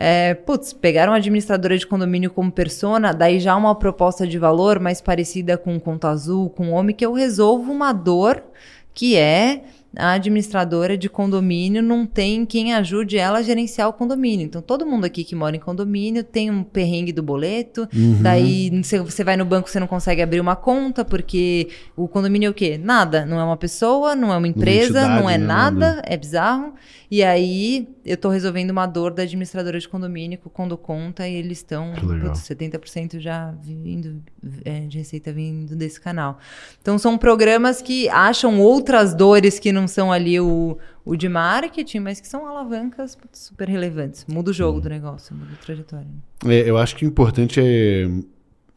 É, 0.00 0.32
putz, 0.32 0.72
pegaram 0.72 1.10
uma 1.10 1.18
administradora 1.18 1.76
de 1.76 1.84
condomínio 1.84 2.30
como 2.30 2.52
persona, 2.52 3.12
daí 3.12 3.40
já 3.40 3.56
uma 3.56 3.74
proposta 3.74 4.24
de 4.24 4.38
valor 4.38 4.78
mais 4.78 5.00
parecida 5.00 5.58
com 5.58 5.80
Conta 5.80 6.08
Azul, 6.08 6.48
com 6.50 6.70
Homem, 6.70 6.94
que 6.94 7.04
eu 7.04 7.12
resolvo 7.12 7.72
uma 7.72 7.92
dor 7.92 8.44
que 8.94 9.16
é 9.16 9.62
a 9.96 10.12
administradora 10.12 10.98
de 10.98 11.08
condomínio 11.08 11.82
não 11.82 12.04
tem 12.06 12.44
quem 12.44 12.74
ajude 12.74 13.16
ela 13.16 13.38
a 13.38 13.42
gerenciar 13.42 13.88
o 13.88 13.92
condomínio. 13.92 14.44
Então, 14.44 14.60
todo 14.60 14.86
mundo 14.86 15.04
aqui 15.04 15.24
que 15.24 15.34
mora 15.34 15.56
em 15.56 15.60
condomínio 15.60 16.22
tem 16.22 16.50
um 16.50 16.62
perrengue 16.62 17.12
do 17.12 17.22
boleto, 17.22 17.88
uhum. 17.94 18.18
daí 18.20 18.70
você 19.04 19.24
vai 19.24 19.36
no 19.36 19.44
banco, 19.44 19.68
você 19.68 19.80
não 19.80 19.86
consegue 19.86 20.20
abrir 20.20 20.40
uma 20.40 20.54
conta, 20.54 21.04
porque 21.04 21.68
o 21.96 22.06
condomínio 22.06 22.48
é 22.48 22.50
o 22.50 22.54
quê? 22.54 22.78
Nada. 22.78 23.24
Não 23.24 23.40
é 23.40 23.44
uma 23.44 23.56
pessoa, 23.56 24.14
não 24.14 24.32
é 24.32 24.36
uma 24.36 24.48
empresa, 24.48 25.06
uma 25.06 25.20
não 25.20 25.30
é 25.30 25.38
nada, 25.38 25.94
nada, 25.94 26.02
é 26.06 26.16
bizarro. 26.16 26.74
E 27.10 27.22
aí, 27.22 27.88
eu 28.08 28.14
estou 28.14 28.30
resolvendo 28.30 28.70
uma 28.70 28.86
dor 28.86 29.12
da 29.12 29.22
administradora 29.22 29.78
de 29.78 29.86
condomínio 29.86 30.38
com 30.38 30.48
Condo 30.48 30.78
Conta 30.78 31.28
e 31.28 31.34
eles 31.34 31.58
estão, 31.58 31.92
70% 31.92 33.20
já 33.20 33.52
vindo, 33.62 34.22
é, 34.64 34.80
de 34.80 34.96
receita 34.96 35.30
vindo 35.30 35.76
desse 35.76 36.00
canal. 36.00 36.38
Então, 36.80 36.98
são 36.98 37.18
programas 37.18 37.82
que 37.82 38.08
acham 38.08 38.60
outras 38.60 39.14
dores 39.14 39.58
que 39.58 39.70
não 39.72 39.86
são 39.86 40.10
ali 40.10 40.40
o, 40.40 40.78
o 41.04 41.16
de 41.16 41.28
marketing, 41.28 42.00
mas 42.00 42.18
que 42.18 42.26
são 42.26 42.46
alavancas 42.46 43.18
super 43.30 43.68
relevantes. 43.68 44.24
Muda 44.26 44.50
o 44.50 44.54
jogo 44.54 44.78
hum. 44.78 44.80
do 44.80 44.88
negócio, 44.88 45.36
muda 45.36 45.52
a 45.52 45.64
trajetória. 45.64 46.08
É, 46.46 46.68
eu 46.68 46.78
acho 46.78 46.96
que 46.96 47.04
o 47.04 47.08
importante 47.08 47.60
é, 47.60 48.08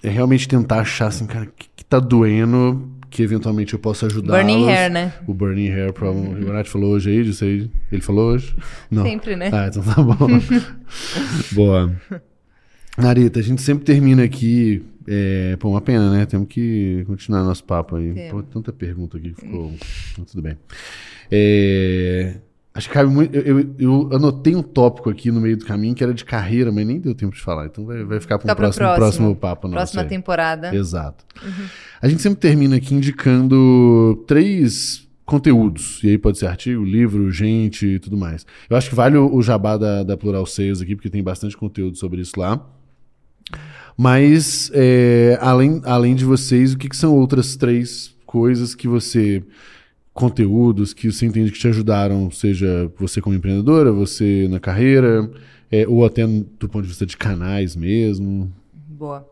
é 0.03 0.09
realmente 0.09 0.45
tentar 0.45 0.81
achar, 0.81 1.07
assim, 1.07 1.25
cara, 1.25 1.45
o 1.45 1.51
que, 1.51 1.69
que 1.73 1.85
tá 1.85 1.99
doendo 2.01 2.90
que 3.11 3.21
eventualmente 3.21 3.73
eu 3.73 3.79
possa 3.79 4.05
ajudar. 4.05 4.37
Burning 4.37 4.69
Hair, 4.69 4.89
né? 4.89 5.13
O 5.27 5.33
Burning 5.33 5.69
Hair 5.69 5.91
Problem. 5.91 6.29
Uhum. 6.29 6.41
O 6.41 6.45
Renato 6.45 6.69
falou 6.69 6.93
hoje 6.93 7.09
aí 7.09 7.23
disso 7.23 7.43
aí. 7.43 7.69
Ele 7.91 8.01
falou 8.01 8.31
hoje? 8.31 8.55
Não. 8.89 9.03
Sempre, 9.03 9.35
né? 9.35 9.51
Ah, 9.51 9.67
então 9.67 9.83
tá 9.83 10.01
bom. 10.01 10.15
Boa. 11.51 11.93
Narita, 12.97 13.39
a 13.39 13.43
gente 13.43 13.61
sempre 13.61 13.83
termina 13.83 14.23
aqui. 14.23 14.81
É, 15.05 15.57
pô, 15.57 15.69
uma 15.69 15.81
pena, 15.81 16.09
né? 16.09 16.25
Temos 16.25 16.47
que 16.47 17.03
continuar 17.05 17.43
nosso 17.43 17.65
papo 17.65 17.97
aí. 17.97 18.29
Pô, 18.31 18.41
tanta 18.41 18.71
pergunta 18.71 19.17
aqui 19.17 19.33
que 19.33 19.41
ficou. 19.41 19.73
tudo 20.25 20.41
bem. 20.41 20.57
É, 21.29 22.35
Acho 22.73 22.87
que 22.87 22.93
cabe 22.93 23.09
muito. 23.09 23.35
Eu, 23.35 23.59
eu, 23.59 23.75
eu 23.77 24.09
anotei 24.13 24.55
um 24.55 24.63
tópico 24.63 25.09
aqui 25.09 25.29
no 25.29 25.41
meio 25.41 25.57
do 25.57 25.65
caminho 25.65 25.93
que 25.93 26.01
era 26.01 26.13
de 26.13 26.23
carreira, 26.23 26.71
mas 26.71 26.87
nem 26.87 26.99
deu 26.99 27.13
tempo 27.13 27.35
de 27.35 27.41
falar. 27.41 27.65
Então 27.65 27.85
vai, 27.85 28.03
vai 28.05 28.19
ficar 28.19 28.39
para 28.39 28.53
um 28.53 28.55
próximo, 28.55 28.85
próximo, 28.85 28.95
próximo 28.95 29.35
papo. 29.35 29.69
Próxima 29.69 30.03
nosso 30.03 30.09
temporada. 30.09 30.73
Exato. 30.73 31.25
Uhum. 31.43 31.65
A 32.01 32.07
gente 32.07 32.21
sempre 32.21 32.39
termina 32.39 32.77
aqui 32.77 32.95
indicando 32.95 34.23
três 34.25 35.05
conteúdos. 35.25 36.01
E 36.01 36.09
aí 36.09 36.17
pode 36.17 36.37
ser 36.37 36.47
artigo, 36.47 36.83
livro, 36.83 37.29
gente 37.29 37.85
e 37.85 37.99
tudo 37.99 38.17
mais. 38.17 38.45
Eu 38.69 38.77
acho 38.77 38.89
que 38.89 38.95
vale 38.95 39.17
o, 39.17 39.33
o 39.33 39.41
jabá 39.41 39.75
da, 39.75 40.03
da 40.03 40.15
Plural 40.15 40.45
Sales 40.45 40.81
aqui, 40.81 40.95
porque 40.95 41.09
tem 41.09 41.21
bastante 41.21 41.57
conteúdo 41.57 41.97
sobre 41.97 42.21
isso 42.21 42.39
lá. 42.39 42.65
Mas, 43.97 44.71
é, 44.73 45.37
além, 45.41 45.81
além 45.83 46.15
de 46.15 46.23
vocês, 46.23 46.73
o 46.73 46.77
que, 46.77 46.87
que 46.87 46.95
são 46.95 47.13
outras 47.13 47.57
três 47.57 48.15
coisas 48.25 48.73
que 48.73 48.87
você 48.87 49.43
conteúdos 50.13 50.93
que 50.93 51.11
você 51.11 51.25
entende 51.25 51.51
que 51.51 51.59
te 51.59 51.67
ajudaram, 51.67 52.29
seja 52.29 52.91
você 52.97 53.21
como 53.21 53.35
empreendedora, 53.35 53.91
você 53.91 54.47
na 54.49 54.59
carreira, 54.59 55.29
é, 55.71 55.87
ou 55.87 56.05
até 56.05 56.25
do 56.27 56.67
ponto 56.67 56.81
de 56.81 56.89
vista 56.89 57.05
de 57.05 57.15
canais 57.15 57.75
mesmo? 57.75 58.51
Boa. 58.73 59.29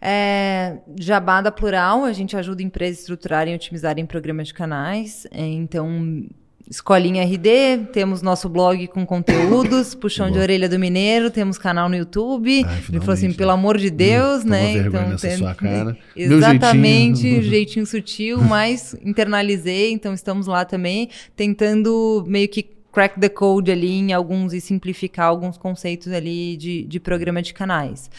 É, 0.00 0.78
Jabá 0.98 1.40
da 1.40 1.50
Plural, 1.50 2.04
a 2.04 2.12
gente 2.12 2.36
ajuda 2.36 2.62
empresas 2.62 2.98
a 2.98 3.00
estruturarem 3.00 3.52
e 3.52 3.56
otimizarem 3.56 4.06
programas 4.06 4.48
de 4.48 4.54
canais. 4.54 5.26
É, 5.30 5.44
então, 5.44 6.24
Escolinha 6.70 7.24
RD, 7.24 7.88
temos 7.92 8.20
nosso 8.20 8.48
blog 8.48 8.86
com 8.88 9.06
conteúdos, 9.06 9.94
puxão 9.96 10.30
de 10.30 10.38
orelha 10.38 10.68
do 10.68 10.78
Mineiro, 10.78 11.30
temos 11.30 11.56
canal 11.56 11.88
no 11.88 11.96
YouTube. 11.96 12.62
Ai, 12.64 12.82
Ele 12.88 13.00
falou 13.00 13.14
assim, 13.14 13.32
pelo 13.32 13.52
amor 13.52 13.78
de 13.78 13.90
Deus, 13.90 14.44
hum, 14.44 14.48
né? 14.48 14.72
Então, 14.74 15.16
tem... 15.16 15.36
sua 15.36 15.54
cara. 15.54 15.96
Exatamente, 16.14 17.22
jeitinho. 17.22 17.42
jeitinho 17.42 17.86
sutil, 17.86 18.40
mas 18.44 18.94
internalizei, 19.02 19.92
então 19.92 20.12
estamos 20.12 20.46
lá 20.46 20.64
também, 20.64 21.08
tentando 21.34 22.22
meio 22.26 22.48
que 22.48 22.78
crack 22.92 23.18
the 23.20 23.28
code 23.28 23.70
ali 23.70 23.92
em 23.92 24.12
alguns 24.12 24.52
e 24.52 24.60
simplificar 24.60 25.26
alguns 25.26 25.56
conceitos 25.56 26.12
ali 26.12 26.56
de, 26.56 26.84
de 26.84 26.98
programa 26.98 27.40
de 27.40 27.54
canais. 27.54 28.10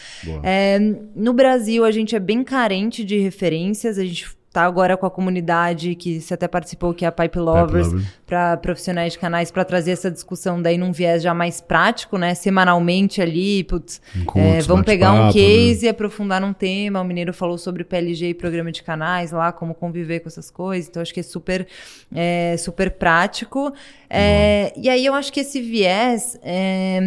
É, 0.42 0.78
no 1.14 1.32
Brasil, 1.32 1.84
a 1.84 1.90
gente 1.90 2.16
é 2.16 2.20
bem 2.20 2.42
carente 2.42 3.04
de 3.04 3.18
referências, 3.18 3.98
a 3.98 4.04
gente 4.04 4.26
tá 4.52 4.62
agora 4.62 4.96
com 4.96 5.06
a 5.06 5.10
comunidade 5.10 5.94
que 5.94 6.20
você 6.20 6.34
até 6.34 6.48
participou, 6.48 6.92
que 6.92 7.04
é 7.04 7.08
a 7.08 7.12
Pipe 7.12 7.38
Lovers, 7.38 7.88
para 8.26 8.56
profissionais 8.56 9.12
de 9.12 9.18
canais, 9.18 9.50
para 9.50 9.64
trazer 9.64 9.92
essa 9.92 10.10
discussão 10.10 10.60
daí 10.60 10.76
num 10.76 10.90
viés 10.90 11.22
já 11.22 11.32
mais 11.32 11.60
prático, 11.60 12.18
né? 12.18 12.34
Semanalmente 12.34 13.22
ali, 13.22 13.62
putz, 13.62 14.02
é, 14.34 14.60
vamos 14.62 14.84
pegar 14.84 15.12
um 15.12 15.32
case 15.32 15.82
né? 15.82 15.86
e 15.86 15.88
aprofundar 15.88 16.40
num 16.40 16.52
tema. 16.52 17.00
O 17.00 17.04
Mineiro 17.04 17.32
falou 17.32 17.56
sobre 17.56 17.84
PLG 17.84 18.30
e 18.30 18.34
programa 18.34 18.72
de 18.72 18.82
canais 18.82 19.30
lá, 19.30 19.52
como 19.52 19.72
conviver 19.72 20.20
com 20.20 20.28
essas 20.28 20.50
coisas. 20.50 20.88
Então, 20.88 21.00
acho 21.00 21.14
que 21.14 21.20
é 21.20 21.24
super, 21.24 21.66
é, 22.12 22.56
super 22.58 22.90
prático. 22.90 23.72
É, 24.08 24.72
e 24.76 24.88
aí, 24.88 25.06
eu 25.06 25.14
acho 25.14 25.32
que 25.32 25.40
esse 25.40 25.60
viés... 25.60 26.38
É, 26.42 27.00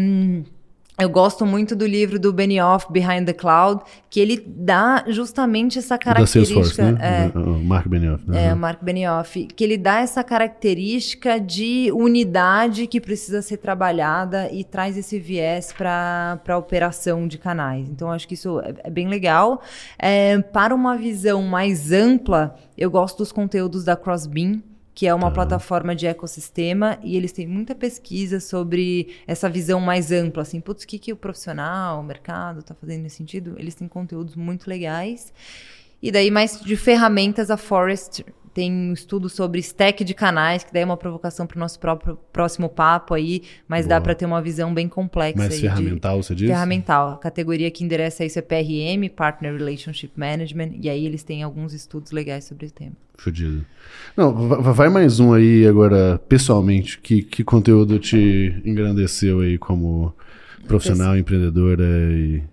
eu 1.00 1.10
gosto 1.10 1.44
muito 1.44 1.76
do 1.76 1.88
livro 1.88 2.20
do 2.20 2.32
Benioff, 2.32 2.86
Behind 2.92 3.26
the 3.26 3.34
Cloud, 3.34 3.82
que 4.12 4.20
ele 4.20 4.44
dá 4.46 5.04
justamente 5.08 5.80
essa 5.80 5.98
característica. 5.98 6.60
Da 6.60 6.66
Salesforce, 6.66 6.82
né? 6.82 7.32
é, 7.34 7.40
o 7.40 7.64
Mark 7.64 7.88
Benioff. 7.88 8.24
Né? 8.30 8.46
É, 8.46 8.54
o 8.54 8.58
Mark 8.58 8.84
Benioff. 8.84 9.48
Que 9.48 9.64
ele 9.64 9.76
dá 9.76 10.02
essa 10.02 10.24
característica 10.24 11.40
de 11.40 11.92
unidade 11.92 12.86
que 12.86 13.02
precisa 13.02 13.42
ser 13.42 13.58
trabalhada 13.58 14.52
e 14.52 14.64
traz 14.64 14.96
esse 14.96 15.20
viés 15.20 15.74
para 15.74 16.40
a 16.48 16.58
operação 16.58 17.28
de 17.28 17.40
canais. 17.40 17.90
Então, 17.90 18.12
acho 18.12 18.28
que 18.28 18.36
isso 18.36 18.60
é, 18.60 18.76
é 18.84 18.90
bem 18.92 19.08
legal. 19.08 19.64
É, 19.98 20.38
para 20.40 20.76
uma 20.76 20.96
visão 20.96 21.42
mais 21.42 21.92
ampla, 21.92 22.56
eu 22.78 22.92
gosto 22.92 23.18
dos 23.18 23.32
conteúdos 23.32 23.84
da 23.84 23.96
Crossbeam 23.96 24.62
que 24.96 25.08
é 25.08 25.14
uma 25.14 25.32
plataforma 25.32 25.96
de 25.96 26.06
ecossistema 26.06 27.00
e 27.02 27.18
eles 27.18 27.32
têm 27.32 27.48
muita 27.48 27.74
pesquisa 27.74 28.40
sobre 28.40 29.16
essa 29.26 29.50
visão 29.50 29.80
mais 29.80 30.12
ampla, 30.12 30.44
assim, 30.44 30.62
putz, 30.62 30.84
o 30.84 30.88
que, 30.88 31.00
que 31.00 31.12
o 31.12 31.16
profissional, 31.16 32.00
o 32.00 32.04
mercado 32.04 32.60
está 32.60 32.76
fazendo 32.76 33.02
nesse 33.02 33.18
sentido? 33.18 33.56
Eles 33.58 33.74
têm 33.74 33.88
conteúdos 33.88 34.36
muito 34.36 34.68
legais. 34.68 35.34
E 36.02 36.12
daí, 36.12 36.30
mais 36.30 36.60
de 36.62 36.76
ferramentas, 36.76 37.50
a 37.50 37.58
Forest 37.58 38.24
tem 38.54 38.72
um 38.72 38.94
estudo 38.94 39.30
sobre 39.30 39.60
stack 39.60 40.04
de 40.04 40.14
canais, 40.14 40.64
que 40.64 40.72
daí 40.72 40.84
é 40.84 40.86
uma 40.86 40.96
provocação 40.96 41.48
para 41.48 41.58
o 41.58 41.60
nosso 41.60 41.80
próprio 41.80 42.18
próximo 42.32 42.70
papo 42.70 43.14
aí, 43.14 43.42
mas 43.68 43.86
Boa. 43.86 43.98
dá 43.98 44.02
para 44.02 44.14
ter 44.14 44.26
uma 44.26 44.42
visão 44.42 44.74
bem 44.74 44.88
complexa. 44.88 45.38
Mais 45.38 45.60
ferramental, 45.60 46.20
de, 46.20 46.26
você 46.26 46.36
diz? 46.36 46.48
Ferramental. 46.48 47.14
A 47.14 47.18
categoria 47.18 47.72
que 47.72 47.84
endereça 47.84 48.24
isso 48.24 48.38
é 48.38 48.42
PRM, 48.42 49.10
Partner 49.16 49.58
Relationship 49.58 50.12
Management, 50.16 50.74
e 50.80 50.90
aí 50.90 51.06
eles 51.06 51.24
têm 51.24 51.42
alguns 51.42 51.74
estudos 51.74 52.12
legais 52.12 52.46
sobre 52.46 52.68
o 52.68 52.72
tema. 52.72 52.94
Fudido. 53.18 53.66
Não, 54.16 54.34
vai 54.34 54.90
mais 54.90 55.20
um 55.20 55.34
aí 55.34 55.66
agora, 55.66 56.20
pessoalmente, 56.28 57.00
que, 57.00 57.22
que 57.22 57.44
conteúdo 57.44 58.00
te 58.00 58.62
engrandeceu 58.66 59.40
aí 59.40 59.58
como 59.58 60.14
profissional, 60.68 61.18
empreendedora 61.18 61.84
e... 61.84 62.44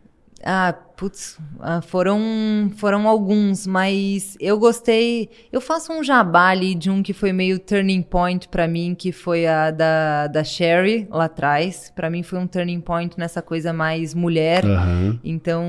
Ah, 0.43 0.75
Putz, 1.01 1.39
ah, 1.61 1.81
foram, 1.81 2.71
foram 2.77 3.09
alguns, 3.09 3.67
mas 3.67 4.37
eu 4.39 4.59
gostei. 4.59 5.31
Eu 5.51 5.59
faço 5.59 5.91
um 5.95 6.05
jabá 6.05 6.49
ali 6.49 6.75
de 6.75 6.91
um 6.91 7.03
que 7.03 7.15
foi 7.15 7.33
meio 7.33 7.59
turning 7.59 8.03
point 8.03 8.47
para 8.47 8.69
mim, 8.69 8.95
que 8.95 9.11
foi 9.11 9.47
a 9.47 9.71
da, 9.71 10.27
da 10.27 10.45
Sherry 10.45 11.09
lá 11.11 11.25
atrás. 11.25 11.91
Para 11.97 12.11
mim 12.11 12.23
foi 12.23 12.39
um 12.39 12.47
turning 12.47 12.83
point 12.83 13.19
nessa 13.19 13.41
coisa 13.41 13.73
mais 13.73 14.13
mulher. 14.13 14.63
Uhum. 14.63 15.19
Então 15.25 15.65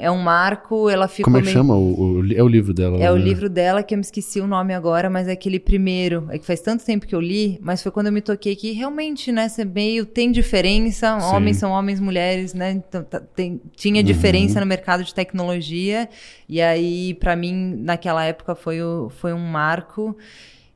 é 0.00 0.10
um 0.10 0.20
marco. 0.20 0.90
Ela 0.90 1.06
ficou. 1.06 1.26
Como 1.26 1.36
é 1.36 1.40
que 1.42 1.44
meio... 1.44 1.56
chama? 1.56 1.76
O, 1.76 2.18
o, 2.18 2.32
é 2.32 2.42
o 2.42 2.48
livro 2.48 2.74
dela. 2.74 2.96
É 2.96 3.02
né? 3.02 3.12
o 3.12 3.16
livro 3.16 3.48
dela 3.48 3.84
que 3.84 3.94
eu 3.94 3.98
me 3.98 4.02
esqueci 4.02 4.40
o 4.40 4.48
nome 4.48 4.74
agora, 4.74 5.08
mas 5.08 5.28
é 5.28 5.32
aquele 5.32 5.60
primeiro. 5.60 6.26
É 6.28 6.38
que 6.38 6.44
faz 6.44 6.60
tanto 6.60 6.84
tempo 6.84 7.06
que 7.06 7.14
eu 7.14 7.20
li, 7.20 7.56
mas 7.62 7.80
foi 7.84 7.92
quando 7.92 8.08
eu 8.08 8.12
me 8.12 8.20
toquei 8.20 8.56
que 8.56 8.72
realmente, 8.72 9.30
né, 9.30 9.48
você 9.48 9.64
meio 9.64 10.04
tem 10.04 10.32
diferença. 10.32 11.20
Sim. 11.20 11.26
Homens 11.36 11.58
são 11.58 11.70
homens, 11.70 12.00
mulheres, 12.00 12.52
né? 12.52 12.72
Então, 12.72 13.04
tá, 13.04 13.20
tem, 13.20 13.60
tinha 13.76 14.00
uhum. 14.00 14.02
diferença 14.02 14.58
no 14.58 14.71
mercado 14.72 15.04
de 15.04 15.14
tecnologia. 15.14 16.08
E 16.48 16.60
aí, 16.60 17.14
para 17.14 17.36
mim, 17.36 17.76
naquela 17.78 18.24
época, 18.24 18.54
foi, 18.54 18.82
o, 18.82 19.10
foi 19.10 19.32
um 19.32 19.38
marco. 19.38 20.16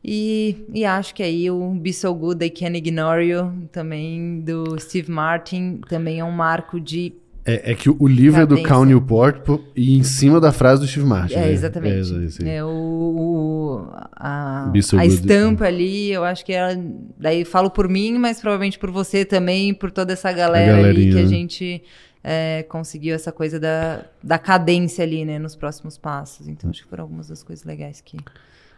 E, 0.09 0.65
e, 0.73 0.85
acho 0.85 1.13
que 1.13 1.23
aí 1.23 1.51
o 1.51 1.71
Be 1.71 1.93
So 1.93 2.15
Good, 2.15 2.45
I 2.45 2.51
Can't 2.51 2.79
Ignore 2.79 3.27
You, 3.27 3.53
também 3.73 4.41
do 4.41 4.79
Steve 4.79 5.11
Martin, 5.11 5.81
também 5.89 6.21
é 6.21 6.25
um 6.25 6.31
marco 6.31 6.79
de. 6.79 7.13
É, 7.45 7.73
é 7.73 7.75
que 7.75 7.89
o 7.91 8.07
livro 8.07 8.41
cadência. 8.41 8.61
é 8.61 8.65
do 8.65 8.69
Cal 8.69 8.85
Newport 8.85 9.37
e 9.75 9.97
em 9.99 10.05
cima 10.05 10.41
da 10.41 10.53
frase 10.53 10.81
do 10.81 10.87
Steve 10.87 11.07
Martin. 11.07 11.35
É, 11.35 11.41
né? 11.41 11.53
exatamente. 11.53 12.45
É, 12.45 12.57
é 12.57 12.65
o, 12.65 12.69
o, 12.69 13.89
a, 14.13 14.73
so 14.81 14.97
a 14.97 15.05
estampa 15.05 15.65
ali, 15.65 16.13
eu 16.13 16.23
acho 16.23 16.45
que 16.45 16.53
ela. 16.53 16.77
Daí 17.19 17.45
falo 17.45 17.69
por 17.69 17.89
mim, 17.89 18.17
mas 18.17 18.41
provavelmente 18.41 18.79
por 18.79 18.93
você 18.93 19.25
também, 19.25 19.75
por 19.75 19.91
toda 19.91 20.13
essa 20.13 20.31
galera 20.31 20.89
ali 20.89 21.11
que 21.11 21.19
a 21.19 21.27
gente 21.27 21.83
é, 22.29 22.65
conseguiu 22.65 23.15
essa 23.15 23.31
coisa 23.31 23.61
da, 23.61 24.05
da 24.21 24.37
cadência 24.37 25.05
ali, 25.05 25.25
né, 25.25 25.39
nos 25.39 25.55
próximos 25.55 25.97
passos. 25.97 26.49
Então, 26.49 26.69
acho 26.69 26.83
que 26.83 26.89
foram 26.89 27.05
algumas 27.05 27.29
das 27.29 27.45
coisas 27.45 27.65
legais 27.65 28.01
que 28.01 28.17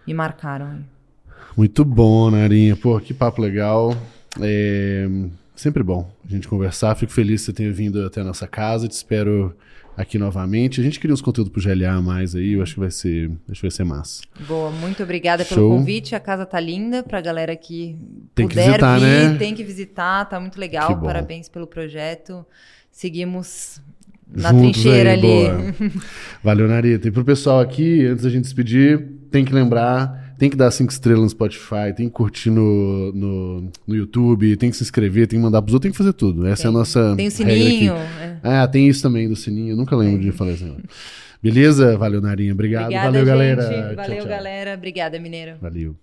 me 0.07 0.13
marcaram. 0.13 0.85
Muito 1.57 1.83
bom, 1.83 2.31
Narinha. 2.31 2.77
Pô, 2.77 3.01
que 3.01 3.15
papo 3.15 3.41
legal. 3.41 3.97
É 4.39 5.09
sempre 5.57 5.83
bom 5.83 6.09
a 6.27 6.31
gente 6.31 6.47
conversar. 6.47 6.95
Fico 6.95 7.11
feliz 7.11 7.41
que 7.41 7.47
você 7.47 7.53
tenha 7.55 7.73
vindo 7.73 8.05
até 8.05 8.21
a 8.21 8.25
nossa 8.25 8.47
casa. 8.47 8.87
Te 8.87 8.93
espero 8.93 9.57
aqui 9.97 10.19
novamente. 10.19 10.81
A 10.81 10.85
gente 10.85 11.01
queria 11.01 11.15
os 11.15 11.23
conteúdos 11.23 11.51
pro 11.51 11.63
GLA 11.63 12.03
mais 12.03 12.37
aí, 12.37 12.53
eu 12.53 12.63
acho 12.63 12.75
que 12.75 12.81
vai 12.81 12.91
ser, 12.91 13.31
acho 13.51 13.61
que 13.61 13.67
vai 13.67 13.71
ser 13.71 13.85
massa. 13.85 14.23
Boa, 14.47 14.71
muito 14.71 15.03
obrigada 15.03 15.43
Show. 15.43 15.57
pelo 15.57 15.71
convite. 15.71 16.15
A 16.15 16.21
casa 16.21 16.45
tá 16.45 16.61
linda 16.61 17.03
pra 17.03 17.21
galera 17.23 17.57
que 17.57 17.99
tem 18.35 18.47
puder 18.47 18.63
que 18.63 18.69
visitar, 18.69 18.99
vir, 18.99 19.07
né? 19.07 19.39
tem 19.39 19.55
que 19.55 19.65
visitar, 19.65 20.25
tá 20.27 20.39
muito 20.39 20.61
legal. 20.61 21.01
Parabéns 21.01 21.49
pelo 21.49 21.67
projeto 21.67 22.47
seguimos 22.91 23.81
na 24.31 24.51
Juntos 24.51 24.73
trincheira 24.73 25.11
aí, 25.11 25.19
ali. 25.19 25.23
Boa. 25.23 25.75
Valeu, 26.43 26.69
Narita. 26.69 27.09
E 27.09 27.11
pro 27.11 27.25
pessoal 27.25 27.61
aqui, 27.61 28.05
antes 28.07 28.25
da 28.25 28.31
gente 28.31 28.45
despedir, 28.45 29.09
tem 29.31 29.45
que 29.45 29.53
lembrar, 29.53 30.35
tem 30.39 30.51
que 30.51 30.57
dar 30.57 30.71
cinco 30.71 30.93
estrelas 30.93 31.23
no 31.23 31.31
Spotify, 31.31 31.95
tem 31.97 32.07
que 32.07 32.13
curtir 32.13 32.51
no, 32.51 33.13
no, 33.13 33.71
no 33.87 33.95
YouTube, 33.95 34.57
tem 34.57 34.71
que 34.71 34.77
se 34.77 34.83
inscrever, 34.83 35.27
tem 35.27 35.39
que 35.39 35.43
mandar 35.43 35.63
pros 35.63 35.75
outros, 35.75 35.89
tem 35.89 35.93
que 35.93 35.99
fazer 35.99 36.13
tudo. 36.13 36.47
Essa 36.47 36.65
tem. 36.65 36.71
é 36.71 36.75
a 36.75 36.79
nossa. 36.79 37.17
Tem 37.17 37.27
o 37.27 37.31
sininho. 37.31 37.95
É. 37.95 38.39
Ah, 38.43 38.69
tem 38.69 38.89
isso 38.89 39.03
também 39.03 39.29
do 39.29 39.37
sininho. 39.37 39.71
Eu 39.73 39.77
nunca 39.77 39.97
lembro 39.97 40.21
de 40.21 40.33
falar 40.33 40.53
assim. 40.53 40.77
Beleza? 41.43 41.97
Valeu, 41.97 42.21
Narinha. 42.21 42.53
Obrigado. 42.53 42.85
Obrigada, 42.85 43.07
Valeu, 43.07 43.21
gente. 43.21 43.29
galera. 43.29 43.63
Valeu, 43.95 43.95
tchau, 43.97 44.17
tchau. 44.17 44.29
galera. 44.29 44.75
Obrigada, 44.75 45.19
Mineiro. 45.19 45.57
Valeu. 45.61 45.97